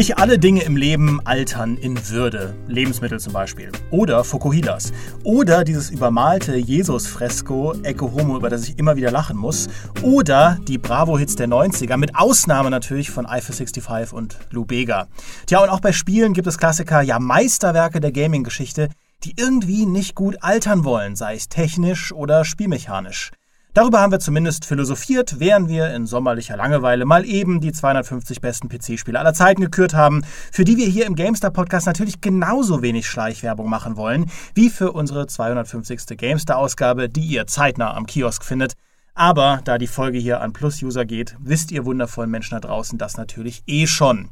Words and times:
Nicht 0.00 0.16
alle 0.16 0.38
Dinge 0.38 0.62
im 0.62 0.78
Leben 0.78 1.20
altern 1.26 1.76
in 1.76 2.08
Würde. 2.08 2.54
Lebensmittel 2.66 3.20
zum 3.20 3.34
Beispiel. 3.34 3.70
Oder 3.90 4.24
Fukuhilas. 4.24 4.94
Oder 5.24 5.62
dieses 5.62 5.90
übermalte 5.90 6.56
Jesus-Fresko 6.56 7.74
Ecce 7.82 8.10
Homo, 8.10 8.38
über 8.38 8.48
das 8.48 8.66
ich 8.66 8.78
immer 8.78 8.96
wieder 8.96 9.10
lachen 9.10 9.36
muss. 9.36 9.68
Oder 10.00 10.56
die 10.66 10.78
Bravo-Hits 10.78 11.36
der 11.36 11.48
90er, 11.48 11.98
mit 11.98 12.16
Ausnahme 12.16 12.70
natürlich 12.70 13.10
von 13.10 13.26
Eiffel 13.26 13.54
65 13.54 14.14
und 14.14 14.38
Lou 14.50 14.64
Bega. 14.64 15.06
Tja, 15.44 15.62
und 15.62 15.68
auch 15.68 15.80
bei 15.80 15.92
Spielen 15.92 16.32
gibt 16.32 16.46
es 16.46 16.56
Klassiker, 16.56 17.02
ja 17.02 17.18
Meisterwerke 17.18 18.00
der 18.00 18.12
Gaming-Geschichte, 18.12 18.88
die 19.24 19.34
irgendwie 19.36 19.84
nicht 19.84 20.14
gut 20.14 20.38
altern 20.40 20.84
wollen, 20.84 21.14
sei 21.14 21.34
es 21.34 21.50
technisch 21.50 22.10
oder 22.10 22.46
spielmechanisch. 22.46 23.32
Darüber 23.72 24.00
haben 24.00 24.10
wir 24.10 24.18
zumindest 24.18 24.64
philosophiert, 24.64 25.38
während 25.38 25.68
wir 25.68 25.94
in 25.94 26.04
sommerlicher 26.04 26.56
Langeweile 26.56 27.04
mal 27.04 27.24
eben 27.24 27.60
die 27.60 27.70
250 27.70 28.40
besten 28.40 28.68
PC-Spiele 28.68 29.16
aller 29.16 29.32
Zeiten 29.32 29.60
gekürt 29.60 29.94
haben, 29.94 30.24
für 30.50 30.64
die 30.64 30.76
wir 30.76 30.86
hier 30.86 31.06
im 31.06 31.14
GameStar-Podcast 31.14 31.86
natürlich 31.86 32.20
genauso 32.20 32.82
wenig 32.82 33.06
Schleichwerbung 33.06 33.70
machen 33.70 33.96
wollen, 33.96 34.28
wie 34.54 34.70
für 34.70 34.90
unsere 34.90 35.28
250. 35.28 36.16
GameStar-Ausgabe, 36.16 37.08
die 37.08 37.20
ihr 37.20 37.46
zeitnah 37.46 37.94
am 37.94 38.06
Kiosk 38.06 38.44
findet. 38.44 38.72
Aber 39.14 39.60
da 39.64 39.78
die 39.78 39.86
Folge 39.86 40.18
hier 40.18 40.40
an 40.40 40.52
Plus-User 40.52 41.04
geht, 41.04 41.36
wisst 41.38 41.70
ihr 41.70 41.84
wundervollen 41.84 42.30
Menschen 42.30 42.56
da 42.56 42.60
draußen 42.60 42.98
das 42.98 43.16
natürlich 43.16 43.62
eh 43.68 43.86
schon. 43.86 44.30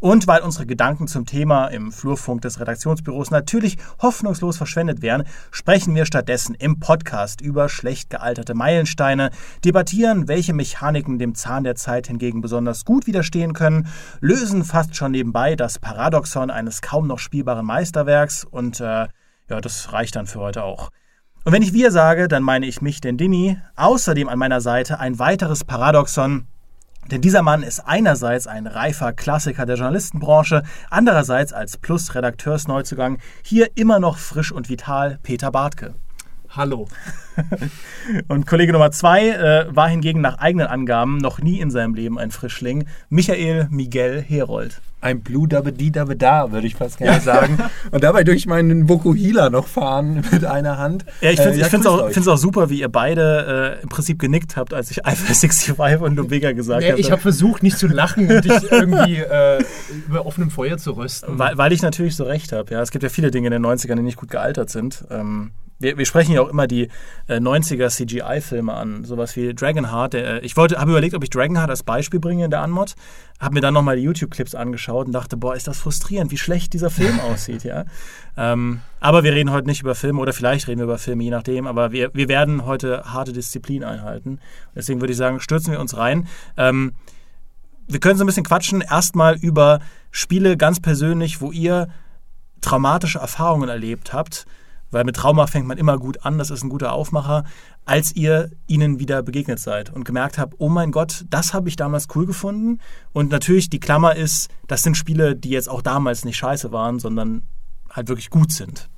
Und 0.00 0.26
weil 0.26 0.42
unsere 0.42 0.66
Gedanken 0.66 1.08
zum 1.08 1.26
Thema 1.26 1.66
im 1.66 1.90
Flurfunk 1.90 2.42
des 2.42 2.60
Redaktionsbüros 2.60 3.30
natürlich 3.30 3.76
hoffnungslos 4.00 4.56
verschwendet 4.56 5.02
wären, 5.02 5.24
sprechen 5.50 5.94
wir 5.94 6.06
stattdessen 6.06 6.54
im 6.54 6.78
Podcast 6.78 7.40
über 7.40 7.68
schlecht 7.68 8.10
gealterte 8.10 8.54
Meilensteine, 8.54 9.30
debattieren, 9.64 10.28
welche 10.28 10.54
Mechaniken 10.54 11.18
dem 11.18 11.34
Zahn 11.34 11.64
der 11.64 11.74
Zeit 11.74 12.06
hingegen 12.06 12.40
besonders 12.40 12.84
gut 12.84 13.06
widerstehen 13.06 13.52
können, 13.52 13.88
lösen 14.20 14.64
fast 14.64 14.94
schon 14.96 15.12
nebenbei 15.12 15.56
das 15.56 15.78
Paradoxon 15.78 16.50
eines 16.50 16.80
kaum 16.80 17.06
noch 17.06 17.18
spielbaren 17.18 17.66
Meisterwerks 17.66 18.44
und 18.44 18.80
äh, 18.80 19.08
ja, 19.48 19.60
das 19.60 19.92
reicht 19.92 20.16
dann 20.16 20.26
für 20.26 20.40
heute 20.40 20.62
auch. 20.62 20.90
Und 21.44 21.52
wenn 21.52 21.62
ich 21.62 21.72
wir 21.72 21.90
sage, 21.90 22.28
dann 22.28 22.42
meine 22.42 22.66
ich 22.66 22.82
mich, 22.82 23.00
den 23.00 23.16
Dimi. 23.16 23.58
Außerdem 23.74 24.28
an 24.28 24.38
meiner 24.38 24.60
Seite 24.60 25.00
ein 25.00 25.18
weiteres 25.18 25.64
Paradoxon, 25.64 26.46
denn 27.10 27.20
dieser 27.20 27.42
Mann 27.42 27.62
ist 27.62 27.80
einerseits 27.80 28.46
ein 28.46 28.66
reifer 28.66 29.12
Klassiker 29.12 29.66
der 29.66 29.76
Journalistenbranche, 29.76 30.62
andererseits 30.90 31.52
als 31.52 31.76
Plus-Redakteursneuzugang 31.78 33.18
hier 33.42 33.68
immer 33.76 33.98
noch 33.98 34.18
frisch 34.18 34.52
und 34.52 34.68
vital 34.68 35.18
Peter 35.22 35.50
Bartke. 35.50 35.94
Hallo. 36.58 36.88
und 38.26 38.48
Kollege 38.48 38.72
Nummer 38.72 38.90
zwei 38.90 39.28
äh, 39.28 39.66
war 39.70 39.88
hingegen 39.88 40.20
nach 40.20 40.38
eigenen 40.38 40.66
Angaben 40.66 41.18
noch 41.18 41.40
nie 41.40 41.60
in 41.60 41.70
seinem 41.70 41.94
Leben 41.94 42.18
ein 42.18 42.32
Frischling, 42.32 42.86
Michael 43.10 43.68
Miguel 43.70 44.20
Herold. 44.20 44.80
Ein 45.00 45.20
Blue 45.20 45.46
Dabbe 45.46 45.72
Di 45.72 45.92
Dabbe 45.92 46.16
Da, 46.16 46.50
würde 46.50 46.66
ich 46.66 46.74
fast 46.74 46.98
gerne 46.98 47.20
sagen. 47.24 47.58
Und 47.92 48.02
dabei 48.02 48.24
durch 48.24 48.46
meinen 48.46 48.88
Vokuhila 48.88 49.50
noch 49.50 49.68
fahren 49.68 50.24
mit 50.32 50.44
einer 50.44 50.78
Hand. 50.78 51.04
Ja, 51.20 51.30
ich 51.30 51.38
finde 51.38 51.60
es 51.60 51.72
äh, 51.72 51.78
ja, 51.78 51.90
auch, 51.90 52.26
auch, 52.26 52.36
super, 52.36 52.70
wie 52.70 52.80
ihr 52.80 52.88
beide 52.88 53.78
äh, 53.78 53.82
im 53.84 53.88
Prinzip 53.88 54.18
genickt 54.18 54.56
habt, 54.56 54.74
als 54.74 54.90
ich 54.90 55.06
Alpha 55.06 55.32
65 55.32 56.00
und 56.00 56.16
Lubega 56.16 56.50
gesagt 56.50 56.80
nee, 56.80 56.90
habe. 56.90 57.00
Ich 57.00 57.12
habe 57.12 57.22
versucht, 57.22 57.62
nicht 57.62 57.78
zu 57.78 57.86
lachen 57.86 58.28
und 58.28 58.44
dich 58.44 58.68
irgendwie 58.68 59.18
äh, 59.18 59.62
über 60.08 60.26
offenem 60.26 60.50
Feuer 60.50 60.76
zu 60.76 60.90
rösten. 60.96 61.38
Weil, 61.38 61.56
weil 61.56 61.72
ich 61.72 61.82
natürlich 61.82 62.16
so 62.16 62.24
recht 62.24 62.50
habe. 62.50 62.74
Ja, 62.74 62.82
es 62.82 62.90
gibt 62.90 63.04
ja 63.04 63.10
viele 63.10 63.30
Dinge 63.30 63.46
in 63.46 63.52
den 63.52 63.64
90ern, 63.64 63.94
die 63.94 64.02
nicht 64.02 64.16
gut 64.16 64.30
gealtert 64.30 64.70
sind. 64.70 65.04
Ähm, 65.08 65.52
wir, 65.78 65.96
wir, 65.96 66.06
sprechen 66.06 66.32
ja 66.32 66.42
auch 66.42 66.48
immer 66.48 66.66
die 66.66 66.88
äh, 67.28 67.36
90er 67.36 67.88
CGI-Filme 67.88 68.72
an, 68.72 69.04
sowas 69.04 69.36
wie 69.36 69.54
Dragonheart. 69.54 70.14
Der, 70.14 70.42
äh, 70.42 70.46
ich 70.46 70.56
wollte, 70.56 70.78
habe 70.78 70.90
überlegt, 70.90 71.14
ob 71.14 71.22
ich 71.22 71.30
Dragonheart 71.30 71.70
als 71.70 71.82
Beispiel 71.82 72.18
bringe 72.18 72.44
in 72.44 72.50
der 72.50 72.62
Anmod, 72.62 72.94
habe 73.38 73.54
mir 73.54 73.60
dann 73.60 73.74
nochmal 73.74 73.96
die 73.96 74.02
YouTube-Clips 74.02 74.54
angeschaut 74.54 75.06
und 75.06 75.12
dachte, 75.12 75.36
boah, 75.36 75.54
ist 75.54 75.68
das 75.68 75.78
frustrierend, 75.78 76.30
wie 76.32 76.38
schlecht 76.38 76.72
dieser 76.72 76.90
Film 76.90 77.20
aussieht, 77.32 77.64
ja. 77.64 77.84
Ähm, 78.36 78.80
aber 79.00 79.22
wir 79.22 79.32
reden 79.32 79.52
heute 79.52 79.68
nicht 79.68 79.80
über 79.80 79.94
Filme 79.94 80.20
oder 80.20 80.32
vielleicht 80.32 80.66
reden 80.66 80.78
wir 80.78 80.84
über 80.84 80.98
Filme, 80.98 81.22
je 81.22 81.30
nachdem. 81.30 81.66
Aber 81.66 81.92
wir, 81.92 82.10
wir 82.12 82.28
werden 82.28 82.66
heute 82.66 83.04
harte 83.04 83.32
Disziplin 83.32 83.84
einhalten. 83.84 84.40
Deswegen 84.74 85.00
würde 85.00 85.12
ich 85.12 85.18
sagen, 85.18 85.40
stürzen 85.40 85.72
wir 85.72 85.80
uns 85.80 85.96
rein. 85.96 86.26
Ähm, 86.56 86.94
wir 87.86 88.00
können 88.00 88.18
so 88.18 88.24
ein 88.24 88.26
bisschen 88.26 88.44
quatschen. 88.44 88.80
Erstmal 88.80 89.36
über 89.36 89.80
Spiele 90.10 90.56
ganz 90.56 90.80
persönlich, 90.80 91.40
wo 91.40 91.52
ihr 91.52 91.88
traumatische 92.60 93.18
Erfahrungen 93.18 93.68
erlebt 93.68 94.12
habt 94.12 94.46
weil 94.90 95.04
mit 95.04 95.16
Trauma 95.16 95.46
fängt 95.46 95.66
man 95.66 95.78
immer 95.78 95.98
gut 95.98 96.24
an, 96.24 96.38
das 96.38 96.50
ist 96.50 96.62
ein 96.62 96.68
guter 96.68 96.92
Aufmacher, 96.92 97.44
als 97.84 98.14
ihr 98.14 98.50
ihnen 98.66 98.98
wieder 98.98 99.22
begegnet 99.22 99.58
seid 99.58 99.90
und 99.90 100.04
gemerkt 100.04 100.38
habt, 100.38 100.54
oh 100.58 100.68
mein 100.68 100.92
Gott, 100.92 101.24
das 101.30 101.54
habe 101.54 101.68
ich 101.68 101.76
damals 101.76 102.06
cool 102.14 102.26
gefunden. 102.26 102.80
Und 103.12 103.30
natürlich 103.30 103.70
die 103.70 103.80
Klammer 103.80 104.16
ist, 104.16 104.48
das 104.66 104.82
sind 104.82 104.96
Spiele, 104.96 105.36
die 105.36 105.50
jetzt 105.50 105.68
auch 105.68 105.82
damals 105.82 106.24
nicht 106.24 106.36
scheiße 106.36 106.72
waren, 106.72 106.98
sondern 106.98 107.42
halt 107.90 108.08
wirklich 108.08 108.30
gut 108.30 108.52
sind. 108.52 108.88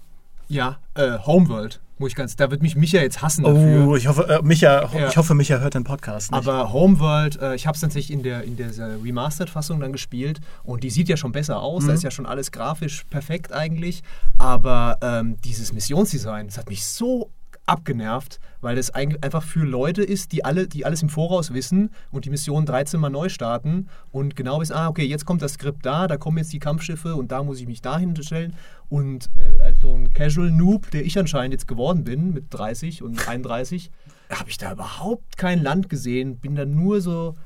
Ja, 0.51 0.79
äh, 0.95 1.19
Homeworld 1.25 1.81
muss 2.01 2.11
ich 2.11 2.17
ganz, 2.17 2.35
da 2.35 2.51
wird 2.51 2.63
mich 2.63 2.77
Micha 2.77 2.99
jetzt 2.99 3.21
hassen 3.21 3.45
dafür. 3.45 3.87
Oh, 3.87 3.95
ich 3.95 4.09
hoffe, 4.09 4.27
äh, 4.27 4.43
Micha, 4.43 4.91
ja. 4.93 5.09
ich 5.09 5.17
hoffe, 5.17 5.35
Micha 5.35 5.59
hört 5.59 5.75
den 5.75 5.85
Podcast. 5.85 6.33
Nicht. 6.33 6.39
Aber 6.39 6.73
Homeworld, 6.73 7.41
äh, 7.41 7.55
ich 7.55 7.67
habe 7.67 7.75
es 7.75 7.83
tatsächlich 7.83 8.11
in 8.11 8.23
der 8.23 8.43
in 8.43 8.57
der 8.57 8.71
Remastered-Fassung 9.05 9.81
dann 9.81 9.93
gespielt 9.93 10.41
und 10.65 10.83
die 10.83 10.91
sieht 10.91 11.09
ja 11.09 11.17
schon 11.17 11.33
besser 11.33 11.61
aus. 11.61 11.85
Mhm. 11.85 11.89
Da 11.89 11.95
ist 11.95 12.03
ja 12.03 12.11
schon 12.11 12.27
alles 12.27 12.51
grafisch 12.53 13.05
perfekt 13.11 13.53
eigentlich. 13.53 14.03
Aber 14.39 14.97
ähm, 15.03 15.37
dieses 15.45 15.73
Missionsdesign, 15.73 16.47
das 16.47 16.57
hat 16.57 16.71
mich 16.71 16.85
so 16.85 17.31
abgenervt, 17.71 18.41
weil 18.61 18.77
das 18.77 18.91
einfach 18.91 19.43
für 19.43 19.65
Leute 19.65 20.03
ist, 20.03 20.33
die 20.33 20.45
alle, 20.45 20.67
die 20.67 20.85
alles 20.85 21.03
im 21.03 21.09
Voraus 21.09 21.55
wissen 21.55 21.91
und 22.11 22.25
die 22.25 22.31
Mission 22.31 22.67
13 22.67 23.01
mal 23.01 23.11
neu 23.11 23.29
starten 23.29 23.89
und 24.11 24.37
genau 24.37 24.61
wissen, 24.61 24.75
ah, 24.75 24.89
okay, 24.89 25.05
jetzt 25.05 25.25
kommt 25.25 25.41
das 25.41 25.55
Skript 25.55 25.87
da, 25.87 26.09
da 26.09 26.17
kommen 26.17 26.39
jetzt 26.39 26.53
die 26.53 26.59
Kampfschiffe 26.59 27.15
und 27.15 27.33
da 27.33 27.43
muss 27.43 27.61
ich 27.61 27.67
mich 27.67 27.81
dahin 27.81 28.21
stellen. 28.23 28.55
Und 28.89 29.31
äh, 29.37 29.63
als 29.63 29.81
so 29.81 29.95
ein 29.95 30.13
Casual 30.13 30.51
Noob, 30.51 30.91
der 30.91 31.05
ich 31.05 31.19
anscheinend 31.19 31.55
jetzt 31.55 31.69
geworden 31.69 32.05
bin, 32.05 32.35
mit 32.35 32.47
30 32.51 33.03
und 33.03 33.29
31, 33.29 33.91
habe 34.31 34.51
ich 34.51 34.59
da 34.59 34.73
überhaupt 34.73 35.37
kein 35.39 35.63
Land 35.63 35.89
gesehen, 35.89 36.39
bin 36.39 36.57
da 36.57 36.67
nur 36.67 37.01
so, 37.01 37.37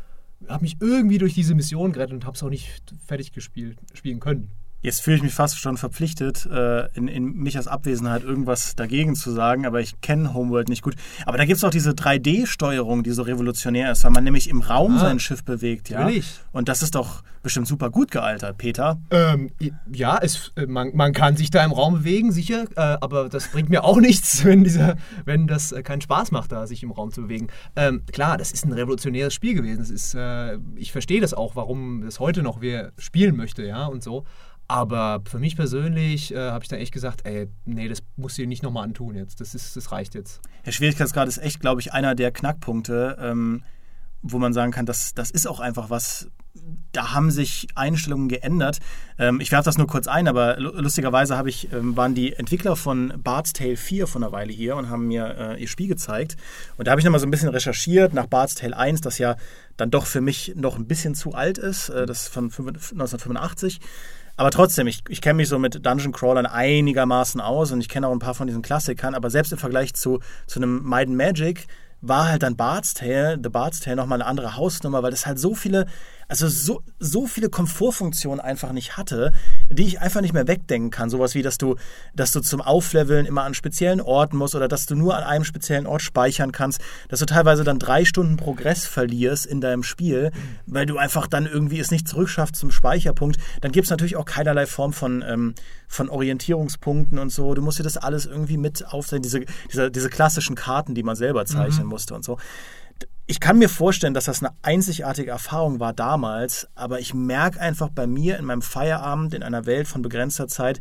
habe 0.49 0.63
mich 0.63 0.79
irgendwie 0.81 1.19
durch 1.19 1.35
diese 1.35 1.55
Mission 1.55 1.93
gerettet 1.93 2.15
und 2.15 2.25
habe 2.25 2.35
es 2.35 2.43
auch 2.43 2.51
nicht 2.51 2.83
fertig 3.07 3.33
gespielt, 3.33 3.79
spielen 3.93 4.21
können. 4.21 4.51
Jetzt 4.85 5.01
fühle 5.01 5.17
ich 5.17 5.23
mich 5.23 5.33
fast 5.33 5.59
schon 5.59 5.79
verpflichtet, 5.79 6.45
äh, 6.45 6.89
in, 6.93 7.09
in 7.09 7.25
Michas 7.37 7.69
Abwesenheit 7.69 8.23
irgendwas 8.23 8.77
dagegen 8.77 9.15
zu 9.15 9.31
sagen, 9.31 9.65
aber 9.65 9.81
ich 9.81 9.99
kenne 10.03 10.35
Homeworld 10.35 10.69
nicht 10.69 10.83
gut. 10.83 10.95
Aber 11.25 11.39
da 11.39 11.47
gibt 11.47 11.57
es 11.57 11.65
auch 11.65 11.71
diese 11.71 11.93
3D-Steuerung, 11.93 13.03
die 13.03 13.13
so 13.13 13.23
revolutionär 13.23 13.93
ist, 13.93 14.05
weil 14.05 14.11
man 14.11 14.25
nämlich 14.25 14.47
im 14.51 14.61
Raum 14.61 14.97
ah, 14.97 15.01
sein 15.01 15.21
Schiff 15.21 15.43
bewegt. 15.43 15.89
Ja? 15.89 16.01
Natürlich. 16.01 16.39
Und 16.53 16.69
das 16.69 16.83
ist 16.83 16.97
doch 16.97 17.23
bestimmt 17.43 17.67
super 17.67 17.89
gut 17.89 18.11
gealtert, 18.11 18.59
Peter. 18.59 19.01
Ähm, 19.11 19.51
ja, 19.91 20.19
es, 20.21 20.53
äh, 20.57 20.67
man, 20.67 20.95
man 20.95 21.15
kann 21.15 21.39
sich 21.39 21.51
da 21.51 21.65
im 21.65 21.73
Raum 21.73 21.95
bewegen, 21.95 22.31
sicher, 22.31 22.65
äh, 22.77 22.99
aber 23.01 23.31
das 23.31 23.49
bringt 23.49 23.71
mir 23.71 23.85
auch 23.85 23.97
nichts, 24.01 24.45
wenn, 24.45 24.65
dieser, 24.65 24.97
wenn 25.25 25.47
das 25.47 25.73
äh, 25.73 25.83
keinen 25.83 26.03
Spaß 26.03 26.31
macht, 26.31 26.53
da 26.53 26.67
sich 26.67 26.83
im 26.83 26.91
Raum 26.91 27.11
zu 27.11 27.23
bewegen. 27.23 27.47
Ähm, 27.75 28.03
klar, 28.13 28.37
das 28.37 28.53
ist 28.53 28.67
ein 28.67 28.73
revolutionäres 28.73 29.33
Spiel 29.33 29.55
gewesen. 29.55 29.79
Das 29.79 29.89
ist, 29.89 30.15
äh, 30.15 30.59
ich 30.77 30.93
verstehe 30.93 31.23
das 31.23 31.33
auch, 31.33 31.57
warum 31.57 32.03
das 32.05 32.21
heute 32.21 32.43
noch 32.43 32.61
wer 32.61 32.93
spielen 32.99 33.35
möchte, 33.35 33.65
ja, 33.65 33.87
und 33.87 34.03
so. 34.03 34.25
Aber 34.67 35.23
für 35.29 35.39
mich 35.39 35.57
persönlich 35.57 36.33
äh, 36.33 36.51
habe 36.51 36.65
ich 36.65 36.69
da 36.69 36.77
echt 36.77 36.93
gesagt, 36.93 37.27
ey, 37.27 37.49
nee, 37.65 37.89
das 37.89 38.03
musst 38.17 38.39
du 38.39 38.43
dir 38.43 38.49
nicht 38.49 38.63
nochmal 38.63 38.85
antun 38.85 39.15
jetzt. 39.15 39.41
Das, 39.41 39.55
ist, 39.55 39.77
das 39.77 39.93
reicht 39.93 40.15
jetzt. 40.15 40.41
Der 40.65 40.73
Schwierigkeitsgrad 40.73 41.29
ist 41.29 41.39
echt, 41.39 41.61
glaube 41.61 41.81
ich, 41.81 41.93
einer 41.93 42.15
der 42.15 42.31
Knackpunkte, 42.31 43.19
ähm, 43.21 43.63
wo 44.23 44.39
man 44.39 44.55
sagen 44.55 44.73
kann, 44.73 44.87
das, 44.87 45.13
das 45.13 45.31
ist 45.31 45.47
auch 45.47 45.61
einfach 45.61 45.91
was, 45.91 46.31
da 46.93 47.13
haben 47.13 47.31
sich 47.31 47.69
Einstellungen 47.75 48.29
geändert. 48.29 48.79
Ähm, 49.19 49.41
ich 49.41 49.53
werfe 49.53 49.65
das 49.65 49.77
nur 49.77 49.87
kurz 49.87 50.07
ein, 50.07 50.29
aber 50.29 50.59
lustigerweise 50.59 51.43
ich, 51.47 51.71
ähm, 51.73 51.97
waren 51.97 52.15
die 52.15 52.33
Entwickler 52.33 52.75
von 52.77 53.13
Bart's 53.23 53.53
Tale 53.53 53.77
4 53.77 54.07
von 54.07 54.23
einer 54.23 54.33
Weile 54.33 54.53
hier 54.53 54.77
und 54.77 54.89
haben 54.89 55.09
mir 55.09 55.37
äh, 55.57 55.61
ihr 55.61 55.69
Spiel 55.69 55.89
gezeigt. 55.89 56.37
Und 56.77 56.87
da 56.87 56.93
habe 56.93 57.01
ich 57.01 57.05
nochmal 57.05 57.21
so 57.21 57.27
ein 57.27 57.31
bisschen 57.31 57.49
recherchiert 57.51 58.15
nach 58.15 58.27
Bart's 58.27 58.55
Tale 58.55 58.77
1, 58.77 59.03
das 59.03 59.19
ja 59.19 59.37
dann 59.77 59.91
doch 59.91 60.07
für 60.07 60.21
mich 60.21 60.55
noch 60.57 60.77
ein 60.77 60.87
bisschen 60.87 61.15
zu 61.15 61.33
alt 61.33 61.59
ist, 61.59 61.89
äh, 61.89 62.07
das 62.07 62.23
ist 62.23 62.29
von 62.29 62.45
1985. 62.45 63.81
Aber 64.37 64.51
trotzdem, 64.51 64.87
ich, 64.89 65.03
ich 65.09 65.21
kenne 65.21 65.35
mich 65.35 65.49
so 65.49 65.59
mit 65.59 65.87
Dungeon 65.87 66.13
Crawlern 66.13 66.47
einigermaßen 66.47 67.41
aus 67.41 67.71
und 67.71 67.81
ich 67.81 67.89
kenne 67.89 68.09
auch 68.09 68.13
ein 68.13 68.19
paar 68.19 68.35
von 68.35 68.49
diesen 68.49 68.63
Klassikern, 68.63 69.15
aber 69.15 69.31
selbst 69.31 69.53
im 69.53 69.59
Vergleich 69.59 69.95
zu, 69.95 70.21
zu 70.47 70.59
einem 70.59 70.83
Might 70.83 71.09
Magic 71.09 71.67
war 72.01 72.29
halt 72.29 72.43
dann 72.43 72.57
Bard's 72.57 72.95
Tale, 72.95 73.39
The 73.43 73.49
Bard's 73.49 73.81
Tale 73.81 73.97
nochmal 73.97 74.21
eine 74.21 74.29
andere 74.29 74.57
Hausnummer, 74.57 75.03
weil 75.03 75.13
das 75.13 75.27
halt 75.27 75.39
so 75.39 75.55
viele 75.55 75.87
also 76.29 76.49
so, 76.49 76.83
so 76.99 77.27
viele 77.27 77.49
Komfortfunktionen 77.49 78.41
einfach 78.41 78.73
nicht 78.73 78.97
hatte, 78.97 79.33
die 79.71 79.85
ich 79.85 80.01
einfach 80.01 80.21
nicht 80.21 80.35
mehr 80.35 80.49
wegdenken 80.49 80.91
kann. 80.91 81.11
Sowas 81.11 81.35
wie, 81.35 81.43
dass 81.43 81.59
du, 81.59 81.77
dass 82.15 82.33
du 82.33 82.41
zum 82.41 82.61
Aufleveln 82.61 83.27
immer 83.27 83.45
an 83.45 83.55
speziellen 83.55 84.01
Orten 84.01 84.37
musst 84.37 84.55
oder 84.55 84.69
dass 84.69 84.87
du 84.87 84.95
nur 84.95 85.17
an 85.17 85.25
einem 85.25 85.45
speziellen 85.45 85.87
Ort 85.87 86.03
speichern 86.03 86.53
kannst, 86.53 86.81
dass 87.09 87.21
du 87.21 87.27
teilweise 87.27 87.65
dann 87.65 87.79
drei 87.79 88.05
Stunden 88.05 88.37
Progress 88.37 88.87
verlierst 88.87 89.47
in 89.47 89.61
deinem 89.61 89.83
Spiel, 89.83 90.31
weil 90.67 90.87
du 90.87 90.99
einfach 90.99 91.27
dann 91.27 91.47
irgendwie 91.47 91.79
es 91.79 91.91
nicht 91.91 92.09
zurückschaffst 92.09 92.57
zum 92.57 92.71
Speicherpunkt. 92.71 93.39
Dann 93.61 93.73
gibt 93.73 93.87
es 93.87 93.91
natürlich 93.91 94.17
auch 94.17 94.25
keinerlei 94.25 94.67
Form 94.67 94.93
von, 94.93 95.23
ähm, 95.27 95.55
von 95.89 96.09
Orientierungspunkten 96.09 97.19
und 97.19 97.31
so. 97.31 97.55
Du 97.55 97.63
musst 97.63 97.79
dir 97.79 97.83
das 97.85 97.97
alles 97.97 98.27
irgendwie 98.27 98.57
mit 98.57 98.87
aufsehen, 98.87 99.23
diese, 99.23 99.45
diese, 99.71 99.91
diese 99.91 100.11
klassischen 100.11 100.57
Karten, 100.57 100.95
die 100.95 101.03
man 101.03 101.17
selber 101.17 101.45
zeichnen 101.47 101.85
mhm. 101.85 101.91
musste 101.91 102.15
und 102.15 102.25
so 102.25 102.39
ich 103.27 103.41
kann 103.41 103.59
mir 103.59 103.69
vorstellen, 103.69 104.15
dass 104.15 104.27
das 104.27 104.43
eine 104.43 104.53
einzigartige 104.63 105.31
Erfahrung 105.31 105.81
war 105.81 105.93
damals, 105.93 106.69
aber 106.75 107.01
ich 107.01 107.15
merke 107.15 107.61
einfach 107.61 107.89
bei 107.89 108.07
mir 108.07 108.39
in 108.39 108.45
meinem 108.45 108.63
Feierabend 108.63 109.33
in 109.35 109.43
einer 109.43 109.67
Welt 109.67 109.89
von 109.89 110.03
begrenzter 110.03 110.47
Zeit, 110.47 110.81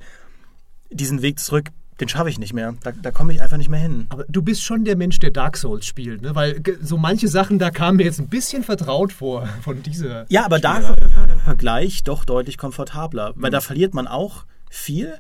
diesen 0.90 1.22
Weg 1.22 1.40
zurück, 1.40 1.70
den 2.00 2.10
schaffe 2.10 2.30
ich 2.30 2.40
nicht 2.40 2.54
mehr. 2.54 2.76
Da, 2.84 2.92
da 2.92 3.12
komme 3.12 3.34
ich 3.34 3.42
einfach 3.42 3.58
nicht 3.58 3.70
mehr 3.70 3.80
hin. 3.80 4.08
Aber 4.10 4.26
du 4.28 4.42
bist 4.42 4.64
schon 4.64 4.84
der 4.84 4.98
Mensch, 4.98 5.20
der 5.20 5.32
Dark 5.32 5.58
Souls 5.58 5.86
spielt, 5.86 6.22
ne? 6.22 6.36
Weil 6.36 6.62
so 6.82 6.98
manche 6.98 7.28
Sachen, 7.28 7.60
da 7.60 7.72
kamen 7.72 7.98
mir 7.98 8.04
jetzt 8.04 8.20
ein 8.20 8.28
bisschen 8.28 8.64
vertraut 8.64 9.14
vor 9.14 9.48
von 9.62 9.82
dieser. 9.84 10.26
Ja, 10.30 10.44
aber 10.44 10.60
da 10.60 10.84
war 10.84 11.28
der 11.28 11.38
Vergleich 11.38 12.04
doch 12.04 12.26
deutlich 12.26 12.58
komfortabler, 12.58 13.34
weil 13.36 13.52
mhm. 13.52 13.54
da 13.54 13.62
verliert 13.62 13.94
man 13.94 14.08
auch 14.08 14.46
viel, 14.70 15.18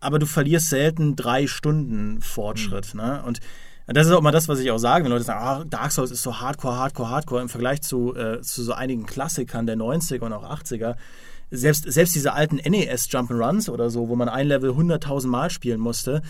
aber 0.00 0.18
du 0.18 0.26
verlierst 0.26 0.70
selten 0.70 1.16
drei 1.16 1.46
Stunden 1.46 2.22
Fortschritt. 2.22 2.94
Mhm. 2.94 3.00
Ne? 3.00 3.22
Und 3.24 3.40
das 3.92 4.06
ist 4.06 4.12
auch 4.12 4.20
mal 4.20 4.30
das, 4.30 4.48
was 4.48 4.60
ich 4.60 4.70
auch 4.70 4.78
sage, 4.78 5.04
wenn 5.04 5.10
Leute 5.10 5.24
sagen, 5.24 5.40
ah, 5.42 5.64
Dark 5.64 5.92
Souls 5.92 6.10
ist 6.10 6.22
so 6.22 6.40
hardcore, 6.40 6.76
hardcore, 6.76 7.10
hardcore 7.10 7.42
im 7.42 7.48
Vergleich 7.48 7.82
zu, 7.82 8.14
äh, 8.14 8.40
zu 8.40 8.62
so 8.62 8.72
einigen 8.72 9.06
Klassikern 9.06 9.66
der 9.66 9.76
90er 9.76 10.22
und 10.22 10.32
auch 10.32 10.44
80er 10.44 10.96
selbst, 11.50 11.90
selbst 11.90 12.14
diese 12.14 12.32
alten 12.32 12.56
NES 12.56 13.08
Jump'n'Runs 13.08 13.68
oder 13.68 13.90
so, 13.90 14.08
wo 14.08 14.16
man 14.16 14.28
ein 14.28 14.46
Level 14.46 14.70
100.000 14.70 15.26
Mal 15.26 15.50
spielen 15.50 15.80
musste, 15.80 16.22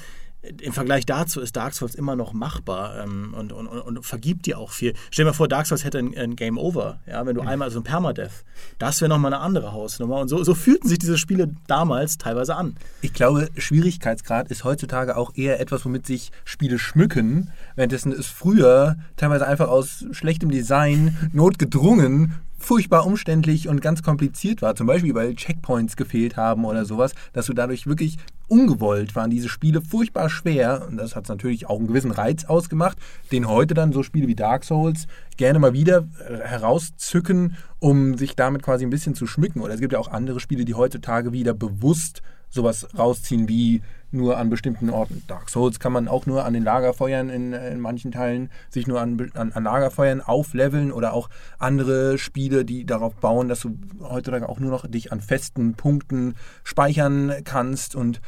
im 0.42 0.72
Vergleich 0.72 1.04
dazu 1.04 1.40
ist 1.40 1.56
Dark 1.56 1.74
Souls 1.74 1.94
immer 1.94 2.16
noch 2.16 2.32
machbar 2.32 3.02
ähm, 3.02 3.34
und, 3.36 3.52
und, 3.52 3.66
und, 3.68 4.06
vergibt 4.06 4.46
dir 4.46 4.58
auch 4.58 4.70
viel. 4.70 4.94
Stell 5.10 5.24
dir 5.24 5.30
mal 5.30 5.34
vor, 5.34 5.48
Dark 5.48 5.66
Souls 5.66 5.84
hätte 5.84 5.98
ein, 5.98 6.16
ein 6.16 6.34
Game 6.34 6.56
Over, 6.56 6.98
ja, 7.06 7.26
wenn 7.26 7.34
du 7.34 7.42
mhm. 7.42 7.48
einmal 7.48 7.70
so 7.70 7.80
ein 7.80 7.82
Permadeath. 7.82 8.44
Das 8.78 9.00
wäre 9.00 9.10
nochmal 9.10 9.34
eine 9.34 9.42
andere 9.42 9.72
Hausnummer. 9.72 10.18
Und 10.20 10.28
so, 10.28 10.42
so 10.42 10.54
fühlten 10.54 10.88
sich 10.88 10.98
diese 10.98 11.18
Spiele 11.18 11.54
damals 11.66 12.16
teilweise 12.16 12.56
an. 12.56 12.76
Ich 13.02 13.12
glaube, 13.12 13.50
Schwierigkeitsgrad 13.56 14.50
ist 14.50 14.64
heutzutage 14.64 15.16
auch 15.16 15.34
eher 15.34 15.60
etwas, 15.60 15.84
womit 15.84 16.06
sich 16.06 16.32
Spiele 16.44 16.78
schmücken, 16.78 17.50
währenddessen 17.76 18.12
es 18.12 18.26
früher 18.26 18.96
teilweise 19.16 19.46
einfach 19.46 19.68
aus 19.68 20.06
schlechtem 20.12 20.50
Design 20.50 21.30
notgedrungen 21.32 22.34
furchtbar 22.60 23.06
umständlich 23.06 23.68
und 23.68 23.80
ganz 23.80 24.02
kompliziert 24.02 24.62
war, 24.62 24.76
zum 24.76 24.86
Beispiel 24.86 25.14
weil 25.14 25.34
Checkpoints 25.34 25.96
gefehlt 25.96 26.36
haben 26.36 26.64
oder 26.64 26.84
sowas, 26.84 27.14
dass 27.32 27.46
du 27.46 27.54
dadurch 27.54 27.86
wirklich 27.86 28.18
ungewollt 28.48 29.14
waren 29.14 29.30
diese 29.30 29.48
Spiele 29.48 29.80
furchtbar 29.80 30.28
schwer 30.28 30.86
und 30.88 30.96
das 30.96 31.16
hat 31.16 31.28
natürlich 31.28 31.66
auch 31.66 31.78
einen 31.78 31.86
gewissen 31.86 32.10
Reiz 32.10 32.44
ausgemacht, 32.44 32.98
den 33.32 33.48
heute 33.48 33.74
dann 33.74 33.92
so 33.92 34.02
Spiele 34.02 34.28
wie 34.28 34.34
Dark 34.34 34.64
Souls 34.64 35.06
gerne 35.36 35.58
mal 35.58 35.72
wieder 35.72 36.08
äh, 36.28 36.38
herauszücken, 36.38 37.56
um 37.78 38.18
sich 38.18 38.36
damit 38.36 38.62
quasi 38.62 38.84
ein 38.84 38.90
bisschen 38.90 39.14
zu 39.14 39.26
schmücken. 39.26 39.60
Oder 39.60 39.74
es 39.74 39.80
gibt 39.80 39.92
ja 39.92 39.98
auch 39.98 40.08
andere 40.08 40.40
Spiele, 40.40 40.64
die 40.64 40.74
heutzutage 40.74 41.32
wieder 41.32 41.54
bewusst 41.54 42.22
sowas 42.50 42.88
rausziehen 42.98 43.48
wie 43.48 43.82
nur 44.12 44.36
an 44.36 44.50
bestimmten 44.50 44.90
Orten. 44.90 45.22
Dark 45.26 45.50
Souls 45.50 45.78
kann 45.78 45.92
man 45.92 46.08
auch 46.08 46.26
nur 46.26 46.44
an 46.44 46.52
den 46.52 46.64
Lagerfeuern 46.64 47.28
in, 47.28 47.52
in 47.52 47.80
manchen 47.80 48.12
Teilen 48.12 48.50
sich 48.68 48.86
nur 48.86 49.00
an, 49.00 49.30
an, 49.34 49.52
an, 49.52 49.64
Lagerfeuern 49.64 50.20
aufleveln 50.20 50.92
oder 50.92 51.12
auch 51.12 51.28
andere 51.58 52.18
Spiele, 52.18 52.64
die 52.64 52.84
darauf 52.84 53.14
bauen, 53.16 53.48
dass 53.48 53.60
du 53.60 53.78
heutzutage 54.02 54.48
auch 54.48 54.60
nur 54.60 54.70
noch 54.70 54.86
dich 54.86 55.12
an 55.12 55.20
festen 55.20 55.74
Punkten 55.74 56.34
speichern 56.64 57.32
kannst 57.44 57.94
und 57.94 58.20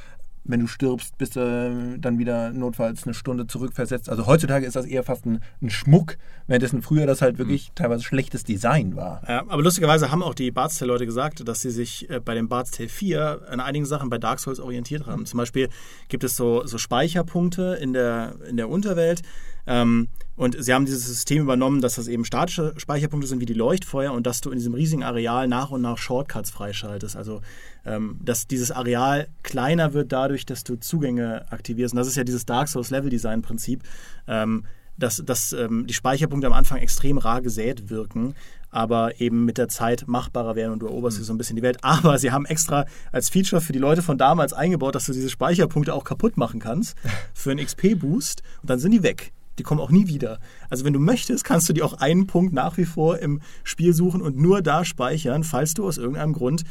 wenn 0.44 0.60
du 0.60 0.66
stirbst, 0.66 1.16
bist 1.18 1.36
du 1.36 1.98
dann 1.98 2.18
wieder 2.18 2.50
notfalls 2.50 3.04
eine 3.04 3.14
Stunde 3.14 3.46
zurückversetzt. 3.46 4.08
Also 4.08 4.26
heutzutage 4.26 4.66
ist 4.66 4.74
das 4.74 4.86
eher 4.86 5.04
fast 5.04 5.24
ein, 5.24 5.40
ein 5.60 5.70
Schmuck, 5.70 6.16
währenddessen 6.46 6.82
früher 6.82 7.06
das 7.06 7.22
halt 7.22 7.38
wirklich 7.38 7.70
mhm. 7.70 7.74
teilweise 7.76 8.02
schlechtes 8.02 8.42
Design 8.44 8.96
war. 8.96 9.22
Ja, 9.28 9.44
aber 9.48 9.62
lustigerweise 9.62 10.10
haben 10.10 10.22
auch 10.22 10.34
die 10.34 10.50
Bard's 10.50 10.78
Tale-Leute 10.78 11.06
gesagt, 11.06 11.46
dass 11.46 11.60
sie 11.60 11.70
sich 11.70 12.10
äh, 12.10 12.20
bei 12.20 12.34
dem 12.34 12.48
Bard's 12.48 12.72
Tale 12.72 12.88
4 12.88 13.42
an 13.48 13.60
einigen 13.60 13.86
Sachen 13.86 14.10
bei 14.10 14.18
Dark 14.18 14.40
Souls 14.40 14.58
orientiert 14.58 15.06
haben. 15.06 15.26
Zum 15.26 15.38
Beispiel 15.38 15.68
gibt 16.08 16.24
es 16.24 16.36
so, 16.36 16.66
so 16.66 16.78
Speicherpunkte 16.78 17.78
in 17.80 17.92
der, 17.92 18.34
in 18.48 18.56
der 18.56 18.68
Unterwelt, 18.68 19.22
ähm, 19.66 20.08
und 20.34 20.56
sie 20.58 20.72
haben 20.72 20.86
dieses 20.86 21.06
System 21.06 21.42
übernommen, 21.42 21.80
dass 21.80 21.96
das 21.96 22.08
eben 22.08 22.24
statische 22.24 22.72
Speicherpunkte 22.76 23.28
sind 23.28 23.40
wie 23.40 23.46
die 23.46 23.52
Leuchtfeuer 23.52 24.12
und 24.12 24.26
dass 24.26 24.40
du 24.40 24.50
in 24.50 24.56
diesem 24.56 24.74
riesigen 24.74 25.02
Areal 25.02 25.46
nach 25.46 25.70
und 25.70 25.82
nach 25.82 25.98
Shortcuts 25.98 26.50
freischaltest. 26.50 27.16
Also, 27.16 27.42
ähm, 27.84 28.18
dass 28.24 28.46
dieses 28.46 28.70
Areal 28.70 29.28
kleiner 29.42 29.92
wird 29.92 30.10
dadurch, 30.10 30.46
dass 30.46 30.64
du 30.64 30.76
Zugänge 30.76 31.50
aktivierst. 31.52 31.94
Und 31.94 31.98
das 31.98 32.08
ist 32.08 32.16
ja 32.16 32.24
dieses 32.24 32.46
Dark 32.46 32.68
Souls 32.68 32.90
Level 32.90 33.10
Design 33.10 33.42
Prinzip, 33.42 33.82
ähm, 34.26 34.64
dass, 34.96 35.22
dass 35.24 35.52
ähm, 35.52 35.86
die 35.86 35.94
Speicherpunkte 35.94 36.46
am 36.46 36.52
Anfang 36.52 36.78
extrem 36.78 37.18
rar 37.18 37.42
gesät 37.42 37.90
wirken, 37.90 38.34
aber 38.70 39.20
eben 39.20 39.44
mit 39.44 39.58
der 39.58 39.68
Zeit 39.68 40.04
machbarer 40.06 40.56
werden 40.56 40.72
und 40.72 40.78
du 40.80 40.86
eroberst 40.86 41.18
mhm. 41.18 41.24
so 41.24 41.34
ein 41.34 41.38
bisschen 41.38 41.56
die 41.56 41.62
Welt. 41.62 41.78
Aber 41.82 42.18
sie 42.18 42.30
haben 42.30 42.46
extra 42.46 42.86
als 43.10 43.28
Feature 43.28 43.60
für 43.60 43.72
die 43.72 43.78
Leute 43.78 44.02
von 44.02 44.16
damals 44.16 44.54
eingebaut, 44.54 44.94
dass 44.94 45.06
du 45.06 45.12
diese 45.12 45.30
Speicherpunkte 45.30 45.92
auch 45.92 46.04
kaputt 46.04 46.38
machen 46.38 46.58
kannst 46.58 46.96
für 47.34 47.50
einen 47.50 47.64
XP-Boost 47.64 48.42
und 48.62 48.70
dann 48.70 48.78
sind 48.78 48.92
die 48.92 49.02
weg. 49.02 49.32
Die 49.58 49.62
kommen 49.62 49.80
auch 49.80 49.90
nie 49.90 50.06
wieder. 50.06 50.38
Also 50.70 50.84
wenn 50.84 50.92
du 50.92 51.00
möchtest, 51.00 51.44
kannst 51.44 51.68
du 51.68 51.72
dir 51.72 51.84
auch 51.84 51.94
einen 51.94 52.26
Punkt 52.26 52.52
nach 52.52 52.76
wie 52.76 52.84
vor 52.84 53.18
im 53.18 53.40
Spiel 53.64 53.92
suchen 53.92 54.22
und 54.22 54.36
nur 54.36 54.62
da 54.62 54.84
speichern, 54.84 55.44
falls 55.44 55.74
du 55.74 55.86
aus 55.86 55.98
irgendeinem 55.98 56.32
Grund 56.32 56.64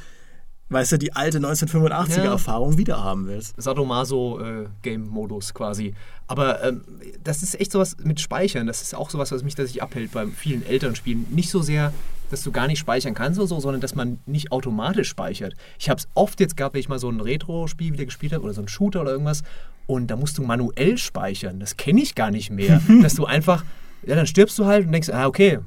weißt 0.72 0.94
du, 0.94 0.98
die 0.98 1.14
alte 1.14 1.40
1985er-Erfahrung 1.40 2.74
ja. 2.74 2.78
wieder 2.78 3.04
haben 3.04 3.28
willst. 3.28 3.62
Sadomaso-Game-Modus 3.62 5.50
äh, 5.50 5.54
quasi. 5.54 5.94
Aber 6.28 6.64
ähm, 6.64 6.82
das 7.24 7.44
ist 7.44 7.60
echt 7.60 7.74
sowas 7.74 7.98
mit 8.02 8.22
Speichern. 8.22 8.68
Das 8.68 8.82
ist 8.82 8.96
auch 8.96 9.10
sowas, 9.10 9.32
was 9.32 9.44
mich 9.44 9.56
tatsächlich 9.56 9.84
abhält 9.84 10.12
bei 10.14 10.26
vielen 10.28 10.66
älteren 10.66 10.96
Spielen. 10.96 11.28
Nicht 11.30 11.50
so 11.50 11.62
sehr, 11.62 11.94
dass 12.32 12.42
du 12.42 12.52
gar 12.52 12.68
nicht 12.68 12.80
speichern 12.80 13.14
kannst 13.14 13.40
oder 13.40 13.48
so, 13.48 13.60
sondern 13.60 13.82
dass 13.82 13.94
man 13.94 14.20
nicht 14.26 14.52
automatisch 14.52 15.10
speichert. 15.10 15.54
Ich 15.78 15.90
habe 15.90 16.00
es 16.00 16.08
oft 16.14 16.40
jetzt 16.40 16.58
gehabt, 16.58 16.74
wenn 16.74 16.80
ich 16.80 16.90
mal 16.90 17.00
so 17.00 17.10
ein 17.10 17.20
Retro-Spiel 17.20 17.94
wieder 17.94 18.06
gespielt 18.06 18.34
habe 18.34 18.44
oder 18.44 18.54
so 18.54 18.62
ein 18.62 18.68
Shooter 18.68 19.02
oder 19.02 19.12
irgendwas 19.12 19.44
und 19.88 20.08
da 20.08 20.16
musst 20.16 20.38
du 20.38 20.44
manuell 20.44 20.98
speichern. 20.98 21.60
Das 21.60 21.78
kenne 21.78 22.02
ich 22.02 22.16
gar 22.16 22.32
nicht 22.32 22.50
mehr. 22.50 22.82
dass 23.02 23.16
du 23.16 23.26
einfach, 23.26 23.66
ja, 24.06 24.16
dann 24.16 24.26
stirbst 24.28 24.58
du 24.58 24.66
halt 24.66 24.86
und 24.86 24.92
denkst, 24.94 25.10
ah, 25.10 25.28
okay, 25.28 25.60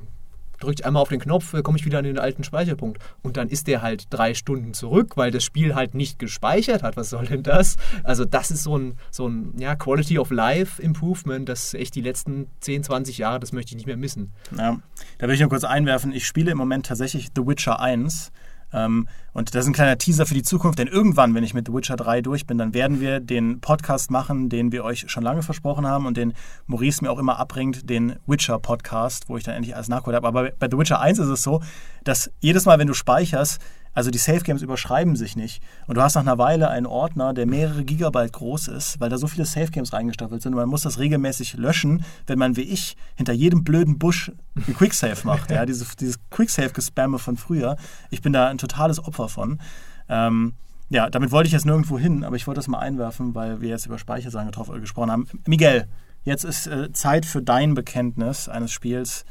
drückt 0.64 0.84
einmal 0.84 1.02
auf 1.02 1.08
den 1.08 1.20
Knopf, 1.20 1.54
äh, 1.54 1.62
komme 1.62 1.78
ich 1.78 1.84
wieder 1.84 1.98
an 1.98 2.04
den 2.04 2.18
alten 2.18 2.44
Speicherpunkt. 2.44 3.00
Und 3.22 3.36
dann 3.36 3.48
ist 3.48 3.66
der 3.66 3.82
halt 3.82 4.06
drei 4.10 4.34
Stunden 4.34 4.74
zurück, 4.74 5.16
weil 5.16 5.30
das 5.30 5.44
Spiel 5.44 5.74
halt 5.74 5.94
nicht 5.94 6.18
gespeichert 6.18 6.82
hat. 6.82 6.96
Was 6.96 7.10
soll 7.10 7.26
denn 7.26 7.42
das? 7.42 7.76
Also, 8.02 8.24
das 8.24 8.50
ist 8.50 8.62
so 8.62 8.76
ein, 8.76 8.96
so 9.10 9.28
ein 9.28 9.54
ja, 9.58 9.76
Quality 9.76 10.18
of 10.18 10.30
Life 10.30 10.82
Improvement, 10.82 11.48
das 11.48 11.74
echt 11.74 11.94
die 11.94 12.00
letzten 12.00 12.48
10, 12.60 12.84
20 12.84 13.18
Jahre, 13.18 13.40
das 13.40 13.52
möchte 13.52 13.70
ich 13.70 13.76
nicht 13.76 13.86
mehr 13.86 13.96
missen. 13.96 14.32
Ja, 14.56 14.80
da 15.18 15.26
will 15.26 15.34
ich 15.34 15.40
nur 15.40 15.50
kurz 15.50 15.64
einwerfen. 15.64 16.12
Ich 16.12 16.26
spiele 16.26 16.50
im 16.50 16.58
Moment 16.58 16.86
tatsächlich 16.86 17.28
The 17.34 17.46
Witcher 17.46 17.80
1. 17.80 18.32
Ähm, 18.74 19.08
und 19.32 19.54
das 19.54 19.64
ist 19.64 19.68
ein 19.68 19.72
kleiner 19.72 19.96
Teaser 19.96 20.26
für 20.26 20.34
die 20.34 20.42
Zukunft, 20.42 20.78
denn 20.78 20.88
irgendwann, 20.88 21.34
wenn 21.34 21.44
ich 21.44 21.54
mit 21.54 21.66
The 21.66 21.72
Witcher 21.72 21.96
3 21.96 22.20
durch 22.20 22.46
bin, 22.46 22.58
dann 22.58 22.74
werden 22.74 23.00
wir 23.00 23.20
den 23.20 23.60
Podcast 23.60 24.10
machen, 24.10 24.48
den 24.48 24.72
wir 24.72 24.84
euch 24.84 25.04
schon 25.08 25.22
lange 25.22 25.42
versprochen 25.42 25.86
haben 25.86 26.06
und 26.06 26.16
den 26.16 26.34
Maurice 26.66 27.02
mir 27.02 27.10
auch 27.10 27.18
immer 27.18 27.38
abbringt, 27.38 27.88
den 27.88 28.16
Witcher 28.26 28.58
Podcast, 28.58 29.28
wo 29.28 29.36
ich 29.36 29.44
dann 29.44 29.54
endlich 29.54 29.74
alles 29.74 29.88
nachgeholt 29.88 30.16
habe. 30.16 30.28
Aber 30.28 30.50
bei 30.58 30.68
The 30.70 30.76
Witcher 30.76 31.00
1 31.00 31.18
ist 31.18 31.28
es 31.28 31.42
so, 31.42 31.62
dass 32.02 32.30
jedes 32.40 32.66
Mal, 32.66 32.78
wenn 32.78 32.88
du 32.88 32.94
speicherst, 32.94 33.60
also 33.94 34.10
die 34.10 34.18
Safe 34.18 34.40
Games 34.40 34.62
überschreiben 34.62 35.16
sich 35.16 35.36
nicht. 35.36 35.62
Und 35.86 35.96
du 35.96 36.02
hast 36.02 36.16
nach 36.16 36.22
einer 36.22 36.38
Weile 36.38 36.68
einen 36.68 36.86
Ordner, 36.86 37.32
der 37.32 37.46
mehrere 37.46 37.84
Gigabyte 37.84 38.32
groß 38.32 38.68
ist, 38.68 39.00
weil 39.00 39.08
da 39.08 39.18
so 39.18 39.28
viele 39.28 39.46
Safe 39.46 39.70
Games 39.70 39.92
reingestaffelt 39.92 40.42
sind. 40.42 40.52
Und 40.52 40.58
man 40.58 40.68
muss 40.68 40.82
das 40.82 40.98
regelmäßig 40.98 41.54
löschen, 41.54 42.04
wenn 42.26 42.38
man 42.38 42.56
wie 42.56 42.62
ich 42.62 42.96
hinter 43.14 43.32
jedem 43.32 43.62
blöden 43.62 43.98
Busch 43.98 44.32
ein 44.56 44.74
Quicksave 44.74 45.20
macht. 45.24 45.50
ja, 45.50 45.64
dieses, 45.64 45.94
dieses 45.96 46.18
Quicksave-Gespamme 46.30 47.18
von 47.18 47.36
früher. 47.36 47.76
Ich 48.10 48.20
bin 48.20 48.32
da 48.32 48.48
ein 48.48 48.58
totales 48.58 49.02
Opfer 49.02 49.28
von. 49.28 49.60
Ähm, 50.08 50.54
ja, 50.90 51.08
damit 51.08 51.30
wollte 51.32 51.46
ich 51.46 51.52
jetzt 51.52 51.64
nirgendwo 51.64 51.98
hin, 51.98 52.24
aber 52.24 52.36
ich 52.36 52.46
wollte 52.46 52.58
das 52.58 52.68
mal 52.68 52.78
einwerfen, 52.78 53.34
weil 53.34 53.60
wir 53.60 53.68
jetzt 53.68 53.86
über 53.86 53.98
Speichersagen 53.98 54.50
gesprochen 54.80 55.10
haben. 55.10 55.28
Miguel, 55.46 55.86
jetzt 56.24 56.44
ist 56.44 56.66
äh, 56.66 56.92
Zeit 56.92 57.24
für 57.26 57.42
dein 57.42 57.74
Bekenntnis 57.74 58.48
eines 58.48 58.72
Spiels, 58.72 59.24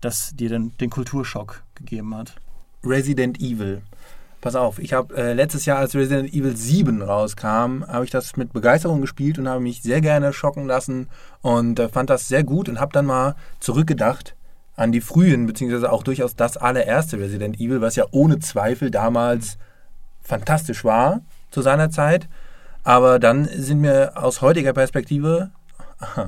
das 0.00 0.36
dir 0.36 0.48
den, 0.48 0.76
den 0.78 0.90
Kulturschock 0.90 1.64
gegeben 1.74 2.14
hat. 2.14 2.36
Resident 2.84 3.40
Evil. 3.40 3.82
Pass 4.40 4.54
auf, 4.54 4.78
ich 4.78 4.92
habe 4.92 5.16
äh, 5.16 5.32
letztes 5.32 5.64
Jahr, 5.64 5.78
als 5.78 5.94
Resident 5.94 6.32
Evil 6.32 6.56
7 6.56 7.02
rauskam, 7.02 7.84
habe 7.86 8.04
ich 8.04 8.10
das 8.10 8.36
mit 8.36 8.52
Begeisterung 8.52 9.00
gespielt 9.00 9.38
und 9.38 9.48
habe 9.48 9.60
mich 9.60 9.82
sehr 9.82 10.00
gerne 10.00 10.32
schocken 10.32 10.66
lassen 10.66 11.08
und 11.42 11.78
äh, 11.80 11.88
fand 11.88 12.10
das 12.10 12.28
sehr 12.28 12.44
gut 12.44 12.68
und 12.68 12.78
habe 12.78 12.92
dann 12.92 13.06
mal 13.06 13.34
zurückgedacht 13.60 14.36
an 14.76 14.92
die 14.92 15.00
frühen, 15.00 15.46
beziehungsweise 15.46 15.90
auch 15.90 16.02
durchaus 16.02 16.36
das 16.36 16.56
allererste 16.56 17.18
Resident 17.18 17.58
Evil, 17.58 17.80
was 17.80 17.96
ja 17.96 18.04
ohne 18.10 18.38
Zweifel 18.38 18.90
damals 18.90 19.58
fantastisch 20.22 20.84
war 20.84 21.22
zu 21.50 21.62
seiner 21.62 21.90
Zeit. 21.90 22.28
Aber 22.84 23.18
dann 23.18 23.46
sind 23.46 23.80
mir 23.80 24.12
aus 24.14 24.42
heutiger 24.42 24.74
Perspektive, 24.74 25.50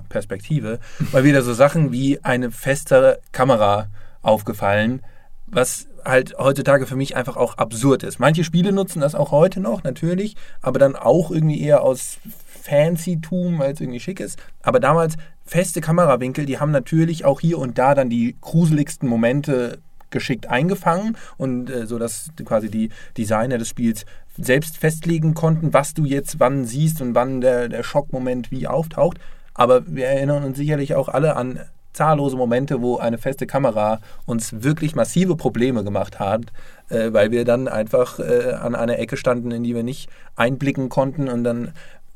Perspektive, 0.09 0.81
mal 1.13 1.25
wieder 1.25 1.43
so 1.43 1.53
Sachen 1.53 1.93
wie 1.93 2.25
eine 2.25 2.51
festere 2.51 3.21
Kamera 3.33 3.89
aufgefallen, 4.23 5.03
was 5.47 5.87
halt 6.09 6.35
heutzutage 6.39 6.87
für 6.87 6.97
mich 6.97 7.17
einfach 7.17 7.37
auch 7.37 7.59
absurd 7.59 8.03
ist. 8.03 8.19
Manche 8.19 8.43
Spiele 8.43 8.73
nutzen 8.73 9.01
das 9.01 9.15
auch 9.15 9.31
heute 9.31 9.61
noch, 9.61 9.85
natürlich, 9.85 10.37
aber 10.61 10.79
dann 10.79 10.97
auch 10.97 11.31
irgendwie 11.31 11.61
eher 11.61 11.83
aus 11.83 12.19
Fancy-Tum, 12.63 13.59
weil 13.59 13.75
es 13.75 13.81
irgendwie 13.81 14.01
schick 14.01 14.21
ist. 14.21 14.39
Aber 14.63 14.81
damals 14.81 15.17
feste 15.45 15.81
Kamerawinkel, 15.81 16.47
die 16.47 16.59
haben 16.59 16.71
natürlich 16.71 17.25
auch 17.25 17.41
hier 17.41 17.59
und 17.59 17.79
da 17.79 17.95
dann 17.95 18.11
die 18.11 18.37
gruseligsten 18.41 19.09
Momente 19.09 19.79
geschickt 20.11 20.49
eingefangen 20.49 21.17
und 21.37 21.71
äh, 21.71 21.87
so 21.87 21.99
dass 21.99 22.31
quasi 22.45 22.71
die 22.71 22.89
Designer 23.17 23.59
des 23.59 23.69
Spiels 23.69 24.07
selbst 24.39 24.79
festlegen 24.79 25.35
konnten, 25.35 25.75
was 25.75 25.95
du 25.95 26.05
jetzt 26.05 26.41
wann 26.41 26.65
siehst 26.65 27.03
und 27.03 27.15
wann 27.15 27.41
der, 27.41 27.69
der 27.69 27.83
Schockmoment 27.83 28.51
wie 28.51 28.67
auftaucht. 28.67 29.19
Aber 29.55 29.83
wir 29.87 30.07
erinnern 30.07 30.45
uns 30.45 30.57
sicherlich 30.57 30.95
auch 30.95 31.09
alle 31.09 31.37
an 31.37 31.61
zahllose 31.93 32.37
Momente, 32.37 32.81
wo 32.83 32.99
eine 32.99 33.19
feste 33.19 33.47
Kamera 33.47 34.01
uns 34.27 34.63
wirklich 34.63 34.95
massive 34.95 35.37
Probleme 35.37 35.85
gemacht 35.85 36.19
hat, 36.21 36.43
äh, 36.89 37.13
weil 37.13 37.31
wir 37.31 37.45
dann 37.45 37.69
einfach 37.69 38.19
äh, 38.19 38.53
an 38.53 38.75
einer 38.75 38.99
Ecke 38.99 39.17
standen, 39.17 39.51
in 39.51 39.65
die 39.65 39.75
wir 39.75 39.83
nicht 39.83 40.09
einblicken 40.37 40.89
konnten 40.89 41.29
und 41.29 41.45
dann 41.45 41.73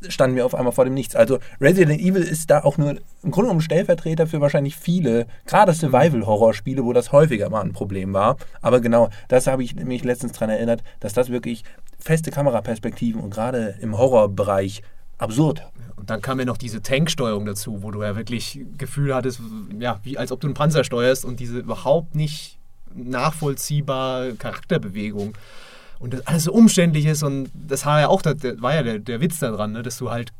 standen 0.09 0.37
wir 0.37 0.47
auf 0.47 0.55
einmal 0.55 0.73
vor 0.73 0.85
dem 0.85 0.95
Nichts. 0.95 1.14
Also 1.14 1.38
Resident 1.61 2.00
Evil 2.00 2.23
ist 2.23 2.50
da 2.50 2.64
auch 2.64 2.79
nur 2.79 2.91
im 3.23 3.31
Grunde 3.31 3.49
genommen 3.49 3.61
Stellvertreter 3.61 4.26
für 4.26 4.41
wahrscheinlich 4.41 4.76
viele, 4.76 5.26
gerade 5.47 5.73
Survival-Horror-Spiele, 5.73 6.85
wo 6.85 6.93
das 6.93 7.12
häufiger 7.12 7.50
mal 7.50 7.62
ein 7.62 7.73
Problem 7.73 8.12
war. 8.12 8.37
Aber 8.61 8.81
genau, 8.81 9.11
das 9.29 9.47
habe 9.47 9.62
ich 9.62 9.76
mich 9.76 10.05
letztens 10.05 10.33
daran 10.33 10.50
erinnert, 10.50 10.83
dass 11.00 11.12
das 11.12 11.31
wirklich 11.31 11.64
feste 11.99 12.31
Kameraperspektiven 12.31 13.21
und 13.21 13.31
gerade 13.31 13.76
im 13.81 13.97
Horrorbereich 13.97 14.83
absurd. 15.19 15.62
Und 15.97 16.11
dann 16.11 16.21
kam 16.21 16.38
ja 16.40 16.45
noch 16.45 16.57
diese 16.57 16.83
Tanksteuerung 16.83 17.47
dazu, 17.47 17.83
wo 17.83 17.90
du 17.90 18.02
ja 18.02 18.16
wirklich 18.16 18.61
Gefühl 18.76 19.14
hattest, 19.14 19.40
ja, 19.78 20.00
wie 20.02 20.19
als 20.19 20.33
ob 20.33 20.40
du 20.40 20.49
einen 20.49 20.54
Panzer 20.54 20.83
steuerst 20.83 21.25
und 21.25 21.38
diese 21.38 21.59
überhaupt 21.61 22.14
nicht 22.14 22.59
nachvollziehbare 22.95 24.35
Charakterbewegung 24.35 25.35
und 25.99 26.14
das 26.14 26.26
alles 26.26 26.45
so 26.45 26.52
umständlich 26.52 27.07
ist 27.07 27.23
und 27.23 27.50
das 27.54 27.87
war 27.87 28.00
ja 28.00 28.09
auch 28.09 28.21
der, 28.23 28.61
war 28.61 28.75
ja 28.75 28.83
der, 28.83 28.99
der 28.99 29.21
Witz 29.21 29.38
daran, 29.38 29.73
ne, 29.73 29.83
dass 29.83 29.99
du 29.99 30.11
halt 30.11 30.33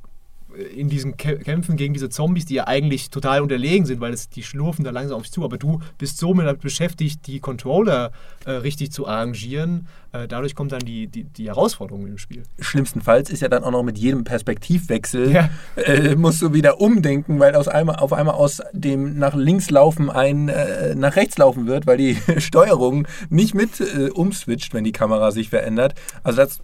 in 0.54 0.88
diesen 0.88 1.16
Kämpfen 1.16 1.76
gegen 1.76 1.94
diese 1.94 2.09
Zombies, 2.09 2.44
die 2.47 2.54
ja 2.54 2.66
eigentlich 2.66 3.11
total 3.11 3.40
unterlegen 3.40 3.87
sind, 3.87 4.00
weil 4.00 4.12
es, 4.12 4.28
die 4.28 4.42
schlurfen 4.42 4.85
da 4.85 4.90
langsam 4.90 5.16
auf 5.16 5.23
dich 5.23 5.32
zu, 5.32 5.44
aber 5.44 5.59
du 5.59 5.80
bist 5.99 6.18
so 6.18 6.35
damit 6.35 6.61
beschäftigt, 6.61 7.26
die 7.26 7.40
Controller 7.40 8.12
äh, 8.44 8.52
richtig 8.52 8.92
zu 8.92 9.06
arrangieren. 9.06 9.88
Äh, 10.12 10.28
dadurch 10.28 10.54
kommt 10.54 10.73
dann 10.73 10.80
die, 10.80 11.06
die, 11.06 11.25
die 11.25 11.47
Herausforderung 11.47 12.06
im 12.06 12.18
Spiel. 12.18 12.42
Schlimmstenfalls 12.59 13.30
ist 13.30 13.40
ja 13.40 13.49
dann 13.49 13.64
auch 13.64 13.71
noch 13.71 13.82
mit 13.82 13.99
jedem 13.99 14.25
Perspektivwechsel, 14.25 15.32
ja. 15.32 15.50
äh, 15.76 16.14
musst 16.16 16.42
du 16.42 16.52
wieder 16.52 16.80
umdenken, 16.80 17.40
weil 17.40 17.54
aus 17.54 17.68
einmal, 17.68 17.97
auf 17.97 18.12
einmal 18.12 18.35
aus 18.35 18.61
dem 18.73 19.18
nach 19.18 19.35
links 19.35 19.71
laufen 19.71 20.11
ein 20.11 20.49
äh, 20.49 20.94
nach 20.94 21.16
rechts 21.16 21.38
laufen 21.38 21.66
wird, 21.66 21.87
weil 21.87 21.97
die 21.97 22.18
Steuerung 22.38 23.06
nicht 23.30 23.54
mit 23.54 23.80
äh, 23.80 24.11
umswitcht, 24.11 24.75
wenn 24.75 24.85
die 24.85 24.92
Kamera 24.92 25.30
sich 25.30 25.49
verändert. 25.49 25.94
Also 26.23 26.38
das 26.38 26.61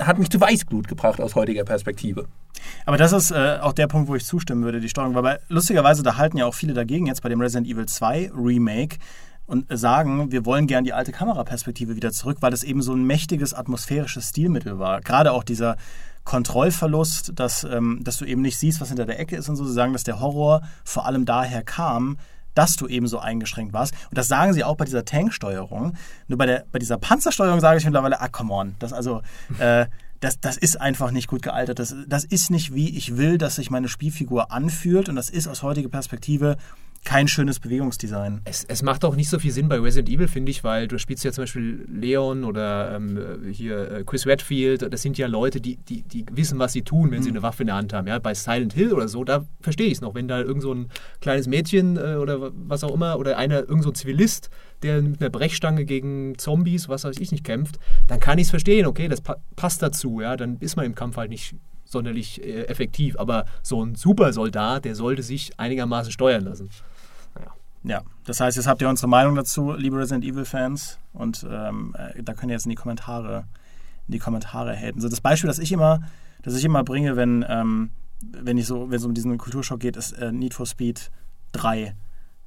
hat 0.00 0.18
mich 0.18 0.30
zu 0.30 0.40
Weißglut 0.40 0.88
gebracht 0.88 1.20
aus 1.20 1.34
heutiger 1.34 1.64
Perspektive. 1.64 2.26
Aber 2.86 2.96
das 2.96 3.12
ist 3.12 3.30
äh, 3.30 3.58
auch 3.60 3.72
der 3.72 3.86
Punkt, 3.86 4.08
wo 4.08 4.14
ich 4.14 4.24
zustimmen 4.24 4.64
würde, 4.64 4.80
die 4.80 4.88
Steuerung. 4.88 5.14
Weil 5.14 5.40
lustigerweise, 5.48 6.02
da 6.02 6.16
halten 6.16 6.36
ja 6.36 6.46
auch 6.46 6.54
viele 6.54 6.74
dagegen 6.74 7.06
jetzt 7.06 7.22
bei 7.22 7.28
dem 7.28 7.40
Resident 7.40 7.66
Evil 7.66 7.86
2 7.86 8.32
Remake 8.34 8.98
und 9.46 9.66
sagen, 9.76 10.32
wir 10.32 10.46
wollen 10.46 10.66
gern 10.66 10.84
die 10.84 10.92
alte 10.92 11.12
Kameraperspektive 11.12 11.96
wieder 11.96 12.12
zurück, 12.12 12.38
weil 12.40 12.50
das 12.50 12.62
eben 12.62 12.82
so 12.82 12.94
ein 12.94 13.04
mächtiges 13.04 13.52
atmosphärisches 13.52 14.30
Stilmittel 14.30 14.78
war. 14.78 15.00
Gerade 15.00 15.32
auch 15.32 15.44
dieser 15.44 15.76
Kontrollverlust, 16.24 17.32
dass, 17.34 17.64
ähm, 17.64 18.00
dass 18.02 18.16
du 18.16 18.24
eben 18.24 18.40
nicht 18.40 18.58
siehst, 18.58 18.80
was 18.80 18.88
hinter 18.88 19.04
der 19.04 19.20
Ecke 19.20 19.36
ist 19.36 19.48
und 19.48 19.56
so. 19.56 19.64
Sie 19.64 19.74
sagen, 19.74 19.92
dass 19.92 20.04
der 20.04 20.20
Horror 20.20 20.62
vor 20.82 21.04
allem 21.06 21.26
daher 21.26 21.62
kam, 21.62 22.16
dass 22.54 22.76
du 22.76 22.86
eben 22.86 23.06
so 23.06 23.18
eingeschränkt 23.18 23.72
warst. 23.72 23.94
Und 24.10 24.16
das 24.16 24.28
sagen 24.28 24.52
sie 24.52 24.64
auch 24.64 24.76
bei 24.76 24.84
dieser 24.84 25.04
Tanksteuerung. 25.04 25.94
Nur 26.28 26.38
bei, 26.38 26.46
der, 26.46 26.64
bei 26.72 26.78
dieser 26.78 26.98
Panzersteuerung 26.98 27.60
sage 27.60 27.78
ich 27.78 27.84
mittlerweile, 27.84 28.20
ah, 28.20 28.28
come 28.28 28.54
on. 28.54 28.76
Das 28.78 28.92
also, 28.92 29.22
äh, 29.58 29.86
das, 30.20 30.40
das 30.40 30.56
ist 30.56 30.80
einfach 30.80 31.10
nicht 31.10 31.28
gut 31.28 31.42
gealtert. 31.42 31.78
Das, 31.78 31.94
das 32.06 32.24
ist 32.24 32.50
nicht, 32.50 32.74
wie 32.74 32.96
ich 32.96 33.16
will, 33.16 33.38
dass 33.38 33.56
sich 33.56 33.70
meine 33.70 33.88
Spielfigur 33.88 34.52
anfühlt. 34.52 35.08
Und 35.08 35.16
das 35.16 35.30
ist 35.30 35.46
aus 35.46 35.62
heutiger 35.62 35.88
Perspektive 35.88 36.56
kein 37.04 37.28
schönes 37.28 37.60
Bewegungsdesign. 37.60 38.40
Es, 38.44 38.64
es, 38.64 38.82
macht 38.82 39.04
auch 39.04 39.14
nicht 39.14 39.28
so 39.28 39.38
viel 39.38 39.52
Sinn 39.52 39.68
bei 39.68 39.78
Resident 39.78 40.08
Evil, 40.08 40.26
finde 40.26 40.50
ich, 40.50 40.64
weil 40.64 40.88
du 40.88 40.98
spielst 40.98 41.22
ja 41.24 41.32
zum 41.32 41.42
Beispiel 41.42 41.86
Leon 41.88 42.44
oder 42.44 42.96
ähm, 42.96 43.18
hier 43.52 43.90
äh, 43.90 44.04
Chris 44.04 44.26
Redfield. 44.26 44.92
Das 44.92 45.02
sind 45.02 45.18
ja 45.18 45.26
Leute, 45.26 45.60
die, 45.60 45.76
die, 45.76 46.02
die 46.02 46.24
wissen, 46.32 46.58
was 46.58 46.72
sie 46.72 46.82
tun, 46.82 47.10
wenn 47.10 47.18
mhm. 47.18 47.22
sie 47.22 47.30
eine 47.30 47.42
Waffe 47.42 47.62
in 47.62 47.66
der 47.68 47.76
Hand 47.76 47.92
haben. 47.92 48.06
Ja, 48.08 48.18
bei 48.18 48.34
Silent 48.34 48.72
Hill 48.72 48.92
oder 48.92 49.08
so, 49.08 49.22
da 49.22 49.44
verstehe 49.60 49.86
ich 49.86 49.94
es 49.94 50.00
noch. 50.00 50.14
Wenn 50.14 50.28
da 50.28 50.40
irgend 50.40 50.62
so 50.62 50.72
ein 50.72 50.88
kleines 51.20 51.46
Mädchen 51.46 51.96
äh, 51.96 52.16
oder 52.16 52.50
was 52.54 52.82
auch 52.82 52.94
immer 52.94 53.18
oder 53.18 53.36
einer, 53.36 53.60
irgend 53.60 53.84
so 53.84 53.90
ein 53.90 53.94
Zivilist, 53.94 54.48
der 54.82 55.02
mit 55.02 55.20
einer 55.20 55.30
Brechstange 55.30 55.84
gegen 55.84 56.38
Zombies, 56.38 56.88
was 56.88 57.04
weiß 57.04 57.18
ich 57.18 57.32
nicht, 57.32 57.44
kämpft, 57.44 57.78
dann 58.06 58.18
kann 58.18 58.38
ich 58.38 58.44
es 58.44 58.50
verstehen. 58.50 58.86
Okay, 58.86 59.08
das 59.08 59.20
pa 59.20 59.36
passt 59.56 59.82
dazu. 59.82 60.20
Ja, 60.20 60.36
dann 60.36 60.56
ist 60.60 60.76
man 60.76 60.86
im 60.86 60.94
Kampf 60.94 61.16
halt 61.16 61.30
nicht 61.30 61.54
sonderlich 61.84 62.42
äh, 62.42 62.64
effektiv. 62.64 63.16
Aber 63.18 63.44
so 63.62 63.84
ein 63.84 63.94
Supersoldat, 63.94 64.84
der 64.84 64.94
sollte 64.94 65.22
sich 65.22 65.52
einigermaßen 65.58 66.12
steuern 66.12 66.44
lassen. 66.44 66.70
Ja, 67.84 68.02
das 68.24 68.40
heißt, 68.40 68.56
jetzt 68.56 68.66
habt 68.66 68.80
ihr 68.80 68.88
unsere 68.88 69.08
Meinung 69.08 69.34
dazu, 69.34 69.72
liebe 69.72 69.98
Resident 69.98 70.24
Evil-Fans. 70.24 70.98
Und 71.12 71.46
ähm, 71.48 71.94
äh, 71.98 72.22
da 72.22 72.32
könnt 72.32 72.50
ihr 72.50 72.54
jetzt 72.54 72.64
in 72.64 72.70
die 72.70 72.76
Kommentare, 72.76 73.44
in 74.08 74.12
die 74.12 74.18
Kommentare 74.18 74.74
haten. 74.74 75.00
So 75.00 75.08
das 75.08 75.20
Beispiel, 75.20 75.48
das 75.48 75.58
ich 75.58 75.70
immer, 75.70 76.00
das 76.42 76.56
ich 76.56 76.64
immer 76.64 76.82
bringe, 76.82 77.16
wenn, 77.16 77.44
ähm, 77.46 77.90
wenn 78.22 78.56
ich 78.56 78.66
so, 78.66 78.90
wenn 78.90 78.96
es 78.96 79.04
um 79.04 79.12
diesen 79.12 79.36
Kulturschock 79.36 79.80
geht, 79.80 79.96
ist 79.96 80.12
äh, 80.12 80.32
Need 80.32 80.54
for 80.54 80.66
Speed 80.66 81.10
3 81.52 81.94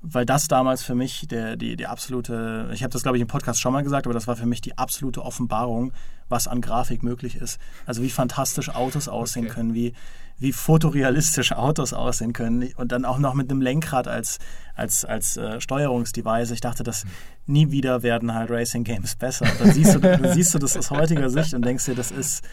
weil 0.01 0.25
das 0.25 0.47
damals 0.47 0.83
für 0.83 0.95
mich 0.95 1.27
der, 1.27 1.55
die, 1.57 1.75
die 1.75 1.87
absolute, 1.87 2.69
ich 2.73 2.83
habe 2.83 2.91
das 2.91 3.01
glaube 3.01 3.17
ich 3.17 3.21
im 3.21 3.27
Podcast 3.27 3.59
schon 3.59 3.73
mal 3.73 3.83
gesagt, 3.83 4.05
aber 4.05 4.13
das 4.13 4.27
war 4.27 4.35
für 4.35 4.45
mich 4.45 4.61
die 4.61 4.77
absolute 4.77 5.23
Offenbarung, 5.23 5.91
was 6.29 6.47
an 6.47 6.61
Grafik 6.61 7.03
möglich 7.03 7.35
ist. 7.35 7.59
Also 7.85 8.01
wie 8.03 8.09
fantastisch 8.09 8.69
Autos 8.69 9.07
aussehen 9.07 9.45
okay. 9.45 9.55
können, 9.55 9.73
wie, 9.73 9.93
wie 10.37 10.53
fotorealistisch 10.53 11.51
Autos 11.51 11.93
aussehen 11.93 12.33
können 12.33 12.71
und 12.77 12.91
dann 12.91 13.05
auch 13.05 13.17
noch 13.17 13.33
mit 13.33 13.49
einem 13.49 13.61
Lenkrad 13.61 14.07
als, 14.07 14.37
als, 14.75 15.03
als 15.03 15.35
äh, 15.37 15.59
Steuerungsdevice. 15.59 16.51
Ich 16.51 16.61
dachte, 16.61 16.83
dass 16.83 17.05
nie 17.47 17.71
wieder 17.71 18.03
werden 18.03 18.33
halt 18.33 18.51
Racing 18.51 18.83
Games 18.83 19.15
besser. 19.15 19.45
Und 19.45 19.61
dann 19.61 19.71
siehst 19.71 19.95
du, 19.95 19.99
dann 19.99 20.31
siehst 20.33 20.53
du 20.53 20.59
das 20.59 20.77
aus 20.77 20.91
heutiger 20.91 21.29
Sicht 21.29 21.53
und 21.53 21.65
denkst 21.65 21.85
dir, 21.85 21.95
das 21.95 22.11
ist 22.11 22.43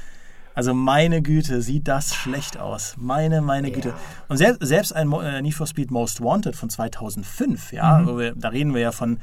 also 0.54 0.72
meine 0.72 1.20
Güte, 1.20 1.62
sieht 1.62 1.88
das 1.88 2.14
schlecht 2.14 2.58
aus. 2.58 2.94
Meine, 2.96 3.40
meine 3.40 3.68
ja. 3.68 3.74
Güte. 3.74 3.94
Und 4.28 4.36
selbst, 4.36 4.66
selbst 4.66 4.92
ein 4.94 5.12
äh, 5.12 5.42
Need 5.42 5.54
for 5.54 5.66
Speed 5.66 5.90
Most 5.90 6.22
Wanted 6.22 6.56
von 6.56 6.70
2005, 6.70 7.72
ja, 7.72 7.98
mhm. 7.98 8.18
wir, 8.18 8.34
da 8.34 8.48
reden 8.48 8.74
wir 8.74 8.80
ja 8.80 8.92
von 8.92 9.18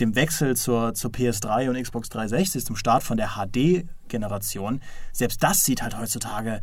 dem 0.00 0.14
Wechsel 0.14 0.56
zur, 0.56 0.94
zur 0.94 1.10
PS3 1.10 1.70
und 1.70 1.82
Xbox 1.82 2.08
360, 2.10 2.64
zum 2.64 2.76
Start 2.76 3.02
von 3.02 3.16
der 3.16 3.30
HD-Generation. 3.30 4.80
Selbst 5.12 5.42
das 5.42 5.64
sieht 5.64 5.82
halt 5.82 5.98
heutzutage 5.98 6.60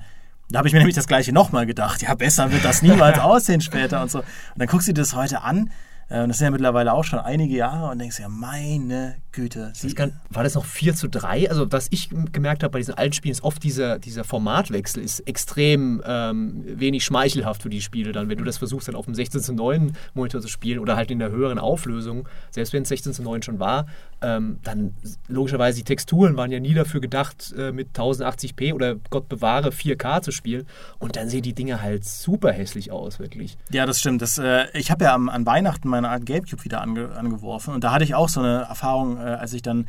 da 0.49 0.59
habe 0.59 0.67
ich 0.67 0.73
mir 0.73 0.79
nämlich 0.81 0.95
das 0.95 1.07
gleiche 1.07 1.33
nochmal 1.33 1.65
gedacht. 1.65 2.01
Ja, 2.01 2.13
besser 2.15 2.51
wird 2.51 2.63
das 2.63 2.81
niemals 2.81 3.19
aussehen 3.19 3.61
später 3.61 4.01
und 4.01 4.11
so. 4.11 4.19
Und 4.19 4.25
dann 4.57 4.67
guckst 4.67 4.87
du 4.87 4.93
dir 4.93 5.01
das 5.01 5.15
heute 5.15 5.41
an 5.41 5.71
und 6.13 6.19
äh, 6.19 6.27
das 6.27 6.37
sind 6.37 6.45
ja 6.45 6.51
mittlerweile 6.51 6.93
auch 6.93 7.03
schon 7.03 7.19
einige 7.19 7.55
Jahre 7.55 7.91
und 7.91 7.99
denkst 7.99 8.19
ja, 8.19 8.29
meine 8.29 9.15
Güte. 9.31 9.73
Kann, 9.95 10.13
war 10.29 10.43
das 10.43 10.53
noch 10.53 10.65
4 10.65 10.93
zu 10.93 11.09
3? 11.09 11.49
Also, 11.49 11.71
was 11.71 11.87
ich 11.89 12.09
gemerkt 12.31 12.61
habe 12.61 12.71
bei 12.71 12.79
diesen 12.79 12.93
alten 12.93 13.13
Spielen, 13.13 13.31
ist 13.31 13.43
oft 13.43 13.63
dieser, 13.63 13.97
dieser 13.97 14.23
Formatwechsel 14.23 15.03
ist 15.03 15.21
extrem 15.21 16.03
ähm, 16.05 16.63
wenig 16.67 17.03
schmeichelhaft 17.03 17.63
für 17.63 17.69
die 17.69 17.81
Spiele. 17.81 18.11
Dann, 18.11 18.29
wenn 18.29 18.37
du 18.37 18.43
das 18.43 18.59
versuchst, 18.59 18.87
dann 18.87 18.95
auf 18.95 19.05
dem 19.05 19.15
16 19.15 19.41
zu 19.41 19.53
9 19.53 19.97
Monitor 20.13 20.39
zu 20.39 20.47
spielen 20.47 20.77
oder 20.77 20.95
halt 20.95 21.09
in 21.09 21.17
der 21.17 21.31
höheren 21.31 21.57
Auflösung, 21.57 22.29
selbst 22.51 22.73
wenn 22.73 22.83
es 22.83 22.89
16 22.89 23.13
zu 23.13 23.23
9 23.23 23.41
schon 23.41 23.59
war, 23.59 23.87
ähm, 24.21 24.59
dann 24.63 24.95
logischerweise 25.27 25.79
die 25.79 25.83
Texturen 25.83 26.37
waren 26.37 26.51
ja 26.51 26.59
nie 26.59 26.73
dafür 26.73 27.01
gedacht, 27.01 27.53
äh, 27.57 27.71
mit 27.71 27.97
1080p 27.97 28.73
oder 28.73 28.95
Gott 29.09 29.27
bewahre 29.29 29.69
4K 29.69 30.21
zu 30.21 30.31
spielen. 30.31 30.67
Und 30.99 31.15
dann 31.15 31.27
sehen 31.27 31.41
die 31.41 31.53
Dinge 31.53 31.81
halt 31.81 32.05
super 32.05 32.51
hässlich 32.51 32.91
aus, 32.91 33.19
wirklich. 33.19 33.57
Ja, 33.71 33.85
das 33.87 33.99
stimmt. 33.99 34.21
Das, 34.21 34.37
äh, 34.37 34.65
ich 34.73 34.91
habe 34.91 35.05
ja 35.05 35.15
am, 35.15 35.27
an 35.27 35.45
Weihnachten 35.45 35.89
meine 36.03 36.13
Art 36.13 36.25
Gamecube 36.25 36.63
wieder 36.63 36.81
ange, 36.81 37.15
angeworfen 37.15 37.73
und 37.73 37.83
da 37.83 37.91
hatte 37.91 38.03
ich 38.03 38.15
auch 38.15 38.29
so 38.29 38.39
eine 38.39 38.61
Erfahrung, 38.63 39.17
äh, 39.17 39.21
als 39.21 39.53
ich 39.53 39.61
dann 39.61 39.87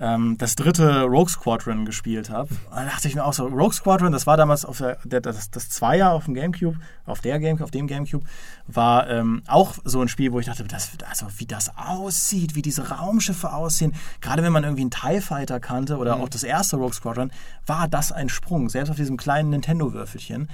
ähm, 0.00 0.36
das 0.38 0.54
dritte 0.54 1.02
Rogue 1.02 1.28
Squadron 1.28 1.84
gespielt 1.84 2.30
habe. 2.30 2.50
Da 2.70 2.84
dachte 2.84 3.08
ich 3.08 3.14
mir 3.14 3.24
auch 3.24 3.32
so, 3.32 3.46
Rogue 3.46 3.72
Squadron, 3.72 4.12
das 4.12 4.26
war 4.26 4.36
damals 4.36 4.64
auf 4.64 4.78
der, 4.78 4.98
der 5.04 5.20
das, 5.20 5.50
das 5.50 5.70
Zweier 5.70 6.12
auf 6.12 6.26
dem 6.26 6.34
Gamecube, 6.34 6.78
auf 7.04 7.20
der 7.20 7.38
Game, 7.40 7.60
auf 7.60 7.70
dem 7.70 7.86
Gamecube, 7.86 8.24
war 8.66 9.08
ähm, 9.10 9.42
auch 9.48 9.74
so 9.84 10.00
ein 10.00 10.08
Spiel, 10.08 10.32
wo 10.32 10.38
ich 10.38 10.46
dachte, 10.46 10.64
das, 10.64 10.92
also 11.08 11.26
wie 11.38 11.46
das 11.46 11.72
aussieht, 11.76 12.54
wie 12.54 12.62
diese 12.62 12.90
Raumschiffe 12.90 13.52
aussehen, 13.52 13.94
gerade 14.20 14.42
wenn 14.42 14.52
man 14.52 14.62
irgendwie 14.62 14.82
einen 14.82 14.90
TIE 14.90 15.20
Fighter 15.20 15.58
kannte 15.58 15.96
oder 15.96 16.16
mhm. 16.16 16.22
auch 16.22 16.28
das 16.28 16.44
erste 16.44 16.76
Rogue 16.76 16.94
Squadron, 16.94 17.32
war 17.66 17.88
das 17.88 18.12
ein 18.12 18.28
Sprung, 18.28 18.68
selbst 18.68 18.90
auf 18.90 18.96
diesem 18.96 19.16
kleinen 19.16 19.50
Nintendo-Würfelchen. 19.50 20.48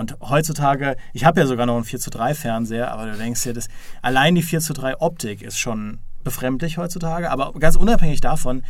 Und 0.00 0.16
heutzutage, 0.20 0.96
ich 1.12 1.24
habe 1.24 1.40
ja 1.40 1.46
sogar 1.46 1.66
noch 1.66 1.76
einen 1.76 1.84
4 1.84 2.00
zu 2.00 2.10
3 2.10 2.34
Fernseher, 2.34 2.90
aber 2.90 3.06
du 3.06 3.16
denkst 3.18 3.42
dir, 3.42 3.52
das, 3.52 3.68
allein 4.00 4.34
die 4.34 4.42
4 4.42 4.60
zu 4.60 4.72
3 4.72 4.98
Optik 5.00 5.42
ist 5.42 5.58
schon 5.58 5.98
befremdlich 6.24 6.78
heutzutage, 6.78 7.30
aber 7.30 7.52
ganz 7.52 7.76
unabhängig 7.76 8.20
davon, 8.20 8.62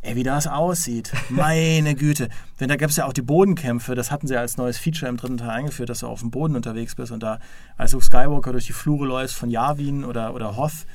ey, 0.00 0.16
wie 0.16 0.22
das 0.22 0.46
aussieht. 0.46 1.12
Meine 1.28 1.94
Güte. 1.94 2.28
Denn 2.58 2.68
da 2.68 2.76
gab 2.76 2.88
es 2.88 2.96
ja 2.96 3.04
auch 3.04 3.12
die 3.12 3.22
Bodenkämpfe, 3.22 3.94
das 3.94 4.10
hatten 4.10 4.26
sie 4.26 4.36
als 4.36 4.56
neues 4.56 4.78
Feature 4.78 5.10
im 5.10 5.18
dritten 5.18 5.36
Teil 5.36 5.50
eingeführt, 5.50 5.90
dass 5.90 6.00
du 6.00 6.06
auf 6.06 6.20
dem 6.20 6.30
Boden 6.30 6.56
unterwegs 6.56 6.94
bist 6.94 7.12
und 7.12 7.22
da 7.22 7.38
als 7.76 7.90
du 7.90 8.00
Skywalker 8.00 8.52
durch 8.52 8.66
die 8.66 8.72
Flure 8.72 9.06
läufst 9.06 9.36
von 9.36 9.50
Yavin 9.50 10.04
oder, 10.04 10.34
oder 10.34 10.56
Hoth. 10.56 10.86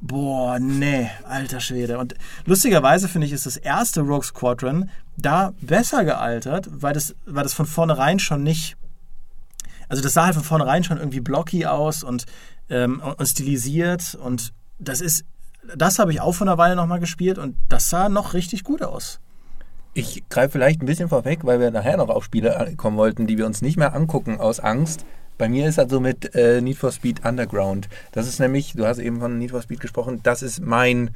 Boah, 0.00 0.58
nee, 0.60 1.10
alter 1.24 1.58
Schwede. 1.58 1.98
Und 1.98 2.14
lustigerweise 2.44 3.08
finde 3.08 3.26
ich, 3.26 3.32
ist 3.32 3.46
das 3.46 3.56
erste 3.56 4.02
Rogue 4.02 4.22
Squadron 4.22 4.90
da 5.16 5.52
besser 5.60 6.04
gealtert, 6.04 6.68
weil 6.70 6.92
das, 6.92 7.16
weil 7.24 7.42
das 7.42 7.54
von 7.54 7.66
vornherein 7.66 8.20
schon 8.20 8.44
nicht. 8.44 8.76
Also 9.88 10.02
das 10.02 10.14
sah 10.14 10.26
halt 10.26 10.34
von 10.34 10.44
vornherein 10.44 10.84
schon 10.84 10.98
irgendwie 10.98 11.20
blocky 11.20 11.66
aus 11.66 12.02
und, 12.02 12.26
ähm, 12.68 13.00
und 13.00 13.26
stilisiert 13.26 14.14
und 14.14 14.52
das 14.78 15.00
ist 15.00 15.24
das 15.74 15.98
habe 15.98 16.12
ich 16.12 16.20
auch 16.20 16.32
von 16.32 16.48
einer 16.48 16.58
Weile 16.58 16.76
nochmal 16.76 17.00
gespielt 17.00 17.38
und 17.38 17.56
das 17.68 17.90
sah 17.90 18.08
noch 18.08 18.34
richtig 18.34 18.64
gut 18.64 18.82
aus. 18.82 19.20
Ich 19.94 20.28
greife 20.28 20.50
vielleicht 20.50 20.82
ein 20.82 20.86
bisschen 20.86 21.08
vorweg, 21.08 21.40
weil 21.44 21.58
wir 21.58 21.70
nachher 21.70 21.96
noch 21.96 22.08
auf 22.08 22.24
Spiele 22.24 22.74
kommen 22.76 22.96
wollten, 22.96 23.26
die 23.26 23.38
wir 23.38 23.46
uns 23.46 23.62
nicht 23.62 23.78
mehr 23.78 23.94
angucken 23.94 24.38
aus 24.38 24.60
Angst. 24.60 25.06
Bei 25.38 25.48
mir 25.48 25.68
ist 25.68 25.78
das 25.78 25.90
so 25.90 26.00
mit 26.00 26.34
äh, 26.34 26.60
Need 26.60 26.78
for 26.78 26.92
Speed 26.92 27.24
Underground. 27.24 27.88
Das 28.12 28.26
ist 28.26 28.38
nämlich, 28.38 28.74
du 28.74 28.86
hast 28.86 28.98
eben 28.98 29.20
von 29.20 29.38
Need 29.38 29.50
for 29.50 29.62
Speed 29.62 29.80
gesprochen, 29.80 30.20
das 30.22 30.42
ist 30.42 30.60
mein 30.60 31.10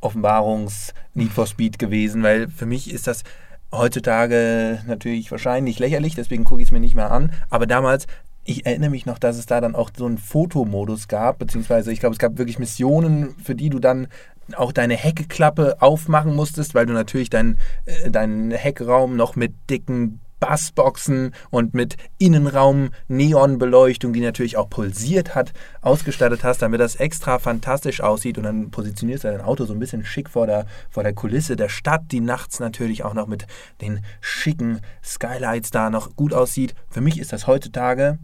Offenbarungs-Need 0.00 1.32
for 1.32 1.46
Speed 1.46 1.78
gewesen, 1.78 2.22
weil 2.22 2.48
für 2.48 2.66
mich 2.66 2.92
ist 2.92 3.06
das 3.06 3.24
heutzutage 3.72 4.80
natürlich 4.86 5.30
wahrscheinlich 5.30 5.78
lächerlich, 5.78 6.14
deswegen 6.14 6.44
gucke 6.44 6.62
ich 6.62 6.68
es 6.68 6.72
mir 6.72 6.80
nicht 6.80 6.94
mehr 6.94 7.10
an. 7.10 7.32
Aber 7.50 7.66
damals, 7.66 8.06
ich 8.44 8.64
erinnere 8.64 8.90
mich 8.90 9.04
noch, 9.04 9.18
dass 9.18 9.36
es 9.36 9.46
da 9.46 9.60
dann 9.60 9.74
auch 9.74 9.90
so 9.96 10.06
einen 10.06 10.18
Fotomodus 10.18 11.08
gab, 11.08 11.38
beziehungsweise 11.38 11.92
ich 11.92 12.00
glaube, 12.00 12.14
es 12.14 12.18
gab 12.18 12.38
wirklich 12.38 12.58
Missionen, 12.58 13.36
für 13.42 13.54
die 13.54 13.68
du 13.68 13.78
dann 13.78 14.08
auch 14.56 14.72
deine 14.72 14.94
Heckklappe 14.94 15.76
aufmachen 15.80 16.34
musstest, 16.34 16.74
weil 16.74 16.86
du 16.86 16.94
natürlich 16.94 17.28
deinen 17.28 17.58
äh, 17.84 18.10
deinen 18.10 18.50
Heckraum 18.50 19.16
noch 19.16 19.36
mit 19.36 19.52
dicken 19.68 20.20
Bassboxen 20.40 21.34
und 21.50 21.74
mit 21.74 21.96
Innenraum-Neonbeleuchtung, 22.18 24.12
die 24.12 24.20
natürlich 24.20 24.56
auch 24.56 24.70
pulsiert 24.70 25.34
hat, 25.34 25.52
ausgestattet 25.80 26.44
hast, 26.44 26.62
damit 26.62 26.80
das 26.80 26.96
extra 26.96 27.38
fantastisch 27.38 28.00
aussieht 28.00 28.38
und 28.38 28.44
dann 28.44 28.70
positionierst 28.70 29.24
du 29.24 29.28
dein 29.28 29.40
Auto 29.40 29.64
so 29.64 29.72
ein 29.72 29.78
bisschen 29.78 30.04
schick 30.04 30.30
vor 30.30 30.46
der, 30.46 30.66
vor 30.90 31.02
der 31.02 31.12
Kulisse 31.12 31.56
der 31.56 31.68
Stadt, 31.68 32.02
die 32.10 32.20
nachts 32.20 32.60
natürlich 32.60 33.04
auch 33.04 33.14
noch 33.14 33.26
mit 33.26 33.46
den 33.80 34.04
schicken 34.20 34.80
Skylights 35.04 35.70
da 35.70 35.90
noch 35.90 36.16
gut 36.16 36.32
aussieht. 36.32 36.74
Für 36.88 37.00
mich 37.00 37.18
ist 37.18 37.32
das 37.32 37.46
heutzutage 37.46 38.18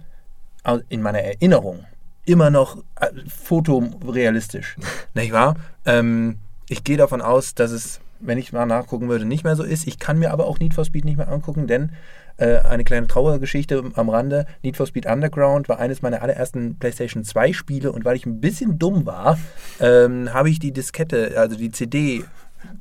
in 0.89 1.03
meiner 1.03 1.21
Erinnerung 1.21 1.85
immer 2.27 2.51
noch 2.51 2.79
äh, 3.01 3.11
fotorealistisch, 3.29 4.77
nicht 5.15 5.33
wahr? 5.33 5.57
Ähm, 5.85 6.39
ich 6.69 6.85
gehe 6.85 6.97
davon 6.97 7.21
aus, 7.21 7.55
dass 7.55 7.71
es 7.71 8.01
wenn 8.25 8.39
ich 8.39 8.53
mal 8.53 8.67
nachgucken 8.67 9.09
würde, 9.09 9.25
nicht 9.25 9.45
mehr 9.45 9.57
so 9.57 9.63
ist. 9.63 9.87
Ich 9.87 9.99
kann 9.99 10.19
mir 10.19 10.33
aber 10.33 10.47
auch 10.47 10.59
Need 10.59 10.75
for 10.75 10.85
Speed 10.85 11.05
nicht 11.05 11.17
mehr 11.17 11.31
angucken, 11.31 11.67
denn 11.67 11.93
äh, 12.37 12.59
eine 12.59 12.85
kleine 12.85 13.07
Trauergeschichte 13.07 13.83
am 13.95 14.09
Rande. 14.09 14.47
Need 14.63 14.77
for 14.77 14.87
Speed 14.87 15.07
Underground 15.07 15.69
war 15.69 15.79
eines 15.79 16.03
meiner 16.03 16.23
allerersten 16.23 16.79
PlayStation 16.79 17.25
2 17.25 17.53
Spiele 17.53 17.93
und 17.93 18.05
weil 18.05 18.17
ich 18.17 18.27
ein 18.27 18.41
bisschen 18.41 18.79
dumm 18.79 19.07
war, 19.07 19.39
ähm, 19.81 20.33
habe 20.33 20.51
ich 20.51 20.59
die 20.59 20.73
Diskette, 20.73 21.35
also 21.37 21.57
die 21.57 21.71
CD 21.71 22.25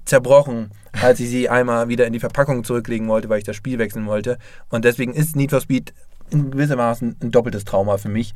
zerbrochen, 0.05 0.71
als 1.01 1.19
ich 1.19 1.29
sie 1.29 1.50
einmal 1.50 1.89
wieder 1.89 2.07
in 2.07 2.13
die 2.13 2.19
Verpackung 2.19 2.63
zurücklegen 2.63 3.07
wollte, 3.07 3.29
weil 3.29 3.39
ich 3.39 3.43
das 3.43 3.55
Spiel 3.55 3.79
wechseln 3.79 4.05
wollte. 4.05 4.38
Und 4.69 4.85
deswegen 4.85 5.13
ist 5.13 5.35
Need 5.35 5.51
for 5.51 5.62
Speed 5.62 5.93
in 6.29 6.51
gewissermaßen 6.51 7.17
ein 7.21 7.31
doppeltes 7.31 7.65
Trauma 7.65 7.97
für 7.97 8.09
mich. 8.09 8.33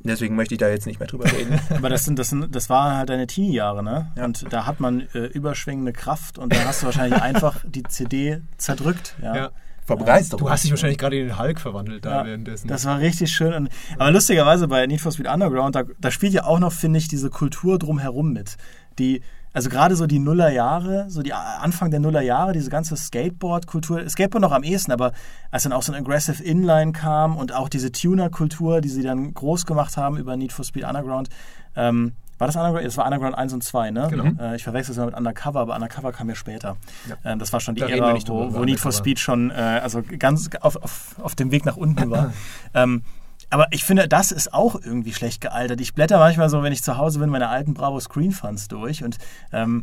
Deswegen 0.00 0.36
möchte 0.36 0.54
ich 0.54 0.58
da 0.58 0.68
jetzt 0.68 0.86
nicht 0.86 1.00
mehr 1.00 1.08
drüber 1.08 1.30
reden. 1.30 1.58
Aber 1.70 1.88
das, 1.88 2.04
sind, 2.04 2.18
das, 2.18 2.30
sind, 2.30 2.54
das 2.54 2.70
waren 2.70 2.96
halt 2.96 3.08
deine 3.08 3.26
Teenie-Jahre, 3.26 3.82
ne? 3.82 4.12
Ja. 4.16 4.24
Und 4.24 4.52
da 4.52 4.64
hat 4.64 4.80
man 4.80 5.08
äh, 5.12 5.26
überschwingende 5.26 5.92
Kraft 5.92 6.38
und 6.38 6.54
da 6.54 6.64
hast 6.64 6.82
du 6.82 6.86
wahrscheinlich 6.86 7.20
einfach 7.20 7.64
die 7.66 7.82
CD 7.82 8.40
zerdrückt. 8.56 9.16
Ja. 9.20 9.36
ja. 9.36 9.50
Begeisterung. 9.96 10.44
Du 10.44 10.50
hast 10.50 10.64
dich 10.64 10.70
wahrscheinlich 10.70 10.98
gerade 10.98 11.18
in 11.18 11.28
den 11.28 11.38
Hulk 11.38 11.60
verwandelt 11.60 12.04
da 12.04 12.18
ja, 12.18 12.26
währenddessen. 12.26 12.68
Das 12.68 12.84
war 12.84 12.98
richtig 12.98 13.30
schön. 13.30 13.54
Und, 13.54 13.70
aber 13.96 14.10
lustigerweise 14.10 14.68
bei 14.68 14.86
Need 14.86 15.00
for 15.00 15.12
Speed 15.12 15.28
Underground, 15.28 15.74
da, 15.74 15.84
da 15.98 16.10
spielt 16.10 16.34
ja 16.34 16.44
auch 16.44 16.58
noch, 16.58 16.72
finde 16.72 16.98
ich, 16.98 17.08
diese 17.08 17.30
Kultur 17.30 17.78
drumherum 17.78 18.34
mit. 18.34 18.58
Die, 18.98 19.22
also 19.58 19.70
gerade 19.70 19.96
so 19.96 20.06
die 20.06 20.20
Nullerjahre, 20.20 21.06
so 21.08 21.20
die 21.20 21.32
Anfang 21.32 21.90
der 21.90 21.98
Nullerjahre, 21.98 22.52
diese 22.52 22.70
ganze 22.70 22.96
Skateboard-Kultur, 22.96 24.08
Skateboard 24.08 24.40
noch 24.40 24.52
am 24.52 24.62
ehesten, 24.62 24.92
aber 24.92 25.10
als 25.50 25.64
dann 25.64 25.72
auch 25.72 25.82
so 25.82 25.92
ein 25.92 25.98
Aggressive 25.98 26.40
Inline 26.44 26.92
kam 26.92 27.36
und 27.36 27.52
auch 27.52 27.68
diese 27.68 27.90
Tuner-Kultur, 27.90 28.80
die 28.80 28.88
sie 28.88 29.02
dann 29.02 29.34
groß 29.34 29.66
gemacht 29.66 29.96
haben 29.96 30.16
über 30.16 30.36
Need 30.36 30.52
for 30.52 30.64
Speed 30.64 30.84
Underground, 30.84 31.28
ähm, 31.74 32.12
war 32.38 32.46
das 32.46 32.54
Underground? 32.54 32.86
Das 32.86 32.96
war 32.96 33.04
Underground 33.06 33.36
1 33.36 33.52
und 33.52 33.64
2, 33.64 33.90
ne? 33.90 34.06
Genau. 34.08 34.40
Äh, 34.40 34.54
ich 34.54 34.62
verwechsel 34.62 34.92
es 34.92 34.98
mal 34.98 35.06
mit 35.06 35.16
Undercover, 35.16 35.58
aber 35.58 35.74
Undercover 35.74 36.12
kam 36.12 36.28
ja 36.28 36.36
später. 36.36 36.76
Ja. 37.08 37.16
Ähm, 37.32 37.40
das 37.40 37.52
war 37.52 37.58
schon 37.58 37.74
die 37.74 37.80
da 37.80 37.88
Ära, 37.88 38.16
wo, 38.28 38.54
wo 38.54 38.64
Need 38.64 38.78
for 38.78 38.92
Speed 38.92 39.18
schon 39.18 39.50
äh, 39.50 39.54
also 39.54 40.04
ganz 40.20 40.48
auf, 40.60 40.76
auf, 40.76 41.16
auf 41.20 41.34
dem 41.34 41.50
Weg 41.50 41.66
nach 41.66 41.76
unten 41.76 42.12
war. 42.12 42.32
ähm, 42.74 43.02
aber 43.50 43.68
ich 43.70 43.84
finde, 43.84 44.08
das 44.08 44.32
ist 44.32 44.52
auch 44.52 44.74
irgendwie 44.74 45.12
schlecht 45.12 45.40
gealtert. 45.40 45.80
Ich 45.80 45.94
blätter 45.94 46.18
manchmal 46.18 46.50
so, 46.50 46.62
wenn 46.62 46.72
ich 46.72 46.82
zu 46.82 46.96
Hause 46.96 47.18
bin, 47.18 47.30
meine 47.30 47.48
alten 47.48 47.74
Bravo 47.74 47.98
Screen 48.00 48.32
Funds 48.32 48.68
durch 48.68 49.02
und 49.02 49.18
ähm, 49.52 49.82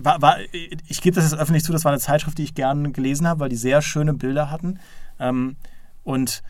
war, 0.00 0.22
war, 0.22 0.36
ich 0.52 1.02
gebe 1.02 1.14
das 1.14 1.30
jetzt 1.30 1.38
öffentlich 1.38 1.64
zu, 1.64 1.72
das 1.72 1.84
war 1.84 1.92
eine 1.92 2.00
Zeitschrift, 2.00 2.38
die 2.38 2.44
ich 2.44 2.54
gerne 2.54 2.90
gelesen 2.92 3.26
habe, 3.26 3.40
weil 3.40 3.48
die 3.48 3.56
sehr 3.56 3.82
schöne 3.82 4.14
Bilder 4.14 4.50
hatten. 4.50 4.78
Ähm, 5.18 5.56
und 6.04 6.42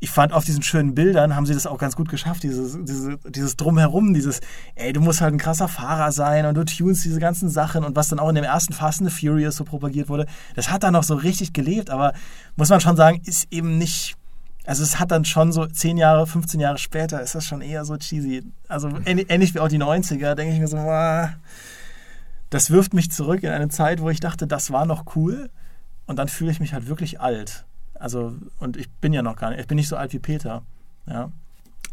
ich 0.00 0.10
fand 0.10 0.32
auf 0.34 0.44
diesen 0.44 0.62
schönen 0.62 0.94
Bildern 0.94 1.34
haben 1.34 1.46
sie 1.46 1.54
das 1.54 1.66
auch 1.66 1.78
ganz 1.78 1.96
gut 1.96 2.10
geschafft, 2.10 2.42
dieses, 2.42 2.76
diese, 2.84 3.16
dieses 3.26 3.56
Drumherum, 3.56 4.12
dieses, 4.12 4.40
ey, 4.74 4.92
du 4.92 5.00
musst 5.00 5.22
halt 5.22 5.32
ein 5.32 5.38
krasser 5.38 5.66
Fahrer 5.66 6.12
sein 6.12 6.44
und 6.44 6.54
du 6.56 6.64
tunst 6.64 7.04
diese 7.04 7.20
ganzen 7.20 7.48
Sachen 7.48 7.84
und 7.84 7.96
was 7.96 8.08
dann 8.08 8.18
auch 8.18 8.28
in 8.28 8.34
dem 8.34 8.44
ersten 8.44 8.74
Fast 8.74 9.00
and 9.00 9.10
the 9.10 9.16
Furious 9.16 9.56
so 9.56 9.64
propagiert 9.64 10.10
wurde, 10.10 10.26
das 10.54 10.70
hat 10.70 10.82
da 10.82 10.90
noch 10.90 11.04
so 11.04 11.14
richtig 11.14 11.54
gelebt, 11.54 11.88
aber 11.88 12.12
muss 12.54 12.68
man 12.68 12.80
schon 12.80 12.96
sagen, 12.96 13.22
ist 13.24 13.46
eben 13.50 13.78
nicht 13.78 14.16
also 14.66 14.82
es 14.82 14.98
hat 14.98 15.10
dann 15.10 15.24
schon 15.24 15.52
so 15.52 15.66
10 15.66 15.96
Jahre, 15.96 16.26
15 16.26 16.58
Jahre 16.60 16.78
später 16.78 17.20
ist 17.20 17.34
das 17.34 17.44
schon 17.44 17.60
eher 17.60 17.84
so 17.84 17.96
cheesy. 17.96 18.42
Also 18.68 18.88
ähnlich 19.04 19.54
wie 19.54 19.60
auch 19.60 19.68
die 19.68 19.78
90er, 19.78 20.34
denke 20.34 20.54
ich 20.54 20.60
mir 20.60 20.68
so, 20.68 20.78
das 22.50 22.70
wirft 22.70 22.94
mich 22.94 23.10
zurück 23.10 23.42
in 23.42 23.50
eine 23.50 23.68
Zeit, 23.68 24.00
wo 24.00 24.10
ich 24.10 24.20
dachte, 24.20 24.46
das 24.46 24.70
war 24.70 24.86
noch 24.86 25.16
cool. 25.16 25.50
Und 26.06 26.18
dann 26.18 26.28
fühle 26.28 26.50
ich 26.50 26.60
mich 26.60 26.72
halt 26.72 26.86
wirklich 26.86 27.20
alt. 27.20 27.64
Also, 27.94 28.34
und 28.58 28.76
ich 28.76 28.90
bin 28.90 29.12
ja 29.12 29.22
noch 29.22 29.36
gar 29.36 29.50
nicht, 29.50 29.60
ich 29.60 29.66
bin 29.66 29.76
nicht 29.76 29.88
so 29.88 29.96
alt 29.96 30.12
wie 30.12 30.18
Peter. 30.18 30.62
Ja. 31.06 31.30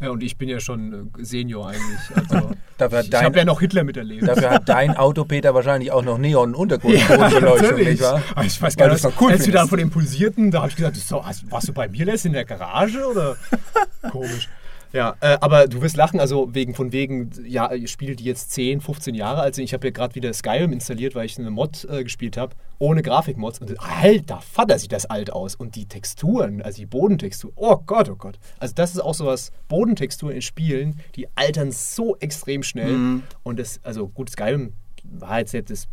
Ja, 0.02 0.10
und 0.10 0.22
ich 0.22 0.36
bin 0.36 0.48
ja 0.48 0.58
schon 0.58 1.10
äh, 1.18 1.24
Senior 1.24 1.68
eigentlich. 1.68 2.16
Also 2.16 2.50
ich, 3.00 3.08
ich 3.08 3.22
habe 3.22 3.38
ja 3.38 3.44
noch 3.44 3.60
Hitler 3.60 3.84
miterlebt. 3.84 4.26
Dafür 4.26 4.50
hat 4.50 4.68
dein 4.68 4.90
Auto, 4.96 5.24
Peter, 5.24 5.54
wahrscheinlich 5.54 5.92
auch 5.92 6.02
noch 6.02 6.18
Neon-Untergrundbeleuchtung, 6.18 7.78
ja, 7.78 7.90
nicht 7.90 8.02
wahr? 8.02 8.22
ich 8.44 8.60
weiß 8.60 8.76
gar 8.76 8.88
nicht, 8.88 9.06
cool 9.20 9.32
als 9.32 9.44
du 9.44 9.52
da 9.52 9.66
von 9.66 9.78
dem 9.78 9.90
Pulsierten, 9.90 10.50
da 10.50 10.60
habe 10.60 10.70
ich 10.70 10.76
gesagt, 10.76 10.96
so, 10.96 11.24
warst 11.50 11.68
du 11.68 11.72
bei 11.72 11.88
mir 11.88 12.06
das 12.06 12.24
in 12.24 12.32
der 12.32 12.44
Garage 12.44 13.06
oder? 13.06 13.36
Komisch. 14.10 14.48
Ja, 14.92 15.16
äh, 15.20 15.38
aber 15.40 15.68
du 15.68 15.80
wirst 15.80 15.96
lachen, 15.96 16.20
also 16.20 16.54
wegen 16.54 16.74
von 16.74 16.92
wegen, 16.92 17.30
ja, 17.46 17.70
Spiele, 17.86 18.14
die 18.14 18.24
jetzt 18.24 18.50
10, 18.52 18.80
15 18.80 19.14
Jahre 19.14 19.40
alt 19.40 19.54
sind. 19.54 19.64
Ich 19.64 19.72
habe 19.72 19.86
ja 19.86 19.90
gerade 19.90 20.14
wieder 20.14 20.32
Skyrim 20.32 20.72
installiert, 20.72 21.14
weil 21.14 21.26
ich 21.26 21.38
eine 21.38 21.50
Mod 21.50 21.86
äh, 21.90 22.02
gespielt 22.04 22.36
habe, 22.36 22.54
ohne 22.78 23.02
Grafikmods. 23.02 23.60
Und 23.60 23.74
alter 23.80 24.40
Vater, 24.40 24.78
sieht 24.78 24.92
das 24.92 25.06
alt 25.06 25.32
aus. 25.32 25.54
Und 25.54 25.76
die 25.76 25.86
Texturen, 25.86 26.62
also 26.62 26.78
die 26.78 26.86
Bodentextur, 26.86 27.52
oh 27.56 27.76
Gott, 27.86 28.10
oh 28.10 28.16
Gott. 28.16 28.38
Also 28.58 28.74
das 28.74 28.92
ist 28.92 29.00
auch 29.00 29.14
sowas, 29.14 29.52
Bodentexturen 29.68 30.36
in 30.36 30.42
Spielen, 30.42 31.00
die 31.16 31.26
altern 31.36 31.72
so 31.72 32.16
extrem 32.18 32.62
schnell. 32.62 32.92
Mhm. 32.92 33.22
Und 33.42 33.58
das, 33.58 33.80
also 33.82 34.08
gut, 34.08 34.30
Skyrim 34.30 34.74
war 35.04 35.38
jetzt 35.40 35.54
nicht 35.54 35.70
das 35.70 35.88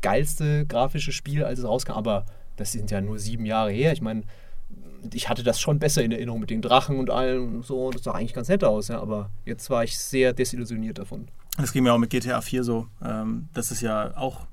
geilste 0.00 0.64
grafische 0.66 1.12
Spiel, 1.12 1.44
als 1.44 1.58
es 1.58 1.64
rauskam, 1.64 1.92
aber 1.92 2.24
das 2.56 2.72
sind 2.72 2.90
ja 2.90 3.00
nur 3.00 3.18
sieben 3.18 3.46
Jahre 3.46 3.70
her. 3.70 3.92
Ich 3.92 4.02
meine, 4.02 4.22
ich 5.12 5.28
hatte 5.28 5.42
das 5.42 5.60
schon 5.60 5.78
besser 5.78 6.02
in 6.02 6.12
Erinnerung 6.12 6.40
mit 6.40 6.50
den 6.50 6.62
Drachen 6.62 6.98
und 6.98 7.10
allem 7.10 7.56
und 7.56 7.66
so. 7.66 7.90
Das 7.90 8.02
sah 8.02 8.12
eigentlich 8.12 8.34
ganz 8.34 8.48
nett 8.48 8.64
aus, 8.64 8.88
ja, 8.88 9.00
aber 9.00 9.30
jetzt 9.44 9.70
war 9.70 9.84
ich 9.84 9.98
sehr 9.98 10.32
desillusioniert 10.32 10.98
davon. 10.98 11.28
Das 11.56 11.72
ging 11.72 11.82
mir 11.82 11.92
auch 11.92 11.98
mit 11.98 12.10
GTA 12.10 12.40
4 12.40 12.64
so. 12.64 12.86
Ähm, 13.04 13.48
das 13.52 13.70
ist 13.70 13.80
ja 13.80 14.16
auch 14.16 14.46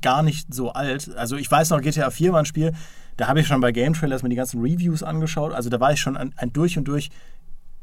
gar 0.00 0.22
nicht 0.22 0.52
so 0.52 0.72
alt. 0.72 1.14
Also 1.16 1.36
ich 1.36 1.50
weiß 1.50 1.70
noch, 1.70 1.80
GTA 1.80 2.10
4 2.10 2.32
war 2.32 2.40
ein 2.40 2.46
Spiel, 2.46 2.72
da 3.16 3.28
habe 3.28 3.40
ich 3.40 3.46
schon 3.46 3.60
bei 3.60 3.72
Game 3.72 3.94
Trailers 3.94 4.22
mir 4.22 4.28
die 4.28 4.36
ganzen 4.36 4.60
Reviews 4.60 5.02
angeschaut. 5.02 5.52
Also 5.52 5.70
da 5.70 5.80
war 5.80 5.92
ich 5.92 6.00
schon 6.00 6.16
ein, 6.16 6.32
ein 6.36 6.52
durch 6.52 6.78
und 6.78 6.84
durch 6.84 7.10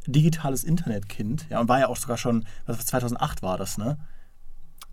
digitales 0.08 0.64
Internetkind. 0.64 1.46
Ja, 1.50 1.60
und 1.60 1.70
war 1.70 1.80
ja 1.80 1.88
auch 1.88 1.98
sogar 1.98 2.18
schon, 2.18 2.46
was 2.66 2.86
2008 2.86 3.42
war 3.42 3.58
das, 3.58 3.78
ne? 3.78 3.98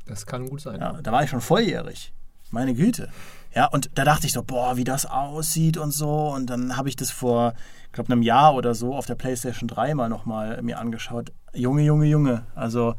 Das 0.07 0.27
kann 0.27 0.49
gut 0.49 0.61
sein. 0.61 0.81
Ja, 0.81 1.01
da 1.03 1.13
war 1.13 1.25
ich 1.25 1.31
schon 1.31 1.41
volljährig. 1.41 2.13
Meine 2.51 2.75
Güte. 2.75 3.09
Ja, 3.57 3.65
und 3.69 3.89
da 3.95 4.05
dachte 4.05 4.27
ich 4.27 4.35
so, 4.35 4.43
boah, 4.43 4.77
wie 4.77 4.85
das 4.85 5.07
aussieht 5.07 5.79
und 5.79 5.91
so. 5.91 6.29
Und 6.29 6.51
dann 6.51 6.77
habe 6.77 6.91
ich 6.91 6.97
das 6.97 7.11
vor, 7.11 7.55
ich 7.87 7.93
glaube, 7.93 8.13
einem 8.13 8.21
Jahr 8.21 8.55
oder 8.55 8.75
so 8.75 8.95
auf 8.95 9.07
der 9.07 9.15
PlayStation 9.15 9.67
3 9.67 9.95
mal 9.95 10.11
nochmal 10.11 10.61
mir 10.61 10.79
angeschaut. 10.79 11.33
Junge, 11.55 11.83
Junge, 11.83 12.05
Junge. 12.05 12.45
Also 12.55 12.97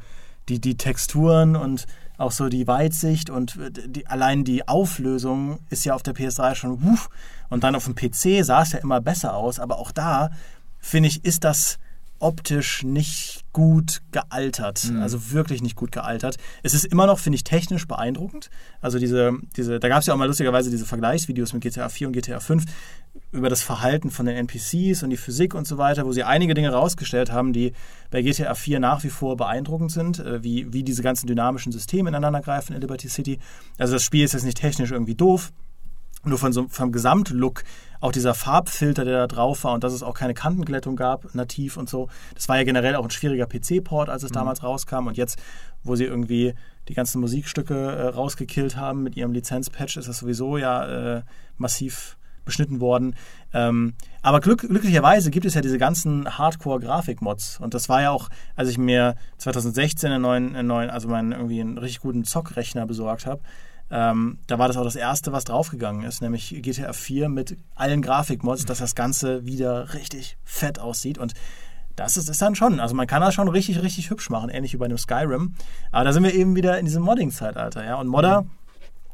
die, 0.50 0.60
die 0.60 0.76
Texturen 0.76 1.56
und 1.56 1.86
auch 2.18 2.32
so 2.32 2.50
die 2.50 2.66
Weitsicht 2.66 3.30
und 3.30 3.60
die, 3.86 4.08
allein 4.08 4.46
die 4.46 4.68
Auflösung 4.68 5.60
ist 5.70 5.86
ja 5.86 5.94
auf 5.94 6.02
der 6.02 6.16
PS3 6.16 6.56
schon 6.56 6.82
wuff. 6.82 7.12
Und 7.50 7.64
dann 7.64 7.76
auf 7.76 7.86
dem 7.86 7.94
PC 7.94 8.44
sah 8.44 8.64
es 8.64 8.72
ja 8.72 8.80
immer 8.80 9.00
besser 9.00 9.36
aus. 9.36 9.60
Aber 9.60 9.78
auch 9.78 9.92
da, 9.92 10.32
finde 10.80 11.10
ich, 11.10 11.24
ist 11.24 11.44
das 11.44 11.78
optisch 12.18 12.82
nicht 12.82 13.46
gut 13.58 14.04
gealtert. 14.12 14.92
Mhm. 14.92 15.02
Also 15.02 15.32
wirklich 15.32 15.64
nicht 15.64 15.76
gut 15.76 15.92
gealtert. 15.92 16.38
Es 16.62 16.76
ist 16.76 16.86
immer 16.86 17.08
noch, 17.08 17.18
finde 17.18 17.38
ich, 17.38 17.44
technisch 17.44 17.88
beeindruckend. 17.88 18.52
Also 18.82 19.00
diese, 19.00 19.34
diese 19.56 19.80
da 19.80 19.90
gab 19.90 20.02
es 20.02 20.06
ja 20.06 20.14
auch 20.14 20.18
mal 20.18 20.28
lustigerweise 20.28 20.70
diese 20.70 20.86
Vergleichsvideos 20.86 21.54
mit 21.54 21.64
GTA 21.64 21.90
4 21.90 22.06
und 22.06 22.14
GTA 22.14 22.40
5 22.40 22.66
über 23.32 23.50
das 23.50 23.64
Verhalten 23.64 24.12
von 24.12 24.28
den 24.28 24.36
NPCs 24.36 25.02
und 25.02 25.10
die 25.10 25.18
Physik 25.18 25.56
und 25.56 25.66
so 25.66 25.80
weiter, 25.80 26.06
wo 26.06 26.12
sie 26.12 26.24
einige 26.24 26.54
Dinge 26.54 26.70
rausgestellt 26.70 27.32
haben, 27.32 27.52
die 27.52 27.74
bei 28.12 28.22
GTA 28.22 28.54
4 28.54 28.80
nach 28.80 29.04
wie 29.04 29.10
vor 29.10 29.36
beeindruckend 29.38 29.92
sind, 29.92 30.20
äh, 30.20 30.44
wie, 30.44 30.72
wie 30.72 30.84
diese 30.84 31.02
ganzen 31.02 31.26
dynamischen 31.26 31.72
Systeme 31.72 32.10
ineinander 32.10 32.42
greifen 32.42 32.76
in 32.76 32.82
Liberty 32.82 33.10
City. 33.10 33.40
Also 33.80 33.94
das 33.94 34.04
Spiel 34.04 34.24
ist 34.24 34.34
jetzt 34.34 34.46
nicht 34.46 34.60
technisch 34.60 34.92
irgendwie 34.92 35.16
doof, 35.16 35.52
nur 36.28 36.38
von 36.38 36.54
so, 36.54 36.68
vom 36.70 36.92
Gesamtlook 36.92 37.64
auch 38.00 38.12
dieser 38.12 38.34
Farbfilter, 38.34 39.06
der 39.06 39.18
da 39.20 39.28
drauf 39.28 39.64
war 39.64 39.74
und 39.74 39.84
dass 39.84 39.94
es 39.94 40.04
auch 40.04 40.14
keine 40.14 40.34
Kantenglättung 40.34 40.96
gab, 40.96 41.34
nativ 41.34 41.78
und 41.78 41.90
so. 41.90 42.10
Das 42.36 42.48
war 42.48 42.58
ja 42.58 42.64
generell 42.64 42.96
auch 42.96 43.04
ein 43.04 43.10
schwieriger 43.10 43.48
PC-Port, 43.48 44.10
als 44.10 44.24
es 44.24 44.30
mhm. 44.32 44.36
damals 44.36 44.64
rauskam. 44.64 45.08
Und 45.08 45.18
jetzt, 45.18 45.40
wo 45.84 45.96
sie 45.96 46.06
irgendwie 46.06 46.54
die 46.88 46.94
ganzen 46.94 47.20
Musikstücke 47.22 47.74
äh, 47.74 48.08
rausgekillt 48.08 48.78
haben 48.78 49.04
mit 49.04 49.18
ihrem 49.18 49.32
Lizenzpatch, 49.32 49.98
ist 49.98 50.08
das 50.08 50.20
sowieso 50.20 50.58
ja 50.58 51.18
äh, 51.18 51.22
massiv 51.58 52.18
beschnitten 52.48 52.80
worden. 52.80 53.16
Ähm, 53.54 53.94
aber 54.24 54.40
glück, 54.40 54.62
glücklicherweise 54.62 55.30
gibt 55.30 55.46
es 55.46 55.54
ja 55.54 55.62
diese 55.62 55.78
ganzen 55.78 56.38
Hardcore-Grafik-Mods. 56.38 57.60
Und 57.60 57.74
das 57.74 57.90
war 57.90 58.02
ja 58.02 58.12
auch, 58.12 58.30
als 58.56 58.70
ich 58.70 58.78
mir 58.78 59.16
2016 59.38 60.12
einen 60.12 60.22
neuen, 60.22 60.56
einen 60.56 60.68
neuen 60.68 60.90
also 60.90 61.08
meinen 61.08 61.34
irgendwie 61.34 61.62
einen 61.62 61.78
richtig 61.78 62.02
guten 62.02 62.24
Zockrechner 62.24 62.88
besorgt 62.88 63.26
habe, 63.26 63.42
ähm, 63.90 64.40
da 64.48 64.60
war 64.60 64.68
das 64.68 64.78
auch 64.78 64.84
das 64.84 64.96
erste, 64.96 65.32
was 65.32 65.46
draufgegangen 65.46 66.06
ist, 66.06 66.22
nämlich 66.22 66.50
GTA 66.62 66.92
4 66.94 67.30
mit 67.30 67.58
allen 67.76 68.02
Grafikmods, 68.02 68.66
dass 68.66 68.80
das 68.80 68.96
Ganze 68.96 69.46
wieder 69.46 69.94
richtig 69.94 70.38
fett 70.44 70.80
aussieht. 70.80 71.18
Und 71.18 71.34
das 71.96 72.18
ist, 72.18 72.30
ist 72.30 72.42
dann 72.42 72.56
schon, 72.56 72.80
also 72.80 72.96
man 72.96 73.08
kann 73.08 73.22
das 73.22 73.34
schon 73.34 73.48
richtig, 73.48 73.82
richtig 73.82 74.10
hübsch 74.10 74.30
machen, 74.30 74.50
ähnlich 74.50 74.74
wie 74.74 74.78
bei 74.78 74.86
einem 74.86 74.98
Skyrim. 74.98 75.56
Aber 75.92 76.04
da 76.04 76.14
sind 76.14 76.24
wir 76.24 76.34
eben 76.34 76.56
wieder 76.56 76.78
in 76.80 76.86
diesem 76.86 77.04
Modding-Zeitalter, 77.04 77.84
ja. 77.84 77.96
Und 77.96 78.08
Modder, 78.08 78.46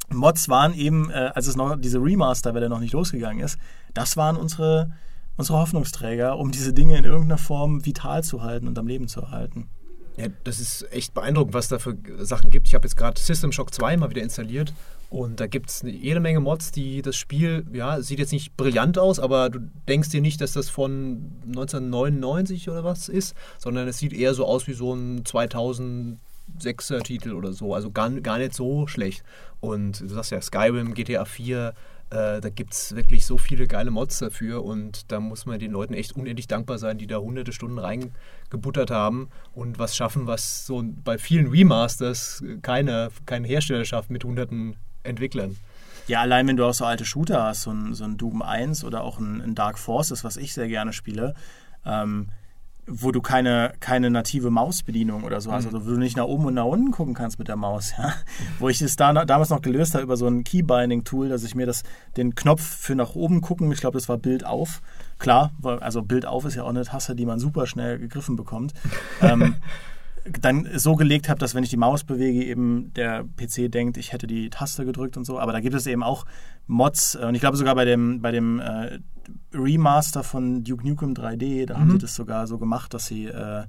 Mods 0.09 0.49
waren 0.49 0.73
eben, 0.73 1.09
äh, 1.11 1.31
als 1.33 1.47
es 1.47 1.55
noch 1.55 1.77
diese 1.77 1.99
Remaster-Welle 1.99 2.67
noch 2.67 2.79
nicht 2.79 2.93
losgegangen 2.93 3.43
ist, 3.43 3.57
das 3.93 4.17
waren 4.17 4.35
unsere, 4.35 4.91
unsere 5.37 5.59
Hoffnungsträger, 5.59 6.37
um 6.37 6.51
diese 6.51 6.73
Dinge 6.73 6.97
in 6.97 7.05
irgendeiner 7.05 7.37
Form 7.37 7.85
vital 7.85 8.23
zu 8.23 8.41
halten 8.41 8.67
und 8.67 8.77
am 8.77 8.87
Leben 8.87 9.07
zu 9.07 9.21
erhalten. 9.21 9.69
Ja, 10.17 10.27
das 10.43 10.59
ist 10.59 10.91
echt 10.91 11.13
beeindruckend, 11.13 11.53
was 11.53 11.69
da 11.69 11.79
für 11.79 11.97
Sachen 12.19 12.51
gibt. 12.51 12.67
Ich 12.67 12.75
habe 12.75 12.85
jetzt 12.85 12.95
gerade 12.95 13.19
System 13.19 13.51
Shock 13.51 13.73
2 13.73 13.97
mal 13.97 14.09
wieder 14.09 14.21
installiert 14.21 14.73
und 15.13 15.39
da 15.39 15.45
gibt 15.45 15.69
es 15.69 15.83
jede 15.83 16.19
Menge 16.19 16.39
Mods, 16.39 16.71
die 16.71 17.03
das 17.03 17.15
Spiel, 17.15 17.67
ja, 17.71 18.01
sieht 18.01 18.17
jetzt 18.17 18.31
nicht 18.31 18.57
brillant 18.57 18.97
aus, 18.97 19.19
aber 19.19 19.51
du 19.51 19.59
denkst 19.87 20.09
dir 20.09 20.21
nicht, 20.21 20.41
dass 20.41 20.53
das 20.53 20.69
von 20.69 21.31
1999 21.45 22.67
oder 22.67 22.83
was 22.83 23.09
ist, 23.09 23.35
sondern 23.59 23.87
es 23.87 23.99
sieht 23.99 24.11
eher 24.11 24.33
so 24.33 24.45
aus 24.45 24.67
wie 24.67 24.73
so 24.73 24.93
ein 24.93 25.23
2006er 25.23 27.03
Titel 27.03 27.33
oder 27.33 27.53
so. 27.53 27.75
Also 27.75 27.91
gar, 27.91 28.09
gar 28.21 28.39
nicht 28.39 28.55
so 28.55 28.87
schlecht. 28.87 29.23
Und 29.59 30.01
du 30.01 30.07
sagst 30.07 30.31
ja, 30.31 30.41
Skyrim, 30.41 30.95
GTA 30.95 31.25
4, 31.25 31.75
äh, 32.13 32.41
da 32.41 32.49
gibt 32.49 32.73
es 32.73 32.95
wirklich 32.95 33.25
so 33.25 33.39
viele 33.39 33.67
geile 33.67 33.89
Mods 33.89 34.19
dafür 34.19 34.63
und 34.63 35.11
da 35.11 35.19
muss 35.19 35.47
man 35.47 35.57
den 35.57 35.71
Leuten 35.71 35.95
echt 35.95 36.15
unendlich 36.15 36.47
dankbar 36.47 36.77
sein, 36.77 36.99
die 36.99 37.07
da 37.07 37.17
hunderte 37.17 37.51
Stunden 37.51 37.79
reingebuttert 37.79 38.91
haben 38.91 39.29
und 39.53 39.79
was 39.79 39.95
schaffen, 39.95 40.27
was 40.27 40.67
so 40.67 40.83
bei 41.03 41.17
vielen 41.17 41.47
Remasters 41.47 42.43
keiner, 42.61 43.09
kein 43.25 43.43
Hersteller 43.43 43.83
schafft 43.83 44.11
mit 44.11 44.23
hunderten 44.23 44.75
Entwicklern. 45.01 45.57
Ja, 46.07 46.21
allein 46.21 46.47
wenn 46.47 46.57
du 46.57 46.65
auch 46.65 46.73
so 46.73 46.85
alte 46.85 47.05
Shooter 47.05 47.41
hast, 47.41 47.63
so 47.63 47.71
ein, 47.71 47.95
so 47.95 48.03
ein 48.03 48.17
Doom 48.17 48.43
1 48.43 48.83
oder 48.83 49.03
auch 49.03 49.17
ein, 49.19 49.41
ein 49.41 49.55
Dark 49.55 49.79
Forces, 49.79 50.23
was 50.23 50.37
ich 50.37 50.53
sehr 50.53 50.67
gerne 50.67 50.93
spiele, 50.93 51.33
ähm, 51.85 52.27
wo 52.85 53.11
du 53.11 53.21
keine, 53.21 53.73
keine 53.79 54.09
native 54.09 54.49
Mausbedienung 54.49 55.23
oder 55.23 55.39
so 55.39 55.51
hast, 55.51 55.69
mhm. 55.69 55.75
also 55.75 55.87
wo 55.87 55.91
du 55.91 55.97
nicht 55.97 56.17
nach 56.17 56.25
oben 56.25 56.45
und 56.45 56.53
nach 56.55 56.65
unten 56.65 56.91
gucken 56.91 57.13
kannst 57.13 57.39
mit 57.39 57.47
der 57.47 57.55
Maus, 57.55 57.93
ja. 57.97 58.13
Wo 58.59 58.69
ich 58.69 58.81
es 58.81 58.95
da, 58.95 59.13
damals 59.25 59.49
noch 59.49 59.61
gelöst 59.61 59.93
habe 59.93 60.03
über 60.03 60.17
so 60.17 60.27
ein 60.27 60.43
Keybinding-Tool, 60.43 61.29
dass 61.29 61.43
ich 61.43 61.55
mir 61.55 61.65
das, 61.65 61.83
den 62.17 62.35
Knopf 62.35 62.61
für 62.61 62.95
nach 62.95 63.15
oben 63.15 63.41
gucken, 63.41 63.71
ich 63.71 63.79
glaube, 63.79 63.97
das 63.97 64.09
war 64.09 64.17
Bild 64.17 64.45
auf. 64.45 64.81
Klar, 65.17 65.51
also 65.61 66.01
Bild 66.01 66.25
auf 66.25 66.45
ist 66.45 66.55
ja 66.55 66.63
auch 66.63 66.69
eine 66.69 66.83
Taste, 66.83 67.15
die 67.15 67.25
man 67.25 67.39
super 67.39 67.67
schnell 67.67 67.99
gegriffen 67.99 68.35
bekommt. 68.35 68.73
ähm, 69.21 69.55
dann 70.39 70.69
so 70.75 70.95
gelegt 70.95 71.27
habe, 71.27 71.39
dass 71.39 71.53
wenn 71.53 71.63
ich 71.63 71.69
die 71.69 71.77
Maus 71.77 72.03
bewege, 72.03 72.45
eben 72.45 72.93
der 72.93 73.25
PC 73.37 73.71
denkt, 73.71 73.97
ich 73.97 74.13
hätte 74.13 74.27
die 74.27 74.49
Taste 74.49 74.85
gedrückt 74.85 75.17
und 75.17 75.25
so. 75.25 75.39
Aber 75.39 75.51
da 75.51 75.59
gibt 75.59 75.75
es 75.75 75.85
eben 75.85 76.03
auch 76.03 76.25
Mods. 76.67 77.15
Äh, 77.15 77.25
und 77.25 77.35
ich 77.35 77.41
glaube 77.41 77.57
sogar 77.57 77.75
bei 77.75 77.85
dem, 77.85 78.21
bei 78.21 78.31
dem 78.31 78.59
äh, 78.59 78.99
Remaster 79.53 80.23
von 80.23 80.63
Duke 80.63 80.87
Nukem 80.87 81.13
3D, 81.13 81.65
da 81.65 81.75
mhm. 81.75 81.79
haben 81.79 81.91
sie 81.91 81.97
das 81.99 82.15
sogar 82.15 82.47
so 82.47 82.57
gemacht, 82.57 82.93
dass 82.93 83.05
sie, 83.05 83.25
äh, 83.25 83.63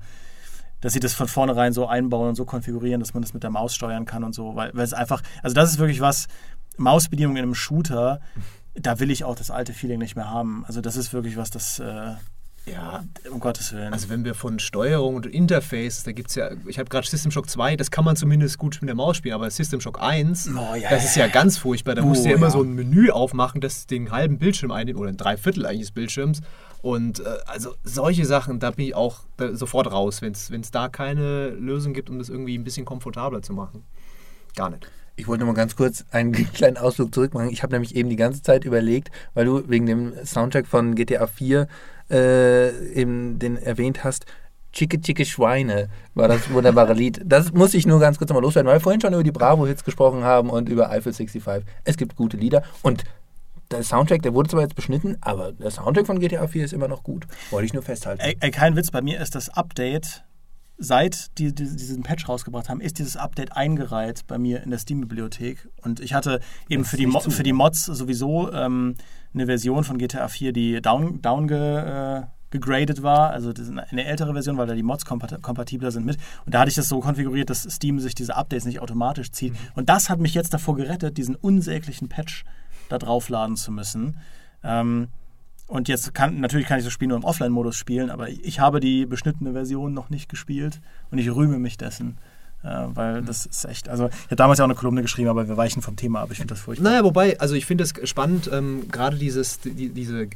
dass 0.80 0.92
sie 0.92 1.00
das 1.00 1.14
von 1.14 1.28
vornherein 1.28 1.72
so 1.72 1.86
einbauen 1.86 2.30
und 2.30 2.34
so 2.34 2.44
konfigurieren, 2.44 3.00
dass 3.00 3.14
man 3.14 3.22
das 3.22 3.34
mit 3.34 3.42
der 3.42 3.50
Maus 3.50 3.74
steuern 3.74 4.04
kann 4.04 4.24
und 4.24 4.34
so. 4.34 4.56
Weil, 4.56 4.70
weil 4.74 4.84
es 4.84 4.92
einfach, 4.92 5.22
also 5.42 5.54
das 5.54 5.70
ist 5.70 5.78
wirklich 5.78 6.00
was, 6.00 6.26
Mausbedienung 6.76 7.36
in 7.36 7.42
einem 7.42 7.54
Shooter, 7.54 8.20
da 8.74 8.98
will 8.98 9.10
ich 9.10 9.24
auch 9.24 9.36
das 9.36 9.50
alte 9.50 9.72
Feeling 9.72 10.00
nicht 10.00 10.16
mehr 10.16 10.30
haben. 10.30 10.64
Also 10.66 10.80
das 10.80 10.96
ist 10.96 11.12
wirklich 11.12 11.36
was, 11.36 11.50
das 11.50 11.78
äh, 11.78 12.14
ja, 12.66 13.04
um 13.30 13.40
Gottes 13.40 13.72
Willen. 13.72 13.92
Also 13.92 14.08
wenn 14.08 14.24
wir 14.24 14.34
von 14.34 14.58
Steuerung 14.58 15.16
und 15.16 15.26
Interface, 15.26 16.02
da 16.02 16.12
gibt 16.12 16.30
es 16.30 16.34
ja, 16.36 16.50
ich 16.66 16.78
habe 16.78 16.88
gerade 16.88 17.06
System 17.06 17.30
Shock 17.30 17.50
2, 17.50 17.76
das 17.76 17.90
kann 17.90 18.04
man 18.04 18.16
zumindest 18.16 18.56
gut 18.58 18.78
mit 18.80 18.88
der 18.88 18.94
Maus 18.94 19.18
spielen, 19.18 19.34
aber 19.34 19.50
System 19.50 19.82
Shock 19.82 20.00
1, 20.00 20.48
oh, 20.48 20.74
ja, 20.74 20.88
das 20.88 21.04
ist 21.04 21.16
ja 21.16 21.26
ganz 21.26 21.58
furchtbar. 21.58 21.94
Da 21.94 22.02
oh, 22.02 22.06
musst 22.06 22.24
du 22.24 22.30
ja 22.30 22.36
immer 22.36 22.50
so 22.50 22.62
ein 22.62 22.74
Menü 22.74 23.10
aufmachen, 23.10 23.60
das 23.60 23.86
den 23.86 24.10
halben 24.10 24.38
Bildschirm 24.38 24.70
einnimmt 24.70 24.98
oder 24.98 25.10
ein 25.10 25.18
Dreiviertel 25.18 25.66
eigentlich 25.66 25.82
des 25.82 25.92
Bildschirms. 25.92 26.40
Und 26.80 27.20
äh, 27.20 27.24
also 27.46 27.74
solche 27.84 28.24
Sachen, 28.24 28.60
da 28.60 28.70
bin 28.70 28.86
ich 28.86 28.94
auch 28.94 29.20
da 29.36 29.54
sofort 29.54 29.90
raus, 29.92 30.22
wenn 30.22 30.32
es 30.32 30.70
da 30.70 30.88
keine 30.88 31.50
Lösung 31.50 31.92
gibt, 31.92 32.08
um 32.08 32.18
das 32.18 32.30
irgendwie 32.30 32.56
ein 32.56 32.64
bisschen 32.64 32.86
komfortabler 32.86 33.42
zu 33.42 33.52
machen. 33.52 33.84
Gar 34.56 34.70
nicht. 34.70 34.86
Ich 35.16 35.28
wollte 35.28 35.44
noch 35.44 35.52
mal 35.52 35.56
ganz 35.56 35.76
kurz 35.76 36.04
einen 36.10 36.32
kleinen 36.54 36.76
Ausflug 36.76 37.14
zurückmachen. 37.14 37.50
Ich 37.50 37.62
habe 37.62 37.72
nämlich 37.72 37.94
eben 37.94 38.08
die 38.08 38.16
ganze 38.16 38.42
Zeit 38.42 38.64
überlegt, 38.64 39.10
weil 39.34 39.44
du 39.44 39.68
wegen 39.68 39.86
dem 39.86 40.12
Soundtrack 40.24 40.66
von 40.66 40.94
GTA 40.94 41.26
4 41.26 41.68
äh, 42.10 42.92
eben 42.92 43.38
den 43.38 43.56
erwähnt 43.56 44.04
hast, 44.04 44.26
Chicke 44.72 45.00
Chicke 45.00 45.24
Schweine 45.24 45.88
war 46.14 46.28
das 46.28 46.50
wunderbare 46.50 46.92
Lied. 46.94 47.20
Das 47.24 47.52
muss 47.52 47.74
ich 47.74 47.86
nur 47.86 48.00
ganz 48.00 48.18
kurz 48.18 48.28
nochmal 48.28 48.42
loswerden, 48.42 48.68
weil 48.68 48.76
wir 48.76 48.80
vorhin 48.80 49.00
schon 49.00 49.14
über 49.14 49.22
die 49.22 49.30
Bravo-Hits 49.30 49.84
gesprochen 49.84 50.24
haben 50.24 50.50
und 50.50 50.68
über 50.68 50.90
Eiffel 50.90 51.12
65. 51.12 51.64
Es 51.84 51.96
gibt 51.96 52.16
gute 52.16 52.36
Lieder 52.36 52.62
und 52.82 53.04
der 53.70 53.82
Soundtrack, 53.82 54.22
der 54.22 54.34
wurde 54.34 54.50
zwar 54.50 54.62
jetzt 54.62 54.74
beschnitten, 54.74 55.16
aber 55.20 55.52
der 55.52 55.70
Soundtrack 55.70 56.06
von 56.06 56.18
GTA 56.18 56.46
4 56.46 56.64
ist 56.64 56.72
immer 56.72 56.88
noch 56.88 57.02
gut. 57.02 57.26
Wollte 57.50 57.66
ich 57.66 57.72
nur 57.72 57.82
festhalten. 57.82 58.20
Ey, 58.20 58.36
ey, 58.40 58.50
kein 58.50 58.76
Witz, 58.76 58.90
bei 58.90 59.00
mir 59.00 59.20
ist 59.20 59.34
das 59.34 59.48
Update, 59.48 60.24
seit 60.76 61.38
die, 61.38 61.54
die, 61.54 61.64
diesen 61.64 62.02
Patch 62.02 62.28
rausgebracht 62.28 62.68
haben, 62.68 62.80
ist 62.80 62.98
dieses 62.98 63.16
Update 63.16 63.56
eingereiht 63.56 64.26
bei 64.26 64.38
mir 64.38 64.62
in 64.62 64.70
der 64.70 64.78
Steam-Bibliothek. 64.78 65.68
Und 65.82 66.00
ich 66.00 66.14
hatte 66.14 66.40
eben 66.68 66.84
für 66.84 66.96
die, 66.96 67.06
für 67.06 67.42
die 67.42 67.52
Mods 67.52 67.84
sowieso 67.84 68.52
ähm, 68.52 68.94
eine 69.32 69.46
Version 69.46 69.84
von 69.84 69.98
GTA 69.98 70.28
4, 70.28 70.52
die 70.52 70.80
down, 70.82 71.22
down 71.22 71.48
ge, 71.48 71.58
äh, 71.58 72.22
gegradet 72.50 73.02
war, 73.02 73.30
also 73.30 73.52
eine 73.90 74.04
ältere 74.04 74.32
Version, 74.32 74.56
weil 74.56 74.66
da 74.66 74.74
die 74.74 74.82
Mods 74.82 75.04
kompatibler 75.04 75.90
sind 75.90 76.06
mit. 76.06 76.18
Und 76.46 76.54
da 76.54 76.60
hatte 76.60 76.68
ich 76.68 76.76
das 76.76 76.88
so 76.88 77.00
konfiguriert, 77.00 77.50
dass 77.50 77.62
Steam 77.62 77.98
sich 77.98 78.14
diese 78.14 78.36
Updates 78.36 78.64
nicht 78.64 78.80
automatisch 78.80 79.32
zieht. 79.32 79.52
Mhm. 79.52 79.58
Und 79.74 79.88
das 79.88 80.08
hat 80.08 80.20
mich 80.20 80.34
jetzt 80.34 80.54
davor 80.54 80.76
gerettet, 80.76 81.16
diesen 81.18 81.34
unsäglichen 81.34 82.08
Patch 82.08 82.44
da 82.88 82.98
draufladen 82.98 83.56
zu 83.56 83.72
müssen. 83.72 84.18
Ähm, 84.62 85.08
und 85.66 85.88
jetzt 85.88 86.12
kann, 86.14 86.40
natürlich 86.40 86.66
kann 86.66 86.78
ich 86.78 86.84
das 86.84 86.92
Spiel 86.92 87.08
nur 87.08 87.16
im 87.16 87.24
Offline-Modus 87.24 87.76
spielen, 87.76 88.10
aber 88.10 88.28
ich 88.28 88.60
habe 88.60 88.80
die 88.80 89.06
beschnittene 89.06 89.52
Version 89.52 89.94
noch 89.94 90.10
nicht 90.10 90.28
gespielt 90.28 90.80
und 91.10 91.18
ich 91.18 91.34
rühme 91.34 91.58
mich 91.58 91.76
dessen. 91.76 92.18
Äh, 92.64 92.86
weil 92.94 93.20
das 93.22 93.44
ist 93.44 93.66
echt, 93.66 93.90
also 93.90 94.06
ich 94.06 94.24
habe 94.26 94.36
damals 94.36 94.58
ja 94.58 94.64
auch 94.64 94.68
eine 94.68 94.74
Kolumne 94.74 95.02
geschrieben, 95.02 95.28
aber 95.28 95.48
wir 95.48 95.56
weichen 95.58 95.82
vom 95.82 95.96
Thema 95.96 96.22
ab. 96.22 96.28
Ich 96.30 96.38
finde 96.38 96.54
das 96.54 96.60
furchtbar. 96.60 96.90
Naja, 96.90 97.04
wobei, 97.04 97.38
also 97.38 97.54
ich 97.54 97.66
finde 97.66 97.84
es 97.84 97.92
spannend, 98.08 98.48
ähm, 98.50 98.88
gerade 98.90 99.18
die, 99.18 99.30
diese 99.90 100.28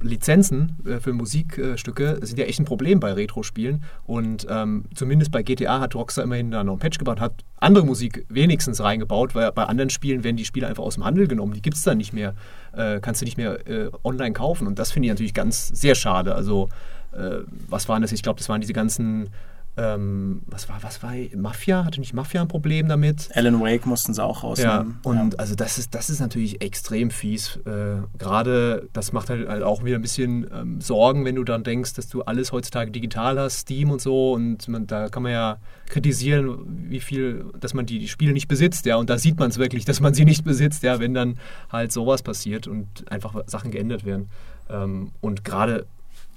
Lizenzen 0.00 0.76
äh, 0.86 1.00
für 1.00 1.12
Musikstücke 1.12 2.20
sind 2.22 2.38
ja 2.38 2.44
echt 2.44 2.60
ein 2.60 2.66
Problem 2.66 3.00
bei 3.00 3.12
Retro-Spielen 3.12 3.82
und 4.06 4.46
ähm, 4.48 4.84
zumindest 4.94 5.32
bei 5.32 5.42
GTA 5.42 5.80
hat 5.80 5.96
Rockstar 5.96 6.22
immerhin 6.22 6.52
da 6.52 6.62
noch 6.62 6.74
ein 6.74 6.78
Patch 6.78 6.98
gebaut, 6.98 7.18
hat 7.18 7.44
andere 7.56 7.84
Musik 7.84 8.24
wenigstens 8.28 8.80
reingebaut, 8.80 9.34
weil 9.34 9.50
bei 9.50 9.64
anderen 9.64 9.90
Spielen 9.90 10.22
werden 10.22 10.36
die 10.36 10.44
Spiele 10.44 10.68
einfach 10.68 10.84
aus 10.84 10.94
dem 10.94 11.04
Handel 11.04 11.26
genommen, 11.26 11.52
die 11.52 11.62
gibt 11.62 11.76
es 11.78 11.82
dann 11.82 11.98
nicht 11.98 12.12
mehr, 12.12 12.34
äh, 12.74 13.00
kannst 13.00 13.22
du 13.22 13.24
nicht 13.24 13.36
mehr 13.36 13.66
äh, 13.66 13.90
online 14.04 14.34
kaufen 14.34 14.68
und 14.68 14.78
das 14.78 14.92
finde 14.92 15.06
ich 15.06 15.10
natürlich 15.10 15.34
ganz 15.34 15.66
sehr 15.66 15.96
schade. 15.96 16.32
Also 16.32 16.68
äh, 17.12 17.40
was 17.68 17.88
waren 17.88 18.02
das? 18.02 18.12
Ich 18.12 18.22
glaube, 18.22 18.38
das 18.38 18.48
waren 18.48 18.60
diese 18.60 18.72
ganzen 18.72 19.30
ähm, 19.76 20.42
was 20.46 20.68
war, 20.68 20.82
was 20.82 21.02
war, 21.02 21.12
Mafia? 21.36 21.84
Hatte 21.84 22.00
nicht 22.00 22.12
Mafia 22.12 22.40
ein 22.40 22.48
Problem 22.48 22.88
damit? 22.88 23.30
Alan 23.34 23.60
Wake 23.60 23.86
mussten 23.86 24.12
sie 24.12 24.22
auch 24.22 24.42
rausnehmen. 24.42 24.98
Ja, 25.04 25.10
und 25.10 25.32
ja. 25.32 25.38
also 25.38 25.54
das 25.54 25.78
ist, 25.78 25.94
das 25.94 26.10
ist 26.10 26.20
natürlich 26.20 26.60
extrem 26.60 27.10
fies. 27.10 27.56
Äh, 27.66 28.02
Gerade 28.18 28.88
das 28.92 29.12
macht 29.12 29.30
halt, 29.30 29.48
halt 29.48 29.62
auch 29.62 29.84
wieder 29.84 29.96
ein 29.96 30.02
bisschen 30.02 30.46
ähm, 30.52 30.80
Sorgen, 30.80 31.24
wenn 31.24 31.36
du 31.36 31.44
dann 31.44 31.62
denkst, 31.62 31.94
dass 31.94 32.08
du 32.08 32.22
alles 32.22 32.50
heutzutage 32.52 32.90
digital 32.90 33.38
hast, 33.38 33.60
Steam 33.60 33.90
und 33.90 34.00
so. 34.00 34.32
Und 34.32 34.66
man, 34.68 34.86
da 34.86 35.08
kann 35.08 35.22
man 35.22 35.32
ja 35.32 35.58
kritisieren, 35.86 36.58
wie 36.88 37.00
viel, 37.00 37.46
dass 37.58 37.72
man 37.72 37.86
die, 37.86 38.00
die 38.00 38.08
Spiele 38.08 38.32
nicht 38.32 38.48
besitzt, 38.48 38.86
ja. 38.86 38.96
Und 38.96 39.08
da 39.08 39.18
sieht 39.18 39.38
man 39.38 39.50
es 39.50 39.58
wirklich, 39.58 39.84
dass 39.84 40.00
man 40.00 40.14
sie 40.14 40.24
nicht 40.24 40.44
besitzt, 40.44 40.82
ja, 40.82 40.98
wenn 40.98 41.14
dann 41.14 41.38
halt 41.70 41.92
sowas 41.92 42.22
passiert 42.22 42.66
und 42.66 43.10
einfach 43.10 43.34
Sachen 43.46 43.70
geändert 43.70 44.04
werden. 44.04 44.28
Ähm, 44.68 45.12
und 45.20 45.44
gerade 45.44 45.86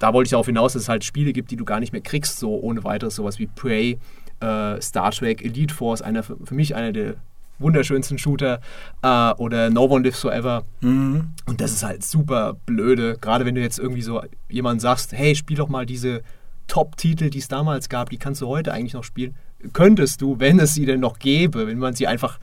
da 0.04 0.14
wollte 0.14 0.28
ich 0.28 0.32
darauf 0.32 0.48
hinaus, 0.48 0.74
dass 0.74 0.82
es 0.82 0.90
halt 0.90 1.06
Spiele 1.06 1.32
gibt, 1.32 1.50
die 1.50 1.56
du 1.56 1.64
gar 1.64 1.80
nicht 1.80 1.94
mehr 1.94 2.02
kriegst, 2.02 2.38
so 2.38 2.60
ohne 2.60 2.84
weiteres, 2.84 3.16
sowas 3.16 3.40
wie 3.40 3.48
Prey, 3.48 3.98
äh, 4.42 4.82
Star 4.82 5.12
Trek, 5.12 5.42
Elite 5.42 5.74
Force, 5.74 6.02
einer 6.02 6.24
für, 6.24 6.54
mich 6.54 6.76
einer 6.76 6.92
der 6.92 7.16
wunderschönsten 7.58 8.18
Shooter 8.18 8.60
äh, 9.02 9.32
oder 9.36 9.70
No 9.70 9.86
One 9.86 10.04
Lives 10.04 10.20
Forever. 10.20 10.66
Mhm. 10.82 11.30
Und 11.46 11.62
das 11.62 11.72
ist 11.72 11.84
halt 11.84 12.04
super 12.04 12.58
blöde, 12.66 13.18
gerade 13.22 13.46
wenn 13.46 13.56
du 13.56 13.62
jetzt 13.62 13.80
irgendwie 13.80 14.02
so 14.02 14.22
jemand 14.50 14.82
sagst, 14.82 15.14
hey, 15.14 15.36
spiel 15.36 15.56
doch 15.56 15.70
mal 15.70 15.86
diese 15.86 16.22
Top-Titel, 16.68 17.30
die 17.30 17.40
es 17.40 17.48
damals 17.48 17.88
gab, 17.88 18.10
die 18.10 18.18
kannst 18.18 18.42
du 18.42 18.48
heute 18.48 18.74
eigentlich 18.74 18.96
noch 18.96 19.06
spielen. 19.06 19.36
Könntest 19.72 20.20
du, 20.20 20.38
wenn 20.38 20.60
es 20.60 20.74
sie 20.74 20.86
denn 20.86 21.00
noch 21.00 21.18
gäbe, 21.18 21.66
wenn 21.66 21.80
man 21.80 21.94
sie 21.94 22.08
einfach 22.08 22.40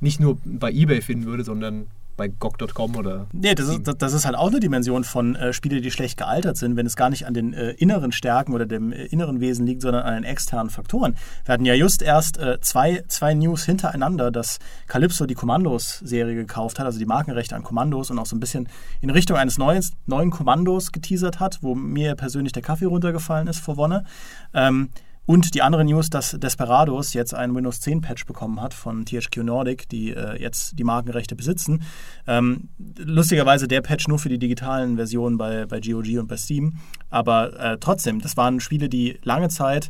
nicht 0.00 0.20
nur 0.20 0.38
bei 0.44 0.70
Ebay 0.70 1.00
finden 1.00 1.26
würde, 1.26 1.42
sondern 1.42 1.88
bei 2.20 2.28
GOG.com 2.28 2.96
oder. 2.96 3.28
Nee, 3.32 3.54
das 3.54 3.66
ist, 3.66 3.80
das 3.96 4.12
ist 4.12 4.26
halt 4.26 4.36
auch 4.36 4.48
eine 4.48 4.60
Dimension 4.60 5.04
von 5.04 5.36
äh, 5.36 5.54
Spiele, 5.54 5.80
die 5.80 5.90
schlecht 5.90 6.18
gealtert 6.18 6.58
sind, 6.58 6.76
wenn 6.76 6.84
es 6.84 6.94
gar 6.94 7.08
nicht 7.08 7.26
an 7.26 7.32
den 7.32 7.54
äh, 7.54 7.70
inneren 7.70 8.12
Stärken 8.12 8.52
oder 8.52 8.66
dem 8.66 8.92
äh, 8.92 9.06
inneren 9.06 9.40
Wesen 9.40 9.64
liegt, 9.66 9.80
sondern 9.80 10.02
an 10.02 10.12
den 10.16 10.24
externen 10.24 10.68
Faktoren. 10.68 11.16
Wir 11.46 11.54
hatten 11.54 11.64
ja 11.64 11.72
just 11.72 12.02
erst 12.02 12.36
äh, 12.36 12.60
zwei, 12.60 13.02
zwei 13.08 13.32
News 13.32 13.64
hintereinander, 13.64 14.30
dass 14.30 14.58
Calypso 14.86 15.24
die 15.24 15.34
Kommandos-Serie 15.34 16.34
gekauft 16.34 16.78
hat, 16.78 16.84
also 16.84 16.98
die 16.98 17.06
Markenrechte 17.06 17.56
an 17.56 17.62
Kommandos 17.62 18.10
und 18.10 18.18
auch 18.18 18.26
so 18.26 18.36
ein 18.36 18.40
bisschen 18.40 18.68
in 19.00 19.08
Richtung 19.08 19.38
eines 19.38 19.56
neuen, 19.56 19.82
neuen 20.04 20.28
Kommandos 20.30 20.92
geteasert 20.92 21.40
hat, 21.40 21.60
wo 21.62 21.74
mir 21.74 22.16
persönlich 22.16 22.52
der 22.52 22.62
Kaffee 22.62 22.84
runtergefallen 22.84 23.48
ist 23.48 23.60
vor 23.60 23.78
Wonne. 23.78 24.04
Ähm, 24.52 24.90
und 25.30 25.54
die 25.54 25.62
andere 25.62 25.84
News, 25.84 26.10
dass 26.10 26.32
Desperados 26.32 27.14
jetzt 27.14 27.34
einen 27.34 27.54
Windows 27.54 27.80
10 27.82 28.00
Patch 28.00 28.26
bekommen 28.26 28.60
hat 28.60 28.74
von 28.74 29.06
THQ 29.06 29.44
Nordic, 29.44 29.88
die 29.88 30.10
äh, 30.10 30.42
jetzt 30.42 30.76
die 30.76 30.82
Markenrechte 30.82 31.36
besitzen. 31.36 31.84
Ähm, 32.26 32.70
lustigerweise 32.96 33.68
der 33.68 33.80
Patch 33.80 34.08
nur 34.08 34.18
für 34.18 34.28
die 34.28 34.40
digitalen 34.40 34.96
Versionen 34.96 35.38
bei, 35.38 35.66
bei 35.66 35.78
GOG 35.78 36.18
und 36.18 36.26
bei 36.26 36.36
Steam. 36.36 36.80
Aber 37.10 37.56
äh, 37.60 37.78
trotzdem, 37.78 38.20
das 38.20 38.36
waren 38.36 38.58
Spiele, 38.58 38.88
die 38.88 39.20
lange 39.22 39.48
Zeit 39.50 39.88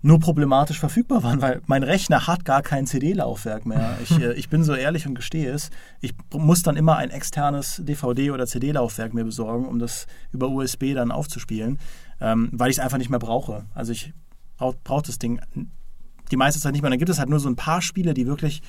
nur 0.00 0.20
problematisch 0.20 0.78
verfügbar 0.78 1.22
waren, 1.22 1.40
weil 1.40 1.62
mein 1.66 1.82
Rechner 1.82 2.26
hat 2.26 2.46
gar 2.46 2.60
kein 2.60 2.86
CD-Laufwerk 2.86 3.64
mehr. 3.64 3.96
Ich, 4.02 4.10
äh, 4.20 4.32
ich 4.34 4.48
bin 4.48 4.62
so 4.62 4.74
ehrlich 4.74 5.06
und 5.06 5.14
gestehe 5.14 5.50
es. 5.50 5.68
Ich 6.00 6.14
muss 6.32 6.62
dann 6.62 6.76
immer 6.76 6.96
ein 6.96 7.10
externes 7.10 7.82
DVD- 7.84 8.32
oder 8.32 8.46
CD-Laufwerk 8.46 9.12
mir 9.12 9.24
besorgen, 9.24 9.66
um 9.66 9.78
das 9.78 10.06
über 10.32 10.48
USB 10.48 10.94
dann 10.94 11.10
aufzuspielen, 11.10 11.78
ähm, 12.24 12.48
weil 12.52 12.70
ich 12.70 12.78
es 12.78 12.82
einfach 12.82 12.98
nicht 12.98 13.10
mehr 13.10 13.18
brauche. 13.18 13.66
Also 13.74 13.92
ich 13.92 14.12
brauche 14.56 14.76
brauch 14.82 15.02
das 15.02 15.18
Ding 15.18 15.40
die 16.30 16.36
meiste 16.36 16.60
Zeit 16.60 16.72
nicht 16.72 16.82
mehr. 16.82 16.90
Dann 16.90 16.98
gibt 16.98 17.10
es 17.10 17.18
halt 17.18 17.28
nur 17.28 17.38
so 17.38 17.48
ein 17.48 17.56
paar 17.56 17.82
Spiele, 17.82 18.14
die 18.14 18.26
wirklich 18.26 18.62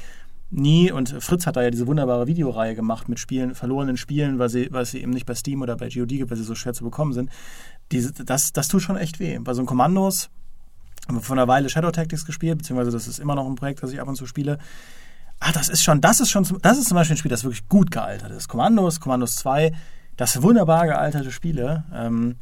nie, 0.51 0.91
und 0.91 1.09
Fritz 1.23 1.47
hat 1.47 1.55
da 1.55 1.63
ja 1.63 1.71
diese 1.71 1.87
wunderbare 1.87 2.27
Videoreihe 2.27 2.75
gemacht 2.75 3.09
mit 3.09 3.19
Spielen, 3.19 3.55
verlorenen 3.55 3.97
Spielen, 3.97 4.39
weil 4.39 4.49
sie, 4.49 4.67
weil 4.71 4.85
sie 4.85 5.01
eben 5.01 5.11
nicht 5.11 5.25
bei 5.25 5.35
Steam 5.35 5.61
oder 5.61 5.75
bei 5.75 5.89
GOD 5.89 6.09
gibt, 6.09 6.29
weil 6.29 6.37
sie 6.37 6.43
so 6.43 6.53
schwer 6.53 6.73
zu 6.73 6.83
bekommen 6.83 7.13
sind. 7.13 7.29
Diese, 7.91 8.11
das, 8.11 8.53
das 8.53 8.67
tut 8.67 8.81
schon 8.81 8.97
echt 8.97 9.19
weh. 9.19 9.39
Bei 9.39 9.53
so 9.53 9.61
einem 9.61 9.67
Kommandos, 9.67 10.29
haben 11.07 11.17
wir 11.17 11.21
vor 11.21 11.35
einer 11.35 11.47
Weile 11.47 11.69
Shadow 11.69 11.91
Tactics 11.91 12.25
gespielt, 12.25 12.57
beziehungsweise 12.57 12.91
das 12.91 13.07
ist 13.07 13.19
immer 13.19 13.35
noch 13.35 13.47
ein 13.47 13.55
Projekt, 13.55 13.81
das 13.83 13.91
ich 13.91 14.01
ab 14.01 14.07
und 14.07 14.15
zu 14.15 14.27
spiele. 14.27 14.59
Ah, 15.39 15.51
das 15.51 15.69
ist 15.69 15.83
schon, 15.83 16.01
das 16.01 16.19
ist 16.19 16.29
schon, 16.29 16.45
das 16.61 16.77
ist 16.77 16.87
zum 16.87 16.95
Beispiel 16.95 17.15
ein 17.15 17.17
Spiel, 17.17 17.31
das 17.31 17.43
wirklich 17.43 17.67
gut 17.67 17.91
gealtert 17.91 18.31
ist. 18.31 18.47
Kommandos, 18.47 18.99
Kommandos 18.99 19.35
2, 19.35 19.71
das 20.15 20.41
wunderbar 20.41 20.85
gealterte 20.85 21.31
Spiele. 21.31 21.83
Ähm, 21.93 22.35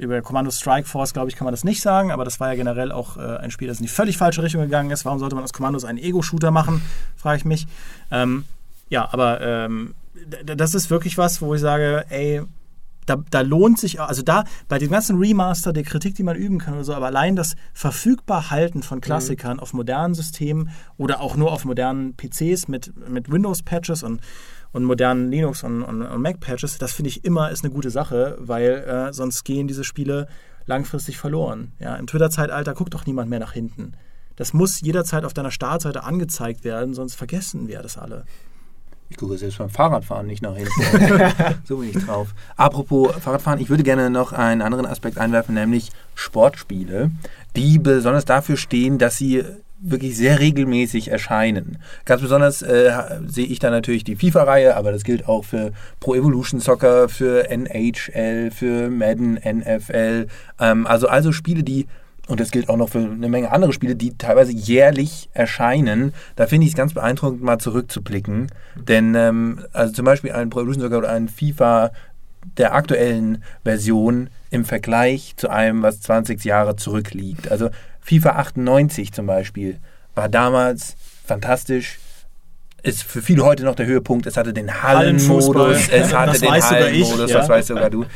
über 0.00 0.20
Kommando 0.22 0.50
Strike 0.50 0.88
Force, 0.88 1.12
glaube 1.12 1.28
ich, 1.28 1.36
kann 1.36 1.44
man 1.44 1.52
das 1.52 1.64
nicht 1.64 1.82
sagen, 1.82 2.10
aber 2.10 2.24
das 2.24 2.40
war 2.40 2.48
ja 2.48 2.54
generell 2.54 2.90
auch 2.90 3.16
äh, 3.16 3.36
ein 3.36 3.50
Spiel, 3.50 3.68
das 3.68 3.78
in 3.78 3.84
die 3.84 3.88
völlig 3.88 4.16
falsche 4.16 4.42
Richtung 4.42 4.62
gegangen 4.62 4.90
ist. 4.90 5.04
Warum 5.04 5.18
sollte 5.18 5.34
man 5.34 5.44
aus 5.44 5.52
Kommandos 5.52 5.84
einen 5.84 5.98
Ego-Shooter 5.98 6.50
machen, 6.50 6.82
frage 7.16 7.38
ich 7.38 7.44
mich. 7.44 7.66
Ähm, 8.10 8.44
ja, 8.88 9.08
aber 9.12 9.40
ähm, 9.40 9.94
das 10.44 10.74
ist 10.74 10.90
wirklich 10.90 11.18
was, 11.18 11.40
wo 11.42 11.54
ich 11.54 11.60
sage, 11.60 12.04
ey, 12.08 12.42
da, 13.10 13.22
da, 13.30 13.40
lohnt 13.40 13.78
sich, 13.78 14.00
also 14.00 14.22
da 14.22 14.44
bei 14.68 14.78
dem 14.78 14.90
ganzen 14.90 15.18
Remaster, 15.18 15.72
der 15.72 15.82
Kritik, 15.82 16.14
die 16.14 16.22
man 16.22 16.36
üben 16.36 16.58
kann 16.58 16.74
oder 16.74 16.84
so, 16.84 16.94
aber 16.94 17.06
allein 17.06 17.36
das 17.36 17.56
verfügbar 17.74 18.50
halten 18.50 18.82
von 18.82 19.00
Klassikern 19.00 19.56
mhm. 19.56 19.60
auf 19.60 19.72
modernen 19.72 20.14
Systemen 20.14 20.70
oder 20.96 21.20
auch 21.20 21.36
nur 21.36 21.52
auf 21.52 21.64
modernen 21.64 22.14
PCs 22.16 22.68
mit, 22.68 22.92
mit 23.08 23.30
Windows-Patches 23.30 24.02
und, 24.02 24.20
und 24.72 24.84
modernen 24.84 25.30
Linux- 25.30 25.64
und, 25.64 25.82
und, 25.82 26.02
und 26.02 26.22
Mac-Patches, 26.22 26.78
das 26.78 26.92
finde 26.92 27.08
ich 27.08 27.24
immer 27.24 27.50
ist 27.50 27.64
eine 27.64 27.72
gute 27.72 27.90
Sache, 27.90 28.36
weil 28.38 28.84
äh, 28.86 29.12
sonst 29.12 29.44
gehen 29.44 29.66
diese 29.66 29.84
Spiele 29.84 30.28
langfristig 30.66 31.18
verloren. 31.18 31.72
Ja, 31.80 31.96
Im 31.96 32.06
Twitter-Zeitalter 32.06 32.74
guckt 32.74 32.94
doch 32.94 33.06
niemand 33.06 33.28
mehr 33.28 33.40
nach 33.40 33.52
hinten. 33.52 33.92
Das 34.36 34.54
muss 34.54 34.80
jederzeit 34.80 35.24
auf 35.24 35.34
deiner 35.34 35.50
Startseite 35.50 36.04
angezeigt 36.04 36.64
werden, 36.64 36.94
sonst 36.94 37.14
vergessen 37.14 37.68
wir 37.68 37.82
das 37.82 37.98
alle. 37.98 38.24
Ich 39.10 39.16
gucke 39.16 39.36
selbst 39.36 39.58
beim 39.58 39.68
Fahrradfahren 39.68 40.26
nicht 40.26 40.40
nach 40.40 40.56
hinten. 40.56 40.80
so 41.64 41.78
bin 41.78 41.90
ich 41.90 42.04
drauf. 42.04 42.28
Apropos 42.56 43.12
Fahrradfahren, 43.16 43.60
ich 43.60 43.68
würde 43.68 43.82
gerne 43.82 44.08
noch 44.08 44.32
einen 44.32 44.62
anderen 44.62 44.86
Aspekt 44.86 45.18
einwerfen, 45.18 45.54
nämlich 45.54 45.90
Sportspiele, 46.14 47.10
die 47.56 47.78
besonders 47.78 48.24
dafür 48.24 48.56
stehen, 48.56 48.98
dass 48.98 49.18
sie 49.18 49.44
wirklich 49.80 50.16
sehr 50.16 50.38
regelmäßig 50.38 51.08
erscheinen. 51.08 51.78
Ganz 52.04 52.20
besonders 52.22 52.62
äh, 52.62 52.92
sehe 53.26 53.46
ich 53.46 53.58
da 53.58 53.70
natürlich 53.70 54.04
die 54.04 54.16
FIFA-Reihe, 54.16 54.76
aber 54.76 54.92
das 54.92 55.04
gilt 55.04 55.26
auch 55.26 55.44
für 55.44 55.72
Pro 56.00 56.14
Evolution 56.14 56.60
Soccer, 56.60 57.08
für 57.08 57.50
NHL, 57.50 58.50
für 58.50 58.90
Madden, 58.90 59.34
NFL. 59.34 60.28
Ähm, 60.60 60.86
also 60.86 61.08
also 61.08 61.32
Spiele, 61.32 61.62
die 61.62 61.86
und 62.30 62.38
das 62.38 62.50
gilt 62.50 62.68
auch 62.68 62.76
noch 62.76 62.90
für 62.90 62.98
eine 62.98 63.28
Menge 63.28 63.50
andere 63.50 63.72
Spiele, 63.72 63.96
die 63.96 64.16
teilweise 64.16 64.52
jährlich 64.52 65.28
erscheinen. 65.32 66.14
Da 66.36 66.46
finde 66.46 66.66
ich 66.66 66.72
es 66.72 66.76
ganz 66.76 66.94
beeindruckend, 66.94 67.42
mal 67.42 67.58
zurückzublicken. 67.58 68.46
Denn 68.76 69.14
ähm, 69.14 69.64
also 69.72 69.92
zum 69.92 70.04
Beispiel 70.04 70.32
ein 70.32 70.48
Pro 70.48 70.60
Evolution 70.60 70.82
Soccer 70.82 70.98
oder 70.98 71.10
ein 71.10 71.28
FIFA 71.28 71.90
der 72.56 72.74
aktuellen 72.74 73.42
Version 73.64 74.30
im 74.50 74.64
Vergleich 74.64 75.34
zu 75.36 75.50
einem, 75.50 75.82
was 75.82 76.00
20 76.00 76.42
Jahre 76.44 76.76
zurückliegt. 76.76 77.50
Also 77.50 77.70
FIFA 78.00 78.30
98 78.36 79.12
zum 79.12 79.26
Beispiel 79.26 79.78
war 80.14 80.28
damals 80.28 80.96
fantastisch. 81.24 81.98
Ist 82.82 83.02
für 83.02 83.20
viele 83.20 83.44
heute 83.44 83.64
noch 83.64 83.74
der 83.74 83.86
Höhepunkt. 83.86 84.26
Es 84.26 84.38
hatte 84.38 84.54
den 84.54 84.82
Hallenmodus, 84.82 85.88
es 85.90 86.14
hatte 86.14 86.32
das 86.32 86.40
den 86.40 86.50
Hallenmodus, 86.50 87.30
ja. 87.30 87.38
das 87.38 87.48
weißt 87.48 87.68
sogar 87.68 87.90
du. 87.90 88.06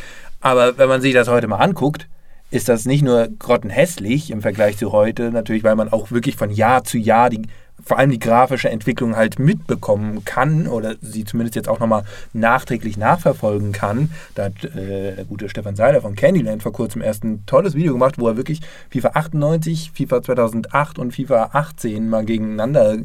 Aber 0.40 0.78
wenn 0.78 0.88
man 0.88 1.02
sich 1.02 1.12
das 1.12 1.28
heute 1.28 1.48
mal 1.48 1.58
anguckt, 1.58 2.08
ist 2.54 2.68
das 2.68 2.84
nicht 2.84 3.02
nur 3.02 3.28
grottenhässlich 3.38 4.30
im 4.30 4.40
Vergleich 4.40 4.76
zu 4.76 4.92
heute, 4.92 5.32
natürlich, 5.32 5.64
weil 5.64 5.74
man 5.74 5.92
auch 5.92 6.12
wirklich 6.12 6.36
von 6.36 6.50
Jahr 6.50 6.84
zu 6.84 6.98
Jahr 6.98 7.28
die 7.28 7.42
vor 7.82 7.98
allem 7.98 8.12
die 8.12 8.20
grafische 8.20 8.70
Entwicklung 8.70 9.16
halt 9.16 9.40
mitbekommen 9.40 10.24
kann 10.24 10.68
oder 10.68 10.94
sie 11.02 11.24
zumindest 11.24 11.56
jetzt 11.56 11.68
auch 11.68 11.80
nochmal 11.80 12.04
nachträglich 12.32 12.96
nachverfolgen 12.96 13.72
kann. 13.72 14.12
Da 14.36 14.44
hat 14.44 14.64
äh, 14.64 15.16
der 15.16 15.24
gute 15.24 15.48
Stefan 15.48 15.74
Seiler 15.74 16.00
von 16.00 16.14
Candyland 16.14 16.62
vor 16.62 16.72
kurzem 16.72 17.02
erst 17.02 17.24
ein 17.24 17.44
tolles 17.46 17.74
Video 17.74 17.92
gemacht, 17.92 18.14
wo 18.18 18.28
er 18.28 18.36
wirklich 18.36 18.60
FIFA 18.90 19.10
98, 19.14 19.90
FIFA 19.92 20.22
2008 20.22 20.98
und 21.00 21.12
FIFA 21.12 21.50
18 21.52 22.08
mal 22.08 22.24
gegeneinander 22.24 22.94
äh, 22.94 23.00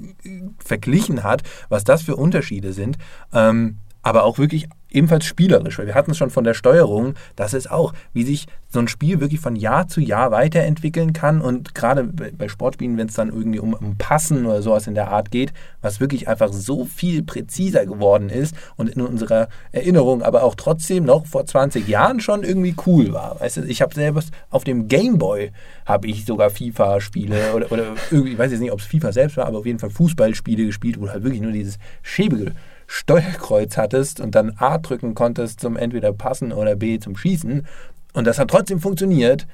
verglichen 0.63 1.23
hat, 1.23 1.41
was 1.67 1.83
das 1.83 2.03
für 2.03 2.15
Unterschiede 2.15 2.71
sind. 2.71 2.99
Ähm, 3.33 3.77
aber 4.01 4.23
auch 4.23 4.37
wirklich 4.37 4.69
ebenfalls 4.91 5.25
spielerisch, 5.25 5.77
weil 5.77 5.87
wir 5.87 5.95
hatten 5.95 6.11
es 6.11 6.17
schon 6.17 6.29
von 6.29 6.43
der 6.43 6.53
Steuerung, 6.53 7.13
das 7.35 7.53
ist 7.53 7.69
auch, 7.69 7.93
wie 8.13 8.23
sich 8.23 8.47
so 8.71 8.79
ein 8.79 8.87
Spiel 8.87 9.19
wirklich 9.19 9.39
von 9.39 9.55
Jahr 9.55 9.87
zu 9.87 9.99
Jahr 9.99 10.31
weiterentwickeln 10.31 11.13
kann 11.13 11.41
und 11.41 11.73
gerade 11.73 12.03
bei 12.03 12.47
Sportspielen, 12.47 12.97
wenn 12.97 13.07
es 13.07 13.15
dann 13.15 13.29
irgendwie 13.29 13.59
um, 13.59 13.73
um 13.73 13.97
Passen 13.97 14.45
oder 14.45 14.61
sowas 14.61 14.85
in 14.85 14.93
der 14.93 15.09
Art 15.09 15.31
geht, 15.31 15.53
was 15.81 15.99
wirklich 15.99 16.27
einfach 16.27 16.53
so 16.53 16.85
viel 16.85 17.23
präziser 17.23 17.85
geworden 17.85 18.29
ist 18.29 18.55
und 18.75 18.89
in 18.89 19.01
unserer 19.01 19.49
Erinnerung 19.71 20.21
aber 20.21 20.43
auch 20.43 20.55
trotzdem 20.55 21.03
noch 21.03 21.25
vor 21.25 21.45
20 21.45 21.87
Jahren 21.87 22.19
schon 22.19 22.43
irgendwie 22.43 22.75
cool 22.85 23.11
war. 23.11 23.39
Weißt 23.39 23.57
du, 23.57 23.61
ich 23.61 23.81
habe 23.81 23.95
selbst 23.95 24.31
auf 24.51 24.63
dem 24.63 24.87
Gameboy 24.87 25.51
habe 25.85 26.07
ich 26.07 26.25
sogar 26.25 26.51
FIFA-Spiele 26.51 27.53
oder, 27.53 27.71
oder 27.71 27.95
irgendwie, 28.11 28.33
ich 28.33 28.37
weiß 28.37 28.51
jetzt 28.51 28.61
nicht, 28.61 28.71
ob 28.71 28.79
es 28.79 28.85
FIFA 28.85 29.11
selbst 29.11 29.37
war, 29.37 29.47
aber 29.47 29.59
auf 29.59 29.65
jeden 29.65 29.79
Fall 29.79 29.89
Fußballspiele 29.89 30.65
gespielt, 30.65 30.99
wo 30.99 31.09
halt 31.09 31.23
wirklich 31.23 31.41
nur 31.41 31.51
dieses 31.51 31.77
schäbige 32.03 32.53
Steuerkreuz 32.91 33.77
hattest 33.77 34.19
und 34.19 34.33
dann 34.33 34.55
A 34.57 34.79
drücken 34.79 35.13
konntest 35.13 35.59
zum 35.59 35.77
entweder 35.77 36.11
Passen 36.11 36.51
oder 36.51 36.75
B 36.75 36.99
zum 36.99 37.15
Schießen. 37.15 37.67
Und 38.13 38.25
das 38.25 38.39
hat 38.39 38.49
trotzdem 38.49 38.79
funktioniert. 38.79 39.45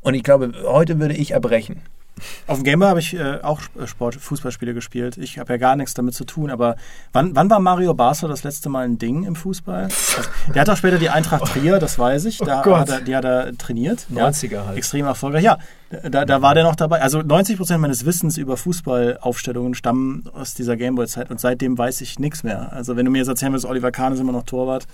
Und 0.00 0.14
ich 0.14 0.24
glaube, 0.24 0.52
heute 0.64 0.98
würde 0.98 1.14
ich 1.14 1.30
erbrechen. 1.30 1.82
Auf 2.48 2.58
dem 2.58 2.64
Gameboy 2.64 2.88
habe 2.88 3.00
ich 3.00 3.14
äh, 3.14 3.38
auch 3.42 3.60
Sport, 3.86 4.16
Fußballspiele 4.16 4.74
gespielt. 4.74 5.16
Ich 5.18 5.38
habe 5.38 5.52
ja 5.52 5.56
gar 5.56 5.76
nichts 5.76 5.94
damit 5.94 6.14
zu 6.14 6.24
tun, 6.24 6.50
aber 6.50 6.76
wann, 7.12 7.34
wann 7.36 7.48
war 7.48 7.60
Mario 7.60 7.94
Basler 7.94 8.28
das 8.28 8.42
letzte 8.42 8.68
Mal 8.68 8.84
ein 8.84 8.98
Ding 8.98 9.22
im 9.22 9.36
Fußball? 9.36 9.84
Also, 9.84 10.28
der 10.52 10.62
hat 10.62 10.68
auch 10.68 10.76
später 10.76 10.98
die 10.98 11.10
Eintracht 11.10 11.44
Trier, 11.52 11.78
das 11.78 11.98
weiß 11.98 12.24
ich. 12.24 12.38
Da 12.50 12.64
oh 12.66 12.76
hat 12.76 12.88
er, 12.88 13.00
die 13.00 13.14
hat 13.14 13.24
er 13.24 13.56
trainiert. 13.56 14.06
90er 14.12 14.52
ja, 14.52 14.66
halt. 14.66 14.76
Extrem 14.76 15.06
erfolgreich. 15.06 15.44
Ja, 15.44 15.58
da, 15.90 16.24
da 16.24 16.40
war 16.40 16.54
der 16.54 16.62
noch 16.62 16.76
dabei. 16.76 17.02
Also 17.02 17.20
90 17.20 17.56
Prozent 17.56 17.80
meines 17.80 18.04
Wissens 18.04 18.38
über 18.38 18.56
Fußballaufstellungen 18.56 19.74
stammen 19.74 20.24
aus 20.32 20.54
dieser 20.54 20.76
Gameboy-Zeit 20.76 21.30
und 21.30 21.40
seitdem 21.40 21.76
weiß 21.76 22.00
ich 22.00 22.20
nichts 22.20 22.44
mehr. 22.44 22.72
Also 22.72 22.96
wenn 22.96 23.04
du 23.04 23.10
mir 23.10 23.18
jetzt 23.18 23.28
erzählen 23.28 23.52
würdest, 23.52 23.66
Oliver 23.66 23.90
Kahn 23.90 24.12
ist 24.12 24.20
immer 24.20 24.30
noch 24.30 24.44
Torwart, 24.44 24.86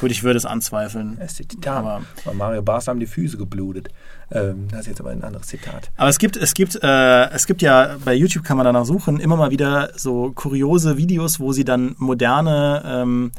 gut, 0.00 0.10
ich 0.10 0.22
würde 0.22 0.36
es 0.36 0.44
anzweifeln. 0.44 1.16
Das 1.18 1.40
ist 1.40 1.52
die 1.52 1.68
aber 1.68 2.02
Bei 2.26 2.34
Mario 2.34 2.60
Basler 2.60 2.90
haben 2.90 3.00
die 3.00 3.06
Füße 3.06 3.38
geblutet. 3.38 3.88
Ähm, 4.30 4.68
das 4.70 4.80
ist 4.80 4.88
jetzt 4.88 5.00
aber 5.00 5.10
ein 5.10 5.24
anderes 5.24 5.46
Zitat. 5.46 5.90
Aber 5.96 6.10
es 6.10 6.18
gibt, 6.18 6.36
es 6.36 6.52
gibt, 6.52 6.78
äh, 6.82 7.30
es 7.30 7.46
gibt 7.46 7.62
ja 7.62 7.96
bei 8.04 8.14
YouTube 8.14 8.44
kann 8.44 8.58
man 8.58 8.64
danach 8.64 8.84
suchen 8.84 9.20
immer 9.20 9.36
mal 9.36 9.50
wieder 9.50 9.92
so 9.96 10.32
kuriose 10.34 10.98
Videos, 10.98 11.40
wo 11.40 11.52
sie 11.52 11.64
dann 11.64 11.94
moderne 11.98 12.82
ähm, 12.84 13.32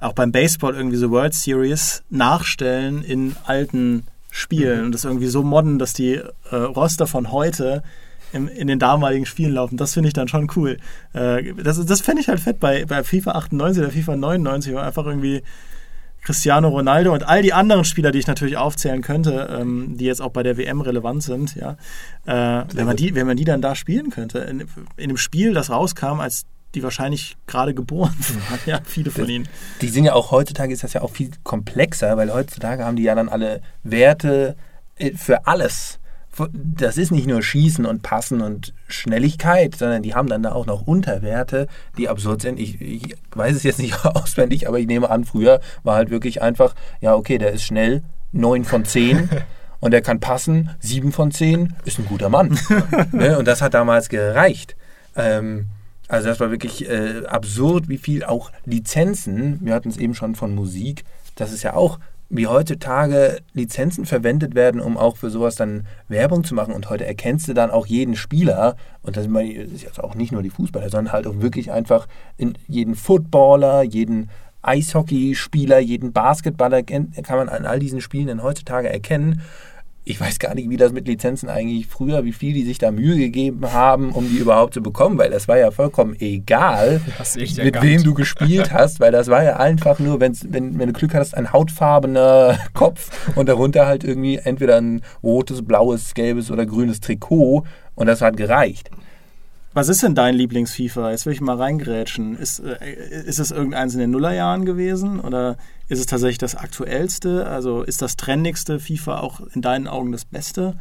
auch 0.00 0.12
beim 0.12 0.30
Baseball 0.30 0.76
irgendwie 0.76 0.96
so 0.96 1.10
World 1.10 1.34
Series 1.34 2.04
nachstellen 2.08 3.02
in 3.02 3.34
alten 3.46 4.04
spielen 4.36 4.80
mhm. 4.80 4.86
und 4.86 4.92
das 4.92 5.04
irgendwie 5.04 5.28
so 5.28 5.42
modden, 5.42 5.78
dass 5.78 5.92
die 5.92 6.14
äh, 6.50 6.56
Roster 6.56 7.06
von 7.06 7.32
heute 7.32 7.82
im, 8.32 8.48
in 8.48 8.66
den 8.66 8.78
damaligen 8.78 9.24
Spielen 9.24 9.52
laufen. 9.52 9.76
Das 9.76 9.94
finde 9.94 10.08
ich 10.08 10.14
dann 10.14 10.28
schon 10.28 10.50
cool. 10.56 10.76
Äh, 11.14 11.54
das 11.54 11.84
das 11.84 12.00
fände 12.02 12.20
ich 12.20 12.28
halt 12.28 12.40
fett 12.40 12.60
bei, 12.60 12.84
bei 12.84 13.02
FIFA 13.02 13.32
98 13.32 13.82
oder 13.82 13.92
FIFA 13.92 14.16
99, 14.16 14.74
wo 14.74 14.78
einfach 14.78 15.06
irgendwie 15.06 15.42
Cristiano 16.22 16.68
Ronaldo 16.68 17.12
und 17.12 17.22
all 17.22 17.40
die 17.40 17.52
anderen 17.52 17.84
Spieler, 17.84 18.10
die 18.10 18.18
ich 18.18 18.26
natürlich 18.26 18.56
aufzählen 18.56 19.00
könnte, 19.00 19.48
ähm, 19.58 19.96
die 19.96 20.04
jetzt 20.04 20.20
auch 20.20 20.32
bei 20.32 20.42
der 20.42 20.58
WM 20.58 20.80
relevant 20.80 21.22
sind, 21.22 21.54
ja, 21.54 21.76
äh, 22.26 22.64
wenn, 22.74 22.84
man 22.84 22.96
die, 22.96 23.14
wenn 23.14 23.26
man 23.26 23.36
die 23.36 23.44
dann 23.44 23.62
da 23.62 23.74
spielen 23.74 24.10
könnte. 24.10 24.40
In, 24.40 24.60
in 24.60 24.68
einem 25.04 25.16
Spiel, 25.16 25.54
das 25.54 25.70
rauskam, 25.70 26.20
als 26.20 26.44
die 26.74 26.82
wahrscheinlich 26.82 27.36
gerade 27.46 27.74
geboren 27.74 28.16
sind. 28.20 28.40
Ja, 28.66 28.80
viele 28.84 29.10
von 29.10 29.28
ihnen. 29.28 29.48
Die 29.80 29.88
sind 29.88 30.04
ja 30.04 30.14
auch 30.14 30.30
heutzutage 30.30 30.72
ist 30.72 30.82
das 30.84 30.92
ja 30.92 31.02
auch 31.02 31.10
viel 31.10 31.30
komplexer, 31.44 32.16
weil 32.16 32.32
heutzutage 32.32 32.84
haben 32.84 32.96
die 32.96 33.04
ja 33.04 33.14
dann 33.14 33.28
alle 33.28 33.62
Werte 33.82 34.56
äh, 34.96 35.12
für 35.12 35.46
alles. 35.46 35.98
Das 36.52 36.98
ist 36.98 37.12
nicht 37.12 37.26
nur 37.26 37.42
Schießen 37.42 37.86
und 37.86 38.02
Passen 38.02 38.42
und 38.42 38.74
Schnelligkeit, 38.88 39.74
sondern 39.74 40.02
die 40.02 40.14
haben 40.14 40.28
dann 40.28 40.42
da 40.42 40.52
auch 40.52 40.66
noch 40.66 40.86
Unterwerte, 40.86 41.66
die 41.96 42.10
absurd 42.10 42.42
sind. 42.42 42.60
Ich, 42.60 42.78
ich 42.80 43.16
weiß 43.34 43.56
es 43.56 43.62
jetzt 43.62 43.78
nicht 43.78 44.04
auswendig, 44.04 44.68
aber 44.68 44.78
ich 44.78 44.86
nehme 44.86 45.08
an, 45.08 45.24
früher 45.24 45.60
war 45.82 45.96
halt 45.96 46.10
wirklich 46.10 46.42
einfach, 46.42 46.74
ja, 47.00 47.14
okay, 47.14 47.38
der 47.38 47.52
ist 47.52 47.62
schnell, 47.62 48.02
9 48.32 48.64
von 48.64 48.84
10. 48.84 49.30
und 49.80 49.92
der 49.92 50.02
kann 50.02 50.20
passen, 50.20 50.70
7 50.80 51.12
von 51.12 51.30
10, 51.30 51.74
ist 51.84 51.98
ein 51.98 52.06
guter 52.06 52.28
Mann. 52.28 52.58
ne? 53.12 53.38
Und 53.38 53.46
das 53.46 53.62
hat 53.62 53.72
damals 53.72 54.08
gereicht. 54.10 54.76
Ähm, 55.14 55.68
also 56.08 56.28
das 56.28 56.40
war 56.40 56.50
wirklich 56.50 56.88
äh, 56.88 57.24
absurd, 57.26 57.88
wie 57.88 57.98
viel 57.98 58.24
auch 58.24 58.52
Lizenzen, 58.64 59.58
wir 59.62 59.74
hatten 59.74 59.88
es 59.88 59.96
eben 59.96 60.14
schon 60.14 60.34
von 60.34 60.54
Musik, 60.54 61.04
das 61.34 61.52
ist 61.52 61.62
ja 61.62 61.74
auch, 61.74 61.98
wie 62.28 62.48
heutzutage 62.48 63.38
Lizenzen 63.52 64.04
verwendet 64.04 64.56
werden, 64.56 64.80
um 64.80 64.96
auch 64.96 65.16
für 65.16 65.30
sowas 65.30 65.54
dann 65.54 65.86
Werbung 66.08 66.42
zu 66.42 66.56
machen. 66.56 66.74
Und 66.74 66.90
heute 66.90 67.06
erkennst 67.06 67.46
du 67.46 67.54
dann 67.54 67.70
auch 67.70 67.86
jeden 67.86 68.16
Spieler, 68.16 68.74
und 69.02 69.16
das 69.16 69.26
ist 69.26 69.82
jetzt 69.82 70.02
auch 70.02 70.16
nicht 70.16 70.32
nur 70.32 70.42
die 70.42 70.50
Fußballer, 70.50 70.90
sondern 70.90 71.12
halt 71.12 71.28
auch 71.28 71.40
wirklich 71.40 71.70
einfach 71.70 72.08
jeden 72.66 72.96
Footballer, 72.96 73.82
jeden 73.82 74.28
Eishockeyspieler, 74.62 75.78
jeden 75.78 76.12
Basketballer 76.12 76.82
kann 76.82 77.12
man 77.28 77.48
an 77.48 77.64
all 77.64 77.78
diesen 77.78 78.00
Spielen 78.00 78.26
dann 78.26 78.42
heutzutage 78.42 78.88
erkennen 78.88 79.42
ich 80.08 80.20
weiß 80.20 80.38
gar 80.38 80.54
nicht, 80.54 80.70
wie 80.70 80.76
das 80.76 80.92
mit 80.92 81.08
Lizenzen 81.08 81.48
eigentlich 81.48 81.88
früher, 81.88 82.24
wie 82.24 82.32
viel 82.32 82.54
die 82.54 82.62
sich 82.62 82.78
da 82.78 82.92
Mühe 82.92 83.16
gegeben 83.16 83.72
haben, 83.72 84.12
um 84.12 84.28
die 84.30 84.36
überhaupt 84.36 84.72
zu 84.72 84.80
bekommen, 84.80 85.18
weil 85.18 85.30
das 85.30 85.48
war 85.48 85.58
ja 85.58 85.72
vollkommen 85.72 86.14
egal, 86.20 87.00
mit 87.34 87.58
erkannt. 87.58 87.84
wem 87.84 88.02
du 88.04 88.14
gespielt 88.14 88.72
hast, 88.72 89.00
weil 89.00 89.10
das 89.10 89.26
war 89.26 89.42
ja 89.42 89.56
einfach 89.56 89.98
nur, 89.98 90.20
wenn, 90.20 90.32
wenn 90.48 90.78
du 90.78 90.92
Glück 90.92 91.12
hattest, 91.12 91.36
ein 91.36 91.52
hautfarbener 91.52 92.56
Kopf 92.72 93.10
und 93.34 93.48
darunter 93.48 93.86
halt 93.86 94.04
irgendwie 94.04 94.36
entweder 94.36 94.76
ein 94.76 95.02
rotes, 95.24 95.66
blaues, 95.66 96.14
gelbes 96.14 96.52
oder 96.52 96.66
grünes 96.66 97.00
Trikot 97.00 97.64
und 97.96 98.06
das 98.06 98.22
hat 98.22 98.36
gereicht. 98.36 98.90
Was 99.76 99.90
ist 99.90 100.02
denn 100.02 100.14
dein 100.14 100.34
Lieblings-FIFA? 100.34 101.10
Jetzt 101.10 101.26
will 101.26 101.34
ich 101.34 101.42
mal 101.42 101.58
reingrätschen. 101.58 102.34
Ist, 102.38 102.60
äh, 102.60 102.78
ist 103.26 103.38
es 103.38 103.50
irgendeins 103.50 103.92
in 103.92 104.00
den 104.00 104.10
Nullerjahren 104.10 104.64
gewesen 104.64 105.20
oder 105.20 105.58
ist 105.88 105.98
es 105.98 106.06
tatsächlich 106.06 106.38
das 106.38 106.54
aktuellste? 106.54 107.46
Also 107.46 107.82
ist 107.82 108.00
das 108.00 108.16
trendigste 108.16 108.80
FIFA 108.80 109.20
auch 109.20 109.40
in 109.52 109.60
deinen 109.60 109.86
Augen 109.86 110.12
das 110.12 110.24
Beste? 110.24 110.78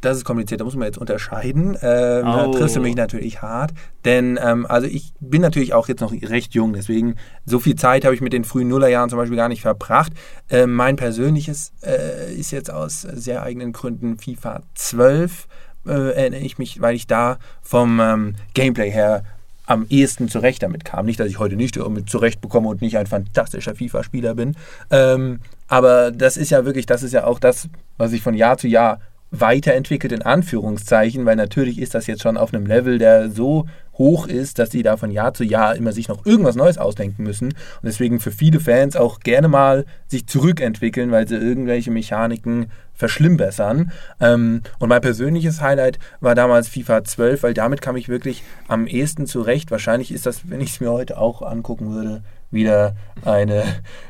Das 0.00 0.16
ist 0.16 0.24
kompliziert, 0.24 0.62
da 0.62 0.64
muss 0.64 0.76
man 0.76 0.86
jetzt 0.86 0.96
unterscheiden. 0.96 1.76
Ähm, 1.82 2.26
oh. 2.26 2.32
Da 2.32 2.50
triffst 2.52 2.76
du 2.76 2.80
mich 2.80 2.96
natürlich 2.96 3.42
hart. 3.42 3.72
Denn 4.06 4.38
ähm, 4.42 4.64
also 4.64 4.86
ich 4.86 5.12
bin 5.20 5.42
natürlich 5.42 5.74
auch 5.74 5.86
jetzt 5.88 6.00
noch 6.00 6.12
recht 6.12 6.54
jung, 6.54 6.72
deswegen 6.72 7.16
so 7.44 7.58
viel 7.58 7.76
Zeit 7.76 8.06
habe 8.06 8.14
ich 8.14 8.22
mit 8.22 8.32
den 8.32 8.44
frühen 8.44 8.68
Nullerjahren 8.68 9.10
zum 9.10 9.18
Beispiel 9.18 9.36
gar 9.36 9.50
nicht 9.50 9.60
verbracht. 9.60 10.14
Ähm, 10.48 10.72
mein 10.72 10.96
persönliches 10.96 11.72
äh, 11.82 12.32
ist 12.32 12.52
jetzt 12.52 12.70
aus 12.70 13.02
sehr 13.02 13.42
eigenen 13.42 13.72
Gründen 13.74 14.16
FIFA 14.16 14.62
12 14.74 15.48
äh, 15.88 16.12
erinnere 16.12 16.40
ich 16.40 16.58
mich, 16.58 16.80
weil 16.80 16.94
ich 16.94 17.06
da 17.06 17.38
vom 17.62 18.00
ähm, 18.00 18.34
Gameplay 18.54 18.90
her 18.90 19.24
am 19.66 19.86
ehesten 19.90 20.28
zurecht 20.28 20.62
damit 20.62 20.84
kam. 20.84 21.06
Nicht, 21.06 21.20
dass 21.20 21.28
ich 21.28 21.38
heute 21.38 21.56
nicht 21.56 21.78
zurecht 22.06 22.40
bekomme 22.40 22.68
und 22.68 22.80
nicht 22.80 22.96
ein 22.96 23.06
fantastischer 23.06 23.74
FIFA-Spieler 23.74 24.34
bin. 24.34 24.56
Ähm, 24.90 25.40
aber 25.66 26.10
das 26.10 26.36
ist 26.36 26.50
ja 26.50 26.64
wirklich, 26.64 26.86
das 26.86 27.02
ist 27.02 27.12
ja 27.12 27.24
auch 27.24 27.38
das, 27.38 27.68
was 27.98 28.12
ich 28.12 28.22
von 28.22 28.34
Jahr 28.34 28.56
zu 28.56 28.66
Jahr 28.66 29.00
weiterentwickelt, 29.30 30.12
in 30.12 30.22
Anführungszeichen, 30.22 31.26
weil 31.26 31.36
natürlich 31.36 31.78
ist 31.78 31.94
das 31.94 32.06
jetzt 32.06 32.22
schon 32.22 32.38
auf 32.38 32.54
einem 32.54 32.64
Level, 32.64 32.98
der 32.98 33.30
so 33.30 33.66
hoch 33.98 34.26
ist, 34.26 34.58
dass 34.58 34.70
sie 34.70 34.82
da 34.82 34.96
von 34.96 35.10
Jahr 35.10 35.34
zu 35.34 35.44
Jahr 35.44 35.76
immer 35.76 35.92
sich 35.92 36.08
noch 36.08 36.24
irgendwas 36.24 36.56
Neues 36.56 36.78
ausdenken 36.78 37.24
müssen 37.24 37.48
und 37.48 37.84
deswegen 37.84 38.20
für 38.20 38.30
viele 38.30 38.60
Fans 38.60 38.96
auch 38.96 39.20
gerne 39.20 39.48
mal 39.48 39.84
sich 40.06 40.26
zurückentwickeln, 40.26 41.10
weil 41.10 41.26
sie 41.26 41.36
irgendwelche 41.36 41.90
Mechaniken 41.90 42.70
verschlimmbessern. 42.94 43.92
Ähm, 44.20 44.62
und 44.78 44.88
mein 44.88 45.00
persönliches 45.00 45.60
Highlight 45.60 45.98
war 46.20 46.34
damals 46.34 46.68
FIFA 46.68 47.04
12, 47.04 47.42
weil 47.42 47.54
damit 47.54 47.80
kam 47.80 47.96
ich 47.96 48.08
wirklich 48.08 48.42
am 48.66 48.86
ehesten 48.86 49.26
zurecht. 49.26 49.70
Wahrscheinlich 49.70 50.12
ist 50.12 50.26
das, 50.26 50.50
wenn 50.50 50.60
ich 50.60 50.70
es 50.70 50.80
mir 50.80 50.90
heute 50.90 51.18
auch 51.18 51.42
angucken 51.42 51.92
würde, 51.92 52.22
wieder 52.50 52.96
eine 53.24 53.64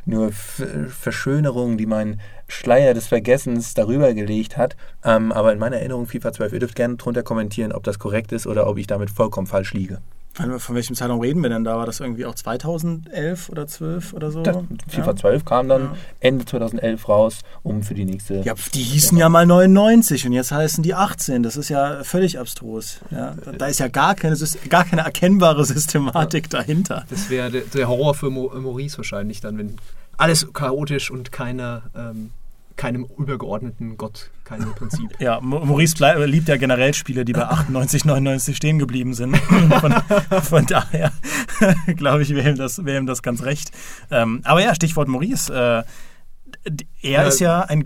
nur 0.04 0.32
Verschönerung, 0.32 1.76
die 1.76 1.86
mein 1.86 2.20
Schleier 2.48 2.94
des 2.94 3.06
Vergessens 3.06 3.74
darüber 3.74 4.14
gelegt 4.14 4.56
hat. 4.56 4.76
Ähm, 5.04 5.32
aber 5.32 5.52
in 5.52 5.58
meiner 5.58 5.76
Erinnerung 5.76 6.06
FIFA 6.06 6.32
12, 6.32 6.52
ihr 6.54 6.60
dürft 6.60 6.76
gerne 6.76 6.96
drunter 6.96 7.22
kommentieren, 7.22 7.72
ob 7.72 7.84
das 7.84 7.98
korrekt 7.98 8.32
ist 8.32 8.46
oder 8.46 8.66
ob 8.66 8.78
ich 8.78 8.86
damit 8.86 9.10
vollkommen 9.10 9.46
falsch 9.46 9.74
liege. 9.74 10.00
Von 10.34 10.76
welchem 10.76 10.94
Zeitraum 10.94 11.20
reden 11.20 11.42
wir 11.42 11.50
denn 11.50 11.64
da? 11.64 11.76
War 11.76 11.86
das 11.86 11.98
irgendwie 11.98 12.24
auch 12.24 12.34
2011 12.34 13.48
oder 13.48 13.66
12 13.66 14.12
oder 14.12 14.30
so? 14.30 14.42
Das, 14.42 14.56
FIFA 14.88 15.06
ja. 15.10 15.16
12 15.16 15.44
kam 15.44 15.68
dann 15.68 15.82
ja. 15.82 15.96
Ende 16.20 16.44
2011 16.44 17.08
raus, 17.08 17.40
um 17.64 17.82
für 17.82 17.94
die 17.94 18.04
nächste. 18.04 18.42
Ja, 18.42 18.54
die 18.72 18.82
hießen 18.82 19.18
ja 19.18 19.28
mal 19.28 19.46
99 19.46 20.26
und 20.26 20.32
jetzt 20.32 20.52
heißen 20.52 20.84
die 20.84 20.94
18. 20.94 21.42
Das 21.42 21.56
ist 21.56 21.70
ja 21.70 22.04
völlig 22.04 22.38
abstrus. 22.38 23.00
Ja, 23.10 23.34
da 23.58 23.66
ist 23.66 23.80
ja 23.80 23.88
gar 23.88 24.14
keine, 24.14 24.36
gar 24.68 24.84
keine 24.84 25.02
erkennbare 25.02 25.64
Systematik 25.64 26.52
ja. 26.52 26.60
dahinter. 26.60 27.04
Das 27.10 27.30
wäre 27.30 27.50
der, 27.50 27.62
der, 27.62 27.88
Horror 27.88 28.14
für 28.14 28.30
Maurice 28.30 28.98
wahrscheinlich 28.98 29.40
dann, 29.40 29.58
wenn 29.58 29.76
alles 30.16 30.52
chaotisch 30.52 31.10
und 31.10 31.32
keine. 31.32 31.82
Ähm 31.96 32.30
keinem 32.78 33.06
übergeordneten 33.18 33.98
Gott, 33.98 34.30
keinem 34.48 34.74
Prinzip. 34.74 35.20
Ja, 35.20 35.40
Maurice 35.40 36.24
liebt 36.24 36.48
ja 36.48 36.56
generell 36.56 36.94
Spiele, 36.94 37.24
die 37.24 37.32
bei 37.32 37.44
98, 37.48 38.04
99 38.04 38.56
stehen 38.56 38.78
geblieben 38.78 39.14
sind. 39.14 39.36
von, 39.80 39.94
von, 40.42 40.66
daher 40.66 41.12
glaube 41.96 42.22
ich, 42.22 42.34
wäre 42.34 42.50
ihm, 42.50 42.56
das, 42.56 42.84
wär 42.84 42.98
ihm 42.98 43.06
das 43.06 43.22
ganz 43.22 43.42
recht. 43.42 43.70
Ähm, 44.10 44.40
aber 44.44 44.62
ja, 44.62 44.74
Stichwort 44.74 45.08
Maurice. 45.08 45.52
Äh, 45.52 45.82
er 47.02 47.10
ja, 47.10 47.22
ist 47.22 47.40
ja 47.40 47.60
ein. 47.62 47.84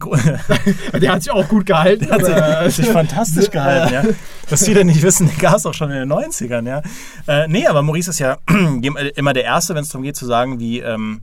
der 0.92 1.12
hat 1.12 1.22
sich 1.22 1.32
auch 1.32 1.48
gut 1.48 1.66
gehalten. 1.66 2.06
Der 2.06 2.14
hat 2.14 2.70
sich, 2.70 2.76
sich 2.76 2.92
fantastisch 2.92 3.50
gehalten, 3.50 3.92
ja. 3.92 4.04
Was 4.48 4.64
viele 4.64 4.84
nicht 4.84 5.02
wissen, 5.02 5.28
der 5.28 5.36
gab 5.36 5.56
es 5.56 5.66
auch 5.66 5.74
schon 5.74 5.90
in 5.90 6.08
den 6.08 6.12
90ern, 6.12 6.66
ja. 6.66 6.82
Äh, 7.26 7.48
nee, 7.48 7.66
aber 7.66 7.82
Maurice 7.82 8.10
ist 8.10 8.20
ja 8.20 8.38
immer 9.16 9.32
der 9.32 9.44
Erste, 9.44 9.74
wenn 9.74 9.82
es 9.82 9.88
darum 9.88 10.04
geht 10.04 10.16
zu 10.16 10.26
sagen, 10.26 10.58
wie, 10.60 10.78
ähm, 10.78 11.22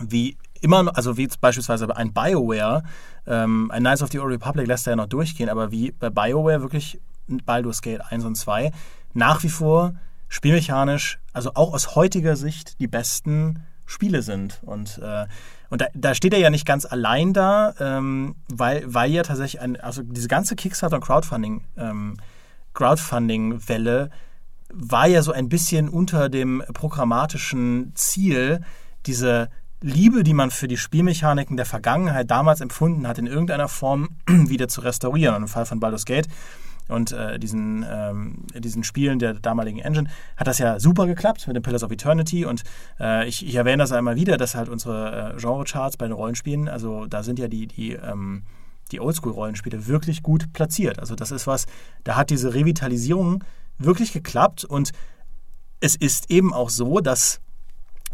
wie 0.00 0.36
immer, 0.64 0.96
also 0.96 1.16
wie 1.16 1.28
beispielsweise 1.40 1.94
ein 1.96 2.12
BioWare, 2.12 2.82
ähm, 3.26 3.70
ein 3.70 3.82
Knights 3.82 4.02
of 4.02 4.10
the 4.10 4.18
Old 4.18 4.32
Republic 4.32 4.66
lässt 4.66 4.86
er 4.86 4.92
ja 4.92 4.96
noch 4.96 5.06
durchgehen, 5.06 5.48
aber 5.48 5.70
wie 5.70 5.92
bei 5.92 6.10
BioWare 6.10 6.62
wirklich 6.62 7.00
Baldur's 7.26 7.82
Gate 7.82 8.00
1 8.10 8.24
und 8.24 8.34
2 8.34 8.72
nach 9.12 9.42
wie 9.42 9.48
vor 9.48 9.94
spielmechanisch, 10.28 11.20
also 11.32 11.52
auch 11.54 11.72
aus 11.72 11.94
heutiger 11.94 12.34
Sicht 12.34 12.80
die 12.80 12.88
besten 12.88 13.64
Spiele 13.86 14.22
sind. 14.22 14.60
Und, 14.64 14.98
äh, 14.98 15.26
und 15.70 15.80
da, 15.80 15.86
da, 15.94 16.14
steht 16.14 16.32
er 16.32 16.40
ja 16.40 16.50
nicht 16.50 16.66
ganz 16.66 16.86
allein 16.86 17.32
da, 17.32 17.74
ähm, 17.78 18.34
weil, 18.48 18.82
weil 18.86 19.10
ja 19.12 19.22
tatsächlich, 19.22 19.60
ein, 19.60 19.78
also 19.80 20.02
diese 20.02 20.28
ganze 20.28 20.56
Kickstarter- 20.56 20.96
und 20.96 21.04
Crowdfunding, 21.04 21.64
ähm, 21.76 22.16
Crowdfunding-Welle 22.72 24.10
war 24.72 25.06
ja 25.06 25.22
so 25.22 25.30
ein 25.30 25.48
bisschen 25.48 25.88
unter 25.88 26.28
dem 26.28 26.62
programmatischen 26.72 27.92
Ziel, 27.94 28.62
diese 29.06 29.48
Liebe, 29.84 30.24
die 30.24 30.32
man 30.32 30.50
für 30.50 30.66
die 30.66 30.78
Spielmechaniken 30.78 31.58
der 31.58 31.66
Vergangenheit 31.66 32.30
damals 32.30 32.62
empfunden 32.62 33.06
hat, 33.06 33.18
in 33.18 33.26
irgendeiner 33.26 33.68
Form 33.68 34.08
wieder 34.26 34.66
zu 34.66 34.80
restaurieren. 34.80 35.34
Und 35.36 35.42
im 35.42 35.48
Fall 35.48 35.66
von 35.66 35.78
Baldur's 35.78 36.06
Gate 36.06 36.26
und 36.88 37.12
äh, 37.12 37.38
diesen, 37.38 37.84
ähm, 37.88 38.46
diesen 38.54 38.82
Spielen 38.82 39.18
der 39.18 39.34
damaligen 39.34 39.80
Engine 39.80 40.08
hat 40.38 40.46
das 40.46 40.58
ja 40.58 40.80
super 40.80 41.06
geklappt 41.06 41.46
mit 41.46 41.56
den 41.56 41.62
Pillars 41.62 41.82
of 41.82 41.90
Eternity 41.90 42.44
und 42.44 42.62
äh, 42.98 43.28
ich, 43.28 43.46
ich, 43.46 43.54
erwähne 43.54 43.82
das 43.82 43.92
einmal 43.92 44.16
wieder, 44.16 44.36
dass 44.36 44.54
halt 44.54 44.68
unsere 44.68 45.34
äh, 45.34 45.40
Genre-Charts 45.40 45.96
bei 45.96 46.06
den 46.06 46.12
Rollenspielen, 46.12 46.68
also 46.68 47.06
da 47.06 47.22
sind 47.22 47.38
ja 47.38 47.48
die, 47.48 47.66
die, 47.66 47.92
ähm, 47.92 48.44
die 48.92 49.00
Oldschool-Rollenspiele 49.00 49.86
wirklich 49.86 50.22
gut 50.22 50.52
platziert. 50.52 50.98
Also 50.98 51.14
das 51.14 51.30
ist 51.30 51.46
was, 51.46 51.66
da 52.04 52.16
hat 52.16 52.28
diese 52.28 52.52
Revitalisierung 52.52 53.44
wirklich 53.78 54.12
geklappt 54.12 54.64
und 54.64 54.92
es 55.80 55.96
ist 55.96 56.30
eben 56.30 56.52
auch 56.52 56.70
so, 56.70 57.00
dass 57.00 57.40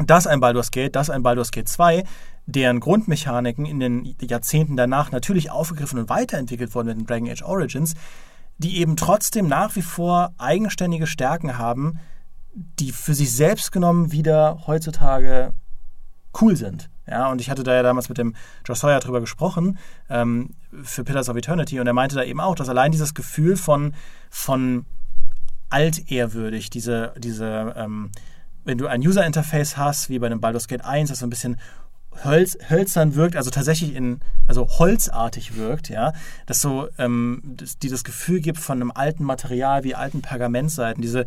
das 0.06 0.26
ein 0.26 0.40
Baldur's 0.40 0.70
Gate, 0.70 0.96
das 0.96 1.10
ein 1.10 1.22
Baldur's 1.22 1.50
Gate 1.50 1.68
2, 1.68 2.04
deren 2.46 2.80
Grundmechaniken 2.80 3.66
in 3.66 3.80
den 3.80 4.16
Jahrzehnten 4.20 4.76
danach 4.76 5.12
natürlich 5.12 5.50
aufgegriffen 5.50 5.98
und 5.98 6.08
weiterentwickelt 6.08 6.74
wurden 6.74 6.88
mit 6.88 6.98
den 6.98 7.06
Dragon 7.06 7.28
Age 7.28 7.42
Origins, 7.42 7.94
die 8.58 8.78
eben 8.78 8.96
trotzdem 8.96 9.48
nach 9.48 9.76
wie 9.76 9.82
vor 9.82 10.32
eigenständige 10.38 11.06
Stärken 11.06 11.58
haben, 11.58 12.00
die 12.52 12.92
für 12.92 13.14
sich 13.14 13.32
selbst 13.32 13.72
genommen 13.72 14.12
wieder 14.12 14.66
heutzutage 14.66 15.52
cool 16.40 16.56
sind. 16.56 16.90
Ja, 17.06 17.30
und 17.30 17.40
ich 17.40 17.50
hatte 17.50 17.64
da 17.64 17.74
ja 17.74 17.82
damals 17.82 18.08
mit 18.08 18.18
dem 18.18 18.34
Josh 18.64 18.78
Sawyer 18.78 19.00
drüber 19.00 19.20
gesprochen, 19.20 19.78
ähm, 20.08 20.54
für 20.82 21.02
Pillars 21.02 21.28
of 21.28 21.36
Eternity, 21.36 21.80
und 21.80 21.86
er 21.86 21.92
meinte 21.92 22.14
da 22.14 22.22
eben 22.22 22.40
auch, 22.40 22.54
dass 22.54 22.68
allein 22.68 22.92
dieses 22.92 23.14
Gefühl 23.14 23.56
von, 23.56 23.94
von 24.30 24.86
altehrwürdig, 25.70 26.70
diese, 26.70 27.14
diese 27.18 27.74
ähm, 27.76 28.10
wenn 28.64 28.78
du 28.78 28.86
ein 28.86 29.00
User-Interface 29.00 29.76
hast, 29.76 30.10
wie 30.10 30.18
bei 30.18 30.26
einem 30.26 30.40
Baldur's 30.40 30.68
Gate 30.68 30.84
1, 30.84 31.10
das 31.10 31.20
so 31.20 31.26
ein 31.26 31.30
bisschen 31.30 31.56
hölz, 32.24 32.58
hölzern 32.68 33.14
wirkt, 33.14 33.36
also 33.36 33.50
tatsächlich 33.50 33.94
in, 33.94 34.20
also 34.46 34.68
holzartig 34.68 35.56
wirkt, 35.56 35.88
ja, 35.88 36.12
dass 36.46 36.60
so, 36.60 36.88
ähm, 36.98 37.42
das, 37.44 37.78
die 37.78 37.88
das 37.88 38.04
Gefühl 38.04 38.40
gibt 38.40 38.58
von 38.58 38.80
einem 38.80 38.90
alten 38.90 39.24
Material 39.24 39.84
wie 39.84 39.94
alten 39.94 40.22
Pergamentseiten, 40.22 41.02
diese, 41.02 41.24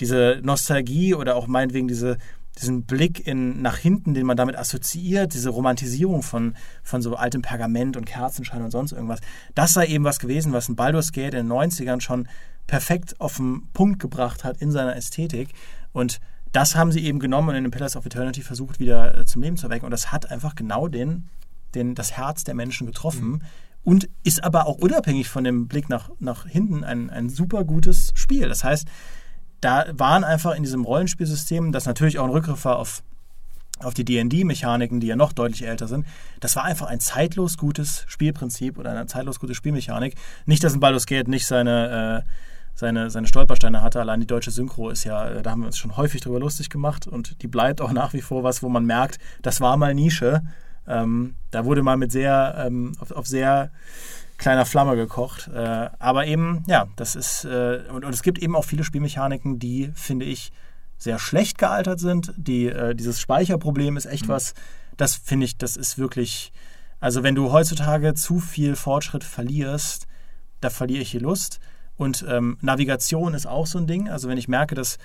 diese 0.00 0.40
Nostalgie 0.42 1.14
oder 1.14 1.36
auch 1.36 1.46
meinetwegen 1.46 1.88
diese, 1.88 2.18
diesen 2.60 2.84
Blick 2.84 3.26
in, 3.26 3.62
nach 3.62 3.76
hinten, 3.76 4.14
den 4.14 4.26
man 4.26 4.36
damit 4.36 4.56
assoziiert, 4.56 5.34
diese 5.34 5.50
Romantisierung 5.50 6.22
von, 6.22 6.54
von 6.82 7.00
so 7.00 7.16
altem 7.16 7.42
Pergament 7.42 7.96
und 7.96 8.04
Kerzenschein 8.04 8.62
und 8.62 8.70
sonst 8.70 8.92
irgendwas, 8.92 9.20
das 9.54 9.72
sei 9.72 9.86
eben 9.86 10.04
was 10.04 10.18
gewesen, 10.18 10.52
was 10.52 10.68
ein 10.68 10.76
Baldur's 10.76 11.12
Gate 11.12 11.34
in 11.34 11.48
den 11.48 11.52
90ern 11.52 12.00
schon 12.00 12.28
perfekt 12.66 13.20
auf 13.20 13.36
den 13.36 13.68
Punkt 13.72 14.00
gebracht 14.00 14.44
hat 14.44 14.58
in 14.58 14.70
seiner 14.70 14.96
Ästhetik. 14.96 15.50
Und 15.92 16.20
das 16.52 16.76
haben 16.76 16.92
sie 16.92 17.04
eben 17.04 17.18
genommen 17.18 17.48
und 17.50 17.54
in 17.54 17.64
den 17.64 17.70
Pillars 17.70 17.96
of 17.96 18.06
Eternity 18.06 18.42
versucht, 18.42 18.78
wieder 18.78 19.18
äh, 19.18 19.24
zum 19.24 19.42
Leben 19.42 19.56
zu 19.56 19.66
erwecken. 19.66 19.86
Und 19.86 19.90
das 19.90 20.12
hat 20.12 20.30
einfach 20.30 20.54
genau 20.54 20.86
den, 20.86 21.28
den, 21.74 21.94
das 21.94 22.12
Herz 22.12 22.44
der 22.44 22.54
Menschen 22.54 22.86
getroffen. 22.86 23.28
Mhm. 23.28 23.42
Und 23.84 24.08
ist 24.22 24.44
aber 24.44 24.66
auch 24.66 24.76
unabhängig 24.76 25.28
von 25.28 25.42
dem 25.42 25.66
Blick 25.66 25.88
nach, 25.88 26.10
nach 26.20 26.46
hinten 26.46 26.84
ein, 26.84 27.10
ein 27.10 27.28
super 27.28 27.64
gutes 27.64 28.12
Spiel. 28.14 28.48
Das 28.48 28.62
heißt, 28.62 28.86
da 29.60 29.86
waren 29.92 30.22
einfach 30.22 30.54
in 30.54 30.62
diesem 30.62 30.84
Rollenspielsystem, 30.84 31.72
das 31.72 31.86
natürlich 31.86 32.20
auch 32.20 32.24
ein 32.24 32.30
Rückgriff 32.30 32.64
war 32.64 32.78
auf, 32.78 33.02
auf 33.80 33.94
die 33.94 34.04
DD-Mechaniken, 34.04 35.00
die 35.00 35.08
ja 35.08 35.16
noch 35.16 35.32
deutlich 35.32 35.66
älter 35.66 35.88
sind, 35.88 36.06
das 36.38 36.54
war 36.54 36.62
einfach 36.62 36.86
ein 36.86 37.00
zeitlos 37.00 37.58
gutes 37.58 38.04
Spielprinzip 38.06 38.78
oder 38.78 38.92
eine 38.92 39.06
zeitlos 39.06 39.40
gute 39.40 39.56
Spielmechanik. 39.56 40.14
Nicht, 40.46 40.62
dass 40.62 40.74
ein 40.74 40.80
Baldur's 40.80 41.06
Gate 41.06 41.26
nicht 41.26 41.46
seine. 41.46 42.24
Äh, 42.24 42.30
seine, 42.74 43.10
seine 43.10 43.26
Stolpersteine 43.26 43.82
hatte. 43.82 44.00
Allein 44.00 44.20
die 44.20 44.26
deutsche 44.26 44.50
Synchro 44.50 44.90
ist 44.90 45.04
ja, 45.04 45.28
äh, 45.28 45.42
da 45.42 45.50
haben 45.50 45.60
wir 45.60 45.66
uns 45.66 45.78
schon 45.78 45.96
häufig 45.96 46.20
drüber 46.20 46.40
lustig 46.40 46.70
gemacht 46.70 47.06
und 47.06 47.42
die 47.42 47.48
bleibt 47.48 47.80
auch 47.80 47.92
nach 47.92 48.12
wie 48.12 48.22
vor 48.22 48.42
was, 48.44 48.62
wo 48.62 48.68
man 48.68 48.84
merkt, 48.84 49.18
das 49.42 49.60
war 49.60 49.76
mal 49.76 49.94
Nische. 49.94 50.42
Ähm, 50.86 51.36
da 51.50 51.64
wurde 51.64 51.82
mal 51.82 51.96
mit 51.96 52.10
sehr, 52.10 52.64
ähm, 52.66 52.92
auf, 52.98 53.12
auf, 53.12 53.26
sehr 53.26 53.70
kleiner 54.36 54.66
Flamme 54.66 54.96
gekocht. 54.96 55.48
Äh, 55.54 55.90
aber 55.98 56.26
eben, 56.26 56.64
ja, 56.66 56.88
das 56.96 57.14
ist, 57.14 57.44
äh, 57.44 57.82
und, 57.92 58.04
und, 58.04 58.12
es 58.12 58.22
gibt 58.22 58.38
eben 58.40 58.56
auch 58.56 58.64
viele 58.64 58.82
Spielmechaniken, 58.82 59.58
die, 59.58 59.92
finde 59.94 60.24
ich, 60.24 60.52
sehr 60.98 61.18
schlecht 61.18 61.58
gealtert 61.58 62.00
sind. 62.00 62.32
Die, 62.36 62.66
äh, 62.66 62.94
dieses 62.94 63.20
Speicherproblem 63.20 63.96
ist 63.96 64.06
echt 64.06 64.26
mhm. 64.26 64.32
was, 64.32 64.54
das 64.96 65.14
finde 65.14 65.46
ich, 65.46 65.56
das 65.56 65.76
ist 65.76 65.98
wirklich, 65.98 66.52
also 66.98 67.22
wenn 67.22 67.34
du 67.34 67.52
heutzutage 67.52 68.14
zu 68.14 68.40
viel 68.40 68.74
Fortschritt 68.74 69.24
verlierst, 69.24 70.06
da 70.60 70.70
verliere 70.70 71.02
ich 71.02 71.10
die 71.12 71.18
Lust. 71.18 71.60
Und 71.96 72.24
ähm, 72.28 72.56
Navigation 72.60 73.34
ist 73.34 73.46
auch 73.46 73.66
so 73.66 73.78
ein 73.78 73.86
Ding. 73.86 74.08
Also 74.08 74.28
wenn 74.28 74.38
ich 74.38 74.48
merke, 74.48 74.74
dass 74.74 74.98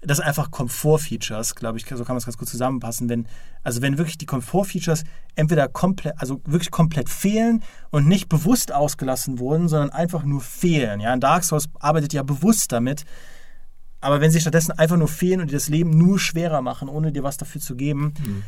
das 0.00 0.20
einfach 0.20 0.50
Komfort-Features, 0.50 1.56
glaube 1.56 1.78
ich, 1.78 1.86
so 1.86 1.96
kann 1.96 2.14
man 2.14 2.18
es 2.18 2.24
ganz 2.24 2.38
gut 2.38 2.48
zusammenpassen. 2.48 3.08
Wenn, 3.08 3.26
also 3.64 3.82
wenn 3.82 3.98
wirklich 3.98 4.16
die 4.16 4.26
Komfort-Features 4.26 5.04
entweder 5.34 5.68
komplett, 5.68 6.14
also 6.18 6.40
wirklich 6.44 6.70
komplett 6.70 7.08
fehlen 7.08 7.62
und 7.90 8.06
nicht 8.06 8.28
bewusst 8.28 8.72
ausgelassen 8.72 9.40
wurden, 9.40 9.68
sondern 9.68 9.90
einfach 9.90 10.22
nur 10.22 10.40
fehlen. 10.40 11.00
Ja, 11.00 11.16
Dark 11.16 11.44
Souls 11.44 11.68
arbeitet 11.80 12.12
ja 12.12 12.22
bewusst 12.22 12.70
damit. 12.70 13.04
Aber 14.00 14.20
wenn 14.20 14.30
sie 14.30 14.40
stattdessen 14.40 14.70
einfach 14.72 14.96
nur 14.96 15.08
fehlen 15.08 15.40
und 15.40 15.50
dir 15.50 15.56
das 15.56 15.68
Leben 15.68 15.90
nur 15.90 16.20
schwerer 16.20 16.62
machen, 16.62 16.88
ohne 16.88 17.10
dir 17.10 17.24
was 17.24 17.36
dafür 17.36 17.60
zu 17.60 17.74
geben, 17.74 18.14
mhm 18.24 18.44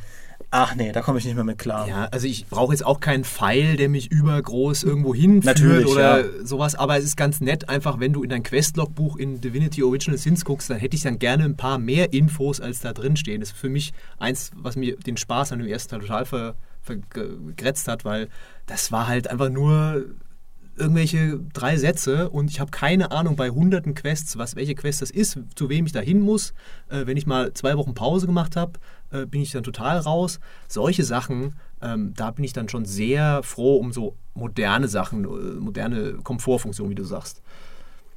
ach 0.51 0.75
nee, 0.75 0.93
da 0.93 1.03
komme 1.03 1.19
ich 1.19 1.25
nicht 1.25 1.35
mehr 1.35 1.45
mit 1.45 1.59
klar. 1.59 1.89
Ja, 1.89 2.05
also 2.07 2.27
ich 2.27 2.47
brauche 2.47 2.73
jetzt 2.73 2.85
auch 2.85 3.01
keinen 3.01 3.25
Pfeil, 3.25 3.77
der 3.77 3.89
mich 3.89 4.11
übergroß 4.11 4.83
irgendwo 4.83 5.15
hinführt 5.15 5.87
oder 5.87 6.21
ja. 6.21 6.45
sowas, 6.45 6.75
aber 6.75 6.99
es 6.99 7.05
ist 7.05 7.17
ganz 7.17 7.41
nett, 7.41 7.69
einfach 7.69 8.01
wenn 8.01 8.13
du 8.13 8.23
in 8.23 8.31
dein 8.31 8.43
Questlogbuch 8.43 9.17
in 9.17 9.41
Divinity 9.41 9.83
Original 9.83 10.19
Sins 10.19 10.45
guckst, 10.45 10.71
dann 10.71 10.79
hätte 10.79 10.97
ich 10.97 11.03
dann 11.03 11.19
gerne 11.19 11.45
ein 11.45 11.57
paar 11.57 11.79
mehr 11.79 12.13
Infos, 12.13 12.61
als 12.61 12.81
da 12.81 12.93
drin 12.93 13.17
stehen. 13.17 13.41
Das 13.41 13.51
ist 13.51 13.59
für 13.59 13.69
mich 13.69 13.93
eins, 14.19 14.51
was 14.57 14.77
mir 14.77 14.97
den 14.97 15.17
Spaß 15.17 15.53
an 15.53 15.61
dem 15.61 15.69
ersten 15.69 15.91
Teil 15.91 16.01
total 16.01 16.25
ver, 16.25 16.55
vergrätzt 16.83 17.89
hat, 17.89 18.05
weil 18.05 18.29
das 18.67 18.91
war 18.93 19.07
halt 19.07 19.29
einfach 19.29 19.51
nur 19.51 20.05
irgendwelche 20.81 21.39
drei 21.53 21.77
Sätze 21.77 22.31
und 22.31 22.51
ich 22.51 22.59
habe 22.59 22.71
keine 22.71 23.11
Ahnung 23.11 23.37
bei 23.37 23.51
hunderten 23.51 23.95
Quests, 23.95 24.39
was 24.39 24.57
welche 24.57 24.75
Quest 24.75 25.03
das 25.03 25.11
ist, 25.11 25.39
zu 25.55 25.69
wem 25.69 25.87
ich 25.87 25.93
da 25.93 26.01
hin 26.01 26.21
muss. 26.21 26.55
Äh, 26.89 27.07
wenn 27.07 27.17
ich 27.17 27.27
mal 27.27 27.53
zwei 27.53 27.77
Wochen 27.77 27.95
Pause 27.95 28.27
gemacht 28.27 28.57
habe, 28.57 28.73
äh, 29.11 29.27
bin 29.27 29.43
ich 29.43 29.53
dann 29.53 29.63
total 29.63 29.99
raus. 29.99 30.41
Solche 30.69 31.05
Sachen, 31.05 31.57
ähm, 31.83 32.15
da 32.17 32.31
bin 32.31 32.45
ich 32.45 32.53
dann 32.53 32.69
schon 32.69 32.85
sehr 32.85 33.43
froh 33.43 33.77
um 33.77 33.93
so 33.93 34.17
moderne 34.35 34.89
Sachen, 34.89 35.25
äh, 35.25 35.61
moderne 35.61 36.15
Komfortfunktionen, 36.23 36.91
wie 36.91 36.97
du 36.97 37.05
sagst. 37.05 37.43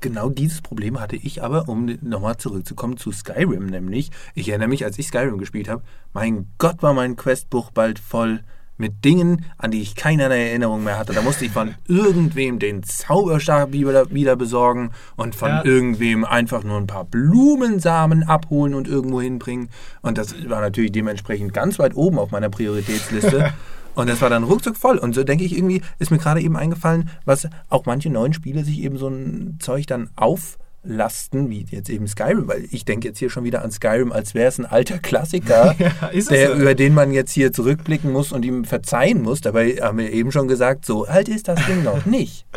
Genau 0.01 0.29
dieses 0.29 0.61
Problem 0.61 0.99
hatte 0.99 1.15
ich 1.15 1.43
aber, 1.43 1.69
um 1.69 1.85
nochmal 2.01 2.35
zurückzukommen 2.35 2.97
zu 2.97 3.13
Skyrim, 3.13 3.67
nämlich, 3.67 4.11
ich 4.35 4.49
erinnere 4.49 4.67
mich, 4.67 4.83
als 4.83 4.99
ich 4.99 5.07
Skyrim 5.07 5.37
gespielt 5.37 5.69
habe, 5.69 5.81
mein 6.11 6.47
Gott 6.57 6.83
war 6.83 6.93
mein 6.93 7.15
Questbuch 7.15 7.71
bald 7.71 7.99
voll 7.99 8.43
mit 8.77 9.05
Dingen, 9.05 9.45
an 9.57 9.71
die 9.71 9.81
ich 9.81 9.95
keinerlei 9.95 10.47
Erinnerung 10.47 10.83
mehr 10.83 10.97
hatte. 10.97 11.13
Da 11.13 11.21
musste 11.21 11.45
ich 11.45 11.51
von 11.51 11.75
irgendwem 11.87 12.59
den 12.59 12.83
Zauberstab 12.83 13.71
wieder, 13.71 14.11
wieder 14.11 14.35
besorgen 14.35 14.91
und 15.15 15.35
von 15.35 15.49
ja. 15.49 15.65
irgendwem 15.65 16.25
einfach 16.25 16.63
nur 16.63 16.77
ein 16.77 16.87
paar 16.87 17.05
Blumensamen 17.05 18.23
abholen 18.23 18.73
und 18.73 18.87
irgendwo 18.87 19.21
hinbringen. 19.21 19.69
Und 20.01 20.17
das 20.17 20.35
war 20.49 20.61
natürlich 20.61 20.91
dementsprechend 20.91 21.53
ganz 21.53 21.79
weit 21.79 21.95
oben 21.95 22.19
auf 22.19 22.31
meiner 22.31 22.49
Prioritätsliste. 22.49 23.53
Und 23.95 24.09
das 24.09 24.21
war 24.21 24.29
dann 24.31 24.43
ruckzuck 24.43 24.75
voll. 24.75 24.97
Und 24.97 25.13
so 25.13 25.23
denke 25.23 25.43
ich 25.43 25.55
irgendwie, 25.55 25.83
ist 25.99 26.09
mir 26.09 26.17
gerade 26.17 26.41
eben 26.41 26.57
eingefallen, 26.57 27.11
was 27.25 27.47
auch 27.69 27.85
manche 27.85 28.09
neuen 28.09 28.33
Spiele 28.33 28.63
sich 28.63 28.79
eben 28.79 28.97
so 28.97 29.07
ein 29.07 29.57
Zeug 29.59 29.85
dann 29.85 30.09
auf 30.15 30.57
Lasten, 30.83 31.49
wie 31.49 31.65
jetzt 31.69 31.89
eben 31.89 32.07
Skyrim, 32.07 32.47
weil 32.47 32.65
ich 32.71 32.85
denke 32.85 33.07
jetzt 33.07 33.19
hier 33.19 33.29
schon 33.29 33.43
wieder 33.43 33.63
an 33.63 33.71
Skyrim, 33.71 34.11
als 34.11 34.33
wäre 34.33 34.49
es 34.49 34.59
ein 34.59 34.65
alter 34.65 34.99
Klassiker, 34.99 35.75
ja, 35.79 35.91
der, 36.11 36.49
so. 36.49 36.61
über 36.61 36.75
den 36.75 36.93
man 36.93 37.11
jetzt 37.11 37.31
hier 37.31 37.53
zurückblicken 37.53 38.11
muss 38.11 38.31
und 38.31 38.43
ihm 38.43 38.65
verzeihen 38.65 39.21
muss. 39.21 39.41
Dabei 39.41 39.77
haben 39.81 39.97
wir 39.97 40.11
eben 40.11 40.31
schon 40.31 40.47
gesagt, 40.47 40.85
so 40.85 41.05
alt 41.05 41.29
ist 41.29 41.47
das 41.47 41.65
Ding 41.65 41.83
noch 41.83 42.05
nicht. 42.05 42.45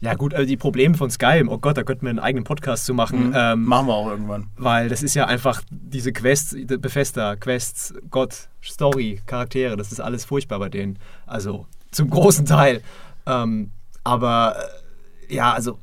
Ja 0.00 0.14
gut, 0.14 0.32
also 0.32 0.46
die 0.46 0.56
Probleme 0.56 0.94
von 0.94 1.10
Skyrim, 1.10 1.48
oh 1.48 1.58
Gott, 1.58 1.76
da 1.76 1.82
könnten 1.82 2.02
wir 2.06 2.10
einen 2.10 2.20
eigenen 2.20 2.44
Podcast 2.44 2.84
zu 2.84 2.94
machen. 2.94 3.30
Mhm. 3.30 3.34
Ähm, 3.34 3.64
machen 3.64 3.88
wir 3.88 3.94
auch 3.94 4.08
irgendwann. 4.08 4.46
Weil 4.56 4.88
das 4.88 5.02
ist 5.02 5.14
ja 5.14 5.26
einfach 5.26 5.60
diese 5.70 6.12
Quests, 6.12 6.54
Bethesda, 6.66 7.34
Quests, 7.34 7.94
Gott, 8.08 8.48
Story, 8.62 9.20
Charaktere, 9.26 9.76
das 9.76 9.90
ist 9.90 9.98
alles 9.98 10.24
furchtbar 10.24 10.60
bei 10.60 10.68
denen. 10.68 11.00
Also 11.26 11.66
zum 11.90 12.10
großen 12.10 12.46
Teil. 12.46 12.80
Ähm, 13.26 13.72
aber 14.04 14.56
äh, 15.28 15.34
ja, 15.34 15.52
also 15.52 15.80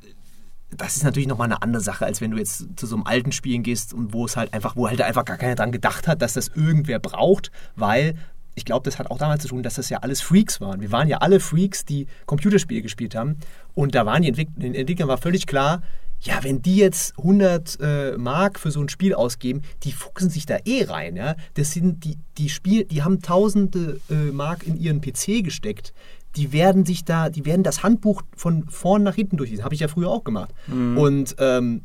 das 0.77 0.95
ist 0.95 1.03
natürlich 1.03 1.27
nochmal 1.27 1.45
eine 1.45 1.61
andere 1.61 1.81
Sache, 1.81 2.05
als 2.05 2.21
wenn 2.21 2.31
du 2.31 2.37
jetzt 2.37 2.67
zu 2.75 2.85
so 2.85 2.95
einem 2.95 3.05
alten 3.05 3.31
Spielen 3.31 3.63
gehst 3.63 3.93
und 3.93 4.13
wo 4.13 4.25
es 4.25 4.37
halt 4.37 4.53
einfach, 4.53 4.75
wo 4.75 4.87
halt 4.87 5.01
einfach 5.01 5.25
gar 5.25 5.37
keiner 5.37 5.55
dran 5.55 5.71
gedacht 5.71 6.07
hat, 6.07 6.21
dass 6.21 6.33
das 6.33 6.49
irgendwer 6.49 6.99
braucht, 6.99 7.51
weil 7.75 8.15
ich 8.55 8.63
glaube, 8.63 8.83
das 8.85 8.97
hat 8.97 9.11
auch 9.11 9.17
damals 9.17 9.41
zu 9.41 9.49
tun, 9.49 9.63
dass 9.63 9.75
das 9.75 9.89
ja 9.89 9.99
alles 9.99 10.21
Freaks 10.21 10.61
waren. 10.61 10.79
Wir 10.79 10.91
waren 10.91 11.09
ja 11.09 11.17
alle 11.17 11.39
Freaks, 11.41 11.83
die 11.83 12.07
Computerspiele 12.25 12.81
gespielt 12.81 13.13
haben. 13.13 13.37
Und 13.73 13.95
da 13.95 14.05
waren 14.05 14.21
die 14.21 14.29
Entwick 14.29 14.47
den 14.55 14.73
Entwicklern 14.73 15.09
war 15.09 15.17
völlig 15.17 15.45
klar, 15.45 15.81
ja, 16.21 16.43
wenn 16.43 16.61
die 16.61 16.77
jetzt 16.77 17.17
100 17.19 17.79
äh, 17.81 18.17
Mark 18.17 18.59
für 18.59 18.71
so 18.71 18.79
ein 18.79 18.87
Spiel 18.89 19.13
ausgeben, 19.13 19.61
die 19.83 19.91
fuchsen 19.91 20.29
sich 20.29 20.45
da 20.45 20.57
eh 20.63 20.85
rein. 20.85 21.17
Ja? 21.17 21.35
Das 21.55 21.71
sind 21.71 22.05
die, 22.05 22.17
die 22.37 22.49
Spiel, 22.49 22.85
die 22.85 23.03
haben 23.03 23.21
tausende 23.21 23.99
äh, 24.09 24.31
Mark 24.31 24.65
in 24.65 24.77
ihren 24.77 25.01
PC 25.01 25.43
gesteckt 25.43 25.93
die 26.35 26.51
werden 26.51 26.85
sich 26.85 27.05
da, 27.05 27.29
die 27.29 27.45
werden 27.45 27.63
das 27.63 27.83
Handbuch 27.83 28.21
von 28.35 28.67
vorn 28.69 29.03
nach 29.03 29.15
hinten 29.15 29.37
durchlesen. 29.37 29.63
Habe 29.63 29.75
ich 29.75 29.81
ja 29.81 29.87
früher 29.87 30.09
auch 30.09 30.23
gemacht. 30.23 30.53
Mhm. 30.67 30.97
Und 30.97 31.35
ähm, 31.39 31.81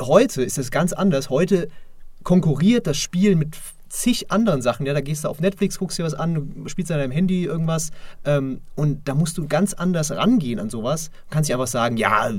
heute 0.00 0.42
ist 0.42 0.58
es 0.58 0.70
ganz 0.70 0.92
anders. 0.92 1.30
Heute 1.30 1.68
konkurriert 2.22 2.86
das 2.86 2.98
Spiel 2.98 3.36
mit 3.36 3.56
zig 3.92 4.30
anderen 4.30 4.62
Sachen. 4.62 4.86
Ja, 4.86 4.94
da 4.94 5.02
gehst 5.02 5.24
du 5.24 5.28
auf 5.28 5.40
Netflix, 5.40 5.78
guckst 5.78 5.98
dir 5.98 6.04
was 6.04 6.14
an, 6.14 6.64
spielst 6.66 6.90
an 6.90 6.98
deinem 6.98 7.10
Handy 7.10 7.44
irgendwas 7.44 7.90
ähm, 8.24 8.62
und 8.74 9.06
da 9.06 9.14
musst 9.14 9.36
du 9.36 9.46
ganz 9.46 9.74
anders 9.74 10.10
rangehen 10.10 10.58
an 10.58 10.70
sowas. 10.70 11.10
Du 11.10 11.34
kannst 11.34 11.48
nicht 11.48 11.54
einfach 11.54 11.66
sagen, 11.66 11.98
ja, 11.98 12.30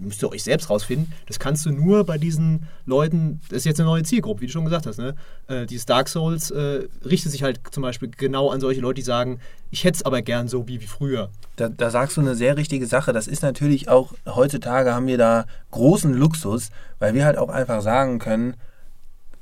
müsst 0.00 0.22
ihr 0.22 0.30
euch 0.30 0.44
selbst 0.44 0.70
rausfinden. 0.70 1.12
Das 1.26 1.40
kannst 1.40 1.66
du 1.66 1.72
nur 1.72 2.04
bei 2.04 2.16
diesen 2.16 2.68
Leuten, 2.86 3.40
das 3.48 3.58
ist 3.58 3.64
jetzt 3.64 3.80
eine 3.80 3.88
neue 3.88 4.04
Zielgruppe, 4.04 4.42
wie 4.42 4.46
du 4.46 4.52
schon 4.52 4.64
gesagt 4.64 4.86
hast. 4.86 4.98
Ne? 4.98 5.16
Äh, 5.48 5.66
dieses 5.66 5.84
Dark 5.84 6.08
Souls 6.08 6.52
äh, 6.52 6.86
richtet 7.04 7.32
sich 7.32 7.42
halt 7.42 7.60
zum 7.72 7.82
Beispiel 7.82 8.10
genau 8.16 8.50
an 8.50 8.60
solche 8.60 8.80
Leute, 8.80 8.94
die 8.94 9.02
sagen, 9.02 9.40
ich 9.72 9.82
hätte 9.82 9.96
es 9.96 10.04
aber 10.04 10.22
gern 10.22 10.46
so 10.46 10.68
wie, 10.68 10.80
wie 10.80 10.86
früher. 10.86 11.30
Da, 11.56 11.68
da 11.68 11.90
sagst 11.90 12.16
du 12.16 12.20
eine 12.20 12.36
sehr 12.36 12.56
richtige 12.56 12.86
Sache. 12.86 13.12
Das 13.12 13.26
ist 13.26 13.42
natürlich 13.42 13.88
auch, 13.88 14.14
heutzutage 14.26 14.94
haben 14.94 15.08
wir 15.08 15.18
da 15.18 15.46
großen 15.72 16.14
Luxus, 16.14 16.70
weil 17.00 17.14
wir 17.14 17.24
halt 17.24 17.36
auch 17.36 17.48
einfach 17.48 17.82
sagen 17.82 18.20
können, 18.20 18.54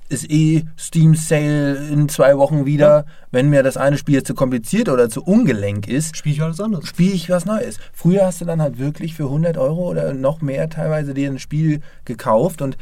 ist 0.09 0.30
eh 0.30 0.64
Steam 0.78 1.14
Sale 1.14 1.88
in 1.90 2.09
zwei 2.09 2.36
Wochen 2.36 2.66
wieder. 2.66 2.86
Ja. 2.86 3.04
Wenn 3.30 3.50
mir 3.50 3.62
das 3.62 3.76
eine 3.76 3.98
Spiel 3.98 4.22
zu 4.22 4.34
kompliziert 4.34 4.88
oder 4.88 5.09
zu 5.09 5.22
ungelenk 5.22 5.86
ist, 5.86 6.16
spiele 6.16 6.34
ich 6.34 6.40
was 6.40 6.61
anderes. 6.61 6.88
Spiele 6.88 7.14
ich 7.14 7.28
was 7.30 7.44
Neues. 7.44 7.78
Früher 7.92 8.26
hast 8.26 8.40
du 8.40 8.44
dann 8.44 8.62
halt 8.62 8.78
wirklich 8.78 9.14
für 9.14 9.24
100 9.24 9.59
Euro 9.59 9.88
oder 9.88 10.14
noch 10.14 10.40
mehr 10.40 10.68
teilweise 10.70 11.14
dir 11.14 11.30
ein 11.30 11.38
Spiel 11.38 11.80
gekauft 12.04 12.62
und 12.62 12.76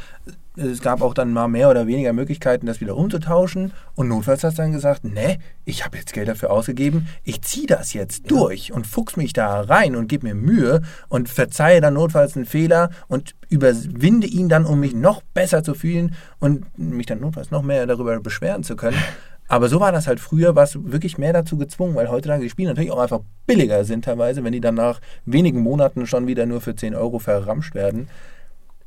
es 0.57 0.81
gab 0.81 1.01
auch 1.01 1.13
dann 1.13 1.33
mal 1.33 1.47
mehr 1.47 1.69
oder 1.69 1.87
weniger 1.87 2.13
Möglichkeiten, 2.13 2.65
das 2.65 2.81
wieder 2.81 2.97
umzutauschen. 2.97 3.73
Und 3.95 4.07
notfalls 4.07 4.43
hast 4.43 4.57
du 4.57 4.63
dann 4.63 4.71
gesagt, 4.71 5.03
ne, 5.03 5.37
ich 5.65 5.85
habe 5.85 5.97
jetzt 5.97 6.13
Geld 6.13 6.27
dafür 6.27 6.49
ausgegeben, 6.51 7.07
ich 7.23 7.41
ziehe 7.41 7.67
das 7.67 7.93
jetzt 7.93 8.23
ja. 8.23 8.37
durch 8.37 8.73
und 8.73 8.87
fuchs 8.87 9.15
mich 9.17 9.33
da 9.33 9.61
rein 9.61 9.95
und 9.95 10.07
gebe 10.07 10.27
mir 10.27 10.35
Mühe 10.35 10.81
und 11.09 11.29
verzeihe 11.29 11.79
dann 11.79 11.93
notfalls 11.93 12.35
einen 12.35 12.45
Fehler 12.45 12.89
und 13.07 13.35
überwinde 13.49 14.27
ihn 14.27 14.49
dann, 14.49 14.65
um 14.65 14.79
mich 14.79 14.93
noch 14.93 15.21
besser 15.33 15.63
zu 15.63 15.73
fühlen 15.73 16.15
und 16.39 16.77
mich 16.77 17.05
dann 17.05 17.19
notfalls 17.19 17.51
noch 17.51 17.61
mehr 17.61 17.85
darüber 17.85 18.19
beschweren 18.19 18.63
zu 18.63 18.75
können. 18.75 18.97
Aber 19.49 19.69
so 19.69 19.79
war 19.79 19.93
das 19.93 20.07
halt 20.07 20.19
früher, 20.19 20.53
du 20.53 20.91
wirklich 20.91 21.17
mehr 21.17 21.31
dazu 21.31 21.57
gezwungen, 21.57 21.95
weil 21.95 22.09
heutzutage 22.09 22.43
die 22.43 22.49
Spiele 22.49 22.69
natürlich 22.69 22.91
auch 22.91 22.99
einfach 22.99 23.21
billiger 23.45 23.85
sind 23.85 24.03
teilweise, 24.03 24.43
wenn 24.43 24.51
die 24.51 24.59
dann 24.59 24.75
nach 24.75 24.99
wenigen 25.25 25.61
Monaten 25.61 26.05
schon 26.05 26.27
wieder 26.27 26.45
nur 26.45 26.59
für 26.59 26.75
10 26.75 26.95
Euro 26.95 27.19
verramscht 27.19 27.73
werden. 27.73 28.09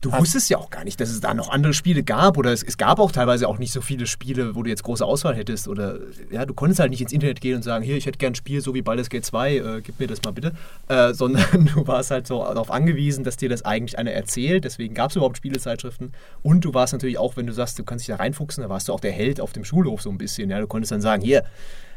Du 0.02 0.10
wusstest 0.12 0.48
ja 0.48 0.56
auch 0.56 0.70
gar 0.70 0.84
nicht, 0.84 0.98
dass 0.98 1.10
es 1.10 1.20
da 1.20 1.34
noch 1.34 1.50
andere 1.50 1.74
Spiele 1.74 2.02
gab 2.02 2.38
oder 2.38 2.52
es, 2.52 2.62
es, 2.62 2.78
gab 2.78 2.98
auch 3.00 3.12
teilweise 3.12 3.46
auch 3.46 3.58
nicht 3.58 3.70
so 3.70 3.82
viele 3.82 4.06
Spiele, 4.06 4.54
wo 4.54 4.62
du 4.62 4.70
jetzt 4.70 4.82
große 4.82 5.04
Auswahl 5.04 5.36
hättest 5.36 5.68
oder 5.68 5.98
ja, 6.30 6.46
du 6.46 6.54
konntest 6.54 6.80
halt 6.80 6.88
nicht 6.88 7.02
ins 7.02 7.12
Internet 7.12 7.42
gehen 7.42 7.56
und 7.56 7.62
sagen, 7.62 7.84
hier, 7.84 7.98
ich 7.98 8.06
hätte 8.06 8.16
gern 8.16 8.32
ein 8.32 8.34
Spiel 8.34 8.62
so 8.62 8.72
wie 8.74 8.80
Baldur's 8.80 9.10
Gate 9.10 9.26
2, 9.26 9.56
äh, 9.56 9.80
gib 9.82 10.00
mir 10.00 10.06
das 10.06 10.22
mal 10.22 10.30
bitte, 10.30 10.52
äh, 10.88 11.12
sondern 11.14 11.66
du 11.66 11.86
warst 11.86 12.10
halt 12.10 12.26
so 12.26 12.38
darauf 12.38 12.70
angewiesen, 12.70 13.24
dass 13.24 13.36
dir 13.36 13.50
das 13.50 13.62
eigentlich 13.66 13.98
einer 13.98 14.12
erzählt, 14.12 14.64
deswegen 14.64 14.94
gab 14.94 15.10
es 15.10 15.16
überhaupt 15.16 15.36
Spielezeitschriften. 15.36 16.12
Und 16.42 16.64
du 16.64 16.72
warst 16.72 16.94
natürlich 16.94 17.18
auch, 17.18 17.36
wenn 17.36 17.46
du 17.46 17.52
sagst, 17.52 17.78
du 17.78 17.84
kannst 17.84 18.08
dich 18.08 18.14
da 18.14 18.22
reinfuchsen, 18.22 18.62
da 18.62 18.70
warst 18.70 18.88
du 18.88 18.94
auch 18.94 19.00
der 19.00 19.12
Held 19.12 19.38
auf 19.38 19.52
dem 19.52 19.64
Schulhof 19.64 20.00
so 20.00 20.08
ein 20.08 20.16
bisschen, 20.16 20.48
ja, 20.48 20.60
du 20.60 20.66
konntest 20.66 20.92
dann 20.92 21.02
sagen, 21.02 21.22
hier, 21.22 21.44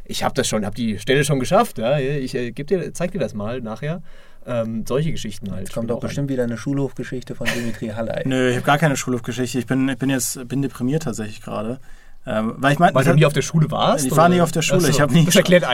ich 0.05 0.23
habe 0.23 0.33
das 0.33 0.47
schon, 0.47 0.65
habe 0.65 0.75
die 0.75 0.99
Stelle 0.99 1.23
schon 1.23 1.39
geschafft, 1.39 1.77
ja, 1.77 1.97
ich 1.99 2.35
äh, 2.35 2.51
dir, 2.51 2.93
zeig 2.93 3.11
dir 3.11 3.19
das 3.19 3.33
mal 3.33 3.61
nachher. 3.61 4.01
Ähm, 4.45 4.85
solche 4.87 5.11
Geschichten 5.11 5.51
halt. 5.51 5.61
Jetzt 5.61 5.73
kommt 5.73 5.89
doch 5.89 5.99
bestimmt 5.99 6.29
wieder 6.29 6.43
eine 6.43 6.57
Schulhofgeschichte 6.57 7.35
von 7.35 7.47
Dimitri 7.47 7.89
Haller. 7.89 8.21
Nö, 8.25 8.49
ich 8.49 8.55
habe 8.55 8.65
gar 8.65 8.77
keine 8.77 8.97
Schulhofgeschichte. 8.97 9.57
Ich 9.59 9.65
bin, 9.65 9.87
ich 9.87 9.97
bin 9.97 10.09
jetzt 10.09 10.47
bin 10.47 10.61
deprimiert 10.61 11.03
tatsächlich 11.03 11.41
gerade. 11.41 11.79
Ähm, 12.25 12.55
weil 12.57 12.71
ich 12.71 12.79
mein, 12.79 12.95
weil 12.95 13.03
du 13.03 13.13
nie 13.13 13.25
auf 13.25 13.33
der 13.33 13.41
Schule 13.41 13.69
warst? 13.69 14.05
Ich 14.05 14.15
war 14.15 14.29
nie 14.29 14.39
auf 14.39 14.53
der 14.53 14.61
Schule. 14.61 14.79
Achso, 14.79 14.89
ich 14.89 15.01
habe 15.01 15.13
nie, 15.13 15.27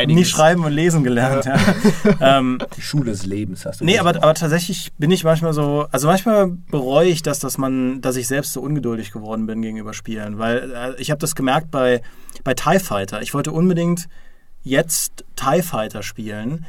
nie 0.08 0.26
schreiben 0.26 0.64
und 0.64 0.72
lesen 0.72 1.04
gelernt. 1.04 1.46
Ja. 1.46 1.58
ähm, 2.40 2.58
Die 2.76 2.82
Schule 2.82 3.12
des 3.12 3.26
Lebens 3.26 3.68
hast 3.68 3.82
du 3.82 3.86
nee, 3.86 4.00
aber, 4.00 4.16
aber 4.16 4.34
tatsächlich 4.34 4.92
bin 4.98 5.12
ich 5.12 5.24
manchmal 5.24 5.54
so, 5.54 5.86
also 5.92 6.08
manchmal 6.08 6.48
bereue 6.48 7.08
ich 7.08 7.22
das, 7.22 7.38
dass 7.38 7.60
man, 7.60 8.02
dass 8.02 8.16
ich 8.16 8.28
selbst 8.28 8.54
so 8.54 8.62
ungeduldig 8.62 9.12
geworden 9.12 9.46
bin 9.46 9.62
gegenüber 9.62 9.94
Spielen, 9.94 10.40
weil 10.40 10.72
äh, 10.72 11.00
ich 11.00 11.12
habe 11.12 11.20
das 11.20 11.36
gemerkt 11.36 11.70
bei, 11.70 12.02
bei 12.44 12.56
TIE 12.56 12.80
Fighter. 12.80 13.22
Ich 13.22 13.36
wollte 13.36 13.52
unbedingt 13.52 14.10
jetzt 14.64 15.26
TIE 15.36 15.62
Fighter 15.62 16.02
spielen, 16.02 16.66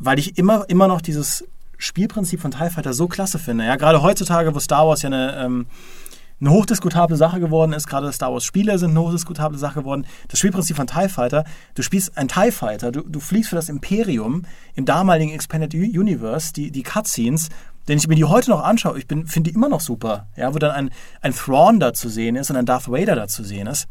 weil 0.00 0.18
ich 0.18 0.38
immer, 0.38 0.64
immer 0.68 0.88
noch 0.88 1.00
dieses 1.00 1.44
Spielprinzip 1.78 2.40
von 2.40 2.50
TIE 2.50 2.70
Fighter 2.70 2.92
so 2.92 3.06
klasse 3.06 3.38
finde. 3.38 3.64
Ja, 3.64 3.76
gerade 3.76 4.02
heutzutage, 4.02 4.54
wo 4.54 4.58
Star 4.58 4.86
Wars 4.86 5.02
ja 5.02 5.08
eine, 5.08 5.36
ähm, 5.36 5.66
eine 6.40 6.50
hochdiskutable 6.50 7.16
Sache 7.16 7.38
geworden 7.38 7.72
ist, 7.74 7.86
gerade 7.86 8.10
Star 8.12 8.32
Wars 8.32 8.44
Spiele 8.44 8.78
sind 8.78 8.90
eine 8.90 9.00
hochdiskutable 9.00 9.58
Sache 9.58 9.80
geworden. 9.80 10.06
Das 10.28 10.38
Spielprinzip 10.38 10.76
von 10.76 10.86
TIE 10.86 11.08
Fighter, 11.08 11.44
du 11.74 11.82
spielst 11.82 12.16
ein 12.16 12.28
TIE 12.28 12.50
Fighter, 12.50 12.92
du, 12.92 13.02
du 13.02 13.20
fliegst 13.20 13.50
für 13.50 13.56
das 13.56 13.68
Imperium 13.68 14.44
im 14.74 14.86
damaligen 14.86 15.32
Expanded 15.32 15.74
Universe, 15.74 16.52
die, 16.54 16.70
die 16.70 16.82
Cutscenes, 16.82 17.50
wenn 17.86 17.98
ich 17.98 18.08
mir 18.08 18.14
die 18.14 18.24
heute 18.24 18.50
noch 18.50 18.62
anschaue, 18.62 18.98
ich 18.98 19.06
finde 19.06 19.50
die 19.50 19.54
immer 19.54 19.68
noch 19.68 19.80
super, 19.80 20.28
ja, 20.36 20.54
wo 20.54 20.58
dann 20.58 20.70
ein, 20.70 20.90
ein 21.20 21.34
Thrawn 21.34 21.80
da 21.80 21.92
zu 21.92 22.08
sehen 22.08 22.36
ist 22.36 22.50
und 22.50 22.56
ein 22.56 22.66
Darth 22.66 22.90
Vader 22.90 23.16
da 23.16 23.28
zu 23.28 23.44
sehen 23.44 23.66
ist 23.66 23.86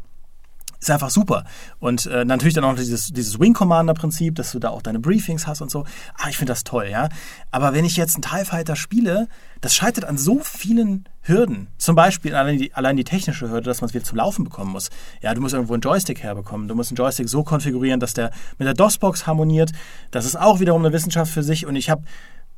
ist 0.80 0.90
einfach 0.90 1.10
super. 1.10 1.44
Und 1.78 2.06
äh, 2.06 2.24
natürlich 2.24 2.54
dann 2.54 2.64
auch 2.64 2.74
dieses, 2.74 3.08
dieses 3.08 3.38
Wing 3.38 3.52
Commander 3.52 3.94
Prinzip, 3.94 4.34
dass 4.34 4.52
du 4.52 4.58
da 4.58 4.70
auch 4.70 4.82
deine 4.82 4.98
Briefings 4.98 5.46
hast 5.46 5.60
und 5.60 5.70
so. 5.70 5.84
Ah, 6.16 6.28
ich 6.30 6.38
finde 6.38 6.52
das 6.52 6.64
toll, 6.64 6.88
ja. 6.90 7.08
Aber 7.50 7.74
wenn 7.74 7.84
ich 7.84 7.96
jetzt 7.96 8.14
einen 8.14 8.22
TIE 8.22 8.44
Fighter 8.44 8.76
spiele, 8.76 9.28
das 9.60 9.74
scheitert 9.74 10.06
an 10.06 10.16
so 10.16 10.40
vielen 10.40 11.06
Hürden. 11.22 11.68
Zum 11.76 11.94
Beispiel 11.94 12.34
allein 12.34 12.56
die, 12.56 12.72
allein 12.72 12.96
die 12.96 13.04
technische 13.04 13.50
Hürde, 13.50 13.68
dass 13.68 13.82
man 13.82 13.88
es 13.88 13.94
wieder 13.94 14.04
zum 14.04 14.16
Laufen 14.16 14.44
bekommen 14.44 14.72
muss. 14.72 14.88
Ja, 15.20 15.34
du 15.34 15.42
musst 15.42 15.52
irgendwo 15.52 15.74
einen 15.74 15.82
Joystick 15.82 16.22
herbekommen. 16.22 16.66
Du 16.66 16.74
musst 16.74 16.90
einen 16.90 16.96
Joystick 16.96 17.28
so 17.28 17.44
konfigurieren, 17.44 18.00
dass 18.00 18.14
der 18.14 18.30
mit 18.58 18.66
der 18.66 18.74
DOS-Box 18.74 19.26
harmoniert. 19.26 19.72
Das 20.10 20.24
ist 20.24 20.36
auch 20.36 20.60
wiederum 20.60 20.82
eine 20.82 20.94
Wissenschaft 20.94 21.30
für 21.30 21.42
sich. 21.42 21.66
Und 21.66 21.76
ich 21.76 21.90
habe 21.90 22.04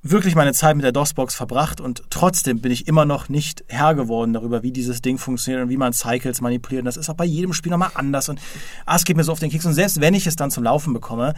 wirklich 0.03 0.35
meine 0.35 0.53
Zeit 0.53 0.75
mit 0.75 0.85
der 0.85 0.93
DOS-Box 0.93 1.35
verbracht 1.35 1.81
und 1.81 2.03
trotzdem 2.11 2.61
bin 2.61 2.73
ich 2.73 2.89
immer 2.89 3.05
noch 3.05 3.29
nicht 3.29 3.65
Herr 3.69 3.95
geworden 3.95 4.33
darüber, 4.33 4.63
wie 4.65 4.73
dieses 4.73 5.01
Ding 5.01 5.17
funktioniert 5.17 5.63
und 5.63 5.71
wie 5.71 5.77
man 5.77 5.93
Cycles 5.93 6.41
manipuliert. 6.41 6.81
Und 6.81 6.87
das 6.87 6.97
ist 6.97 7.09
auch 7.09 7.15
bei 7.15 7.25
jedem 7.25 7.53
Spiel 7.53 7.71
nochmal 7.71 7.93
anders 7.95 8.29
und 8.29 8.41
ah, 8.85 8.97
es 8.97 9.05
geht 9.05 9.17
mir 9.17 9.25
so 9.25 9.33
auf 9.33 9.39
den 9.39 9.51
Keks. 9.51 9.65
Und 9.65 9.75
selbst 9.75 10.01
wenn 10.01 10.15
ich 10.15 10.27
es 10.27 10.35
dann 10.35 10.51
zum 10.51 10.65
Laufen 10.65 10.93
bekomme, 10.93 11.35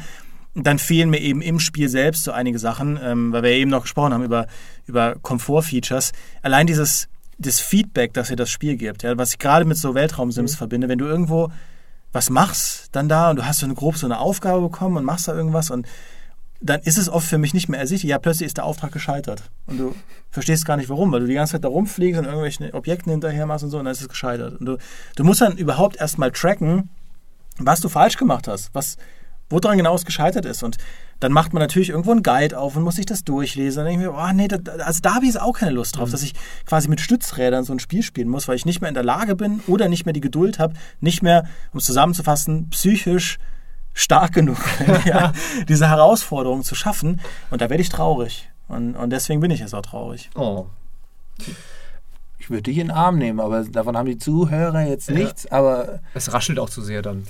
dann 0.54 0.78
fehlen 0.78 1.10
mir 1.10 1.20
eben 1.20 1.42
im 1.42 1.60
Spiel 1.60 1.88
selbst 1.88 2.24
so 2.24 2.32
einige 2.32 2.58
Sachen, 2.58 2.98
ähm, 3.02 3.32
weil 3.32 3.42
wir 3.42 3.50
ja 3.50 3.56
eben 3.56 3.70
noch 3.70 3.82
gesprochen 3.82 4.14
haben 4.14 4.24
über, 4.24 4.46
über 4.86 5.16
Komfort-Features. 5.20 6.12
Allein 6.42 6.66
dieses 6.66 7.08
das 7.36 7.60
Feedback, 7.60 8.14
das 8.14 8.30
ihr 8.30 8.36
das 8.36 8.50
Spiel 8.50 8.76
gibt, 8.76 9.02
ja, 9.02 9.18
was 9.18 9.32
ich 9.32 9.38
gerade 9.38 9.64
mit 9.64 9.76
so 9.76 9.94
Weltraumsims 9.94 10.54
verbinde, 10.54 10.88
wenn 10.88 10.98
du 10.98 11.04
irgendwo 11.04 11.50
was 12.12 12.30
machst, 12.30 12.90
dann 12.92 13.08
da 13.08 13.30
und 13.30 13.36
du 13.36 13.44
hast 13.44 13.58
so 13.58 13.66
eine 13.66 13.74
grob 13.74 13.96
so 13.96 14.06
eine 14.06 14.20
Aufgabe 14.20 14.60
bekommen 14.60 14.96
und 14.96 15.04
machst 15.04 15.26
da 15.26 15.34
irgendwas 15.34 15.70
und 15.70 15.86
dann 16.64 16.80
ist 16.80 16.96
es 16.96 17.10
oft 17.10 17.28
für 17.28 17.36
mich 17.36 17.52
nicht 17.52 17.68
mehr 17.68 17.78
ersichtlich. 17.78 18.10
Ja, 18.10 18.18
plötzlich 18.18 18.46
ist 18.46 18.56
der 18.56 18.64
Auftrag 18.64 18.90
gescheitert. 18.90 19.42
Und 19.66 19.78
du 19.78 19.94
verstehst 20.30 20.64
gar 20.64 20.78
nicht 20.78 20.88
warum, 20.88 21.12
weil 21.12 21.20
du 21.20 21.26
die 21.26 21.34
ganze 21.34 21.52
Zeit 21.52 21.64
da 21.64 21.68
rumfliegst 21.68 22.18
und 22.18 22.24
irgendwelchen 22.24 22.72
Objekten 22.72 23.10
hinterher 23.10 23.44
machst 23.44 23.64
und 23.64 23.70
so, 23.70 23.78
und 23.78 23.84
dann 23.84 23.92
ist 23.92 24.00
es 24.00 24.08
gescheitert. 24.08 24.58
Und 24.58 24.66
du, 24.66 24.78
du 25.14 25.24
musst 25.24 25.42
dann 25.42 25.58
überhaupt 25.58 25.96
erstmal 25.96 26.30
tracken, 26.30 26.88
was 27.58 27.80
du 27.80 27.90
falsch 27.90 28.16
gemacht 28.16 28.48
hast, 28.48 28.74
was, 28.74 28.96
woran 29.50 29.76
genau 29.76 29.94
es 29.94 30.06
gescheitert 30.06 30.46
ist. 30.46 30.62
Und 30.62 30.78
dann 31.20 31.32
macht 31.32 31.52
man 31.52 31.60
natürlich 31.60 31.90
irgendwo 31.90 32.12
einen 32.12 32.22
Guide 32.22 32.58
auf 32.58 32.76
und 32.76 32.82
muss 32.82 32.96
sich 32.96 33.06
das 33.06 33.24
durchlesen. 33.24 33.84
Dann 33.84 33.86
denke 33.86 34.06
ich 34.06 34.10
mir, 34.10 34.16
oh 34.16 34.32
nee, 34.32 34.48
da, 34.48 34.56
also 34.84 35.00
da 35.02 35.16
habe 35.16 35.26
ich 35.26 35.34
jetzt 35.34 35.42
auch 35.42 35.58
keine 35.58 35.72
Lust 35.72 35.98
drauf, 35.98 36.10
dass 36.10 36.22
ich 36.22 36.32
quasi 36.64 36.88
mit 36.88 37.02
Stützrädern 37.02 37.64
so 37.64 37.74
ein 37.74 37.78
Spiel 37.78 38.02
spielen 38.02 38.28
muss, 38.28 38.48
weil 38.48 38.56
ich 38.56 38.64
nicht 38.64 38.80
mehr 38.80 38.88
in 38.88 38.94
der 38.94 39.04
Lage 39.04 39.36
bin 39.36 39.60
oder 39.66 39.88
nicht 39.88 40.06
mehr 40.06 40.14
die 40.14 40.22
Geduld 40.22 40.58
habe, 40.58 40.74
nicht 41.00 41.22
mehr, 41.22 41.44
um 41.72 41.78
es 41.78 41.84
zusammenzufassen, 41.84 42.70
psychisch 42.70 43.38
stark 43.94 44.32
genug, 44.32 44.58
ja, 45.06 45.32
diese 45.68 45.88
Herausforderung 45.88 46.62
zu 46.62 46.74
schaffen. 46.74 47.20
Und 47.50 47.60
da 47.62 47.70
werde 47.70 47.80
ich 47.82 47.88
traurig. 47.88 48.50
Und, 48.68 48.96
und 48.96 49.10
deswegen 49.10 49.40
bin 49.40 49.50
ich 49.50 49.60
jetzt 49.60 49.74
auch 49.74 49.82
traurig. 49.82 50.30
Oh. 50.34 50.66
Ich 52.38 52.50
würde 52.50 52.62
dich 52.64 52.76
in 52.76 52.88
den 52.88 52.96
Arm 52.96 53.16
nehmen, 53.16 53.40
aber 53.40 53.64
davon 53.64 53.96
haben 53.96 54.04
die 54.06 54.18
Zuhörer 54.18 54.82
jetzt 54.82 55.08
Ja. 55.08 55.14
nichts. 55.14 55.50
Aber 55.50 56.00
Es 56.12 56.30
raschelt 56.34 56.58
auch 56.58 56.68
zu 56.68 56.82
sehr 56.82 57.00
dann 57.00 57.22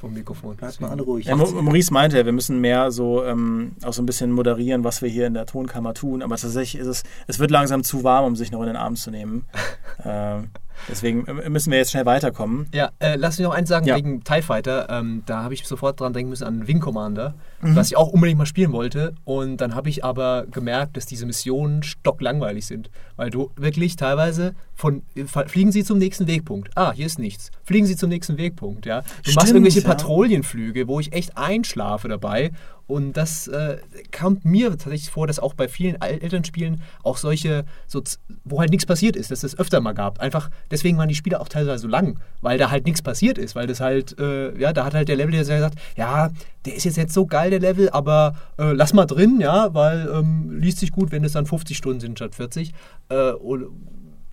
vom 0.00 0.12
Mikrofon. 0.14 0.54
bleibt 0.56 0.80
mal 0.80 0.90
alle 0.90 1.02
ruhig. 1.02 1.26
Ja, 1.26 1.34
Maurice 1.34 1.92
meinte, 1.92 2.16
ja, 2.18 2.24
wir 2.24 2.32
müssen 2.32 2.60
mehr 2.60 2.92
so 2.92 3.24
ähm, 3.24 3.72
auch 3.82 3.92
so 3.92 4.00
ein 4.00 4.06
bisschen 4.06 4.30
moderieren, 4.30 4.84
was 4.84 5.02
wir 5.02 5.08
hier 5.08 5.26
in 5.26 5.34
der 5.34 5.46
Tonkammer 5.46 5.92
tun. 5.94 6.22
Aber 6.22 6.36
tatsächlich 6.36 6.80
ist 6.80 6.86
es, 6.86 7.02
es 7.26 7.40
wird 7.40 7.50
langsam 7.50 7.82
zu 7.82 8.04
warm, 8.04 8.26
um 8.26 8.36
sich 8.36 8.52
noch 8.52 8.60
in 8.60 8.68
den 8.68 8.76
Arm 8.76 8.94
zu 8.94 9.10
nehmen. 9.10 9.44
ähm, 10.04 10.50
deswegen 10.88 11.26
äh, 11.26 11.48
müssen 11.50 11.70
wir 11.70 11.78
jetzt 11.78 11.90
schnell 11.90 12.06
weiterkommen. 12.06 12.66
Ja, 12.74 12.90
äh, 12.98 13.16
lass 13.16 13.38
mich 13.38 13.46
noch 13.46 13.54
eins 13.54 13.68
sagen 13.68 13.86
Ja. 13.86 13.96
wegen 13.96 14.22
TIE 14.24 14.42
Fighter. 14.42 14.88
Ähm, 14.90 15.22
da 15.26 15.42
habe 15.42 15.54
ich 15.54 15.66
sofort 15.66 16.00
dran 16.00 16.12
denken 16.12 16.30
müssen 16.30 16.44
an 16.44 16.66
Wing 16.66 16.80
Commander, 16.80 17.34
Mhm. 17.60 17.76
was 17.76 17.88
ich 17.88 17.96
auch 17.96 18.08
unbedingt 18.08 18.38
mal 18.38 18.46
spielen 18.46 18.72
wollte. 18.72 19.14
Und 19.24 19.58
dann 19.58 19.74
habe 19.74 19.88
ich 19.88 20.04
aber 20.04 20.46
gemerkt, 20.50 20.96
dass 20.96 21.06
diese 21.06 21.26
Missionen 21.26 21.82
stocklangweilig 21.82 22.66
sind. 22.66 22.90
Weil 23.16 23.30
du 23.30 23.50
wirklich 23.56 23.96
teilweise 23.96 24.54
von 24.74 25.02
fliegen 25.46 25.72
sie 25.72 25.84
zum 25.84 25.98
nächsten 25.98 26.26
Wegpunkt. 26.26 26.70
Ah, 26.74 26.92
hier 26.92 27.06
ist 27.06 27.18
nichts. 27.18 27.50
Fliegen 27.64 27.86
sie 27.86 27.96
zum 27.96 28.08
nächsten 28.08 28.38
Wegpunkt, 28.38 28.86
ja. 28.86 29.00
Du 29.00 29.04
machst 29.06 29.30
Stimmt, 29.30 29.48
irgendwelche 29.50 29.80
ja. 29.80 29.86
Patrouillenflüge, 29.88 30.88
wo 30.88 31.00
ich 31.00 31.12
echt 31.12 31.36
einschlafe 31.36 32.08
dabei. 32.08 32.52
Und 32.90 33.12
das 33.16 33.46
äh, 33.46 33.78
kommt 34.10 34.44
mir 34.44 34.70
tatsächlich 34.70 35.10
vor, 35.10 35.28
dass 35.28 35.38
auch 35.38 35.54
bei 35.54 35.68
vielen 35.68 36.00
Elternspielen 36.02 36.82
auch 37.04 37.18
solche, 37.18 37.64
so, 37.86 38.02
wo 38.44 38.58
halt 38.58 38.70
nichts 38.70 38.84
passiert 38.84 39.14
ist, 39.14 39.30
dass 39.30 39.44
es 39.44 39.56
öfter 39.56 39.80
mal 39.80 39.92
gab. 39.92 40.18
Einfach, 40.18 40.50
deswegen 40.72 40.98
waren 40.98 41.08
die 41.08 41.14
Spiele 41.14 41.40
auch 41.40 41.48
teilweise 41.48 41.82
so 41.82 41.88
lang, 41.88 42.18
weil 42.40 42.58
da 42.58 42.70
halt 42.70 42.86
nichts 42.86 43.00
passiert 43.00 43.38
ist, 43.38 43.54
weil 43.54 43.68
das 43.68 43.80
halt, 43.80 44.18
äh, 44.18 44.58
ja, 44.58 44.72
da 44.72 44.84
hat 44.84 44.94
halt 44.94 45.08
der 45.08 45.14
Level 45.14 45.30
der 45.30 45.42
gesagt, 45.42 45.78
ja, 45.96 46.30
der 46.64 46.74
ist 46.74 46.82
jetzt 46.82 46.96
nicht 46.96 47.12
so 47.12 47.26
geil, 47.26 47.50
der 47.50 47.60
Level, 47.60 47.90
aber 47.90 48.34
äh, 48.58 48.72
lass 48.72 48.92
mal 48.92 49.06
drin, 49.06 49.38
ja, 49.40 49.72
weil 49.72 50.10
ähm, 50.12 50.58
liest 50.58 50.80
sich 50.80 50.90
gut, 50.90 51.12
wenn 51.12 51.22
es 51.22 51.32
dann 51.32 51.46
50 51.46 51.76
Stunden 51.76 52.00
sind 52.00 52.18
statt 52.18 52.34
40. 52.34 52.74
Äh, 53.08 53.30
und, 53.32 53.68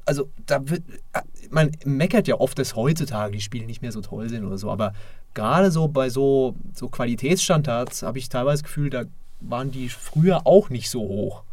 also 0.06 0.32
da 0.48 0.68
wird, 0.68 0.82
man 1.50 1.72
meckert 1.86 2.28
ja 2.28 2.36
oft, 2.36 2.58
dass 2.60 2.76
heutzutage 2.76 3.34
die 3.34 3.42
Spiele 3.42 3.66
nicht 3.66 3.82
mehr 3.82 3.92
so 3.92 4.02
toll 4.02 4.30
sind 4.30 4.46
oder 4.46 4.58
so, 4.58 4.72
aber 4.72 4.94
gerade 5.34 5.72
so 5.72 5.88
bei 5.88 6.10
so, 6.10 6.56
so 6.74 6.90
Qualitätsstandards 6.90 8.04
habe 8.04 8.18
ich 8.18 8.30
teilweise 8.30 8.62
das 8.62 8.64
Gefühl, 8.64 8.90
da 8.90 9.04
waren 9.40 9.72
die 9.72 9.90
früher 9.90 10.46
auch 10.46 10.70
nicht 10.70 10.90
so 10.90 11.02
hoch. 11.02 11.44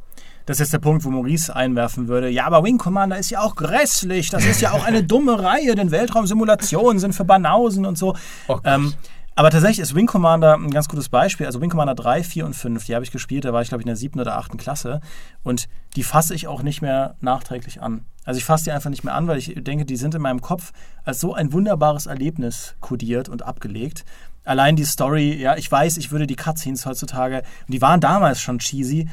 Das 0.46 0.60
ist 0.60 0.72
der 0.74 0.78
Punkt, 0.78 1.04
wo 1.04 1.10
Maurice 1.10 1.54
einwerfen 1.54 2.06
würde. 2.08 2.28
Ja, 2.28 2.44
aber 2.46 2.62
Wing 2.62 2.76
Commander 2.76 3.18
ist 3.18 3.30
ja 3.30 3.40
auch 3.40 3.56
grässlich. 3.56 4.28
Das 4.28 4.44
ist 4.44 4.60
ja 4.60 4.72
auch 4.72 4.84
eine 4.84 5.02
dumme 5.02 5.42
Reihe, 5.42 5.74
denn 5.74 5.90
Weltraumsimulationen 5.90 6.98
sind 6.98 7.14
für 7.14 7.24
Banausen 7.24 7.86
und 7.86 7.96
so. 7.96 8.14
Oh 8.48 8.58
ähm, 8.64 8.92
aber 9.36 9.50
tatsächlich 9.50 9.80
ist 9.80 9.94
Wing 9.94 10.06
Commander 10.06 10.54
ein 10.54 10.70
ganz 10.70 10.88
gutes 10.88 11.08
Beispiel. 11.08 11.46
Also 11.46 11.60
Wing 11.60 11.70
Commander 11.70 11.94
3, 11.94 12.22
4 12.22 12.46
und 12.46 12.54
5, 12.54 12.84
die 12.84 12.94
habe 12.94 13.04
ich 13.04 13.10
gespielt. 13.10 13.44
Da 13.44 13.52
war 13.52 13.62
ich, 13.62 13.68
glaube 13.68 13.82
ich, 13.82 13.86
in 13.86 13.88
der 13.88 13.96
siebten 13.96 14.20
oder 14.20 14.36
achten 14.36 14.56
Klasse. 14.56 15.00
Und 15.42 15.68
die 15.96 16.04
fasse 16.04 16.34
ich 16.34 16.46
auch 16.46 16.62
nicht 16.62 16.82
mehr 16.82 17.16
nachträglich 17.20 17.82
an. 17.82 18.04
Also 18.24 18.38
ich 18.38 18.44
fasse 18.44 18.64
die 18.64 18.72
einfach 18.72 18.90
nicht 18.90 19.04
mehr 19.04 19.14
an, 19.14 19.26
weil 19.26 19.38
ich 19.38 19.52
denke, 19.56 19.84
die 19.84 19.96
sind 19.96 20.14
in 20.14 20.22
meinem 20.22 20.40
Kopf 20.40 20.72
als 21.04 21.20
so 21.20 21.34
ein 21.34 21.52
wunderbares 21.52 22.06
Erlebnis 22.06 22.74
kodiert 22.80 23.28
und 23.28 23.42
abgelegt. 23.42 24.04
Allein 24.44 24.76
die 24.76 24.84
Story, 24.84 25.34
ja, 25.34 25.56
ich 25.56 25.70
weiß, 25.70 25.96
ich 25.96 26.10
würde 26.10 26.26
die 26.26 26.36
Cutscenes 26.36 26.86
heutzutage, 26.86 27.38
und 27.66 27.72
die 27.72 27.80
waren 27.80 28.00
damals 28.00 28.40
schon 28.40 28.58
cheesy, 28.58 29.08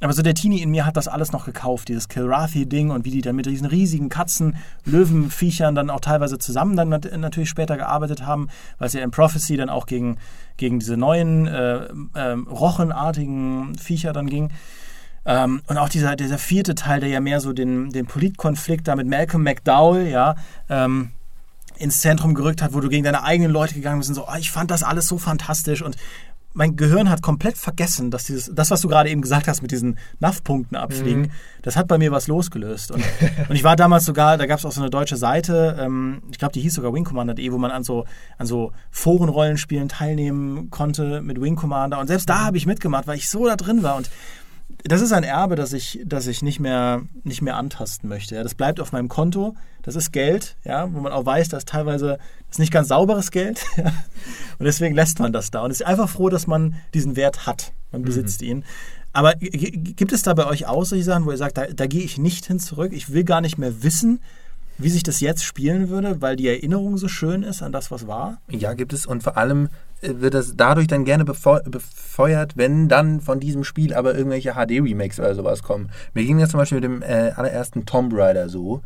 aber 0.00 0.12
so 0.12 0.22
der 0.22 0.34
Teenie 0.34 0.60
in 0.60 0.70
mir 0.70 0.84
hat 0.84 0.96
das 0.96 1.08
alles 1.08 1.32
noch 1.32 1.46
gekauft, 1.46 1.88
dieses 1.88 2.08
Kilrathi-Ding 2.08 2.90
und 2.90 3.04
wie 3.04 3.10
die 3.10 3.22
dann 3.22 3.36
mit 3.36 3.46
diesen 3.46 3.66
riesigen 3.66 4.10
Katzen, 4.10 4.56
Löwenviechern 4.84 5.74
dann 5.74 5.88
auch 5.88 6.00
teilweise 6.00 6.38
zusammen 6.38 6.76
dann 6.76 6.90
nat 6.90 7.10
natürlich 7.16 7.48
später 7.48 7.76
gearbeitet 7.76 8.26
haben, 8.26 8.48
weil 8.78 8.90
sie 8.90 8.98
ja 8.98 9.04
in 9.04 9.10
Prophecy 9.10 9.56
dann 9.56 9.70
auch 9.70 9.86
gegen, 9.86 10.18
gegen 10.58 10.78
diese 10.78 10.98
neuen 10.98 11.46
äh, 11.46 11.88
ähm, 12.14 12.46
rochenartigen 12.46 13.76
Viecher 13.78 14.12
dann 14.12 14.28
ging. 14.28 14.50
Ähm, 15.24 15.62
und 15.66 15.78
auch 15.78 15.88
dieser, 15.88 16.14
dieser 16.14 16.38
vierte 16.38 16.74
Teil, 16.74 17.00
der 17.00 17.08
ja 17.08 17.20
mehr 17.20 17.40
so 17.40 17.54
den, 17.54 17.90
den 17.90 18.06
Politkonflikt 18.06 18.86
da 18.86 18.96
mit 18.96 19.06
Malcolm 19.06 19.42
McDowell, 19.42 20.06
ja, 20.06 20.36
ähm, 20.68 21.12
ins 21.78 22.00
Zentrum 22.00 22.34
gerückt 22.34 22.62
hat, 22.62 22.74
wo 22.74 22.80
du 22.80 22.88
gegen 22.88 23.04
deine 23.04 23.22
eigenen 23.22 23.50
Leute 23.50 23.74
gegangen 23.74 23.98
bist 23.98 24.10
und 24.10 24.14
so, 24.14 24.26
oh, 24.26 24.36
ich 24.38 24.50
fand 24.50 24.70
das 24.70 24.82
alles 24.82 25.06
so 25.06 25.18
fantastisch 25.18 25.82
und 25.82 25.96
mein 26.56 26.74
Gehirn 26.74 27.10
hat 27.10 27.20
komplett 27.20 27.58
vergessen, 27.58 28.10
dass 28.10 28.24
dieses, 28.24 28.50
das, 28.52 28.70
was 28.70 28.80
du 28.80 28.88
gerade 28.88 29.10
eben 29.10 29.20
gesagt 29.20 29.46
hast 29.46 29.60
mit 29.60 29.70
diesen 29.70 29.98
NAV-Punkten 30.20 30.74
abfliegen, 30.74 31.22
mhm. 31.22 31.30
das 31.60 31.76
hat 31.76 31.86
bei 31.86 31.98
mir 31.98 32.12
was 32.12 32.28
losgelöst. 32.28 32.92
Und, 32.92 33.04
und 33.48 33.54
ich 33.54 33.62
war 33.62 33.76
damals 33.76 34.06
sogar, 34.06 34.38
da 34.38 34.46
gab 34.46 34.58
es 34.58 34.64
auch 34.64 34.72
so 34.72 34.80
eine 34.80 34.88
deutsche 34.88 35.16
Seite, 35.16 35.76
ähm, 35.78 36.22
ich 36.30 36.38
glaube, 36.38 36.52
die 36.52 36.62
hieß 36.62 36.72
sogar 36.72 36.94
Wing 36.94 37.04
Commander.de, 37.04 37.52
wo 37.52 37.58
man 37.58 37.70
an 37.70 37.84
so, 37.84 38.06
an 38.38 38.46
so 38.46 38.72
Forenrollenspielen 38.90 39.90
teilnehmen 39.90 40.70
konnte 40.70 41.20
mit 41.20 41.40
Wing 41.40 41.56
Commander. 41.56 42.00
Und 42.00 42.06
selbst 42.06 42.28
da 42.28 42.46
habe 42.46 42.56
ich 42.56 42.64
mitgemacht, 42.64 43.06
weil 43.06 43.18
ich 43.18 43.28
so 43.28 43.44
da 43.44 43.56
drin 43.56 43.82
war. 43.82 43.96
Und 43.96 44.10
das 44.88 45.00
ist 45.00 45.12
ein 45.12 45.24
Erbe, 45.24 45.56
das 45.56 45.72
ich, 45.72 46.00
das 46.04 46.26
ich 46.26 46.42
nicht, 46.42 46.60
mehr, 46.60 47.02
nicht 47.24 47.42
mehr 47.42 47.56
antasten 47.56 48.08
möchte. 48.08 48.34
Ja. 48.34 48.42
Das 48.42 48.54
bleibt 48.54 48.80
auf 48.80 48.92
meinem 48.92 49.08
Konto. 49.08 49.54
Das 49.82 49.96
ist 49.96 50.12
Geld, 50.12 50.56
ja, 50.64 50.92
wo 50.92 51.00
man 51.00 51.12
auch 51.12 51.24
weiß, 51.24 51.48
dass 51.48 51.64
teilweise 51.64 52.18
das 52.48 52.56
ist 52.56 52.58
nicht 52.58 52.72
ganz 52.72 52.88
sauberes 52.88 53.30
Geld. 53.30 53.64
Ja. 53.76 53.92
Und 54.58 54.64
deswegen 54.64 54.94
lässt 54.94 55.18
man 55.18 55.32
das 55.32 55.50
da. 55.50 55.62
Und 55.62 55.70
ist 55.70 55.84
einfach 55.84 56.08
froh, 56.08 56.30
dass 56.30 56.46
man 56.46 56.76
diesen 56.94 57.14
Wert 57.14 57.46
hat. 57.46 57.72
Man 57.92 58.00
mhm. 58.00 58.06
besitzt 58.06 58.40
mhm. 58.40 58.48
ihn. 58.48 58.64
Aber 59.12 59.34
gibt 59.34 60.12
es 60.12 60.22
da 60.22 60.34
bei 60.34 60.46
euch 60.46 60.66
auch 60.66 60.84
solche 60.84 61.04
Sachen, 61.04 61.26
wo 61.26 61.30
ihr 61.30 61.36
sagt, 61.36 61.58
da, 61.58 61.66
da 61.66 61.86
gehe 61.86 62.02
ich 62.02 62.18
nicht 62.18 62.46
hin 62.46 62.58
zurück? 62.58 62.92
Ich 62.92 63.12
will 63.12 63.24
gar 63.24 63.40
nicht 63.40 63.58
mehr 63.58 63.82
wissen, 63.82 64.20
wie 64.78 64.90
sich 64.90 65.02
das 65.02 65.20
jetzt 65.20 65.44
spielen 65.44 65.88
würde, 65.88 66.20
weil 66.20 66.36
die 66.36 66.48
Erinnerung 66.48 66.98
so 66.98 67.08
schön 67.08 67.42
ist 67.42 67.62
an 67.62 67.72
das, 67.72 67.90
was 67.90 68.06
war? 68.06 68.38
Ja, 68.50 68.74
gibt 68.74 68.92
es. 68.92 69.06
Und 69.06 69.22
vor 69.22 69.36
allem 69.36 69.68
äh, 70.02 70.14
wird 70.16 70.34
das 70.34 70.54
dadurch 70.56 70.86
dann 70.86 71.04
gerne 71.04 71.24
befeuert, 71.24 72.56
wenn 72.56 72.88
dann 72.88 73.20
von 73.20 73.40
diesem 73.40 73.64
Spiel 73.64 73.94
aber 73.94 74.14
irgendwelche 74.14 74.52
HD-Remakes 74.52 75.18
oder 75.18 75.34
sowas 75.34 75.62
kommen. 75.62 75.90
Mir 76.14 76.24
ging 76.24 76.38
das 76.38 76.50
zum 76.50 76.58
Beispiel 76.58 76.80
mit 76.80 76.84
dem 76.84 77.02
äh, 77.02 77.32
allerersten 77.34 77.86
Tomb 77.86 78.12
Raider 78.14 78.48
so, 78.48 78.82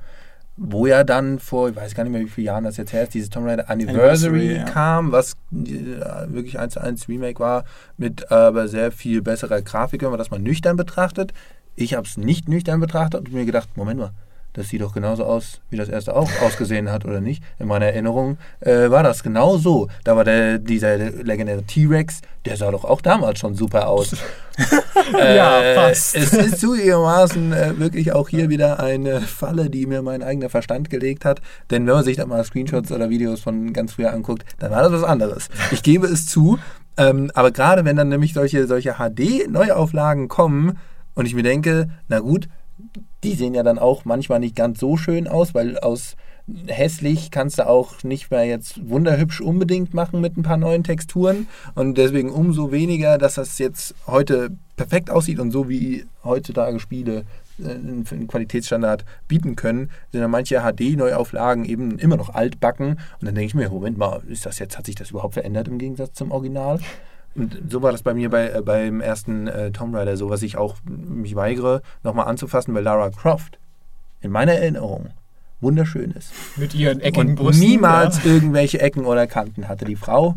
wo 0.56 0.86
ja 0.86 1.04
dann 1.04 1.38
vor, 1.38 1.70
ich 1.70 1.76
weiß 1.76 1.94
gar 1.94 2.04
nicht 2.04 2.12
mehr, 2.12 2.20
wie 2.20 2.28
viele 2.28 2.46
Jahren 2.46 2.64
das 2.64 2.76
jetzt 2.76 2.92
her 2.92 3.04
ist, 3.04 3.14
dieses 3.14 3.30
Tomb 3.30 3.46
Raider 3.46 3.68
Anniversary, 3.68 4.00
Anniversary 4.00 4.56
ja. 4.56 4.64
kam, 4.64 5.10
was 5.10 5.32
äh, 5.52 6.26
wirklich 6.28 6.58
eins 6.58 6.74
zu 6.74 6.80
eins 6.80 7.08
Remake 7.08 7.40
war, 7.40 7.64
mit 7.96 8.30
aber 8.30 8.68
sehr 8.68 8.92
viel 8.92 9.22
besserer 9.22 9.62
Grafik, 9.62 10.02
wenn 10.02 10.10
man 10.10 10.18
das 10.18 10.30
mal 10.30 10.38
nüchtern 10.38 10.76
betrachtet. 10.76 11.32
Ich 11.76 11.94
habe 11.94 12.06
es 12.06 12.16
nicht 12.16 12.48
nüchtern 12.48 12.78
betrachtet 12.78 13.20
und 13.20 13.32
mir 13.32 13.46
gedacht, 13.46 13.70
Moment 13.76 13.98
mal, 13.98 14.12
das 14.52 14.68
sieht 14.68 14.80
doch 14.80 14.92
genauso 14.92 15.24
aus, 15.24 15.60
wie 15.70 15.76
das 15.76 15.88
erste 15.88 16.16
auch 16.16 16.30
ausgesehen 16.42 16.90
hat, 16.90 17.04
oder 17.04 17.20
nicht? 17.20 17.42
In 17.58 17.68
meiner 17.68 17.86
Erinnerung 17.86 18.38
äh, 18.60 18.90
war 18.90 19.02
das 19.02 19.22
genau 19.22 19.58
so. 19.58 19.88
Da 20.02 20.16
war 20.16 20.24
der, 20.24 20.58
dieser 20.58 20.96
legendäre 20.96 21.62
T-Rex, 21.62 22.20
der 22.44 22.56
sah 22.56 22.70
doch 22.70 22.84
auch 22.84 23.00
damals 23.00 23.38
schon 23.38 23.54
super 23.54 23.88
aus. 23.88 24.16
äh, 25.18 25.36
ja, 25.36 25.62
fast. 25.74 26.16
Es 26.16 26.32
ist 26.32 26.60
zugegebenermaßen 26.60 27.52
äh, 27.52 27.78
wirklich 27.78 28.12
auch 28.12 28.28
hier 28.28 28.48
wieder 28.48 28.80
eine 28.80 29.20
Falle, 29.20 29.70
die 29.70 29.86
mir 29.86 30.02
mein 30.02 30.22
eigener 30.22 30.48
Verstand 30.48 30.90
gelegt 30.90 31.24
hat. 31.24 31.40
Denn 31.70 31.86
wenn 31.86 31.94
man 31.94 32.04
sich 32.04 32.16
da 32.16 32.26
mal 32.26 32.42
Screenshots 32.42 32.90
oder 32.90 33.08
Videos 33.08 33.40
von 33.40 33.72
ganz 33.72 33.92
früher 33.92 34.12
anguckt, 34.12 34.44
dann 34.58 34.72
war 34.72 34.82
das 34.82 34.92
was 34.92 35.04
anderes. 35.04 35.48
Ich 35.70 35.82
gebe 35.82 36.06
es 36.06 36.26
zu. 36.26 36.58
Ähm, 36.96 37.30
aber 37.34 37.52
gerade 37.52 37.84
wenn 37.84 37.96
dann 37.96 38.08
nämlich 38.08 38.34
solche, 38.34 38.66
solche 38.66 38.94
HD-Neuauflagen 38.94 40.28
kommen 40.28 40.78
und 41.14 41.26
ich 41.26 41.34
mir 41.34 41.42
denke, 41.42 41.88
na 42.08 42.18
gut, 42.18 42.48
die 43.24 43.34
sehen 43.34 43.54
ja 43.54 43.62
dann 43.62 43.78
auch 43.78 44.04
manchmal 44.04 44.40
nicht 44.40 44.56
ganz 44.56 44.80
so 44.80 44.96
schön 44.96 45.28
aus, 45.28 45.54
weil 45.54 45.78
aus 45.78 46.16
hässlich 46.66 47.30
kannst 47.30 47.58
du 47.58 47.68
auch 47.68 48.02
nicht 48.02 48.30
mehr 48.30 48.44
jetzt 48.44 48.88
wunderhübsch 48.88 49.40
unbedingt 49.40 49.94
machen 49.94 50.20
mit 50.20 50.36
ein 50.36 50.42
paar 50.42 50.56
neuen 50.56 50.84
Texturen. 50.84 51.46
Und 51.74 51.96
deswegen 51.98 52.30
umso 52.30 52.72
weniger, 52.72 53.18
dass 53.18 53.34
das 53.34 53.58
jetzt 53.58 53.94
heute 54.06 54.50
perfekt 54.76 55.10
aussieht 55.10 55.38
und 55.38 55.50
so 55.50 55.68
wie 55.68 56.06
heutzutage 56.24 56.80
Spiele 56.80 57.24
äh, 57.58 57.70
einen 57.70 58.26
Qualitätsstandard 58.28 59.04
bieten 59.28 59.56
können, 59.56 59.90
sind 60.12 60.22
dann 60.22 60.30
manche 60.30 60.60
HD-Neuauflagen 60.60 61.64
eben 61.64 61.98
immer 61.98 62.16
noch 62.16 62.34
altbacken. 62.34 62.92
Und 63.20 63.26
dann 63.26 63.34
denke 63.34 63.46
ich 63.46 63.54
mir, 63.54 63.68
Moment 63.68 63.98
mal, 63.98 64.22
ist 64.28 64.46
das 64.46 64.58
jetzt, 64.58 64.78
hat 64.78 64.86
sich 64.86 64.94
das 64.94 65.10
überhaupt 65.10 65.34
verändert 65.34 65.68
im 65.68 65.78
Gegensatz 65.78 66.14
zum 66.14 66.32
Original? 66.32 66.80
Und 67.34 67.58
so 67.70 67.80
war 67.82 67.92
das 67.92 68.02
bei 68.02 68.12
mir 68.14 68.28
bei, 68.28 68.50
äh, 68.50 68.62
beim 68.62 69.00
ersten 69.00 69.46
äh, 69.46 69.70
Tomb 69.70 69.94
Raider 69.94 70.16
so, 70.16 70.30
was 70.30 70.42
ich 70.42 70.56
auch 70.56 70.76
mich 70.84 71.36
weigere, 71.36 71.82
nochmal 72.02 72.26
anzufassen, 72.26 72.74
weil 72.74 72.82
Lara 72.82 73.10
Croft 73.10 73.58
in 74.20 74.30
meiner 74.32 74.52
Erinnerung 74.52 75.10
wunderschön 75.60 76.10
ist. 76.12 76.32
Mit 76.56 76.74
ihren 76.74 77.00
eckigen 77.00 77.30
Und 77.30 77.34
Brüsten, 77.36 77.64
niemals 77.66 78.24
ja. 78.24 78.32
irgendwelche 78.32 78.80
Ecken 78.80 79.04
oder 79.04 79.26
Kanten 79.26 79.68
hatte. 79.68 79.84
Die 79.84 79.96
Frau 79.96 80.36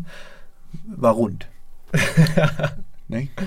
war 0.86 1.14
rund. 1.14 1.48
ne? 3.08 3.28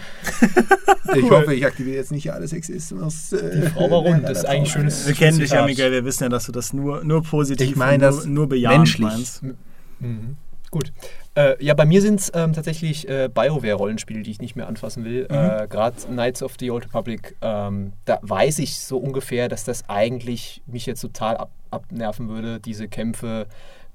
Ich 1.16 1.24
cool. 1.24 1.30
hoffe, 1.32 1.54
ich 1.56 1.66
aktiviere 1.66 1.96
jetzt 1.96 2.12
nicht 2.12 2.34
alle 2.34 2.50
Sexismus. 2.50 3.32
Äh, 3.32 3.62
Die 3.62 3.68
Frau 3.70 3.90
war 3.90 4.00
rund, 4.00 4.26
das 4.26 4.40
ist 4.40 4.46
eigentlich 4.46 4.74
schönes 4.74 5.08
Wir 5.08 5.14
kennen 5.16 5.40
dich 5.40 5.52
ja, 5.52 5.66
Miguel, 5.66 5.90
wir 5.94 6.04
wissen 6.04 6.24
ja, 6.24 6.30
dass 6.30 6.48
du 6.48 6.52
das 6.52 6.74
nur, 6.74 7.02
nur 7.06 7.24
positiv, 7.24 7.70
ich 7.70 7.76
meine, 7.78 8.00
das 8.00 8.26
nur, 8.26 8.34
nur 8.36 8.50
bejahend 8.50 8.80
menschlich. 8.80 9.08
meinst. 9.08 9.44
Mhm. 10.00 10.36
Gut. 10.70 10.92
Äh, 11.36 11.64
ja, 11.64 11.74
bei 11.74 11.86
mir 11.86 12.02
sind 12.02 12.20
es 12.20 12.32
ähm, 12.34 12.54
tatsächlich 12.54 13.08
äh, 13.08 13.30
BioWare-Rollenspiele, 13.34 14.22
die 14.22 14.32
ich 14.32 14.42
nicht 14.42 14.56
mehr 14.56 14.68
anfassen 14.68 15.06
will. 15.06 15.28
Mhm. 15.30 15.36
Äh, 15.36 15.68
Gerade 15.68 15.96
Knights 16.08 16.44
of 16.44 16.56
the 16.60 16.72
Old 16.72 16.86
Republic, 16.86 17.36
ähm, 17.42 17.94
da 18.06 18.20
weiß 18.22 18.60
ich 18.60 18.80
so 18.80 18.98
ungefähr, 18.98 19.48
dass 19.48 19.64
das 19.64 19.88
eigentlich 19.88 20.62
mich 20.66 20.86
jetzt 20.86 21.02
total 21.02 21.38
ab 21.38 21.52
abnerven 21.70 22.30
würde, 22.30 22.62
diese 22.62 22.88
Kämpfe 22.88 23.46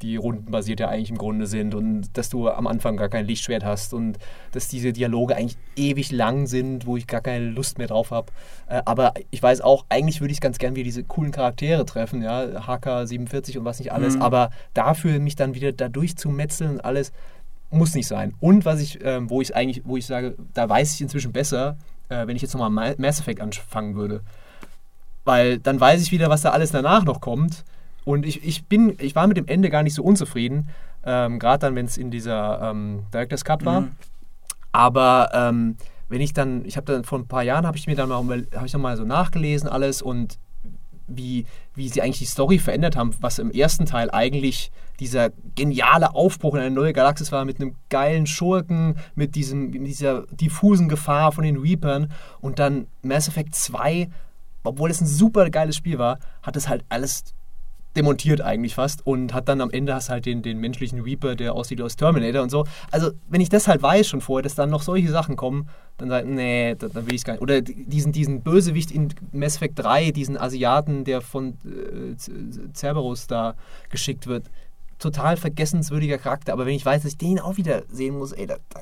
die 0.02 0.16
rundenbasiert 0.16 0.80
ja 0.80 0.88
eigentlich 0.88 1.10
im 1.10 1.18
Grunde 1.18 1.46
sind 1.46 1.74
und 1.74 2.08
dass 2.14 2.28
du 2.28 2.48
am 2.48 2.66
Anfang 2.66 2.96
gar 2.96 3.08
kein 3.08 3.24
Lichtschwert 3.24 3.64
hast 3.64 3.94
und 3.94 4.18
dass 4.50 4.68
diese 4.68 4.92
Dialoge 4.92 5.36
eigentlich 5.36 5.56
ewig 5.76 6.10
lang 6.10 6.46
sind, 6.46 6.86
wo 6.86 6.96
ich 6.96 7.06
gar 7.06 7.20
keine 7.20 7.46
Lust 7.46 7.78
mehr 7.78 7.86
drauf 7.86 8.10
habe. 8.10 8.32
Äh, 8.66 8.82
aber 8.84 9.14
ich 9.30 9.42
weiß 9.42 9.60
auch, 9.60 9.86
eigentlich 9.88 10.20
würde 10.20 10.32
ich 10.32 10.40
ganz 10.40 10.58
gern 10.58 10.74
wieder 10.74 10.84
diese 10.84 11.04
coolen 11.04 11.30
Charaktere 11.30 11.86
treffen, 11.86 12.22
ja, 12.22 12.42
HK47 12.42 13.58
und 13.58 13.64
was 13.64 13.78
nicht 13.78 13.92
alles, 13.92 14.16
mhm. 14.16 14.22
aber 14.22 14.50
dafür 14.74 15.18
mich 15.20 15.36
dann 15.36 15.54
wieder 15.54 15.72
dadurch 15.72 16.16
zu 16.16 16.28
metzeln 16.28 16.72
und 16.72 16.84
alles 16.84 17.12
muss 17.70 17.94
nicht 17.94 18.08
sein. 18.08 18.34
Und 18.40 18.64
was 18.64 18.80
ich, 18.80 19.02
äh, 19.02 19.28
wo 19.30 19.40
ich 19.40 19.54
eigentlich, 19.54 19.82
wo 19.84 19.96
ich 19.96 20.06
sage, 20.06 20.34
da 20.52 20.68
weiß 20.68 20.94
ich 20.94 21.00
inzwischen 21.00 21.32
besser, 21.32 21.76
äh, 22.08 22.26
wenn 22.26 22.36
ich 22.36 22.42
jetzt 22.42 22.54
nochmal 22.54 22.94
Mass 22.98 23.20
Effect 23.20 23.40
anfangen 23.40 23.94
würde. 23.94 24.20
Weil 25.24 25.58
dann 25.58 25.80
weiß 25.80 26.02
ich 26.02 26.10
wieder, 26.10 26.28
was 26.28 26.42
da 26.42 26.50
alles 26.50 26.72
danach 26.72 27.04
noch 27.04 27.20
kommt 27.20 27.64
und 28.04 28.26
ich, 28.26 28.44
ich, 28.44 28.66
bin, 28.66 28.96
ich 28.98 29.14
war 29.14 29.26
mit 29.26 29.36
dem 29.36 29.46
Ende 29.46 29.70
gar 29.70 29.82
nicht 29.82 29.94
so 29.94 30.02
unzufrieden, 30.02 30.68
ähm, 31.04 31.38
gerade 31.38 31.60
dann, 31.60 31.74
wenn 31.74 31.86
es 31.86 31.96
in 31.96 32.10
dieser 32.10 32.70
ähm, 32.70 33.04
Director's 33.12 33.44
Cut 33.44 33.64
war. 33.64 33.82
Mhm. 33.82 33.92
Aber 34.72 35.30
ähm, 35.34 35.76
wenn 36.08 36.20
ich 36.20 36.32
dann, 36.32 36.64
ich 36.64 36.76
habe 36.76 36.90
dann 36.90 37.04
vor 37.04 37.18
ein 37.18 37.26
paar 37.26 37.42
Jahren, 37.42 37.66
habe 37.66 37.76
ich 37.76 37.86
mir 37.86 37.96
dann 37.96 38.08
mal, 38.08 38.46
habe 38.54 38.66
ich 38.66 38.72
dann 38.72 38.80
mal 38.80 38.96
so 38.96 39.04
nachgelesen 39.04 39.68
alles 39.68 40.02
und 40.02 40.38
wie, 41.06 41.46
wie 41.74 41.88
sie 41.88 42.02
eigentlich 42.02 42.18
die 42.18 42.24
Story 42.26 42.58
verändert 42.58 42.96
haben, 42.96 43.14
was 43.20 43.38
im 43.38 43.50
ersten 43.50 43.86
Teil 43.86 44.10
eigentlich 44.10 44.70
dieser 45.00 45.30
geniale 45.54 46.14
Aufbruch 46.14 46.54
in 46.54 46.60
eine 46.60 46.74
neue 46.74 46.92
Galaxis 46.92 47.32
war, 47.32 47.44
mit 47.44 47.60
einem 47.60 47.76
geilen 47.88 48.26
Schurken, 48.26 48.96
mit, 49.14 49.34
diesem, 49.34 49.70
mit 49.70 49.86
dieser 49.86 50.26
diffusen 50.30 50.88
Gefahr 50.88 51.32
von 51.32 51.44
den 51.44 51.56
Reapern 51.56 52.12
und 52.40 52.58
dann 52.58 52.86
Mass 53.02 53.28
Effect 53.28 53.54
2, 53.54 54.08
obwohl 54.64 54.90
es 54.90 55.00
ein 55.00 55.06
super 55.06 55.50
geiles 55.50 55.76
Spiel 55.76 55.98
war, 55.98 56.18
hat 56.42 56.56
es 56.56 56.68
halt 56.68 56.84
alles 56.88 57.24
demontiert 57.96 58.40
eigentlich 58.40 58.74
fast 58.74 59.06
und 59.06 59.34
hat 59.34 59.48
dann 59.48 59.60
am 59.60 59.70
Ende 59.70 59.94
hast 59.94 60.08
halt 60.08 60.26
den, 60.26 60.42
den 60.42 60.58
menschlichen 60.58 61.00
Reaper, 61.00 61.36
der 61.36 61.54
aussieht 61.54 61.80
aus 61.80 61.96
Terminator 61.96 62.42
und 62.42 62.50
so. 62.50 62.64
Also, 62.90 63.10
wenn 63.28 63.40
ich 63.40 63.48
das 63.48 63.68
halt 63.68 63.82
weiß 63.82 64.06
schon 64.06 64.20
vorher, 64.20 64.42
dass 64.42 64.54
dann 64.54 64.70
noch 64.70 64.82
solche 64.82 65.10
Sachen 65.10 65.36
kommen, 65.36 65.68
dann 65.98 66.10
ich, 66.10 66.34
nee, 66.34 66.74
dann, 66.74 66.94
will 66.94 67.14
ich 67.14 67.20
es 67.20 67.24
gar 67.24 67.34
nicht. 67.34 67.42
Oder 67.42 67.60
diesen, 67.60 68.12
diesen 68.12 68.42
Bösewicht 68.42 68.90
in 68.90 69.12
Mass 69.32 69.56
Effect 69.56 69.78
3, 69.78 70.10
diesen 70.10 70.36
Asiaten, 70.36 71.04
der 71.04 71.20
von 71.20 71.58
äh, 71.64 72.72
Cerberus 72.74 73.26
da 73.26 73.54
geschickt 73.90 74.26
wird. 74.26 74.50
Total 74.98 75.36
vergessenswürdiger 75.36 76.18
Charakter, 76.18 76.52
aber 76.52 76.64
wenn 76.64 76.74
ich 76.74 76.86
weiß, 76.86 77.02
dass 77.02 77.12
ich 77.12 77.18
den 77.18 77.40
auch 77.40 77.56
wieder 77.56 77.82
sehen 77.88 78.16
muss, 78.16 78.32
ey, 78.32 78.46
da, 78.46 78.56
da 78.70 78.80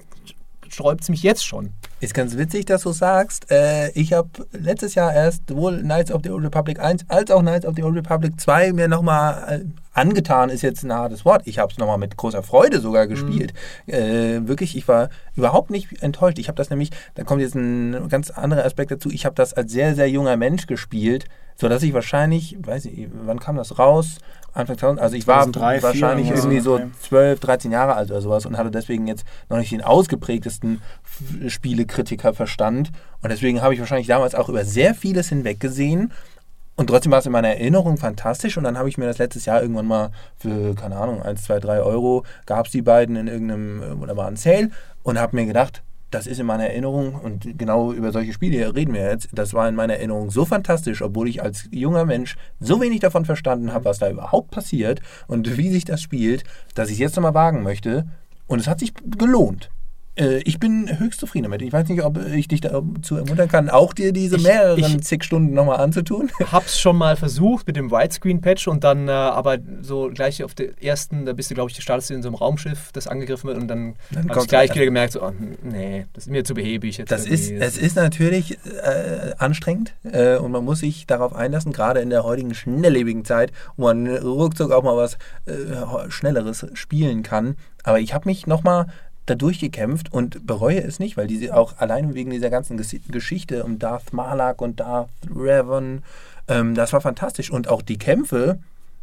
sträubt 0.72 1.02
es 1.02 1.08
mich 1.08 1.22
jetzt 1.22 1.44
schon. 1.44 1.70
Ist 2.00 2.14
ganz 2.14 2.36
witzig, 2.36 2.64
dass 2.64 2.82
du 2.82 2.92
sagst. 2.92 3.50
Äh, 3.50 3.90
ich 3.90 4.12
habe 4.12 4.30
letztes 4.52 4.94
Jahr 4.94 5.12
erst 5.12 5.48
sowohl 5.48 5.80
Knights 5.80 6.10
of 6.10 6.22
the 6.24 6.30
Old 6.30 6.44
Republic 6.44 6.80
1 6.80 7.04
als 7.08 7.30
auch 7.30 7.40
Knights 7.40 7.66
of 7.66 7.74
the 7.76 7.82
Old 7.82 7.96
Republic 7.96 8.40
2 8.40 8.72
mir 8.72 8.88
nochmal 8.88 9.60
äh, 9.60 9.64
angetan, 9.92 10.50
ist 10.50 10.62
jetzt 10.62 10.82
ein 10.82 10.92
hartes 10.92 11.24
Wort. 11.24 11.42
Ich 11.44 11.58
habe 11.58 11.70
es 11.72 11.78
nochmal 11.78 11.98
mit 11.98 12.16
großer 12.16 12.42
Freude 12.42 12.80
sogar 12.80 13.06
gespielt. 13.06 13.52
Mhm. 13.86 13.94
Äh, 13.94 14.48
wirklich, 14.48 14.76
ich 14.76 14.88
war 14.88 15.10
überhaupt 15.36 15.70
nicht 15.70 16.02
enttäuscht. 16.02 16.38
Ich 16.38 16.48
habe 16.48 16.56
das 16.56 16.70
nämlich, 16.70 16.90
da 17.14 17.24
kommt 17.24 17.42
jetzt 17.42 17.54
ein 17.54 18.08
ganz 18.08 18.30
anderer 18.30 18.64
Aspekt 18.64 18.90
dazu, 18.90 19.10
ich 19.10 19.26
habe 19.26 19.34
das 19.34 19.52
als 19.52 19.72
sehr, 19.72 19.94
sehr 19.94 20.08
junger 20.08 20.36
Mensch 20.36 20.66
gespielt, 20.66 21.26
sodass 21.56 21.82
ich 21.82 21.92
wahrscheinlich, 21.92 22.56
weiß 22.60 22.86
ich, 22.86 23.08
wann 23.12 23.40
kam 23.40 23.56
das 23.56 23.78
raus? 23.78 24.18
Anfang 24.52 24.78
2000, 24.78 25.00
also 25.00 25.16
ich 25.16 25.26
war 25.26 25.44
2003, 25.44 25.82
wahrscheinlich 25.82 26.30
irgendwie 26.30 26.60
so 26.60 26.80
12, 27.02 27.40
13 27.40 27.72
Jahre 27.72 27.94
alt 27.94 28.10
oder 28.10 28.20
sowas 28.20 28.46
und 28.46 28.56
hatte 28.56 28.70
deswegen 28.70 29.06
jetzt 29.06 29.24
noch 29.48 29.58
nicht 29.58 29.72
den 29.72 29.82
ausgeprägtesten 29.82 30.82
Spielekritikerverstand. 31.46 32.90
Und 33.22 33.30
deswegen 33.30 33.62
habe 33.62 33.74
ich 33.74 33.80
wahrscheinlich 33.80 34.06
damals 34.06 34.34
auch 34.34 34.48
über 34.48 34.64
sehr 34.64 34.94
vieles 34.94 35.28
hinweggesehen. 35.28 36.12
Und 36.76 36.86
trotzdem 36.86 37.12
war 37.12 37.18
es 37.18 37.26
in 37.26 37.32
meiner 37.32 37.48
Erinnerung 37.48 37.98
fantastisch. 37.98 38.56
Und 38.56 38.64
dann 38.64 38.78
habe 38.78 38.88
ich 38.88 38.96
mir 38.96 39.06
das 39.06 39.18
letztes 39.18 39.44
Jahr 39.44 39.60
irgendwann 39.60 39.86
mal 39.86 40.10
für, 40.38 40.74
keine 40.74 40.96
Ahnung, 40.96 41.22
1, 41.22 41.42
2, 41.44 41.60
3 41.60 41.80
Euro 41.80 42.24
gab 42.46 42.66
es 42.66 42.72
die 42.72 42.82
beiden 42.82 43.16
in 43.16 43.28
irgendeinem, 43.28 44.00
oder 44.00 44.16
war 44.16 44.26
ein 44.26 44.36
Sale. 44.36 44.70
Und 45.02 45.18
habe 45.18 45.36
mir 45.36 45.46
gedacht, 45.46 45.82
das 46.10 46.26
ist 46.26 46.40
in 46.40 46.46
meiner 46.46 46.66
Erinnerung, 46.66 47.14
und 47.14 47.58
genau 47.58 47.92
über 47.92 48.12
solche 48.12 48.32
Spiele 48.32 48.74
reden 48.74 48.94
wir 48.94 49.08
jetzt, 49.08 49.28
das 49.32 49.54
war 49.54 49.68
in 49.68 49.74
meiner 49.74 49.94
Erinnerung 49.94 50.30
so 50.30 50.44
fantastisch, 50.44 51.02
obwohl 51.02 51.28
ich 51.28 51.42
als 51.42 51.68
junger 51.70 52.04
Mensch 52.04 52.36
so 52.58 52.80
wenig 52.80 53.00
davon 53.00 53.24
verstanden 53.24 53.72
habe, 53.72 53.84
was 53.84 53.98
da 53.98 54.10
überhaupt 54.10 54.50
passiert 54.50 55.00
und 55.28 55.56
wie 55.56 55.70
sich 55.70 55.84
das 55.84 56.02
spielt, 56.02 56.44
dass 56.74 56.88
ich 56.88 56.94
es 56.94 57.00
jetzt 57.00 57.16
nochmal 57.16 57.34
wagen 57.34 57.62
möchte. 57.62 58.06
Und 58.46 58.58
es 58.58 58.66
hat 58.66 58.80
sich 58.80 58.92
gelohnt. 59.16 59.70
Äh, 60.16 60.38
ich 60.38 60.58
bin 60.58 60.98
höchst 60.98 61.20
zufrieden 61.20 61.44
damit. 61.44 61.62
Ich 61.62 61.72
weiß 61.72 61.88
nicht, 61.88 62.02
ob 62.02 62.18
ich 62.26 62.48
dich 62.48 62.60
dazu 62.60 63.16
ermuntern 63.16 63.48
kann, 63.48 63.70
auch 63.70 63.92
dir 63.92 64.12
diese 64.12 64.36
Ich- 64.36 64.42
mehreren 64.42 64.78
ich- 64.78 65.02
zig 65.02 65.22
Stunden 65.24 65.54
nochmal 65.54 65.78
anzutun. 65.78 66.30
Hab's 66.52 66.80
schon 66.80 66.96
mal 66.96 67.16
versucht 67.16 67.66
mit 67.66 67.76
dem 67.76 67.90
Widescreen-Patch 67.90 68.68
und 68.68 68.82
dann 68.84 69.08
äh, 69.08 69.12
aber 69.12 69.58
so 69.82 70.10
gleich 70.12 70.42
auf 70.42 70.54
der 70.54 70.82
ersten, 70.82 71.26
da 71.26 71.32
bist 71.32 71.50
du, 71.50 71.54
glaube 71.54 71.70
ich, 71.70 71.80
startest 71.80 72.10
du 72.10 72.14
in 72.14 72.22
so 72.22 72.28
einem 72.28 72.34
Raumschiff, 72.34 72.90
das 72.92 73.06
angegriffen 73.06 73.48
wird 73.48 73.58
und 73.58 73.68
dann, 73.68 73.94
Dann 74.10 74.24
hab 74.24 74.32
kommt 74.32 74.44
ich 74.46 74.50
gleich 74.50 74.74
wieder 74.74 74.84
gemerkt, 74.84 75.12
so, 75.12 75.22
oh, 75.22 75.32
nee, 75.62 76.06
das 76.12 76.24
ist 76.26 76.30
mir 76.30 76.44
zu 76.44 76.54
behäbig 76.54 76.98
jetzt. 76.98 77.10
Das 77.12 77.24
ist, 77.26 77.50
es 77.50 77.78
ist 77.78 77.96
natürlich 77.96 78.58
äh, 78.82 79.32
anstrengend 79.38 79.94
äh, 80.02 80.36
und 80.36 80.50
man 80.50 80.64
muss 80.64 80.80
sich 80.80 81.06
darauf 81.06 81.34
einlassen, 81.34 81.72
gerade 81.72 82.00
in 82.00 82.10
der 82.10 82.24
heutigen 82.24 82.52
schnelllebigen 82.54 83.24
Zeit, 83.24 83.52
wo 83.76 83.84
man 83.84 84.06
ruckzuck 84.08 84.72
auch 84.72 84.82
mal 84.82 84.96
was 84.96 85.14
äh, 85.46 86.10
Schnelleres 86.10 86.66
spielen 86.74 87.22
kann. 87.22 87.56
Aber 87.84 88.00
ich 88.00 88.12
habe 88.12 88.28
mich 88.28 88.46
nochmal 88.46 88.86
da 89.30 89.34
durchgekämpft 89.36 90.12
und 90.12 90.46
bereue 90.46 90.82
es 90.82 90.98
nicht, 90.98 91.16
weil 91.16 91.26
diese 91.26 91.56
auch 91.56 91.78
allein 91.78 92.14
wegen 92.14 92.30
dieser 92.30 92.50
ganzen 92.50 92.76
Ges 92.76 92.96
Geschichte 93.08 93.64
um 93.64 93.78
Darth 93.78 94.12
Malak 94.12 94.60
und 94.60 94.80
Darth 94.80 95.10
Revan, 95.34 96.02
ähm, 96.48 96.74
das 96.74 96.92
war 96.92 97.00
fantastisch. 97.00 97.50
Und 97.50 97.68
auch 97.68 97.82
die 97.82 97.98
Kämpfe 97.98 98.58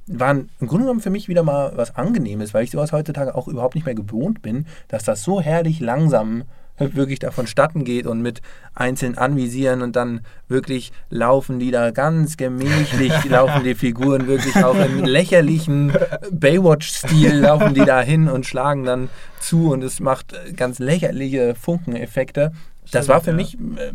waren 0.07 0.49
im 0.59 0.67
Grunde 0.67 0.85
genommen 0.85 1.01
für 1.01 1.09
mich 1.09 1.27
wieder 1.27 1.43
mal 1.43 1.73
was 1.75 1.95
Angenehmes, 1.95 2.53
weil 2.53 2.63
ich 2.63 2.71
sowas 2.71 2.91
heutzutage 2.91 3.35
auch 3.35 3.47
überhaupt 3.47 3.75
nicht 3.75 3.85
mehr 3.85 3.95
gewohnt 3.95 4.41
bin, 4.41 4.65
dass 4.87 5.03
das 5.03 5.23
so 5.23 5.41
herrlich 5.41 5.79
langsam 5.79 6.43
wirklich 6.79 7.19
da 7.19 7.31
vonstatten 7.31 7.83
geht 7.83 8.05
und 8.05 8.21
mit 8.21 8.41
einzeln 8.75 9.17
anvisieren 9.17 9.81
und 9.81 9.95
dann 9.95 10.21
wirklich 10.47 10.91
laufen 11.09 11.59
die 11.59 11.71
da 11.71 11.91
ganz 11.91 12.37
gemächlich, 12.37 13.25
laufen 13.25 13.63
die 13.63 13.75
Figuren 13.75 14.27
wirklich 14.27 14.55
auch 14.63 14.75
im 14.75 15.03
lächerlichen 15.03 15.91
Baywatch-Stil 16.31 17.39
laufen 17.39 17.73
die 17.73 17.85
da 17.85 18.01
hin 18.01 18.29
und 18.29 18.45
schlagen 18.45 18.83
dann 18.83 19.09
zu 19.39 19.71
und 19.71 19.83
es 19.83 19.99
macht 19.99 20.35
ganz 20.55 20.79
lächerliche 20.79 21.55
Funkeneffekte. 21.55 22.51
Das 22.91 23.07
war 23.07 23.21
für 23.21 23.33
mich 23.33 23.55
äh, 23.55 23.91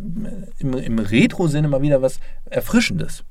im, 0.59 0.73
im 0.73 0.99
Retro-Sinne 0.99 1.67
mal 1.67 1.81
wieder 1.81 2.01
was 2.01 2.19
Erfrischendes. 2.45 3.23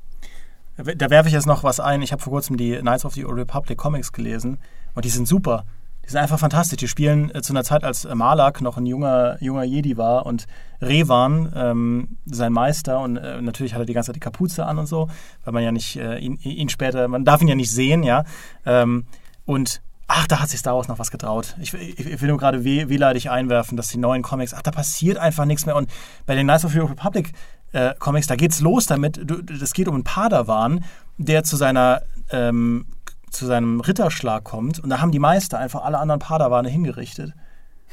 Da 0.77 1.11
werfe 1.11 1.29
ich 1.29 1.35
jetzt 1.35 1.47
noch 1.47 1.65
was 1.65 1.81
ein. 1.81 2.03
Ich 2.03 2.13
habe 2.13 2.23
vor 2.23 2.33
kurzem 2.33 2.57
die 2.57 2.77
Knights 2.77 3.05
of 3.05 3.15
the 3.15 3.23
Republic 3.23 3.77
Comics 3.77 4.13
gelesen 4.13 4.59
und 4.95 5.05
die 5.05 5.11
sind 5.11 5.29
super. 5.29 5.65
Die 6.05 6.11
sind 6.11 6.21
einfach 6.21 6.39
fantastisch. 6.39 6.79
Die 6.79 6.89
spielen 6.89 7.33
äh, 7.35 7.43
zu 7.43 7.53
einer 7.53 7.63
Zeit, 7.63 7.85
als 7.85 8.05
äh, 8.05 8.15
Malak 8.15 8.61
noch 8.61 8.77
ein 8.77 8.87
junger, 8.87 9.37
junger 9.41 9.63
Jedi 9.65 9.97
war 9.97 10.27
und 10.27 10.47
Revan 10.81 11.53
ähm, 11.55 12.17
sein 12.27 12.53
Meister 12.53 13.01
und 13.01 13.17
äh, 13.17 13.41
natürlich 13.41 13.75
hat 13.75 13.81
er 13.81 13.87
die 13.87 13.93
ganze 13.93 14.09
Zeit 14.09 14.17
die 14.17 14.21
Kapuze 14.21 14.67
an 14.67 14.79
und 14.79 14.87
so, 14.87 15.09
weil 15.45 15.53
man 15.53 15.63
ja 15.63 15.71
nicht 15.71 15.97
äh, 15.97 16.19
ihn, 16.19 16.39
ihn 16.39 16.69
später, 16.69 17.07
man 17.07 17.25
darf 17.25 17.41
ihn 17.41 17.49
ja 17.49 17.55
nicht 17.55 17.71
sehen, 17.71 18.03
ja. 18.03 18.25
Ähm, 18.67 19.07
und 19.45 19.81
ach, 20.09 20.27
da 20.27 20.41
hat 20.41 20.51
sich 20.51 20.61
Star 20.61 20.75
Wars 20.75 20.89
noch 20.89 20.99
was 20.99 21.11
getraut. 21.11 21.57
Ich, 21.61 21.73
ich, 21.73 21.99
ich 22.01 22.21
will 22.21 22.29
nur 22.29 22.39
gerade 22.39 22.65
weh, 22.65 22.89
wehleidig 22.89 23.31
einwerfen, 23.31 23.77
dass 23.77 23.89
die 23.89 23.99
neuen 23.99 24.23
Comics, 24.23 24.55
ach, 24.55 24.63
da 24.63 24.71
passiert 24.71 25.19
einfach 25.19 25.45
nichts 25.45 25.67
mehr. 25.67 25.77
Und 25.77 25.89
bei 26.27 26.35
den 26.35 26.47
Knights 26.47 26.65
of 26.65 26.73
the 26.73 26.81
Republic 26.81 27.33
äh, 27.73 27.95
Comics, 27.99 28.27
da 28.27 28.37
geht's 28.37 28.61
los 28.61 28.87
damit. 28.87 29.21
Das 29.61 29.73
geht 29.73 29.89
um 29.89 29.95
einen 29.95 30.05
Padawan, 30.05 30.85
der 31.19 31.45
zu 31.45 31.57
seiner 31.57 32.03
ähm, 32.31 32.87
zu 33.31 33.47
seinem 33.47 33.81
Ritterschlag 33.81 34.45
kommt 34.45 34.79
und 34.79 34.91
da 34.91 35.01
haben 35.01 35.11
die 35.11 35.19
Meister 35.19 35.59
einfach 35.59 35.83
alle 35.83 35.99
anderen 35.99 36.21
Padawane 36.21 36.69
hingerichtet. 36.69 37.33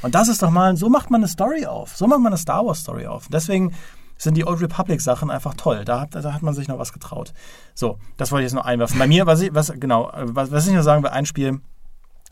Und 0.02 0.16
das 0.16 0.28
ist 0.28 0.42
doch 0.42 0.50
mal, 0.50 0.76
so 0.78 0.90
macht 0.90 1.12
man 1.12 1.22
eine 1.22 1.28
Story 1.28 1.66
auf. 1.66 1.96
So 1.96 2.08
macht 2.08 2.20
man 2.20 2.34
eine 2.34 2.38
Star 2.38 2.66
Wars 2.66 2.80
Story 2.80 3.08
auf. 3.08 3.28
Deswegen 3.30 3.74
sind 4.18 4.36
die 4.36 4.46
Old 4.46 4.62
Republic 4.62 5.02
Sachen 5.02 5.30
einfach 5.30 5.54
toll. 5.56 5.86
Da 5.86 6.02
hat, 6.02 6.16
da 6.16 6.34
hat 6.34 6.42
man 6.42 6.54
sich 6.54 6.68
noch 6.68 6.78
was 6.78 6.94
getraut. 6.94 7.34
So, 7.74 8.00
das 8.18 8.32
wollte 8.32 8.44
ich 8.44 8.52
jetzt 8.52 8.56
noch 8.56 8.66
einwerfen. 8.66 9.00
Bei 9.00 9.08
mir, 9.08 9.26
was 9.26 9.42
ich, 9.42 9.54
was, 9.54 9.74
genau, 9.78 10.12
was, 10.14 10.52
was 10.52 10.68
ich 10.68 10.74
nur 10.74 10.84
sagen 10.84 11.04
will, 11.04 11.10
ein 11.10 11.26
Spiel, 11.26 11.62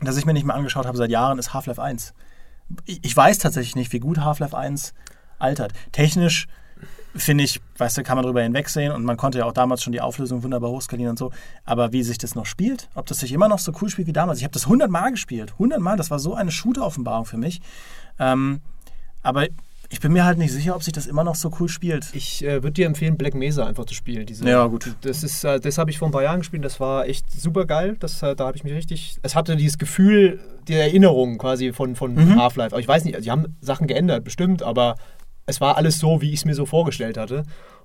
das 0.01 0.17
ich 0.17 0.25
mir 0.25 0.33
nicht 0.33 0.45
mehr 0.45 0.55
angeschaut 0.55 0.85
habe 0.85 0.97
seit 0.97 1.09
Jahren, 1.09 1.39
ist 1.39 1.53
Half-Life 1.53 1.81
1. 1.81 2.13
Ich, 2.85 2.99
ich 3.03 3.15
weiß 3.15 3.39
tatsächlich 3.39 3.75
nicht, 3.75 3.93
wie 3.93 3.99
gut 3.99 4.19
Half-Life 4.19 4.55
1 4.55 4.93
altert. 5.39 5.73
Technisch 5.91 6.47
finde 7.17 7.43
ich, 7.43 7.59
weißt 7.77 7.97
du, 7.97 8.03
kann 8.03 8.15
man 8.15 8.25
drüber 8.25 8.41
hinwegsehen 8.41 8.91
und 8.93 9.03
man 9.03 9.17
konnte 9.17 9.39
ja 9.39 9.45
auch 9.45 9.53
damals 9.53 9.83
schon 9.83 9.93
die 9.93 10.01
Auflösung 10.01 10.43
wunderbar 10.43 10.69
hochskalieren 10.69 11.11
und 11.11 11.19
so. 11.19 11.31
Aber 11.65 11.91
wie 11.91 12.03
sich 12.03 12.17
das 12.17 12.35
noch 12.35 12.45
spielt, 12.45 12.89
ob 12.95 13.05
das 13.07 13.19
sich 13.19 13.31
immer 13.31 13.47
noch 13.49 13.59
so 13.59 13.71
cool 13.81 13.89
spielt 13.89 14.07
wie 14.07 14.13
damals. 14.13 14.39
Ich 14.39 14.43
habe 14.43 14.53
das 14.53 14.63
100 14.65 14.89
Mal 14.89 15.09
gespielt. 15.11 15.51
100 15.53 15.79
Mal, 15.79 15.97
das 15.97 16.09
war 16.11 16.19
so 16.19 16.33
eine 16.35 16.51
Shooter-Offenbarung 16.51 17.25
für 17.25 17.37
mich. 17.37 17.61
Ähm, 18.19 18.61
aber 19.23 19.47
ich 19.89 20.01
bin 20.01 20.11
mir 20.11 20.25
halt 20.25 20.37
nicht 20.37 20.51
sicher, 20.51 20.75
ob 20.75 20.83
sich 20.83 20.91
das 20.91 21.07
immer 21.07 21.23
noch 21.23 21.35
so 21.35 21.49
cool 21.59 21.69
spielt. 21.69 22.09
Ich 22.13 22.43
äh, 22.43 22.55
würde 22.61 22.71
dir 22.71 22.85
empfehlen, 22.87 23.15
Black 23.17 23.33
Mesa 23.35 23.65
einfach 23.65 23.85
zu 23.85 23.93
spielen. 23.93 24.25
Diese, 24.25 24.47
Ja, 24.47 24.65
gut. 24.67 24.93
Das, 25.01 25.23
ist, 25.23 25.45
äh, 25.45 25.61
das 25.61 25.77
habe 25.77 25.89
ich 25.91 25.97
vor 25.97 26.09
ein 26.09 26.11
paar 26.11 26.23
Jahren 26.23 26.39
gespielt. 26.39 26.65
Das 26.65 26.79
war 26.81 27.05
echt 27.07 27.31
super 27.31 27.65
geil. 27.65 27.95
Das, 27.99 28.21
äh, 28.21 28.35
da 28.35 28.47
habe 28.47 28.57
ich 28.57 28.65
mich 28.65 28.73
richtig. 28.73 29.17
Es 29.23 29.33
hatte 29.33 29.55
dieses 29.55 29.77
Gefühl, 29.77 30.41
die 30.67 30.73
Erinnerung 30.73 31.37
quasi 31.37 31.71
von, 31.71 31.95
von 31.95 32.15
Mhm. 32.15 32.35
Half-Life. 32.41 32.73
Aber 32.75 32.81
ich 32.81 32.87
weiß 32.87 33.05
nicht, 33.05 33.23
die 33.23 33.31
haben 33.31 33.55
Sachen 33.61 33.87
geändert, 33.87 34.25
bestimmt, 34.25 34.61
aber 34.61 34.97
es 35.47 35.59
war 35.59 35.77
alles 35.77 35.97
so, 35.97 36.21
wie 36.21 36.29
ich 36.29 36.39
es 36.41 36.45
mir 36.45 36.53
so 36.53 36.65
vorgestellt 36.67 37.17
hatte. 37.17 37.43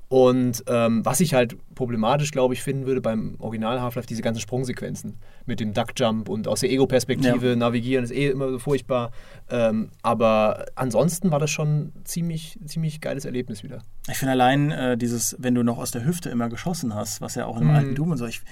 Und 0.08 0.62
ähm, 0.66 1.02
was 1.06 1.20
ich 1.20 1.32
halt 1.32 1.56
problematisch, 1.74 2.32
glaube 2.32 2.52
ich, 2.52 2.62
finden 2.62 2.84
würde 2.84 3.00
beim 3.00 3.36
Original 3.38 3.80
Half-Life, 3.80 4.06
diese 4.06 4.20
ganzen 4.20 4.40
Sprungsequenzen 4.42 5.16
mit 5.46 5.58
dem 5.58 5.72
Duckjump 5.72 6.28
und 6.28 6.48
aus 6.48 6.60
der 6.60 6.70
Ego-Perspektive 6.70 7.48
Ja. 7.50 7.56
navigieren, 7.56 8.04
ist 8.04 8.10
eh 8.10 8.28
immer 8.28 8.50
so 8.50 8.58
furchtbar. 8.58 9.10
Ähm, 9.48 9.88
aber 10.02 10.66
ansonsten 10.74 11.30
war 11.30 11.38
das 11.38 11.50
schon 11.50 11.92
ziemlich, 12.04 12.58
ziemlich 12.66 13.00
geiles 13.00 13.24
Erlebnis 13.24 13.62
wieder. 13.62 13.80
Ich 14.10 14.18
finde 14.18 14.32
allein 14.32 14.70
äh, 14.70 14.98
dieses, 14.98 15.34
wenn 15.38 15.54
du 15.54 15.62
noch 15.62 15.78
aus 15.78 15.92
der 15.92 16.04
Hüfte 16.04 16.28
immer 16.28 16.50
geschossen 16.50 16.94
hast, 16.94 17.22
was 17.22 17.34
ja 17.36 17.46
auch 17.46 17.54
in 17.56 17.62
dem 17.62 17.68
Mhm. 17.70 17.74
alten 17.76 17.94
Doom 17.94 18.10
und 18.10 18.18
so, 18.18 18.26
ich 18.26 18.42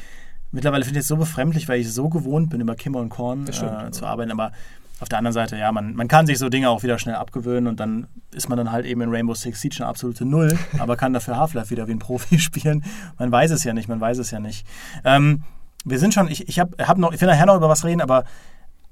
mittlerweile 0.53 0.85
finde 0.85 1.01
ich 1.01 1.05
es 1.05 1.09
so 1.09 1.17
befremdlich, 1.17 1.69
weil 1.69 1.81
ich 1.81 1.93
so 1.93 2.09
gewohnt 2.09 2.51
bin, 2.51 2.61
über 2.61 2.75
Kimmer 2.75 2.99
und 2.99 3.09
Korn 3.09 3.47
äh, 3.47 3.91
zu 3.91 4.07
arbeiten. 4.07 4.31
Aber 4.31 4.53
auf 5.01 5.09
der 5.09 5.19
anderen 5.19 5.33
Seite, 5.33 5.57
ja, 5.57 5.73
man, 5.73 5.95
man 5.95 6.09
kann 6.09 6.27
sich 6.27 6.39
so 6.39 6.49
Dinge 6.49 6.69
auch 6.69 6.83
wieder 6.83 6.99
schnell 6.99 7.15
abgewöhnen 7.15 7.69
und 7.69 7.81
dann 7.81 8.07
ist 8.33 8.49
man 8.49 8.59
dann 8.59 8.71
halt 8.71 8.85
eben 8.85 9.01
in 9.01 9.11
Rainbow 9.11 9.35
Six 9.35 9.61
Siege 9.61 9.77
eine 9.79 9.87
absolute 9.87 10.27
Null, 10.27 10.59
aber 10.79 10.97
kann 10.97 11.13
dafür 11.13 11.39
Half-Life 11.39 11.71
wieder 11.71 11.89
wie 11.89 11.93
ein 11.93 11.99
Profi 11.99 12.39
spielen. 12.41 12.85
Man 13.19 13.33
weiß 13.33 13.51
es 13.51 13.65
ja 13.65 13.73
nicht, 13.73 13.89
man 13.89 14.01
weiß 14.01 14.19
es 14.19 14.31
ja 14.31 14.41
nicht. 14.41 14.67
Ähm, 15.05 15.45
wir 15.85 15.99
sind 15.99 16.13
schon, 16.13 16.29
ich, 16.29 16.49
ich 16.49 16.59
habe 16.59 16.87
hab 16.87 16.99
noch, 16.99 17.13
ich 17.13 17.21
will 17.21 17.29
nachher 17.29 17.47
noch 17.47 17.57
über 17.57 17.71
was 17.71 17.85
reden, 17.85 18.03
aber 18.03 18.25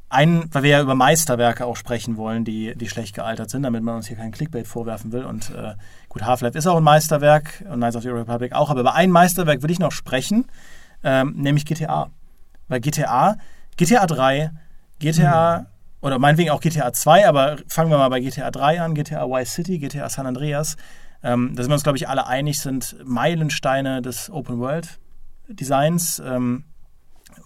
ein, 0.08 0.44
weil 0.52 0.62
wir 0.62 0.70
ja 0.70 0.80
über 0.80 0.94
Meisterwerke 0.94 1.66
auch 1.66 1.76
sprechen 1.76 2.16
wollen, 2.16 2.46
die, 2.46 2.74
die 2.74 2.88
schlecht 2.88 3.14
gealtert 3.14 3.50
sind, 3.50 3.64
damit 3.64 3.82
man 3.82 3.96
uns 3.96 4.06
hier 4.06 4.16
keinen 4.16 4.32
Clickbait 4.32 4.66
vorwerfen 4.66 5.12
will. 5.12 5.24
Und 5.24 5.50
äh, 5.50 5.74
gut, 6.08 6.22
Half-Life 6.24 6.56
ist 6.56 6.66
auch 6.66 6.78
ein 6.78 6.82
Meisterwerk 6.82 7.62
und 7.68 7.76
Knights 7.76 7.96
of 7.96 8.02
the 8.02 8.08
Republic 8.08 8.54
auch, 8.54 8.70
aber 8.70 8.80
über 8.80 8.94
ein 8.94 9.10
Meisterwerk 9.10 9.62
will 9.62 9.70
ich 9.70 9.78
noch 9.78 9.92
sprechen, 9.92 10.46
ähm, 11.02 11.34
nämlich 11.36 11.64
GTA. 11.64 12.10
Weil 12.68 12.80
GTA, 12.80 13.36
GTA 13.76 14.06
3, 14.06 14.50
GTA 14.98 15.66
oder 16.00 16.18
meinetwegen 16.18 16.50
auch 16.50 16.60
GTA 16.60 16.92
2, 16.92 17.26
aber 17.26 17.58
fangen 17.66 17.90
wir 17.90 17.98
mal 17.98 18.08
bei 18.08 18.20
GTA 18.20 18.50
3 18.50 18.80
an, 18.80 18.94
GTA 18.94 19.26
Vice 19.28 19.52
City, 19.52 19.78
GTA 19.78 20.08
San 20.08 20.26
Andreas. 20.26 20.76
Ähm, 21.22 21.54
da 21.54 21.62
sind 21.62 21.70
wir 21.70 21.74
uns, 21.74 21.82
glaube 21.82 21.98
ich, 21.98 22.08
alle 22.08 22.26
einig, 22.26 22.60
sind 22.60 22.96
Meilensteine 23.04 24.02
des 24.02 24.30
Open 24.30 24.58
World 24.60 25.00
Designs. 25.48 26.22
Ähm, 26.24 26.64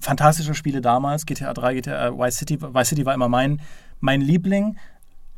fantastische 0.00 0.54
Spiele 0.54 0.80
damals, 0.80 1.24
GTA 1.24 1.54
3, 1.54 1.74
GTA 1.74 2.18
Vice 2.18 2.36
City. 2.36 2.60
Vice 2.60 2.88
City 2.88 3.06
war 3.06 3.14
immer 3.14 3.28
mein, 3.28 3.60
mein 4.00 4.20
Liebling, 4.20 4.76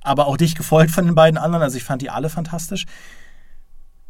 aber 0.01 0.27
auch 0.27 0.37
dich 0.37 0.55
gefolgt 0.55 0.91
von 0.91 1.05
den 1.05 1.15
beiden 1.15 1.39
anderen. 1.39 1.63
Also 1.63 1.77
ich 1.77 1.85
fand 1.85 2.03
die 2.03 2.11
alle 2.11 2.29
fantastisch. 2.29 2.87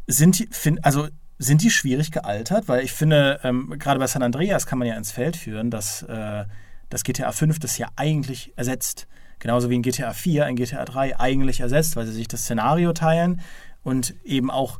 Sind 0.07 0.39
die, 0.39 0.47
fin, 0.51 0.79
also 0.83 1.07
sind 1.37 1.61
die 1.61 1.69
schwierig 1.69 2.11
gealtert? 2.11 2.67
Weil 2.67 2.83
ich 2.83 2.93
finde, 2.93 3.39
ähm, 3.43 3.75
gerade 3.77 3.99
bei 3.99 4.07
San 4.07 4.23
Andreas 4.23 4.65
kann 4.65 4.79
man 4.79 4.87
ja 4.87 4.95
ins 4.95 5.11
Feld 5.11 5.35
führen, 5.35 5.69
dass 5.69 6.03
äh, 6.03 6.45
das 6.89 7.03
GTA 7.03 7.31
5 7.31 7.59
das 7.59 7.77
ja 7.77 7.87
eigentlich 7.95 8.53
ersetzt. 8.55 9.07
Genauso 9.39 9.69
wie 9.69 9.75
in 9.75 9.81
GTA 9.81 10.13
4 10.13 10.45
ein 10.45 10.55
GTA 10.55 10.85
3 10.85 11.19
eigentlich 11.19 11.59
ersetzt, 11.59 11.95
weil 11.95 12.05
sie 12.05 12.13
sich 12.13 12.27
das 12.27 12.41
Szenario 12.41 12.93
teilen 12.93 13.41
und 13.83 14.15
eben 14.23 14.49
auch 14.49 14.79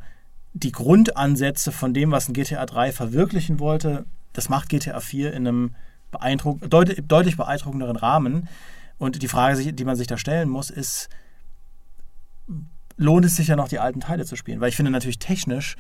die 0.54 0.72
Grundansätze 0.72 1.72
von 1.74 1.94
dem, 1.94 2.12
was 2.12 2.30
ein 2.30 2.34
GTA 2.34 2.66
3 2.66 2.94
verwirklichen 2.94 3.60
wollte, 3.60 4.06
das 4.32 4.48
macht 4.48 4.70
GTA 4.70 5.00
4 5.02 5.34
in 5.34 5.48
einem 5.48 5.76
beeindruck 6.12 6.70
deut 6.70 6.96
deutlich 7.08 7.36
beeindruckenderen 7.36 7.98
Rahmen. 7.98 8.48
Und 8.98 9.22
die 9.22 9.28
Frage, 9.28 9.74
die 9.74 9.86
man 9.86 9.98
sich 9.98 10.08
da 10.08 10.18
stellen 10.18 10.48
muss, 10.48 10.70
ist, 10.70 11.10
lohnt 12.96 13.26
es 13.26 13.36
sich 13.36 13.48
ja 13.50 13.58
noch, 13.58 13.68
die 13.68 13.80
alten 13.80 14.00
Teile 14.00 14.26
zu 14.26 14.38
spielen? 14.38 14.62
Weil 14.62 14.70
ich 14.70 14.78
finde 14.78 14.92
natürlich 14.92 15.20
technisch 15.20 15.76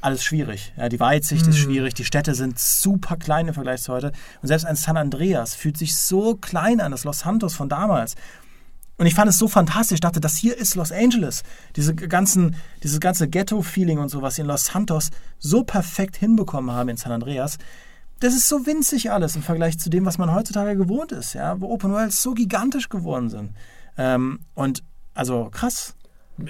alles 0.00 0.24
schwierig. 0.24 0.72
Ja, 0.76 0.88
die 0.88 1.00
Weitsicht 1.00 1.46
ist 1.46 1.58
schwierig, 1.58 1.94
die 1.94 2.04
Städte 2.04 2.34
sind 2.34 2.58
super 2.58 3.16
klein 3.16 3.48
im 3.48 3.54
Vergleich 3.54 3.82
zu 3.82 3.92
heute. 3.92 4.12
Und 4.42 4.48
selbst 4.48 4.64
ein 4.64 4.76
San 4.76 4.96
Andreas 4.96 5.54
fühlt 5.54 5.76
sich 5.76 5.96
so 5.96 6.36
klein 6.36 6.80
an, 6.80 6.92
das 6.92 7.04
Los 7.04 7.20
Santos 7.20 7.54
von 7.54 7.68
damals. 7.68 8.14
Und 8.96 9.06
ich 9.06 9.14
fand 9.14 9.30
es 9.30 9.38
so 9.38 9.48
fantastisch. 9.48 9.96
Ich 9.96 10.00
dachte, 10.00 10.20
das 10.20 10.36
hier 10.36 10.56
ist 10.56 10.74
Los 10.74 10.92
Angeles. 10.92 11.42
Diese 11.76 11.94
ganzen, 11.94 12.56
dieses 12.82 13.00
ganze 13.00 13.28
Ghetto-Feeling 13.28 13.98
und 13.98 14.10
so, 14.10 14.20
was 14.20 14.34
sie 14.34 14.42
in 14.42 14.46
Los 14.46 14.66
Santos 14.66 15.10
so 15.38 15.64
perfekt 15.64 16.16
hinbekommen 16.16 16.70
haben 16.70 16.90
in 16.90 16.96
San 16.96 17.12
Andreas. 17.12 17.58
Das 18.20 18.34
ist 18.34 18.48
so 18.48 18.66
winzig 18.66 19.10
alles 19.10 19.36
im 19.36 19.42
Vergleich 19.42 19.78
zu 19.78 19.88
dem, 19.88 20.04
was 20.04 20.18
man 20.18 20.34
heutzutage 20.34 20.76
gewohnt 20.76 21.12
ist, 21.12 21.32
ja, 21.32 21.58
wo 21.60 21.70
Open 21.70 21.92
Worlds 21.92 22.22
so 22.22 22.34
gigantisch 22.34 22.90
geworden 22.90 23.30
sind. 23.30 23.52
Ähm, 23.96 24.40
und 24.54 24.82
Also 25.14 25.48
krass. 25.50 25.94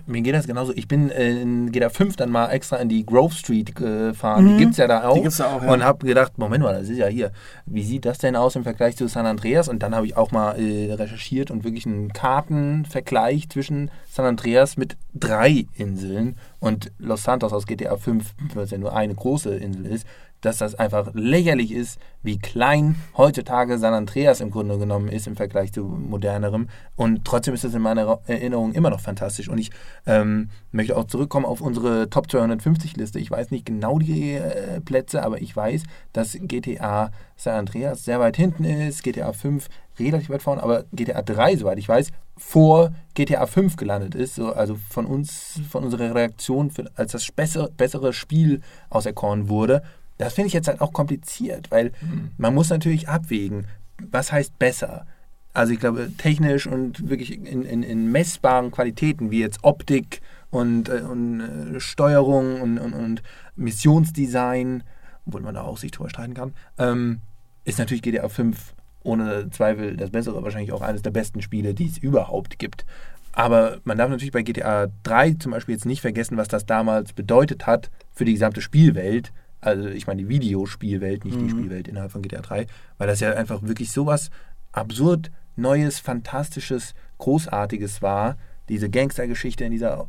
Mir 0.06 0.22
geht 0.22 0.34
das 0.34 0.46
genauso. 0.46 0.72
Ich 0.74 0.88
bin 0.88 1.10
äh, 1.10 1.40
in 1.40 1.72
GTA 1.72 1.88
5 1.90 2.16
dann 2.16 2.30
mal 2.30 2.48
extra 2.50 2.76
in 2.76 2.88
die 2.88 3.04
Grove 3.04 3.34
Street 3.34 3.74
gefahren. 3.74 4.46
Die 4.46 4.52
Mhm. 4.54 4.58
gibt 4.58 4.70
es 4.72 4.76
ja 4.78 4.86
da 4.86 5.08
auch. 5.08 5.14
Die 5.14 5.22
gibt's 5.22 5.38
da 5.38 5.54
auch, 5.56 5.62
ja. 5.62 5.72
Und 5.72 5.82
habe 5.84 6.06
gedacht, 6.06 6.38
Moment 6.38 6.62
mal, 6.64 6.72
das 6.74 6.88
ist 6.88 6.98
ja 6.98 7.06
hier. 7.06 7.32
Wie 7.66 7.82
sieht 7.82 8.04
das 8.04 8.18
denn 8.18 8.36
aus 8.36 8.56
im 8.56 8.62
Vergleich 8.62 8.96
zu 8.96 9.06
San 9.08 9.26
Andreas? 9.26 9.68
Und 9.68 9.82
dann 9.82 9.94
habe 9.94 10.06
ich 10.06 10.16
auch 10.16 10.30
mal 10.32 10.52
äh, 10.60 10.92
recherchiert 10.92 11.50
und 11.50 11.64
wirklich 11.64 11.86
einen 11.86 12.12
Kartenvergleich 12.12 13.48
zwischen 13.48 13.90
San 14.08 14.24
Andreas 14.26 14.76
mit 14.76 14.96
drei 15.14 15.66
Inseln 15.76 16.36
und 16.58 16.92
Los 16.98 17.22
Santos 17.24 17.52
aus 17.52 17.66
GTA 17.66 17.96
5, 17.96 18.34
was 18.54 18.70
ja 18.70 18.78
nur 18.78 18.94
eine 18.94 19.14
große 19.14 19.54
Insel 19.56 19.86
ist, 19.86 20.06
dass 20.40 20.58
das 20.58 20.74
einfach 20.74 21.10
lächerlich 21.14 21.72
ist, 21.72 21.98
wie 22.22 22.38
klein 22.38 22.96
heutzutage 23.16 23.78
San 23.78 23.94
Andreas 23.94 24.40
im 24.40 24.50
Grunde 24.50 24.78
genommen 24.78 25.08
ist 25.08 25.26
im 25.26 25.36
Vergleich 25.36 25.72
zu 25.72 25.84
modernerem. 25.84 26.68
Und 26.96 27.24
trotzdem 27.24 27.54
ist 27.54 27.64
es 27.64 27.74
in 27.74 27.82
meiner 27.82 28.20
Erinnerung 28.26 28.72
immer 28.72 28.90
noch 28.90 29.00
fantastisch. 29.00 29.48
Und 29.48 29.58
ich 29.58 29.70
ähm, 30.06 30.50
möchte 30.72 30.96
auch 30.96 31.04
zurückkommen 31.04 31.46
auf 31.46 31.60
unsere 31.60 32.10
Top 32.10 32.26
250-Liste. 32.26 33.18
Ich 33.18 33.30
weiß 33.30 33.50
nicht 33.50 33.66
genau 33.66 33.98
die 33.98 34.34
äh, 34.34 34.80
Plätze, 34.80 35.22
aber 35.22 35.40
ich 35.40 35.54
weiß, 35.54 35.82
dass 36.12 36.36
GTA 36.40 37.10
San 37.36 37.54
Andreas 37.54 38.04
sehr 38.04 38.20
weit 38.20 38.36
hinten 38.36 38.64
ist, 38.64 39.02
GTA 39.02 39.32
5 39.32 39.68
relativ 39.98 40.30
weit 40.30 40.42
vorne, 40.42 40.62
aber 40.62 40.84
GTA 40.92 41.22
3, 41.22 41.56
soweit 41.56 41.78
ich 41.78 41.88
weiß, 41.88 42.10
vor 42.36 42.92
GTA 43.14 43.46
5 43.46 43.76
gelandet 43.76 44.14
ist. 44.14 44.34
So, 44.34 44.52
also 44.52 44.76
von 44.88 45.06
uns, 45.06 45.60
von 45.70 45.84
unserer 45.84 46.14
Reaktion, 46.14 46.70
für, 46.70 46.90
als 46.96 47.12
das 47.12 47.30
bessere, 47.32 47.70
bessere 47.70 48.12
Spiel 48.12 48.62
auserkoren 48.88 49.48
wurde. 49.48 49.82
Das 50.24 50.34
finde 50.34 50.48
ich 50.48 50.52
jetzt 50.52 50.68
halt 50.68 50.80
auch 50.80 50.92
kompliziert, 50.92 51.70
weil 51.70 51.92
man 52.36 52.54
muss 52.54 52.70
natürlich 52.70 53.08
abwägen, 53.08 53.66
was 54.10 54.32
heißt 54.32 54.58
besser. 54.58 55.06
Also 55.52 55.72
ich 55.72 55.80
glaube, 55.80 56.12
technisch 56.16 56.66
und 56.66 57.08
wirklich 57.08 57.32
in, 57.34 57.64
in, 57.64 57.82
in 57.82 58.12
messbaren 58.12 58.70
Qualitäten, 58.70 59.30
wie 59.30 59.40
jetzt 59.40 59.64
Optik 59.64 60.20
und, 60.50 60.88
äh, 60.88 61.00
und 61.00 61.40
äh, 61.40 61.80
Steuerung 61.80 62.60
und, 62.60 62.78
und, 62.78 62.92
und 62.92 63.22
Missionsdesign, 63.56 64.84
obwohl 65.26 65.40
man 65.40 65.54
da 65.54 65.62
auch 65.62 65.78
sich 65.78 65.90
drüber 65.90 66.10
streiten 66.10 66.34
kann, 66.34 66.54
ähm, 66.78 67.20
ist 67.64 67.78
natürlich 67.78 68.02
GTA 68.02 68.28
5 68.28 68.74
ohne 69.02 69.50
Zweifel 69.50 69.96
das 69.96 70.10
bessere, 70.10 70.42
wahrscheinlich 70.42 70.72
auch 70.72 70.82
eines 70.82 71.02
der 71.02 71.10
besten 71.10 71.42
Spiele, 71.42 71.74
die 71.74 71.86
es 71.86 71.98
überhaupt 71.98 72.58
gibt. 72.58 72.84
Aber 73.32 73.78
man 73.84 73.96
darf 73.96 74.10
natürlich 74.10 74.32
bei 74.32 74.42
GTA 74.42 74.88
3 75.02 75.34
zum 75.34 75.52
Beispiel 75.52 75.74
jetzt 75.74 75.86
nicht 75.86 76.00
vergessen, 76.00 76.36
was 76.36 76.48
das 76.48 76.66
damals 76.66 77.12
bedeutet 77.12 77.66
hat 77.66 77.90
für 78.12 78.24
die 78.24 78.32
gesamte 78.32 78.60
Spielwelt. 78.60 79.32
Also 79.60 79.88
ich 79.88 80.06
meine 80.06 80.22
die 80.22 80.28
Videospielwelt, 80.28 81.24
nicht 81.24 81.40
die 81.40 81.50
Spielwelt 81.50 81.88
innerhalb 81.88 82.12
von 82.12 82.22
GTA 82.22 82.40
3, 82.40 82.66
weil 82.98 83.06
das 83.06 83.20
ja 83.20 83.32
einfach 83.32 83.62
wirklich 83.62 83.92
sowas 83.92 84.30
absurd 84.72 85.30
Neues, 85.56 85.98
Fantastisches, 85.98 86.94
Großartiges 87.18 88.02
war. 88.02 88.36
Diese 88.68 88.88
Gangstergeschichte 88.88 89.64
in 89.64 89.72
dieser 89.72 90.08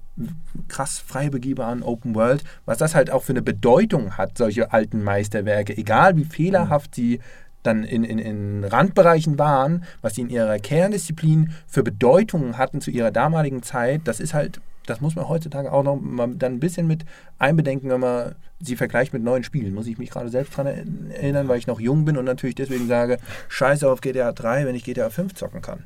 krass 0.67 0.99
frei 0.99 1.29
begehbaren 1.29 1.81
Open 1.83 2.13
World, 2.13 2.43
was 2.65 2.77
das 2.77 2.93
halt 2.93 3.09
auch 3.09 3.23
für 3.23 3.33
eine 3.33 3.41
Bedeutung 3.41 4.17
hat, 4.17 4.37
solche 4.37 4.71
alten 4.71 5.03
Meisterwerke, 5.03 5.75
egal 5.75 6.15
wie 6.15 6.25
fehlerhaft 6.25 6.95
sie 6.95 7.19
dann 7.63 7.83
in, 7.83 8.03
in, 8.03 8.19
in 8.19 8.63
Randbereichen 8.63 9.37
waren, 9.37 9.83
was 10.01 10.15
sie 10.15 10.21
in 10.21 10.29
ihrer 10.29 10.57
Kerndisziplin 10.59 11.51
für 11.67 11.83
Bedeutungen 11.83 12.57
hatten 12.57 12.81
zu 12.81 12.91
ihrer 12.91 13.11
damaligen 13.11 13.63
Zeit, 13.63 14.01
das 14.05 14.19
ist 14.19 14.33
halt, 14.33 14.61
das 14.85 15.01
muss 15.01 15.15
man 15.15 15.27
heutzutage 15.27 15.71
auch 15.71 15.83
noch 15.83 15.95
mal 15.95 16.27
dann 16.35 16.53
ein 16.53 16.59
bisschen 16.59 16.87
mit 16.87 17.05
einbedenken, 17.37 17.89
wenn 17.89 17.99
man 17.99 18.35
sie 18.59 18.75
vergleicht 18.75 19.13
mit 19.13 19.23
neuen 19.23 19.43
Spielen. 19.43 19.73
Muss 19.73 19.87
ich 19.87 19.97
mich 19.97 20.09
gerade 20.09 20.29
selbst 20.29 20.57
daran 20.57 21.11
erinnern, 21.11 21.47
weil 21.47 21.59
ich 21.59 21.67
noch 21.67 21.79
jung 21.79 22.05
bin 22.05 22.17
und 22.17 22.25
natürlich 22.25 22.55
deswegen 22.55 22.87
sage, 22.87 23.19
scheiße 23.49 23.89
auf 23.89 24.01
GTA 24.01 24.31
3, 24.31 24.65
wenn 24.65 24.75
ich 24.75 24.83
GTA 24.83 25.09
5 25.09 25.33
zocken 25.35 25.61
kann. 25.61 25.83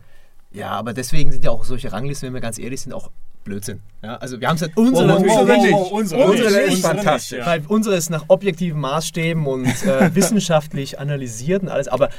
Ja, 0.51 0.69
aber 0.69 0.93
deswegen 0.93 1.31
sind 1.31 1.43
ja 1.43 1.51
auch 1.51 1.65
solche 1.65 1.91
Ranglisten, 1.91 2.27
wenn 2.27 2.33
wir 2.33 2.41
ganz 2.41 2.57
ehrlich 2.57 2.81
sind, 2.81 2.93
auch 2.93 3.11
Blödsinn. 3.43 3.81
Ja, 4.01 4.15
also 4.17 4.39
wir 4.41 4.47
haben 4.47 4.55
es 4.55 4.61
halt 4.63 4.75
unsere 4.75 5.03
Oh, 5.03 5.07
natürlich 5.07 5.33
oh, 5.33 5.43
nicht. 5.45 5.73
oh, 5.73 5.87
oh, 5.91 5.97
unsere, 5.97 6.23
Unsere 6.25 6.51
nicht, 6.51 6.59
ist 6.59 6.75
unsere 6.75 6.95
fantastisch. 6.95 7.45
Weil 7.45 7.63
unsere 7.67 7.95
ist 7.95 8.09
nach 8.09 8.25
objektiven 8.27 8.79
Maßstäben 8.79 9.45
und 9.45 9.65
äh, 9.65 10.15
wissenschaftlich 10.15 10.99
analysiert 10.99 11.61
und 11.61 11.69
alles, 11.69 11.87
aber 11.87 12.09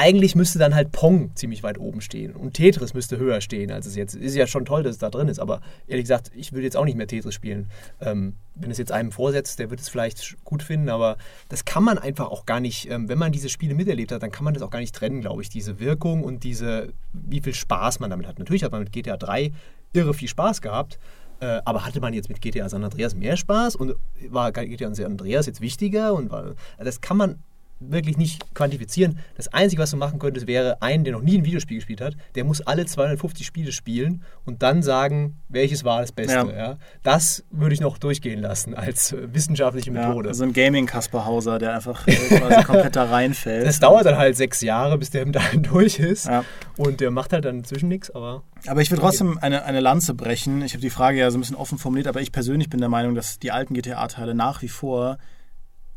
eigentlich 0.00 0.34
müsste 0.34 0.58
dann 0.58 0.74
halt 0.74 0.92
Pong 0.92 1.30
ziemlich 1.34 1.62
weit 1.62 1.78
oben 1.78 2.00
stehen 2.00 2.34
und 2.34 2.54
Tetris 2.54 2.94
müsste 2.94 3.18
höher 3.18 3.42
stehen, 3.42 3.70
als 3.70 3.84
es 3.84 3.96
jetzt 3.96 4.14
ist. 4.14 4.34
ja 4.34 4.46
schon 4.46 4.64
toll, 4.64 4.82
dass 4.82 4.92
es 4.92 4.98
da 4.98 5.10
drin 5.10 5.28
ist, 5.28 5.38
aber 5.38 5.60
ehrlich 5.86 6.04
gesagt, 6.04 6.30
ich 6.34 6.52
würde 6.52 6.64
jetzt 6.64 6.76
auch 6.78 6.86
nicht 6.86 6.96
mehr 6.96 7.06
Tetris 7.06 7.34
spielen. 7.34 7.68
Ähm, 8.00 8.32
wenn 8.54 8.70
es 8.70 8.78
jetzt 8.78 8.92
einem 8.92 9.12
vorsetzt, 9.12 9.58
der 9.58 9.68
wird 9.68 9.78
es 9.78 9.90
vielleicht 9.90 10.42
gut 10.42 10.62
finden, 10.62 10.88
aber 10.88 11.18
das 11.50 11.66
kann 11.66 11.84
man 11.84 11.98
einfach 11.98 12.28
auch 12.30 12.46
gar 12.46 12.60
nicht, 12.60 12.90
ähm, 12.90 13.10
wenn 13.10 13.18
man 13.18 13.30
diese 13.30 13.50
Spiele 13.50 13.74
miterlebt 13.74 14.10
hat, 14.10 14.22
dann 14.22 14.32
kann 14.32 14.44
man 14.44 14.54
das 14.54 14.62
auch 14.62 14.70
gar 14.70 14.80
nicht 14.80 14.94
trennen, 14.94 15.20
glaube 15.20 15.42
ich, 15.42 15.50
diese 15.50 15.80
Wirkung 15.80 16.24
und 16.24 16.44
diese, 16.44 16.94
wie 17.12 17.42
viel 17.42 17.54
Spaß 17.54 18.00
man 18.00 18.08
damit 18.08 18.26
hat. 18.26 18.38
Natürlich 18.38 18.64
hat 18.64 18.72
man 18.72 18.80
mit 18.80 18.92
GTA 18.92 19.18
3 19.18 19.52
irre 19.92 20.14
viel 20.14 20.28
Spaß 20.28 20.62
gehabt, 20.62 20.98
äh, 21.40 21.60
aber 21.66 21.84
hatte 21.84 22.00
man 22.00 22.14
jetzt 22.14 22.30
mit 22.30 22.40
GTA 22.40 22.70
San 22.70 22.84
Andreas 22.84 23.14
mehr 23.14 23.36
Spaß 23.36 23.76
und 23.76 23.96
war 24.30 24.50
GTA 24.50 24.94
San 24.94 25.04
Andreas 25.04 25.44
jetzt 25.44 25.60
wichtiger? 25.60 26.14
Und 26.14 26.30
war, 26.30 26.54
das 26.78 27.02
kann 27.02 27.18
man 27.18 27.42
wirklich 27.80 28.16
nicht 28.18 28.54
quantifizieren. 28.54 29.18
Das 29.36 29.48
Einzige, 29.48 29.82
was 29.82 29.90
du 29.90 29.96
machen 29.96 30.18
könntest, 30.18 30.46
wäre 30.46 30.80
einen, 30.82 31.02
der 31.04 31.14
noch 31.14 31.22
nie 31.22 31.38
ein 31.38 31.44
Videospiel 31.44 31.78
gespielt 31.78 32.00
hat, 32.00 32.14
der 32.34 32.44
muss 32.44 32.60
alle 32.60 32.84
250 32.86 33.46
Spiele 33.46 33.72
spielen 33.72 34.22
und 34.44 34.62
dann 34.62 34.82
sagen, 34.82 35.38
welches 35.48 35.82
war 35.84 36.00
das 36.02 36.12
Beste. 36.12 36.34
Ja. 36.34 36.50
Ja. 36.50 36.78
Das 37.02 37.44
würde 37.50 37.74
ich 37.74 37.80
noch 37.80 37.98
durchgehen 37.98 38.40
lassen 38.40 38.74
als 38.74 39.12
äh, 39.12 39.32
wissenschaftliche 39.34 39.90
Ja, 39.92 40.08
Methode. 40.08 40.34
so 40.34 40.44
ein 40.44 40.52
Gaming-Kasper 40.52 41.24
Hauser, 41.24 41.58
der 41.58 41.74
einfach 41.74 42.06
äh, 42.06 42.12
quasi 42.14 42.64
komplett 42.64 42.96
da 42.96 43.04
reinfällt. 43.04 43.66
das 43.66 43.80
dauert 43.80 44.04
dann 44.04 44.18
halt 44.18 44.36
sechs 44.36 44.60
Jahre, 44.60 44.98
bis 44.98 45.10
der 45.10 45.24
da 45.26 45.40
durch 45.56 45.98
ist. 45.98 46.26
Ja. 46.26 46.44
Und 46.76 47.00
der 47.00 47.10
macht 47.10 47.32
halt 47.32 47.44
dann 47.44 47.58
inzwischen 47.58 47.88
nichts, 47.88 48.10
aber 48.14 48.42
Aber 48.66 48.82
ich 48.82 48.90
will 48.90 48.98
trotzdem 48.98 49.38
eine, 49.38 49.64
eine 49.64 49.80
Lanze 49.80 50.14
brechen. 50.14 50.62
Ich 50.62 50.72
habe 50.74 50.82
die 50.82 50.90
Frage 50.90 51.18
ja 51.18 51.30
so 51.30 51.38
ein 51.38 51.40
bisschen 51.40 51.56
offen 51.56 51.78
formuliert, 51.78 52.06
aber 52.08 52.20
ich 52.20 52.30
persönlich 52.32 52.68
bin 52.68 52.80
der 52.80 52.88
Meinung, 52.90 53.14
dass 53.14 53.38
die 53.38 53.50
alten 53.52 53.74
GTA-Teile 53.74 54.34
nach 54.34 54.60
wie 54.62 54.68
vor 54.68 55.18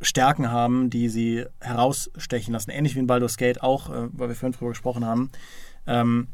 Stärken 0.04 0.52
haben, 0.52 0.90
die 0.90 1.10
sie 1.10 1.46
herausstechen 1.60 2.54
lassen. 2.54 2.72
Ähnlich 2.72 2.96
wie 2.96 3.00
in 3.00 3.08
Baldur's 3.08 3.38
Gate 3.38 3.62
auch, 3.62 3.90
äh, 3.90 4.10
weil 4.12 4.30
wir 4.30 4.36
vorhin 4.36 4.58
drüber 4.58 4.70
gesprochen 4.70 5.06
haben. 5.06 5.32
Ähm, 5.88 6.28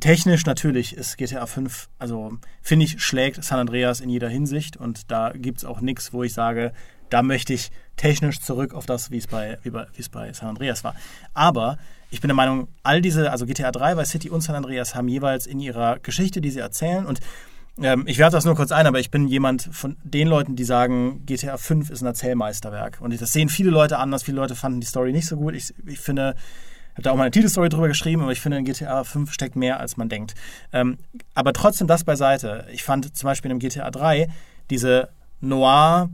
technisch 0.00 0.46
natürlich 0.46 0.96
ist 0.96 1.16
GTA 1.16 1.46
5, 1.46 1.88
also 1.98 2.38
finde 2.62 2.86
ich, 2.86 3.02
schlägt 3.02 3.42
San 3.42 3.58
Andreas 3.58 4.00
in 4.00 4.08
jeder 4.08 4.28
Hinsicht 4.28 4.76
und 4.76 5.10
da 5.10 5.32
gibt 5.34 5.58
es 5.58 5.64
auch 5.64 5.80
nichts, 5.80 6.12
wo 6.12 6.22
ich 6.22 6.32
sage, 6.32 6.72
da 7.10 7.22
möchte 7.22 7.52
ich 7.52 7.70
technisch 7.96 8.40
zurück 8.40 8.74
auf 8.74 8.86
das, 8.86 9.10
wie 9.10 9.18
es 9.18 9.26
bei, 9.26 9.58
wie 9.62 9.70
bei, 9.70 9.86
bei 10.10 10.32
San 10.32 10.48
Andreas 10.48 10.82
war. 10.82 10.96
Aber 11.32 11.78
ich 12.10 12.20
bin 12.20 12.28
der 12.28 12.34
Meinung, 12.34 12.68
all 12.82 13.00
diese, 13.00 13.30
also 13.30 13.46
GTA 13.46 13.70
3, 13.70 13.96
Vice 13.96 14.10
City 14.10 14.30
und 14.30 14.40
San 14.40 14.56
Andreas 14.56 14.94
haben 14.94 15.08
jeweils 15.08 15.46
in 15.46 15.60
ihrer 15.60 15.98
Geschichte, 16.00 16.40
die 16.40 16.50
sie 16.50 16.60
erzählen 16.60 17.06
und 17.06 17.20
ähm, 17.82 18.04
ich 18.06 18.18
werfe 18.18 18.32
das 18.32 18.44
nur 18.44 18.54
kurz 18.54 18.72
ein, 18.72 18.86
aber 18.86 19.00
ich 19.00 19.10
bin 19.10 19.26
jemand 19.26 19.68
von 19.72 19.96
den 20.04 20.28
Leuten, 20.28 20.56
die 20.56 20.64
sagen, 20.64 21.24
GTA 21.26 21.56
5 21.56 21.90
ist 21.90 22.02
ein 22.02 22.06
Erzählmeisterwerk. 22.06 23.00
Und 23.00 23.20
das 23.20 23.32
sehen 23.32 23.48
viele 23.48 23.70
Leute 23.70 23.98
anders. 23.98 24.22
Viele 24.22 24.36
Leute 24.36 24.54
fanden 24.54 24.80
die 24.80 24.86
Story 24.86 25.12
nicht 25.12 25.26
so 25.26 25.36
gut. 25.36 25.54
Ich, 25.54 25.74
ich 25.86 25.98
finde, 25.98 26.34
ich 26.92 26.94
habe 26.94 27.02
da 27.02 27.10
auch 27.10 27.16
mal 27.16 27.24
eine 27.24 27.32
Titelstory 27.32 27.68
drüber 27.68 27.88
geschrieben, 27.88 28.22
aber 28.22 28.32
ich 28.32 28.40
finde, 28.40 28.58
in 28.58 28.64
GTA 28.64 29.02
5 29.02 29.32
steckt 29.32 29.56
mehr, 29.56 29.80
als 29.80 29.96
man 29.96 30.08
denkt. 30.08 30.34
Ähm, 30.72 30.98
aber 31.34 31.52
trotzdem 31.52 31.86
das 31.86 32.04
beiseite. 32.04 32.66
Ich 32.72 32.84
fand 32.84 33.16
zum 33.16 33.26
Beispiel 33.26 33.50
in 33.50 33.58
GTA 33.58 33.90
3 33.90 34.28
diese 34.70 35.08
Noir- 35.40 36.10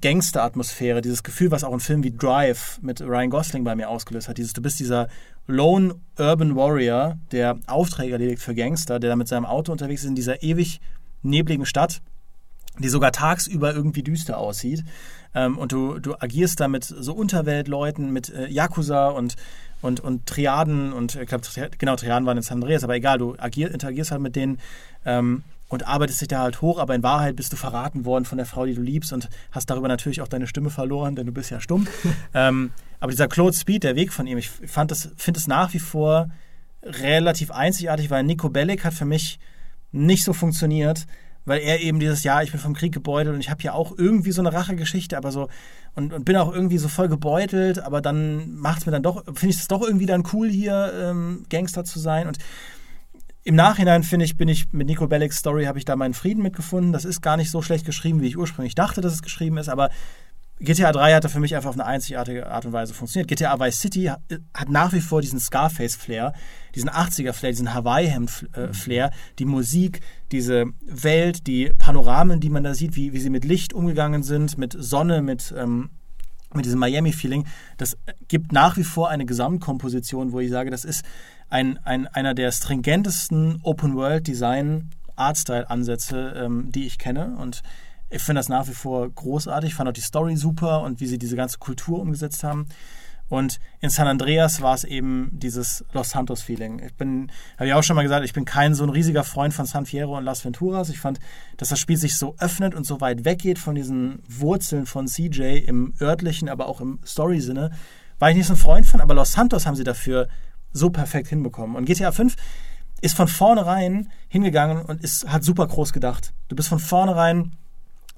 Gangster-Atmosphäre, 0.00 1.02
dieses 1.02 1.22
Gefühl, 1.22 1.50
was 1.50 1.64
auch 1.64 1.72
ein 1.72 1.80
Film 1.80 2.02
wie 2.02 2.16
Drive 2.16 2.78
mit 2.80 3.02
Ryan 3.02 3.28
Gosling 3.28 3.64
bei 3.64 3.74
mir 3.74 3.90
ausgelöst 3.90 4.28
hat. 4.28 4.38
Dieses, 4.38 4.54
du 4.54 4.62
bist 4.62 4.80
dieser 4.80 5.08
Lone 5.46 5.96
Urban 6.18 6.56
Warrior, 6.56 7.18
der 7.30 7.58
Aufträge 7.66 8.12
erledigt 8.12 8.40
für 8.40 8.54
Gangster, 8.54 8.98
der 8.98 9.10
da 9.10 9.16
mit 9.16 9.28
seinem 9.28 9.44
Auto 9.44 9.70
unterwegs 9.70 10.02
ist 10.02 10.08
in 10.08 10.14
dieser 10.14 10.42
ewig 10.42 10.80
nebligen 11.22 11.66
Stadt, 11.66 12.00
die 12.78 12.88
sogar 12.88 13.12
tagsüber 13.12 13.74
irgendwie 13.74 14.02
düster 14.02 14.38
aussieht. 14.38 14.84
Ähm, 15.34 15.58
und 15.58 15.72
du, 15.72 15.98
du 15.98 16.14
agierst 16.18 16.60
da 16.60 16.68
mit 16.68 16.84
so 16.84 17.14
Unterweltleuten, 17.14 18.12
mit 18.12 18.30
äh, 18.30 18.48
Yakuza 18.48 19.08
und, 19.08 19.36
und, 19.80 20.00
und 20.00 20.26
Triaden 20.26 20.92
und 20.92 21.16
ich 21.16 21.26
glaube, 21.26 21.44
genau, 21.78 21.96
Triaden 21.96 22.26
waren 22.26 22.36
in 22.36 22.42
San 22.42 22.58
Andreas, 22.58 22.84
aber 22.84 22.94
egal, 22.94 23.18
du 23.18 23.34
agier, 23.38 23.70
interagierst 23.70 24.10
halt 24.10 24.20
mit 24.20 24.36
denen 24.36 24.58
ähm, 25.04 25.42
und 25.68 25.86
arbeitest 25.86 26.20
dich 26.20 26.28
da 26.28 26.40
halt 26.40 26.60
hoch, 26.60 26.78
aber 26.78 26.94
in 26.94 27.02
Wahrheit 27.02 27.36
bist 27.36 27.52
du 27.52 27.56
verraten 27.56 28.04
worden 28.04 28.26
von 28.26 28.36
der 28.36 28.46
Frau, 28.46 28.66
die 28.66 28.74
du 28.74 28.82
liebst 28.82 29.12
und 29.12 29.28
hast 29.50 29.70
darüber 29.70 29.88
natürlich 29.88 30.20
auch 30.20 30.28
deine 30.28 30.46
Stimme 30.46 30.70
verloren, 30.70 31.16
denn 31.16 31.26
du 31.26 31.32
bist 31.32 31.50
ja 31.50 31.60
stumm. 31.60 31.86
ähm, 32.34 32.72
aber 33.00 33.10
dieser 33.10 33.28
Claude 33.28 33.56
Speed, 33.56 33.84
der 33.84 33.96
Weg 33.96 34.12
von 34.12 34.26
ihm, 34.26 34.38
ich 34.38 34.50
fand 34.50 34.90
das, 34.90 35.10
finde 35.16 35.40
es 35.40 35.46
nach 35.46 35.72
wie 35.72 35.78
vor 35.78 36.30
relativ 36.82 37.50
einzigartig, 37.50 38.10
weil 38.10 38.22
Nico 38.22 38.50
Bellic 38.50 38.84
hat 38.84 38.94
für 38.94 39.04
mich 39.04 39.38
nicht 39.92 40.24
so 40.24 40.32
funktioniert, 40.32 41.06
weil 41.44 41.60
er 41.60 41.80
eben 41.80 42.00
dieses 42.00 42.24
Jahr, 42.24 42.42
ich 42.42 42.50
bin 42.50 42.60
vom 42.60 42.74
Krieg 42.74 42.92
gebeutelt 42.92 43.34
und 43.34 43.40
ich 43.40 43.50
habe 43.50 43.62
ja 43.62 43.72
auch 43.72 43.96
irgendwie 43.96 44.32
so 44.32 44.42
eine 44.42 44.52
Rachegeschichte, 44.52 45.16
aber 45.16 45.32
so 45.32 45.48
und, 45.94 46.12
und 46.12 46.24
bin 46.24 46.36
auch 46.36 46.52
irgendwie 46.52 46.78
so 46.78 46.88
voll 46.88 47.08
gebeutelt, 47.08 47.78
aber 47.78 48.00
dann 48.00 48.54
macht 48.54 48.80
es 48.80 48.86
mir 48.86 48.92
dann 48.92 49.02
doch, 49.02 49.24
finde 49.24 49.48
ich 49.48 49.60
es 49.60 49.68
doch 49.68 49.82
irgendwie 49.82 50.06
dann 50.06 50.24
cool 50.32 50.48
hier 50.48 50.92
ähm, 50.94 51.44
Gangster 51.50 51.84
zu 51.84 51.98
sein 51.98 52.26
und 52.26 52.38
im 53.44 53.56
Nachhinein 53.56 54.04
finde 54.04 54.24
ich, 54.24 54.36
bin 54.36 54.48
ich 54.48 54.72
mit 54.72 54.86
Nico 54.86 55.08
Bellic's 55.08 55.38
Story 55.38 55.64
habe 55.64 55.78
ich 55.78 55.84
da 55.84 55.96
meinen 55.96 56.14
Frieden 56.14 56.44
mitgefunden. 56.44 56.92
Das 56.92 57.04
ist 57.04 57.22
gar 57.22 57.36
nicht 57.36 57.50
so 57.50 57.60
schlecht 57.60 57.84
geschrieben, 57.84 58.20
wie 58.20 58.28
ich 58.28 58.38
ursprünglich 58.38 58.76
dachte, 58.76 59.00
dass 59.00 59.12
es 59.12 59.22
geschrieben 59.22 59.58
ist, 59.58 59.68
aber 59.68 59.90
GTA 60.62 60.92
3 60.92 61.14
hat 61.14 61.24
da 61.24 61.28
für 61.28 61.40
mich 61.40 61.56
einfach 61.56 61.70
auf 61.70 61.76
eine 61.76 61.86
einzigartige 61.86 62.46
Art 62.46 62.64
und 62.64 62.72
Weise 62.72 62.94
funktioniert. 62.94 63.28
GTA 63.28 63.58
Vice 63.58 63.80
City 63.80 64.04
hat, 64.04 64.20
hat 64.54 64.68
nach 64.68 64.92
wie 64.92 65.00
vor 65.00 65.20
diesen 65.20 65.40
Scarface-Flair, 65.40 66.34
diesen 66.76 66.88
80er-Flair, 66.88 67.50
diesen 67.50 67.74
Hawaii-Hemd-Flair, 67.74 69.10
die 69.40 69.44
Musik, 69.44 70.02
diese 70.30 70.66
Welt, 70.80 71.48
die 71.48 71.72
Panoramen, 71.76 72.38
die 72.38 72.48
man 72.48 72.62
da 72.62 72.74
sieht, 72.74 72.94
wie, 72.94 73.12
wie 73.12 73.18
sie 73.18 73.30
mit 73.30 73.44
Licht 73.44 73.72
umgegangen 73.72 74.22
sind, 74.22 74.56
mit 74.56 74.76
Sonne, 74.78 75.20
mit, 75.20 75.52
ähm, 75.58 75.90
mit 76.54 76.64
diesem 76.64 76.78
Miami-Feeling. 76.78 77.44
Das 77.76 77.98
gibt 78.28 78.52
nach 78.52 78.76
wie 78.76 78.84
vor 78.84 79.10
eine 79.10 79.26
Gesamtkomposition, 79.26 80.30
wo 80.30 80.38
ich 80.38 80.50
sage, 80.50 80.70
das 80.70 80.84
ist 80.84 81.04
ein, 81.50 81.76
ein, 81.84 82.06
einer 82.06 82.34
der 82.34 82.52
stringentesten 82.52 83.58
Open-World-Design-Artstyle-Ansätze, 83.64 86.34
ähm, 86.36 86.70
die 86.70 86.86
ich 86.86 86.98
kenne. 86.98 87.36
Und 87.40 87.64
ich 88.12 88.22
finde 88.22 88.40
das 88.40 88.48
nach 88.48 88.68
wie 88.68 88.74
vor 88.74 89.08
großartig. 89.08 89.70
Ich 89.70 89.74
fand 89.74 89.88
auch 89.88 89.94
die 89.94 90.00
Story 90.00 90.36
super 90.36 90.82
und 90.82 91.00
wie 91.00 91.06
sie 91.06 91.18
diese 91.18 91.36
ganze 91.36 91.58
Kultur 91.58 92.00
umgesetzt 92.00 92.44
haben. 92.44 92.66
Und 93.28 93.60
in 93.80 93.88
San 93.88 94.06
Andreas 94.08 94.60
war 94.60 94.74
es 94.74 94.84
eben 94.84 95.30
dieses 95.32 95.86
Los 95.94 96.10
Santos-Feeling. 96.10 96.82
Ich 96.84 96.94
bin, 96.94 97.32
habe 97.56 97.66
ich 97.66 97.72
auch 97.72 97.82
schon 97.82 97.96
mal 97.96 98.02
gesagt, 98.02 98.26
ich 98.26 98.34
bin 98.34 98.44
kein 98.44 98.74
so 98.74 98.84
ein 98.84 98.90
riesiger 98.90 99.24
Freund 99.24 99.54
von 99.54 99.64
San 99.64 99.86
Fierro 99.86 100.18
und 100.18 100.24
Las 100.24 100.44
Venturas. 100.44 100.90
Ich 100.90 101.00
fand, 101.00 101.18
dass 101.56 101.70
das 101.70 101.80
Spiel 101.80 101.96
sich 101.96 102.18
so 102.18 102.34
öffnet 102.38 102.74
und 102.74 102.84
so 102.84 103.00
weit 103.00 103.24
weggeht 103.24 103.58
von 103.58 103.74
diesen 103.74 104.22
Wurzeln 104.28 104.84
von 104.84 105.06
CJ 105.06 105.64
im 105.66 105.94
örtlichen, 105.98 106.50
aber 106.50 106.66
auch 106.66 106.82
im 106.82 106.98
Story-Sinne. 107.06 107.70
War 108.18 108.30
ich 108.30 108.36
nicht 108.36 108.48
so 108.48 108.52
ein 108.52 108.58
Freund 108.58 108.84
von, 108.84 109.00
aber 109.00 109.14
Los 109.14 109.32
Santos 109.32 109.64
haben 109.64 109.76
sie 109.76 109.84
dafür 109.84 110.28
so 110.74 110.90
perfekt 110.90 111.28
hinbekommen. 111.28 111.76
Und 111.76 111.86
GTA 111.86 112.12
5 112.12 112.36
ist 113.00 113.16
von 113.16 113.28
vornherein 113.28 114.10
hingegangen 114.28 114.84
und 114.84 115.02
ist, 115.02 115.26
hat 115.26 115.42
super 115.42 115.66
groß 115.66 115.94
gedacht. 115.94 116.34
Du 116.48 116.56
bist 116.56 116.68
von 116.68 116.78
vornherein 116.78 117.56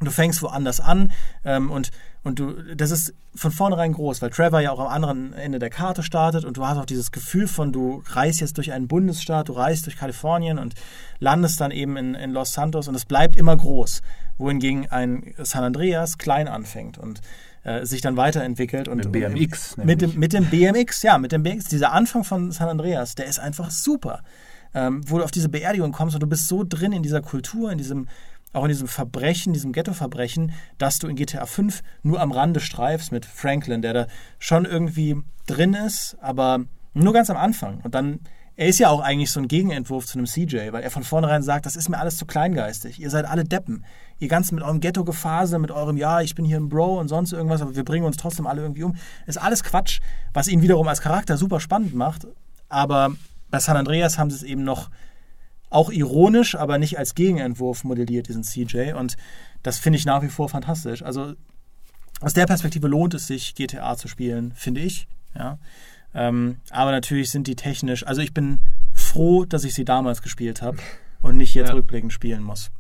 Du 0.00 0.10
fängst 0.10 0.42
woanders 0.42 0.80
an 0.80 1.12
ähm, 1.44 1.70
und, 1.70 1.90
und 2.24 2.38
du, 2.38 2.74
das 2.74 2.90
ist 2.90 3.14
von 3.34 3.52
vornherein 3.52 3.92
groß, 3.92 4.22
weil 4.22 4.30
Trevor 4.30 4.60
ja 4.60 4.72
auch 4.72 4.80
am 4.80 4.88
anderen 4.88 5.32
Ende 5.34 5.58
der 5.58 5.70
Karte 5.70 6.02
startet 6.02 6.44
und 6.44 6.56
du 6.56 6.66
hast 6.66 6.78
auch 6.78 6.84
dieses 6.84 7.12
Gefühl 7.12 7.46
von, 7.46 7.72
du 7.72 8.02
reist 8.06 8.40
jetzt 8.40 8.56
durch 8.56 8.72
einen 8.72 8.88
Bundesstaat, 8.88 9.48
du 9.48 9.52
reist 9.52 9.86
durch 9.86 9.96
Kalifornien 9.96 10.58
und 10.58 10.74
landest 11.20 11.60
dann 11.60 11.70
eben 11.70 11.96
in, 11.96 12.14
in 12.14 12.32
Los 12.32 12.52
Santos 12.52 12.88
und 12.88 12.94
es 12.94 13.04
bleibt 13.04 13.36
immer 13.36 13.56
groß, 13.56 14.02
wohingegen 14.36 14.90
ein 14.90 15.34
San 15.38 15.64
Andreas 15.64 16.18
klein 16.18 16.48
anfängt 16.48 16.98
und 16.98 17.20
äh, 17.64 17.86
sich 17.86 18.00
dann 18.00 18.16
weiterentwickelt. 18.16 18.88
Und, 18.88 18.96
mit 18.96 19.06
dem 19.06 19.12
BMX. 19.12 19.76
Mit, 19.78 20.02
dem, 20.02 20.18
mit 20.18 20.32
dem 20.32 20.44
BMX, 20.46 21.02
ja, 21.02 21.18
mit 21.18 21.32
dem 21.32 21.42
BMX. 21.42 21.64
Dieser 21.64 21.92
Anfang 21.92 22.22
von 22.22 22.52
San 22.52 22.68
Andreas, 22.68 23.14
der 23.14 23.26
ist 23.26 23.38
einfach 23.38 23.70
super. 23.70 24.22
Ähm, 24.76 25.02
wo 25.08 25.18
du 25.18 25.24
auf 25.24 25.30
diese 25.30 25.48
Beerdigung 25.48 25.92
kommst 25.92 26.16
und 26.16 26.20
du 26.20 26.26
bist 26.26 26.48
so 26.48 26.64
drin 26.68 26.92
in 26.92 27.04
dieser 27.04 27.22
Kultur, 27.22 27.70
in 27.70 27.78
diesem 27.78 28.08
auch 28.54 28.64
in 28.64 28.68
diesem 28.68 28.88
Verbrechen, 28.88 29.52
diesem 29.52 29.72
Ghetto-Verbrechen, 29.72 30.52
dass 30.78 30.98
du 30.98 31.08
in 31.08 31.16
GTA 31.16 31.46
5 31.46 31.82
nur 32.02 32.20
am 32.20 32.32
Rande 32.32 32.60
streifst 32.60 33.12
mit 33.12 33.26
Franklin, 33.26 33.82
der 33.82 33.92
da 33.92 34.06
schon 34.38 34.64
irgendwie 34.64 35.16
drin 35.46 35.74
ist, 35.74 36.16
aber 36.20 36.64
nur 36.94 37.12
ganz 37.12 37.30
am 37.30 37.36
Anfang. 37.36 37.80
Und 37.82 37.94
dann, 37.94 38.20
er 38.56 38.68
ist 38.68 38.78
ja 38.78 38.88
auch 38.88 39.00
eigentlich 39.00 39.30
so 39.30 39.40
ein 39.40 39.48
Gegenentwurf 39.48 40.06
zu 40.06 40.18
einem 40.18 40.26
CJ, 40.26 40.72
weil 40.72 40.82
er 40.82 40.90
von 40.90 41.02
vornherein 41.02 41.42
sagt, 41.42 41.66
das 41.66 41.76
ist 41.76 41.88
mir 41.88 41.98
alles 41.98 42.16
zu 42.16 42.26
kleingeistig. 42.26 43.00
Ihr 43.00 43.10
seid 43.10 43.24
alle 43.24 43.44
Deppen. 43.44 43.84
Ihr 44.20 44.28
ganz 44.28 44.52
mit 44.52 44.62
eurem 44.62 44.80
Ghetto-Gefase, 44.80 45.58
mit 45.58 45.72
eurem, 45.72 45.96
ja, 45.96 46.20
ich 46.20 46.34
bin 46.34 46.44
hier 46.44 46.58
ein 46.58 46.68
Bro 46.68 47.00
und 47.00 47.08
sonst 47.08 47.32
irgendwas, 47.32 47.60
aber 47.60 47.74
wir 47.74 47.84
bringen 47.84 48.06
uns 48.06 48.16
trotzdem 48.16 48.46
alle 48.46 48.62
irgendwie 48.62 48.84
um. 48.84 48.96
Ist 49.26 49.38
alles 49.38 49.64
Quatsch, 49.64 50.00
was 50.32 50.46
ihn 50.46 50.62
wiederum 50.62 50.86
als 50.86 51.00
Charakter 51.00 51.36
super 51.36 51.58
spannend 51.58 51.94
macht. 51.94 52.26
Aber 52.68 53.10
bei 53.50 53.58
San 53.58 53.76
Andreas 53.76 54.18
haben 54.18 54.30
sie 54.30 54.36
es 54.36 54.42
eben 54.44 54.62
noch 54.62 54.90
auch 55.74 55.90
ironisch, 55.90 56.54
aber 56.54 56.78
nicht 56.78 56.98
als 56.98 57.14
Gegenentwurf 57.14 57.84
modelliert, 57.84 58.28
diesen 58.28 58.44
CJ. 58.44 58.92
Und 58.92 59.16
das 59.62 59.78
finde 59.78 59.98
ich 59.98 60.06
nach 60.06 60.22
wie 60.22 60.28
vor 60.28 60.48
fantastisch. 60.48 61.02
Also 61.02 61.34
aus 62.20 62.32
der 62.32 62.46
Perspektive 62.46 62.86
lohnt 62.86 63.14
es 63.14 63.26
sich, 63.26 63.54
GTA 63.54 63.96
zu 63.96 64.08
spielen, 64.08 64.52
finde 64.54 64.80
ich. 64.80 65.08
Ja. 65.34 65.58
Ähm, 66.14 66.58
aber 66.70 66.92
natürlich 66.92 67.30
sind 67.30 67.48
die 67.48 67.56
technisch, 67.56 68.06
also 68.06 68.22
ich 68.22 68.32
bin 68.32 68.60
froh, 68.92 69.44
dass 69.44 69.64
ich 69.64 69.74
sie 69.74 69.84
damals 69.84 70.22
gespielt 70.22 70.62
habe 70.62 70.78
und 71.22 71.36
nicht 71.36 71.54
jetzt 71.54 71.70
ja. 71.70 71.74
rückblickend 71.74 72.12
spielen 72.12 72.42
muss. 72.42 72.70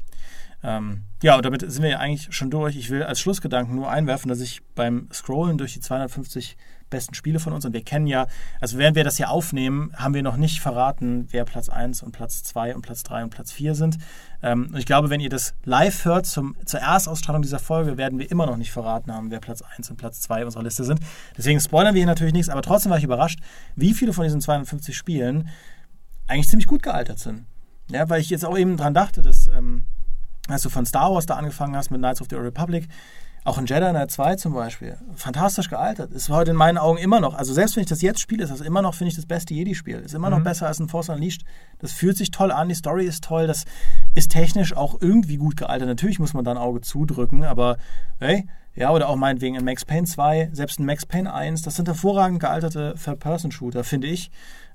Ähm, 0.62 1.02
ja, 1.22 1.36
und 1.36 1.44
damit 1.44 1.68
sind 1.68 1.82
wir 1.82 1.90
ja 1.90 1.98
eigentlich 1.98 2.32
schon 2.34 2.50
durch. 2.50 2.76
Ich 2.76 2.90
will 2.90 3.02
als 3.02 3.20
Schlussgedanken 3.20 3.74
nur 3.74 3.90
einwerfen, 3.90 4.28
dass 4.28 4.40
ich 4.40 4.62
beim 4.74 5.08
Scrollen 5.12 5.58
durch 5.58 5.74
die 5.74 5.80
250 5.80 6.56
besten 6.90 7.14
Spiele 7.14 7.40
von 7.40 7.52
uns. 7.52 7.64
Und 7.64 7.72
wir 7.72 7.82
kennen 7.82 8.06
ja, 8.06 8.26
also 8.60 8.78
während 8.78 8.96
wir 8.96 9.04
das 9.04 9.16
hier 9.16 9.30
aufnehmen, 9.30 9.92
haben 9.96 10.14
wir 10.14 10.22
noch 10.22 10.36
nicht 10.36 10.60
verraten, 10.60 11.26
wer 11.30 11.44
Platz 11.44 11.68
1 11.68 12.02
und 12.02 12.12
Platz 12.12 12.42
2 12.44 12.74
und 12.74 12.82
Platz 12.82 13.02
3 13.02 13.24
und 13.24 13.30
Platz 13.30 13.52
4 13.52 13.74
sind. 13.74 13.98
Ähm, 14.42 14.68
und 14.72 14.78
ich 14.78 14.86
glaube, 14.86 15.10
wenn 15.10 15.20
ihr 15.20 15.30
das 15.30 15.54
live 15.64 16.04
hört 16.04 16.26
zum, 16.26 16.56
zur 16.64 16.80
Erstausstrahlung 16.80 17.42
dieser 17.42 17.58
Folge, 17.58 17.96
werden 17.96 18.18
wir 18.18 18.30
immer 18.30 18.46
noch 18.46 18.56
nicht 18.56 18.72
verraten 18.72 19.12
haben, 19.12 19.30
wer 19.30 19.40
Platz 19.40 19.62
1 19.62 19.90
und 19.90 19.96
Platz 19.96 20.20
2 20.20 20.44
unserer 20.44 20.62
Liste 20.62 20.84
sind. 20.84 21.00
Deswegen 21.36 21.60
spoilern 21.60 21.94
wir 21.94 22.00
hier 22.00 22.06
natürlich 22.06 22.34
nichts, 22.34 22.48
aber 22.48 22.62
trotzdem 22.62 22.90
war 22.90 22.98
ich 22.98 23.04
überrascht, 23.04 23.40
wie 23.76 23.94
viele 23.94 24.12
von 24.12 24.24
diesen 24.24 24.40
250 24.40 24.96
Spielen 24.96 25.48
eigentlich 26.26 26.48
ziemlich 26.48 26.66
gut 26.66 26.82
gealtert 26.82 27.18
sind. 27.18 27.46
Ja, 27.90 28.08
weil 28.08 28.20
ich 28.20 28.30
jetzt 28.30 28.44
auch 28.44 28.56
eben 28.56 28.76
dran 28.76 28.94
dachte, 28.94 29.20
dass, 29.20 29.48
ähm, 29.48 29.84
als 30.48 30.62
du 30.62 30.70
von 30.70 30.86
Star 30.86 31.12
Wars 31.12 31.26
da 31.26 31.34
angefangen 31.34 31.76
hast 31.76 31.90
mit 31.90 32.00
Knights 32.00 32.20
of 32.22 32.28
the 32.30 32.36
Old 32.36 32.46
Republic, 32.46 32.88
auch 33.44 33.58
in 33.58 33.66
Jedi 33.66 33.90
Knight 33.90 34.10
2 34.10 34.36
zum 34.36 34.54
Beispiel, 34.54 34.96
fantastisch 35.14 35.68
gealtert. 35.68 36.12
Ist 36.12 36.30
heute 36.30 36.52
in 36.52 36.56
meinen 36.56 36.78
Augen 36.78 36.96
immer 36.96 37.20
noch, 37.20 37.34
also 37.34 37.52
selbst 37.52 37.76
wenn 37.76 37.82
ich 37.82 37.88
das 37.88 38.00
jetzt 38.00 38.20
spiele, 38.20 38.42
ist 38.42 38.50
das 38.50 38.62
immer 38.62 38.80
noch, 38.80 38.94
finde 38.94 39.10
ich, 39.10 39.16
das 39.16 39.26
beste 39.26 39.52
Jedi-Spiel. 39.52 39.98
Ist 39.98 40.14
immer 40.14 40.30
noch 40.30 40.38
mhm. 40.38 40.44
besser 40.44 40.66
als 40.66 40.80
ein 40.80 40.88
Force 40.88 41.10
Unleashed. 41.10 41.44
Das 41.78 41.92
fühlt 41.92 42.16
sich 42.16 42.30
toll 42.30 42.50
an, 42.50 42.70
die 42.70 42.74
Story 42.74 43.04
ist 43.04 43.22
toll, 43.22 43.46
das 43.46 43.66
ist 44.14 44.30
technisch 44.30 44.74
auch 44.74 44.98
irgendwie 45.00 45.36
gut 45.36 45.58
gealtert. 45.58 45.88
Natürlich 45.88 46.18
muss 46.18 46.32
man 46.32 46.44
da 46.44 46.52
ein 46.52 46.56
Auge 46.56 46.80
zudrücken, 46.80 47.44
aber 47.44 47.76
hey, 48.18 48.48
ja, 48.74 48.90
oder 48.90 49.10
auch 49.10 49.16
meinetwegen 49.16 49.56
in 49.56 49.64
Max 49.64 49.84
Payne 49.84 50.06
2, 50.06 50.50
selbst 50.52 50.78
in 50.78 50.86
Max 50.86 51.04
Payne 51.04 51.32
1, 51.32 51.62
das 51.62 51.76
sind 51.76 51.86
hervorragend 51.86 52.40
gealterte 52.40 52.94
Third-Person-Shooter, 53.02 53.84
finde 53.84 54.06
ich. 54.06 54.30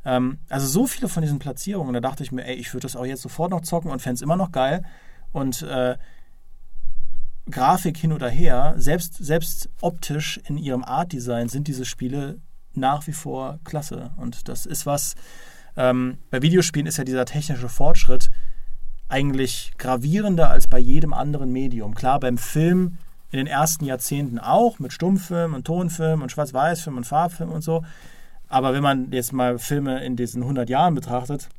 Ähm, 0.05 0.38
also 0.47 0.67
so 0.67 0.86
viele 0.86 1.09
von 1.09 1.24
diesen 1.24 1.39
Platzierungen, 1.39 1.93
da 1.93 1.99
dachte 1.99 2.24
ich 2.24 2.32
mir, 2.32 2.45
ey, 2.45 2.55
ich 2.55 2.72
würde 2.74 2.84
das 2.84 2.95
auch 2.95 3.05
jetzt 3.05 3.24
sofort 3.24 3.49
noch 3.49 3.61
zocken 3.61 3.89
und 3.89 4.01
fände 4.01 4.15
es 4.15 4.22
immer 4.22 4.38
noch 4.38 4.51
geil. 4.51 4.84
Und 5.32 5.63
äh, 5.63 5.97
Grafik 7.52 7.97
hin 7.97 8.14
oder 8.14 8.30
her, 8.30 8.74
selbst, 8.78 9.16
selbst 9.16 9.70
optisch 9.82 10.39
in 10.45 10.58
ihrem 10.58 10.84
Art-Design 10.84 11.50
sind 11.50 11.68
diese 11.68 11.86
Spiele 11.86 12.39
nach 12.74 13.08
wie 13.08 13.14
vor 13.14 13.60
klasse. 13.64 14.12
Und 14.18 14.47
das 14.47 14.66
ist 14.66 14.86
was, 14.86 15.16
ähm, 15.76 16.18
bei 16.30 16.41
Videospielen 16.41 16.88
ist 16.88 16.97
ja 16.97 17.04
dieser 17.04 17.26
technische 17.26 17.70
Fortschritt 17.70 18.30
eigentlich 19.08 19.74
gravierender 19.78 20.50
als 20.50 20.68
bei 20.68 20.80
jedem 20.80 21.14
anderen 21.14 21.52
Medium. 21.52 21.95
Klar, 21.95 22.20
beim 22.20 22.38
Film 22.38 22.97
in 23.32 23.38
den 23.38 23.47
ersten 23.47 23.86
Jahrzehnten 23.86 24.39
auch, 24.39 24.80
mit 24.80 24.93
Stummfilm 24.93 25.54
und 25.54 25.66
Tonfilm 25.66 26.22
und 26.22 26.32
Schwarz-Weiß-Film 26.32 26.97
und 26.97 27.06
Farbfilm 27.06 27.52
und 27.52 27.64
so. 27.64 27.84
Aber 28.47 28.74
wenn 28.74 28.82
man 28.82 29.12
jetzt 29.12 29.34
mal 29.34 29.60
Filme 29.60 30.04
in 30.04 30.16
diesen 30.16 30.41
100 30.41 30.70
Jahren 30.70 30.95
betrachtet, 30.95 31.50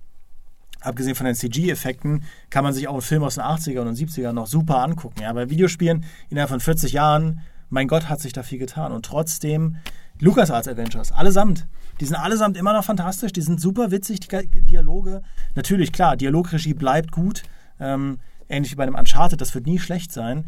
abgesehen 0.81 1.15
von 1.15 1.27
den 1.27 1.35
CG-Effekten, 1.35 2.25
kann 2.51 2.65
man 2.65 2.73
sich 2.73 2.89
auch 2.89 2.95
einen 2.95 3.03
Film 3.03 3.23
aus 3.23 3.35
den 3.35 3.45
80er 3.45 3.81
und 3.81 3.87
den 3.87 4.09
70er 4.09 4.33
noch 4.33 4.47
super 4.47 4.83
angucken. 4.83 5.23
Ja, 5.23 5.33
bei 5.33 5.51
Videospielen 5.51 6.05
innerhalb 6.29 6.51
von 6.51 6.61
40 6.61 6.93
Jahren, 6.93 7.41
mein 7.69 7.89
Gott, 7.89 8.09
hat 8.09 8.21
sich 8.21 8.33
da 8.33 8.43
viel 8.43 8.59
getan. 8.59 8.93
Und 8.93 9.05
trotzdem, 9.05 9.77
LucasArts 10.19 10.69
Adventures, 10.69 11.13
allesamt, 11.13 11.67
die 12.01 12.07
sind 12.07 12.17
allesamt 12.17 12.57
immer 12.57 12.73
noch 12.73 12.85
fantastisch, 12.85 13.33
die 13.33 13.43
sind 13.43 13.61
super 13.61 13.91
witzig, 13.91 14.21
die 14.21 14.63
Dialoge. 14.63 15.23
Natürlich, 15.55 15.93
klar, 15.93 16.17
Dialogregie 16.17 16.75
bleibt 16.75 17.13
gut, 17.13 17.43
ähm, 17.79 18.19
ähnlich 18.49 18.73
wie 18.73 18.77
bei 18.77 18.83
einem 18.83 18.95
Uncharted, 18.95 19.41
das 19.41 19.55
wird 19.55 19.67
nie 19.67 19.79
schlecht 19.79 20.13
sein. 20.13 20.47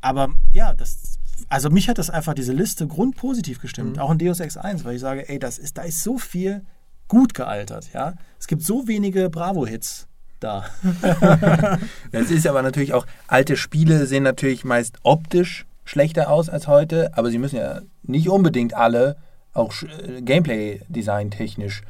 Aber 0.00 0.30
ja, 0.52 0.74
das, 0.74 1.18
also 1.48 1.70
mich 1.70 1.88
hat 1.88 1.98
das 1.98 2.10
einfach 2.10 2.34
diese 2.34 2.52
Liste 2.52 2.86
grundpositiv 2.86 3.60
gestimmt, 3.60 3.96
mhm. 3.96 4.02
auch 4.02 4.10
in 4.10 4.18
Deus 4.18 4.40
Ex 4.40 4.56
1, 4.56 4.84
weil 4.84 4.94
ich 4.94 5.00
sage, 5.00 5.28
ey, 5.28 5.38
das 5.38 5.58
ist, 5.58 5.78
da 5.78 5.82
ist 5.82 6.02
so 6.02 6.18
viel 6.18 6.64
gut 7.10 7.34
gealtert. 7.34 7.92
Ja? 7.92 8.14
Es 8.38 8.46
gibt 8.46 8.62
so 8.62 8.88
wenige 8.88 9.28
Bravo-Hits 9.28 10.06
da. 10.38 10.64
das 12.12 12.30
ist 12.30 12.46
aber 12.46 12.62
natürlich 12.62 12.94
auch, 12.94 13.04
alte 13.26 13.58
Spiele 13.58 14.06
sehen 14.06 14.22
natürlich 14.22 14.64
meist 14.64 14.96
optisch 15.02 15.66
schlechter 15.84 16.30
aus 16.30 16.48
als 16.48 16.66
heute, 16.66 17.10
aber 17.18 17.30
sie 17.30 17.38
müssen 17.38 17.56
ja 17.56 17.80
nicht 18.02 18.30
unbedingt 18.30 18.74
alle 18.74 19.16
auch 19.52 19.74
äh, 19.82 20.22
Gameplay-Design 20.22 21.30
technisch 21.30 21.82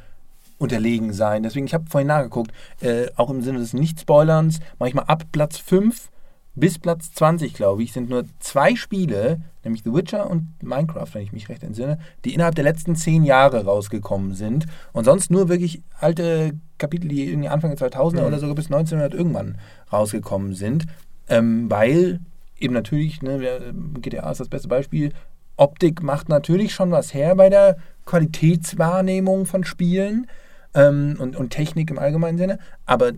unterlegen 0.57 1.13
sein. 1.13 1.43
Deswegen, 1.43 1.65
ich 1.65 1.73
habe 1.73 1.85
vorhin 1.89 2.07
nachgeguckt, 2.07 2.51
äh, 2.81 3.07
auch 3.15 3.29
im 3.29 3.41
Sinne 3.41 3.59
des 3.59 3.73
Nicht-Spoilerns, 3.73 4.59
manchmal 4.79 5.05
ab 5.05 5.23
Platz 5.31 5.57
5 5.57 6.10
bis 6.55 6.79
Platz 6.79 7.13
20, 7.13 7.53
glaube 7.53 7.83
ich, 7.83 7.93
sind 7.93 8.09
nur 8.09 8.25
zwei 8.39 8.75
Spiele, 8.75 9.41
nämlich 9.63 9.83
The 9.83 9.93
Witcher 9.93 10.29
und 10.29 10.47
Minecraft, 10.61 11.07
wenn 11.13 11.23
ich 11.23 11.31
mich 11.31 11.49
recht 11.49 11.63
entsinne, 11.63 11.97
die 12.25 12.33
innerhalb 12.33 12.55
der 12.55 12.63
letzten 12.63 12.95
zehn 12.95 13.23
Jahre 13.23 13.63
rausgekommen 13.63 14.33
sind. 14.33 14.65
Und 14.91 15.05
sonst 15.05 15.31
nur 15.31 15.47
wirklich 15.47 15.81
alte 15.99 16.51
Kapitel, 16.77 17.07
die 17.07 17.29
irgendwie 17.29 17.47
Anfang 17.47 17.75
der 17.75 17.89
2000er 17.89 18.21
mhm. 18.21 18.27
oder 18.27 18.39
sogar 18.39 18.55
bis 18.55 18.65
1900 18.65 19.13
irgendwann 19.13 19.57
rausgekommen 19.91 20.53
sind. 20.53 20.85
Ähm, 21.29 21.71
weil 21.71 22.19
eben 22.59 22.73
natürlich, 22.73 23.21
ne, 23.21 23.73
GTA 24.01 24.31
ist 24.31 24.39
das 24.39 24.49
beste 24.49 24.67
Beispiel, 24.67 25.13
Optik 25.55 26.01
macht 26.01 26.27
natürlich 26.27 26.73
schon 26.73 26.91
was 26.91 27.13
her 27.13 27.35
bei 27.35 27.49
der 27.49 27.77
Qualitätswahrnehmung 28.05 29.45
von 29.45 29.63
Spielen 29.63 30.27
ähm, 30.73 31.15
und, 31.19 31.35
und 31.35 31.51
Technik 31.51 31.91
im 31.91 31.99
allgemeinen 31.99 32.37
Sinne. 32.37 32.59
Aber 32.85 33.11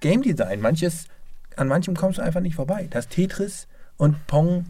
Game 0.00 0.22
Design, 0.22 0.60
manches 0.60 1.06
an 1.58 1.68
manchem 1.68 1.96
kommst 1.96 2.18
du 2.18 2.22
einfach 2.22 2.40
nicht 2.40 2.56
vorbei. 2.56 2.88
Das 2.90 3.08
Tetris 3.08 3.66
und 3.96 4.26
Pong 4.26 4.66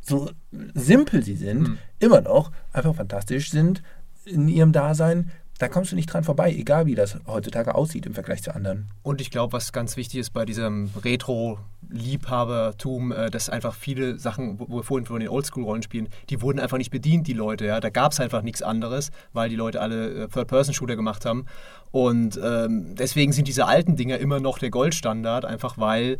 so 0.00 0.30
simpel 0.74 1.22
sie 1.22 1.36
sind, 1.36 1.60
Mhm. 1.68 1.78
immer 1.98 2.20
noch 2.20 2.50
einfach 2.72 2.94
fantastisch 2.94 3.50
sind 3.50 3.82
in 4.24 4.48
ihrem 4.48 4.72
Dasein. 4.72 5.30
Da 5.58 5.68
kommst 5.68 5.92
du 5.92 5.96
nicht 5.96 6.12
dran 6.12 6.24
vorbei, 6.24 6.52
egal 6.52 6.86
wie 6.86 6.96
das 6.96 7.16
heutzutage 7.28 7.76
aussieht 7.76 8.06
im 8.06 8.14
Vergleich 8.14 8.42
zu 8.42 8.52
anderen. 8.54 8.88
Und 9.04 9.20
ich 9.20 9.30
glaube, 9.30 9.52
was 9.52 9.72
ganz 9.72 9.96
wichtig 9.96 10.18
ist 10.20 10.30
bei 10.32 10.44
diesem 10.44 10.90
Retro-Liebhabertum, 11.04 13.12
äh, 13.12 13.30
dass 13.30 13.48
einfach 13.48 13.74
viele 13.74 14.18
Sachen, 14.18 14.58
wo 14.58 14.66
wo 14.68 14.76
wir 14.78 14.82
vorhin 14.82 15.06
von 15.06 15.20
den 15.20 15.28
Oldschool-Rollenspielen, 15.28 16.08
die 16.30 16.42
wurden 16.42 16.58
einfach 16.58 16.78
nicht 16.78 16.90
bedient, 16.90 17.26
die 17.28 17.32
Leute. 17.34 17.66
Ja? 17.66 17.78
Da 17.80 17.90
gab 17.90 18.12
es 18.12 18.20
einfach 18.20 18.42
nichts 18.42 18.62
anderes, 18.62 19.10
weil 19.32 19.48
die 19.48 19.56
Leute 19.56 19.80
alle 19.80 20.24
äh, 20.24 20.28
Third-Person-Shooter 20.28 20.96
gemacht 20.96 21.24
haben. 21.24 21.46
Und 21.94 22.40
ähm, 22.42 22.96
deswegen 22.96 23.30
sind 23.30 23.46
diese 23.46 23.66
alten 23.66 23.94
Dinger 23.94 24.18
immer 24.18 24.40
noch 24.40 24.58
der 24.58 24.70
Goldstandard, 24.70 25.44
einfach 25.44 25.78
weil 25.78 26.18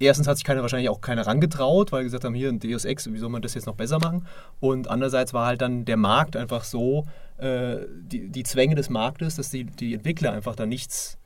erstens 0.00 0.26
hat 0.26 0.38
sich 0.38 0.44
keiner 0.44 0.62
wahrscheinlich 0.62 0.88
auch 0.88 1.00
keiner 1.00 1.24
rangetraut, 1.24 1.92
weil 1.92 2.02
gesagt 2.02 2.24
haben, 2.24 2.34
hier 2.34 2.48
ein 2.48 2.58
Deus 2.58 2.84
Ex, 2.84 3.06
wie 3.06 3.18
soll 3.18 3.28
man 3.28 3.40
das 3.40 3.54
jetzt 3.54 3.66
noch 3.66 3.76
besser 3.76 4.00
machen? 4.00 4.26
Und 4.58 4.90
andererseits 4.90 5.32
war 5.32 5.46
halt 5.46 5.60
dann 5.60 5.84
der 5.84 5.96
Markt 5.96 6.34
einfach 6.36 6.64
so, 6.64 7.06
äh, 7.38 7.76
die, 7.96 8.26
die 8.28 8.42
Zwänge 8.42 8.74
des 8.74 8.90
Marktes, 8.90 9.36
dass 9.36 9.50
die, 9.50 9.62
die 9.62 9.94
Entwickler 9.94 10.32
einfach 10.32 10.56
da 10.56 10.66
nichts 10.66 11.16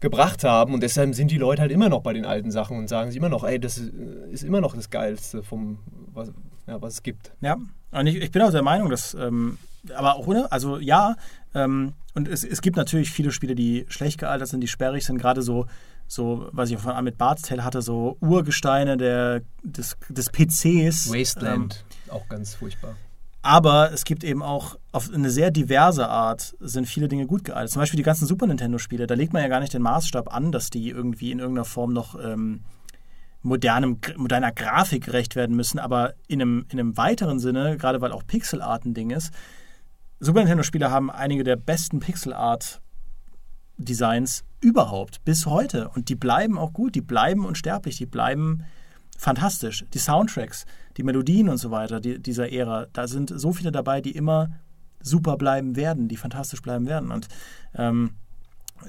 gebracht 0.00 0.42
haben 0.42 0.72
und 0.72 0.82
deshalb 0.82 1.14
sind 1.14 1.30
die 1.30 1.36
Leute 1.36 1.60
halt 1.60 1.72
immer 1.72 1.90
noch 1.90 2.00
bei 2.00 2.14
den 2.14 2.24
alten 2.24 2.50
Sachen 2.50 2.78
und 2.78 2.88
sagen 2.88 3.10
sich 3.10 3.18
immer 3.18 3.28
noch, 3.28 3.44
ey, 3.44 3.60
das 3.60 3.76
ist, 3.76 3.92
ist 4.30 4.44
immer 4.44 4.62
noch 4.62 4.74
das 4.74 4.88
Geilste 4.88 5.42
vom, 5.42 5.78
was, 6.14 6.32
ja, 6.66 6.80
was 6.80 6.94
es 6.94 7.02
gibt. 7.02 7.32
Ja, 7.42 7.58
und 7.90 8.06
ich, 8.06 8.16
ich 8.16 8.30
bin 8.30 8.40
auch 8.40 8.50
der 8.50 8.62
Meinung, 8.62 8.88
dass, 8.88 9.12
ähm, 9.12 9.58
aber 9.94 10.16
auch 10.16 10.26
ohne, 10.26 10.50
also 10.50 10.78
ja, 10.78 11.16
ähm, 11.54 11.94
und 12.14 12.28
es, 12.28 12.44
es 12.44 12.60
gibt 12.60 12.76
natürlich 12.76 13.10
viele 13.10 13.32
Spiele, 13.32 13.54
die 13.54 13.86
schlecht 13.88 14.18
gealtert 14.18 14.48
sind, 14.48 14.60
die 14.60 14.68
sperrig 14.68 15.04
sind, 15.04 15.18
gerade 15.18 15.42
so, 15.42 15.66
so, 16.06 16.48
was 16.52 16.70
ich 16.70 16.78
von 16.78 16.92
Amit 16.92 17.18
Bart's 17.18 17.42
Tale 17.42 17.64
hatte, 17.64 17.82
so 17.82 18.16
Urgesteine 18.20 18.96
der, 18.96 19.42
des, 19.62 19.96
des 20.08 20.30
PCs. 20.30 21.06
Ähm, 21.06 21.12
Wasteland, 21.12 21.84
auch 22.08 22.28
ganz 22.28 22.54
furchtbar. 22.54 22.96
aber 23.42 23.92
es 23.92 24.04
gibt 24.04 24.24
eben 24.24 24.42
auch 24.42 24.76
auf 24.92 25.12
eine 25.12 25.30
sehr 25.30 25.50
diverse 25.50 26.08
Art 26.08 26.54
sind 26.60 26.86
viele 26.86 27.08
Dinge 27.08 27.26
gut 27.26 27.44
gealtert. 27.44 27.70
Zum 27.70 27.80
Beispiel 27.80 27.96
die 27.96 28.04
ganzen 28.04 28.26
Super 28.26 28.46
Nintendo-Spiele. 28.46 29.06
Da 29.06 29.14
legt 29.14 29.32
man 29.32 29.42
ja 29.42 29.48
gar 29.48 29.60
nicht 29.60 29.72
den 29.72 29.82
Maßstab 29.82 30.34
an, 30.34 30.52
dass 30.52 30.70
die 30.70 30.90
irgendwie 30.90 31.30
in 31.30 31.38
irgendeiner 31.38 31.64
Form 31.64 31.92
noch 31.92 32.22
ähm, 32.22 32.60
modernem, 33.42 33.98
moderner 34.16 34.52
Grafik 34.52 35.04
gerecht 35.06 35.36
werden 35.36 35.56
müssen. 35.56 35.78
Aber 35.78 36.14
in 36.26 36.42
einem, 36.42 36.66
in 36.70 36.78
einem 36.78 36.96
weiteren 36.96 37.38
Sinne, 37.38 37.76
gerade 37.76 38.00
weil 38.00 38.12
auch 38.12 38.26
Pixel 38.26 38.62
Art 38.62 38.84
ein 38.84 38.94
Ding 38.94 39.10
ist, 39.10 39.32
Super 40.22 40.40
Nintendo-Spiele 40.40 40.90
haben 40.90 41.10
einige 41.10 41.44
der 41.44 41.56
besten 41.56 41.98
Pixel 42.00 42.34
Art 42.34 42.82
Designs 43.78 44.44
überhaupt 44.60 45.24
bis 45.24 45.46
heute. 45.46 45.88
Und 45.88 46.10
die 46.10 46.14
bleiben 46.14 46.58
auch 46.58 46.74
gut, 46.74 46.94
die 46.94 47.00
bleiben 47.00 47.46
unsterblich, 47.46 47.96
die 47.96 48.04
bleiben 48.04 48.64
fantastisch. 49.16 49.86
Die 49.94 49.98
Soundtracks, 49.98 50.66
die 50.98 51.04
Melodien 51.04 51.48
und 51.48 51.56
so 51.56 51.70
weiter 51.70 52.00
die, 52.00 52.20
dieser 52.20 52.52
Ära, 52.52 52.86
da 52.92 53.08
sind 53.08 53.32
so 53.34 53.54
viele 53.54 53.72
dabei, 53.72 54.02
die 54.02 54.10
immer 54.10 54.50
super 55.00 55.38
bleiben 55.38 55.74
werden, 55.74 56.06
die 56.06 56.18
fantastisch 56.18 56.60
bleiben 56.60 56.86
werden. 56.86 57.10
Und 57.10 57.28
ähm, 57.74 58.10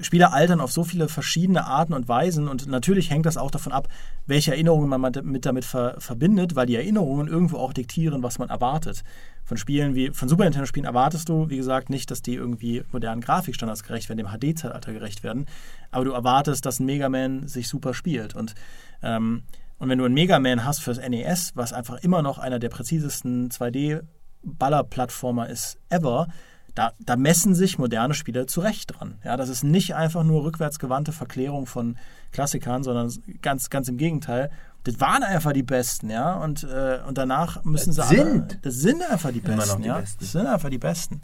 Spiele 0.00 0.32
altern 0.32 0.60
auf 0.60 0.72
so 0.72 0.84
viele 0.84 1.08
verschiedene 1.08 1.66
Arten 1.66 1.92
und 1.92 2.08
Weisen 2.08 2.48
und 2.48 2.66
natürlich 2.66 3.10
hängt 3.10 3.26
das 3.26 3.36
auch 3.36 3.50
davon 3.50 3.72
ab, 3.72 3.88
welche 4.26 4.52
Erinnerungen 4.52 4.88
man 4.88 5.12
mit 5.22 5.46
damit 5.46 5.64
ver 5.64 5.96
verbindet, 5.98 6.56
weil 6.56 6.66
die 6.66 6.76
Erinnerungen 6.76 7.28
irgendwo 7.28 7.58
auch 7.58 7.72
diktieren, 7.72 8.22
was 8.22 8.38
man 8.38 8.48
erwartet. 8.48 9.04
Von 9.44 9.56
Spielen 9.56 9.94
wie 9.94 10.10
von 10.10 10.28
Super 10.28 10.44
Nintendo 10.44 10.66
Spielen 10.66 10.86
erwartest 10.86 11.28
du, 11.28 11.50
wie 11.50 11.56
gesagt, 11.56 11.90
nicht, 11.90 12.10
dass 12.10 12.22
die 12.22 12.34
irgendwie 12.34 12.82
modernen 12.92 13.20
Grafikstandards 13.20 13.82
gerecht 13.82 14.08
werden, 14.08 14.18
dem 14.18 14.28
HD-Zeitalter 14.28 14.92
gerecht 14.92 15.22
werden, 15.22 15.46
aber 15.90 16.04
du 16.04 16.12
erwartest, 16.12 16.64
dass 16.64 16.80
ein 16.80 16.86
Mega 16.86 17.08
Man 17.08 17.46
sich 17.48 17.68
super 17.68 17.94
spielt 17.94 18.34
und 18.34 18.54
ähm, 19.02 19.42
und 19.82 19.88
wenn 19.88 19.98
du 19.98 20.04
einen 20.04 20.14
Mega 20.14 20.38
Man 20.38 20.64
hast 20.64 20.80
fürs 20.80 20.98
NES, 20.98 21.56
was 21.56 21.72
einfach 21.72 21.96
immer 22.04 22.22
noch 22.22 22.38
einer 22.38 22.60
der 22.60 22.68
präzisesten 22.68 23.50
2D-Baller-Plattformer 23.50 25.48
ist 25.48 25.76
ever, 25.88 26.28
da, 26.74 26.92
da, 27.00 27.16
messen 27.16 27.54
sich 27.54 27.78
moderne 27.78 28.14
Spiele 28.14 28.46
zu 28.46 28.60
Recht 28.60 28.98
dran. 28.98 29.18
Ja, 29.24 29.36
das 29.36 29.48
ist 29.48 29.62
nicht 29.62 29.94
einfach 29.94 30.24
nur 30.24 30.44
rückwärtsgewandte 30.44 31.12
Verklärung 31.12 31.66
von 31.66 31.98
Klassikern, 32.32 32.82
sondern 32.82 33.12
ganz, 33.42 33.68
ganz 33.70 33.88
im 33.88 33.98
Gegenteil. 33.98 34.50
Das 34.84 34.98
waren 34.98 35.22
einfach 35.22 35.52
die 35.52 35.62
Besten, 35.62 36.10
ja, 36.10 36.34
und, 36.34 36.64
äh, 36.64 37.00
und 37.06 37.18
danach 37.18 37.62
müssen 37.64 37.94
Das 37.94 38.08
sie 38.08 38.20
alle. 38.20 38.30
sind 38.32 38.58
Das 38.62 38.74
sind 38.74 39.02
einfach 39.02 39.30
die 39.30 39.40
Besten, 39.40 39.82
die 39.82 39.88
ja. 39.88 39.98
Besten. 39.98 40.18
Das 40.20 40.32
sind 40.32 40.46
einfach 40.46 40.70
die 40.70 40.78
Besten. 40.78 41.20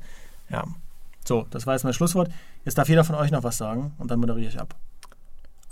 Ja. 0.48 0.64
So, 1.26 1.46
das 1.50 1.66
war 1.66 1.74
jetzt 1.74 1.84
mein 1.84 1.92
Schlusswort. 1.92 2.30
Jetzt 2.64 2.78
darf 2.78 2.88
jeder 2.88 3.04
von 3.04 3.16
euch 3.16 3.30
noch 3.30 3.42
was 3.42 3.58
sagen 3.58 3.92
und 3.98 4.10
dann 4.10 4.20
moderiere 4.20 4.48
ich 4.48 4.60
ab. 4.60 4.76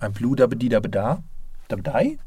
Ein 0.01 0.13
Blue 0.13 0.37
Dabedi 0.37 0.69
Dabeda? 0.69 1.23
Dabedai? 1.69 2.19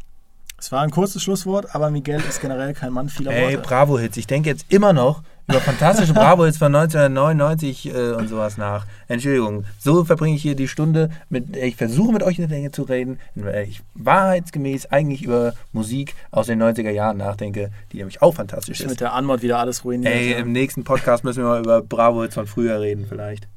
Es 0.57 0.71
war 0.71 0.81
ein 0.81 0.91
kurzes 0.91 1.23
Schlusswort, 1.23 1.73
aber 1.73 1.89
Miguel 1.89 2.21
ist 2.27 2.41
generell 2.41 2.73
kein 2.73 2.91
Mann 2.91 3.07
vieler 3.09 3.31
Ey, 3.31 3.55
Worte. 3.55 3.67
Bravo-Hits. 3.67 4.17
Ich 4.17 4.27
denke 4.27 4.49
jetzt 4.49 4.65
immer 4.69 4.93
noch 4.93 5.23
über 5.49 5.59
fantastische 5.61 6.13
Bravo-Hits 6.13 6.57
von 6.59 6.73
1999 6.75 7.87
äh, 7.93 8.11
und 8.13 8.27
sowas 8.27 8.57
nach. 8.57 8.85
Entschuldigung, 9.07 9.65
so 9.79 10.05
verbringe 10.05 10.35
ich 10.35 10.41
hier 10.43 10.55
die 10.55 10.67
Stunde. 10.67 11.09
Mit, 11.29 11.55
ich 11.57 11.75
versuche 11.75 12.13
mit 12.13 12.21
euch 12.23 12.37
eine 12.37 12.47
Länge 12.47 12.71
zu 12.71 12.83
reden, 12.83 13.19
in 13.35 13.43
der 13.43 13.63
ich 13.63 13.81
wahrheitsgemäß 13.95 14.87
eigentlich 14.87 15.23
über 15.23 15.53
Musik 15.73 16.13
aus 16.31 16.47
den 16.47 16.61
90er 16.61 16.91
Jahren 16.91 17.17
nachdenke, 17.17 17.71
die 17.91 17.97
nämlich 17.97 18.21
auch 18.21 18.35
fantastisch 18.35 18.79
Ich 18.79 18.85
ist. 18.85 18.91
mit 18.91 19.01
der 19.01 19.13
Anmod 19.13 19.41
wieder 19.41 19.59
alles 19.59 19.83
ruiniert. 19.83 20.13
Ey, 20.13 20.33
im 20.33 20.51
nächsten 20.51 20.83
Podcast 20.83 21.23
müssen 21.23 21.43
wir 21.43 21.49
mal 21.49 21.59
über 21.61 21.81
Bravo-Hits 21.81 22.35
von 22.35 22.45
früher 22.47 22.79
reden 22.79 23.05
vielleicht. 23.09 23.47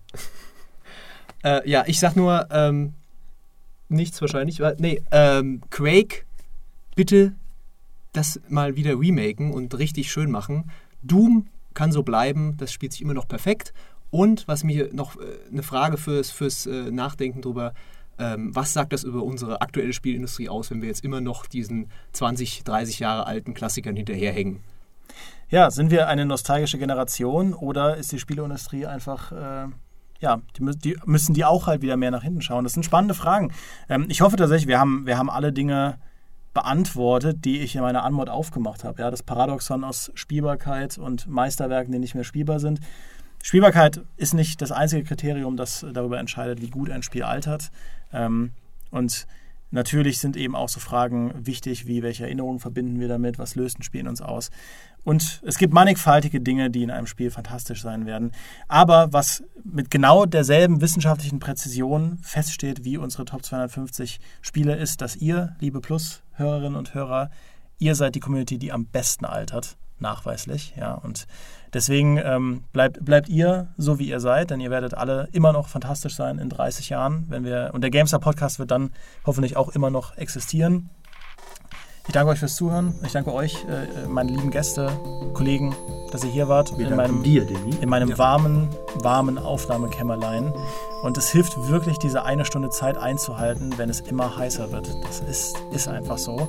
Äh, 1.45 1.69
ja, 1.69 1.85
ich 1.87 1.99
sag 2.01 2.17
nur, 2.17 2.47
ähm, 2.51 2.95
nichts 3.89 4.21
wahrscheinlich. 4.21 4.61
weil- 4.61 4.77
Nee, 4.79 5.03
ähm, 5.11 5.61
Quake, 5.71 6.23
bitte 6.95 7.33
das 8.13 8.41
mal 8.49 8.77
wieder 8.77 8.99
remaken 8.99 9.53
und 9.53 9.77
richtig 9.79 10.11
schön 10.13 10.31
machen. 10.31 10.71
Doom 11.03 11.49
kann 11.75 11.93
so 11.93 12.03
bleiben, 12.03 12.57
das 12.59 12.73
spielt 12.73 12.93
sich 12.93 13.03
immer 13.03 13.15
noch 13.15 13.29
perfekt. 13.29 13.73
Und 14.11 14.47
was 14.47 14.63
mir 14.63 14.91
noch 14.93 15.17
äh, 15.17 15.25
eine 15.51 15.63
Frage 15.63 15.97
fürs, 15.97 16.31
fürs 16.31 16.67
äh, 16.67 16.91
Nachdenken 16.91 17.41
drüber, 17.41 17.73
ähm, 18.19 18.55
was 18.55 18.73
sagt 18.73 18.93
das 18.93 19.05
über 19.05 19.23
unsere 19.23 19.63
aktuelle 19.63 19.93
Spielindustrie 19.93 20.49
aus, 20.49 20.71
wenn 20.71 20.83
wir 20.83 20.89
jetzt 20.89 21.05
immer 21.05 21.21
noch 21.21 21.47
diesen 21.47 21.91
20, 22.13 22.65
30 22.65 22.99
Jahre 22.99 23.27
alten 23.27 23.55
Klassikern 23.55 23.97
hinterherhängen? 23.97 24.61
Ja, 25.49 25.71
sind 25.71 25.91
wir 25.91 26.09
eine 26.09 26.25
nostalgische 26.25 26.79
Generation 26.79 27.55
oder 27.55 27.97
ist 27.97 28.13
die 28.13 28.19
Spieleindustrie 28.19 28.87
einfach, 28.87 29.33
äh, 29.33 29.69
ja, 30.21 30.41
die, 30.57 30.79
die 30.79 30.97
müssen 31.05 31.35
die 31.35 31.45
auch 31.45 31.67
halt 31.67 31.83
wieder 31.83 31.97
mehr 31.97 32.11
nach 32.11 32.23
hinten 32.23 32.43
schauen? 32.43 32.65
Das 32.65 32.75
sind 32.75 32.85
spannende 32.85 33.15
Fragen. 33.15 33.53
Ähm, 33.89 34.07
ich 34.09 34.21
hoffe 34.21 34.37
tatsächlich, 34.37 34.69
wir 34.69 34.79
haben, 34.79 35.07
wir 35.07 35.19
haben 35.19 35.31
alle 35.31 35.53
Dinge 35.53 35.99
beantwortet, 36.55 37.45
die 37.45 37.61
ich 37.61 37.77
in 37.77 37.83
meiner 37.83 38.05
Anmod 38.05 38.29
aufgemacht 38.29 38.85
habe. 38.85 39.01
Ja, 39.01 39.11
das 39.11 39.23
Paradoxon 39.23 39.85
aus 39.85 40.13
Spielbarkeit 40.15 40.99
und 40.99 41.27
Meisterwerken, 41.27 41.93
die 41.93 41.99
nicht 41.99 42.15
mehr 42.15 42.25
spielbar 42.25 42.61
sind. 42.61 42.81
Spielbarkeit 43.43 44.03
ist 44.17 44.35
nicht 44.35 44.63
das 44.63 44.71
einzige 44.71 45.05
Kriterium, 45.05 45.57
das 45.57 45.85
darüber 45.93 46.19
entscheidet, 46.19 46.61
wie 46.61 46.71
gut 46.71 46.91
ein 46.91 47.03
Spiel 47.03 47.25
altert. 47.25 47.71
Ähm, 48.13 48.53
und 48.91 49.27
natürlich 49.73 50.19
sind 50.19 50.37
eben 50.37 50.55
auch 50.55 50.69
so 50.69 50.79
Fragen 50.79 51.33
wichtig, 51.35 51.87
wie 51.87 52.03
welche 52.03 52.25
Erinnerungen 52.25 52.61
verbinden 52.61 53.01
wir 53.01 53.09
damit, 53.09 53.39
was 53.39 53.57
löst 53.57 53.79
ein 53.79 53.83
Spiel 53.83 54.03
in 54.03 54.09
uns 54.09 54.23
aus. 54.23 54.51
Und 55.05 55.43
es 55.45 55.59
gibt 55.59 55.75
mannigfaltige 55.75 56.41
Dinge, 56.41 56.71
die 56.71 56.85
in 56.85 56.91
einem 56.91 57.07
Spiel 57.07 57.31
fantastisch 57.31 57.83
sein 57.83 58.07
werden. 58.07 58.33
Aber 58.69 59.13
was 59.13 59.43
mit 59.65 59.91
genau 59.91 60.27
derselben 60.27 60.81
wissenschaftlichen 60.81 61.41
Präzision 61.41 62.19
feststeht 62.23 62.85
wie 62.85 62.99
unsere 62.99 63.25
Top 63.25 63.45
250 63.45 64.21
Spiele, 64.43 64.77
ist, 64.77 65.01
dass 65.01 65.17
ihr, 65.17 65.57
liebe 65.59 65.81
Plus-Hörerinnen 65.81 66.77
und 66.77 66.95
Hörer, 66.95 67.31
ihr 67.79 67.97
seid 67.97 68.15
die 68.15 68.21
Community, 68.21 68.59
die 68.59 68.71
am 68.71 68.87
besten 68.87 69.25
altert, 69.25 69.77
nachweislich. 69.99 70.75
Ja, 70.77 70.95
und 70.95 71.27
deswegen 71.75 72.19
ähm, 72.19 72.65
bleibt, 72.73 73.05
bleibt 73.05 73.29
ihr 73.29 73.69
so, 73.77 73.99
wie 73.99 74.09
ihr 74.09 74.21
seid, 74.21 74.51
denn 74.51 74.61
ihr 74.61 74.71
werdet 74.71 74.95
alle 74.95 75.29
immer 75.33 75.53
noch 75.53 75.69
fantastisch 75.69 76.15
sein 76.15 76.39
in 76.39 76.49
30 76.49 76.89
Jahren, 76.89 77.27
wenn 77.29 77.45
wir 77.45 77.71
und 77.73 77.83
der 77.83 77.91
Gamestar 77.91 78.21
Podcast 78.21 78.59
wird 78.59 78.71
dann 78.71 78.91
hoffentlich 79.25 79.57
auch 79.57 79.71
immer 79.71 79.91
noch 79.91 80.17
existieren. 80.17 80.91
Ich 82.09 82.13
danke 82.13 82.33
euch 82.33 82.41
fürs 82.41 82.57
Zuhören. 82.57 82.99
Ich 83.05 83.13
danke 83.13 83.33
euch, 83.33 83.65
äh, 83.65 84.09
meine 84.09 84.33
lieben 84.33 84.51
Gäste, 84.51 84.91
Kollegen, 85.35 85.75
dass 86.11 86.25
ihr 86.25 86.31
hier 86.31 86.49
wart 86.49 86.73
in 86.77 86.97
meinem, 86.97 87.23
dir, 87.23 87.45
Danny. 87.47 87.77
in 87.81 87.89
meinem 87.89 88.19
warmen, 88.19 88.69
warmen 88.97 89.39
Aufnahmekämmerlein. 89.39 90.53
Und 91.05 91.17
es 91.17 91.31
hilft 91.31 91.69
wirklich, 91.69 91.99
diese 91.99 92.25
eine 92.25 92.45
Stunde 92.45 92.71
Zeit 92.71 92.97
einzuhalten, 92.99 93.75
wenn 93.77 93.89
es 93.89 94.01
immer 94.01 94.37
heißer 94.37 94.73
wird. 94.73 94.89
Das 95.05 95.21
ist, 95.21 95.57
ist 95.71 95.87
einfach 95.87 96.19
so. 96.19 96.49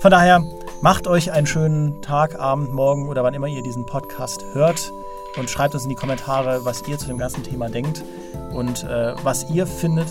Von 0.00 0.10
daher, 0.10 0.42
macht 0.82 1.06
euch 1.06 1.30
einen 1.30 1.46
schönen 1.46 2.02
Tag, 2.02 2.38
Abend, 2.38 2.72
Morgen 2.72 3.08
oder 3.08 3.22
wann 3.22 3.34
immer 3.34 3.46
ihr 3.46 3.62
diesen 3.62 3.86
Podcast 3.86 4.44
hört. 4.52 4.92
Und 5.36 5.48
schreibt 5.48 5.74
uns 5.74 5.84
in 5.84 5.90
die 5.90 5.94
Kommentare, 5.94 6.64
was 6.64 6.86
ihr 6.88 6.98
zu 6.98 7.06
dem 7.06 7.18
ganzen 7.18 7.44
Thema 7.44 7.68
denkt. 7.68 8.02
Und 8.52 8.82
äh, 8.82 9.14
was 9.22 9.48
ihr 9.48 9.68
findet, 9.68 10.08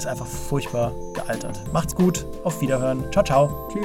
ist 0.00 0.06
einfach 0.06 0.26
furchtbar 0.26 0.92
gealtert. 1.12 1.60
Macht's 1.74 1.94
gut, 1.94 2.24
auf 2.42 2.58
Wiederhören. 2.62 3.04
Ciao, 3.12 3.22
ciao. 3.22 3.68
Tschüss. 3.70 3.84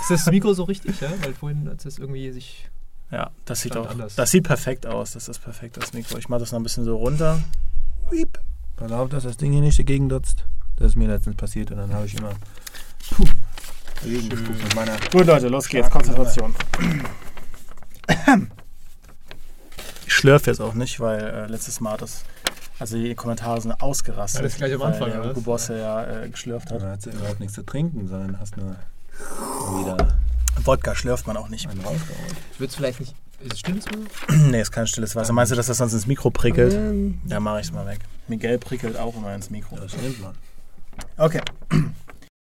Ist 0.00 0.10
das 0.10 0.26
Mikro 0.30 0.52
so 0.54 0.64
richtig, 0.64 1.00
ja? 1.00 1.10
Weil 1.22 1.34
vorhin, 1.34 1.68
als 1.68 1.84
es 1.84 1.98
irgendwie 1.98 2.30
sich 2.30 2.68
Ja, 3.10 3.30
das 3.44 3.60
sieht 3.60 3.76
auch, 3.76 3.90
anders. 3.90 4.14
das 4.14 4.30
sieht 4.30 4.44
perfekt 4.44 4.86
aus. 4.86 5.12
Das 5.12 5.28
ist 5.28 5.40
perfekt, 5.40 5.76
das 5.78 5.92
Mikro. 5.92 6.16
Ich 6.18 6.28
mache 6.28 6.40
das 6.40 6.52
noch 6.52 6.60
ein 6.60 6.62
bisschen 6.62 6.84
so 6.84 6.96
runter. 6.96 7.40
Wiep. 8.08 8.38
Pass 8.76 8.92
auf, 8.92 9.08
dass 9.08 9.24
das 9.24 9.36
Ding 9.36 9.50
hier 9.50 9.62
nicht 9.62 9.80
dagegen 9.80 10.08
dutzt. 10.08 10.44
Das 10.80 10.88
ist 10.88 10.96
mir 10.96 11.06
letztens 11.08 11.36
passiert 11.36 11.70
und 11.70 11.76
dann 11.76 11.92
habe 11.94 12.06
ich 12.06 12.14
immer 12.16 12.32
puh, 13.14 13.24
mit 14.04 14.74
meiner. 14.74 14.96
Gut, 15.12 15.26
Leute, 15.26 15.48
los 15.48 15.68
geht's. 15.68 15.90
Konzentration. 15.90 16.54
Ich 20.06 20.12
schlürfe 20.14 20.50
jetzt 20.50 20.60
auch 20.60 20.74
nicht, 20.74 20.98
weil 21.00 21.20
äh, 21.20 21.46
letztes 21.46 21.80
Mal 21.80 21.96
das. 21.96 22.24
Also 22.78 22.96
die 22.96 23.14
Kommentare 23.14 23.60
sind 23.60 23.72
ausgerastet. 23.72 24.40
Alles 24.40 24.56
gleich 24.56 24.72
am 24.72 24.80
weil 24.80 24.92
Anfang, 24.94 25.10
Der 25.10 25.20
oder 25.20 25.28
Hugo 25.30 25.36
was? 25.40 25.44
Bosse 25.44 25.78
ja 25.78 26.22
äh, 26.24 26.28
geschlürft 26.30 26.70
Dann 26.70 26.82
hat. 26.82 26.88
hast 26.96 27.06
du 27.06 27.10
überhaupt 27.10 27.40
nichts 27.40 27.54
zu 27.54 27.62
trinken, 27.62 28.08
sondern 28.08 28.40
hast 28.40 28.56
nur 28.56 28.74
wieder 29.78 30.16
Wodka 30.64 30.94
schlürft 30.94 31.26
man 31.26 31.36
auch 31.36 31.48
nicht. 31.48 31.66
rausgeholt. 31.66 32.36
Wird 32.58 32.70
es 32.70 32.76
vielleicht 32.76 33.00
nicht. 33.00 33.14
Ist 33.40 33.52
es 33.52 33.60
stilles 33.60 33.84
Wasser? 34.28 34.34
nee, 34.48 34.60
ist 34.62 34.72
kein 34.72 34.86
stilles 34.86 35.14
Wasser. 35.14 35.32
Meinst 35.34 35.52
du, 35.52 35.56
dass 35.56 35.66
das 35.66 35.76
sonst 35.76 35.92
ins 35.92 36.06
Mikro 36.06 36.30
prickelt? 36.30 36.78
Ja, 37.26 37.38
mache 37.38 37.60
ich 37.60 37.66
es 37.66 37.72
mal 37.72 37.86
weg. 37.86 38.00
Miguel 38.28 38.58
prickelt 38.58 38.96
auch 38.98 39.14
immer 39.16 39.34
ins 39.34 39.50
Mikro. 39.50 39.76
Das 39.76 39.94
nimmt 39.96 40.20
man. 40.22 40.34
Okay. 41.18 41.40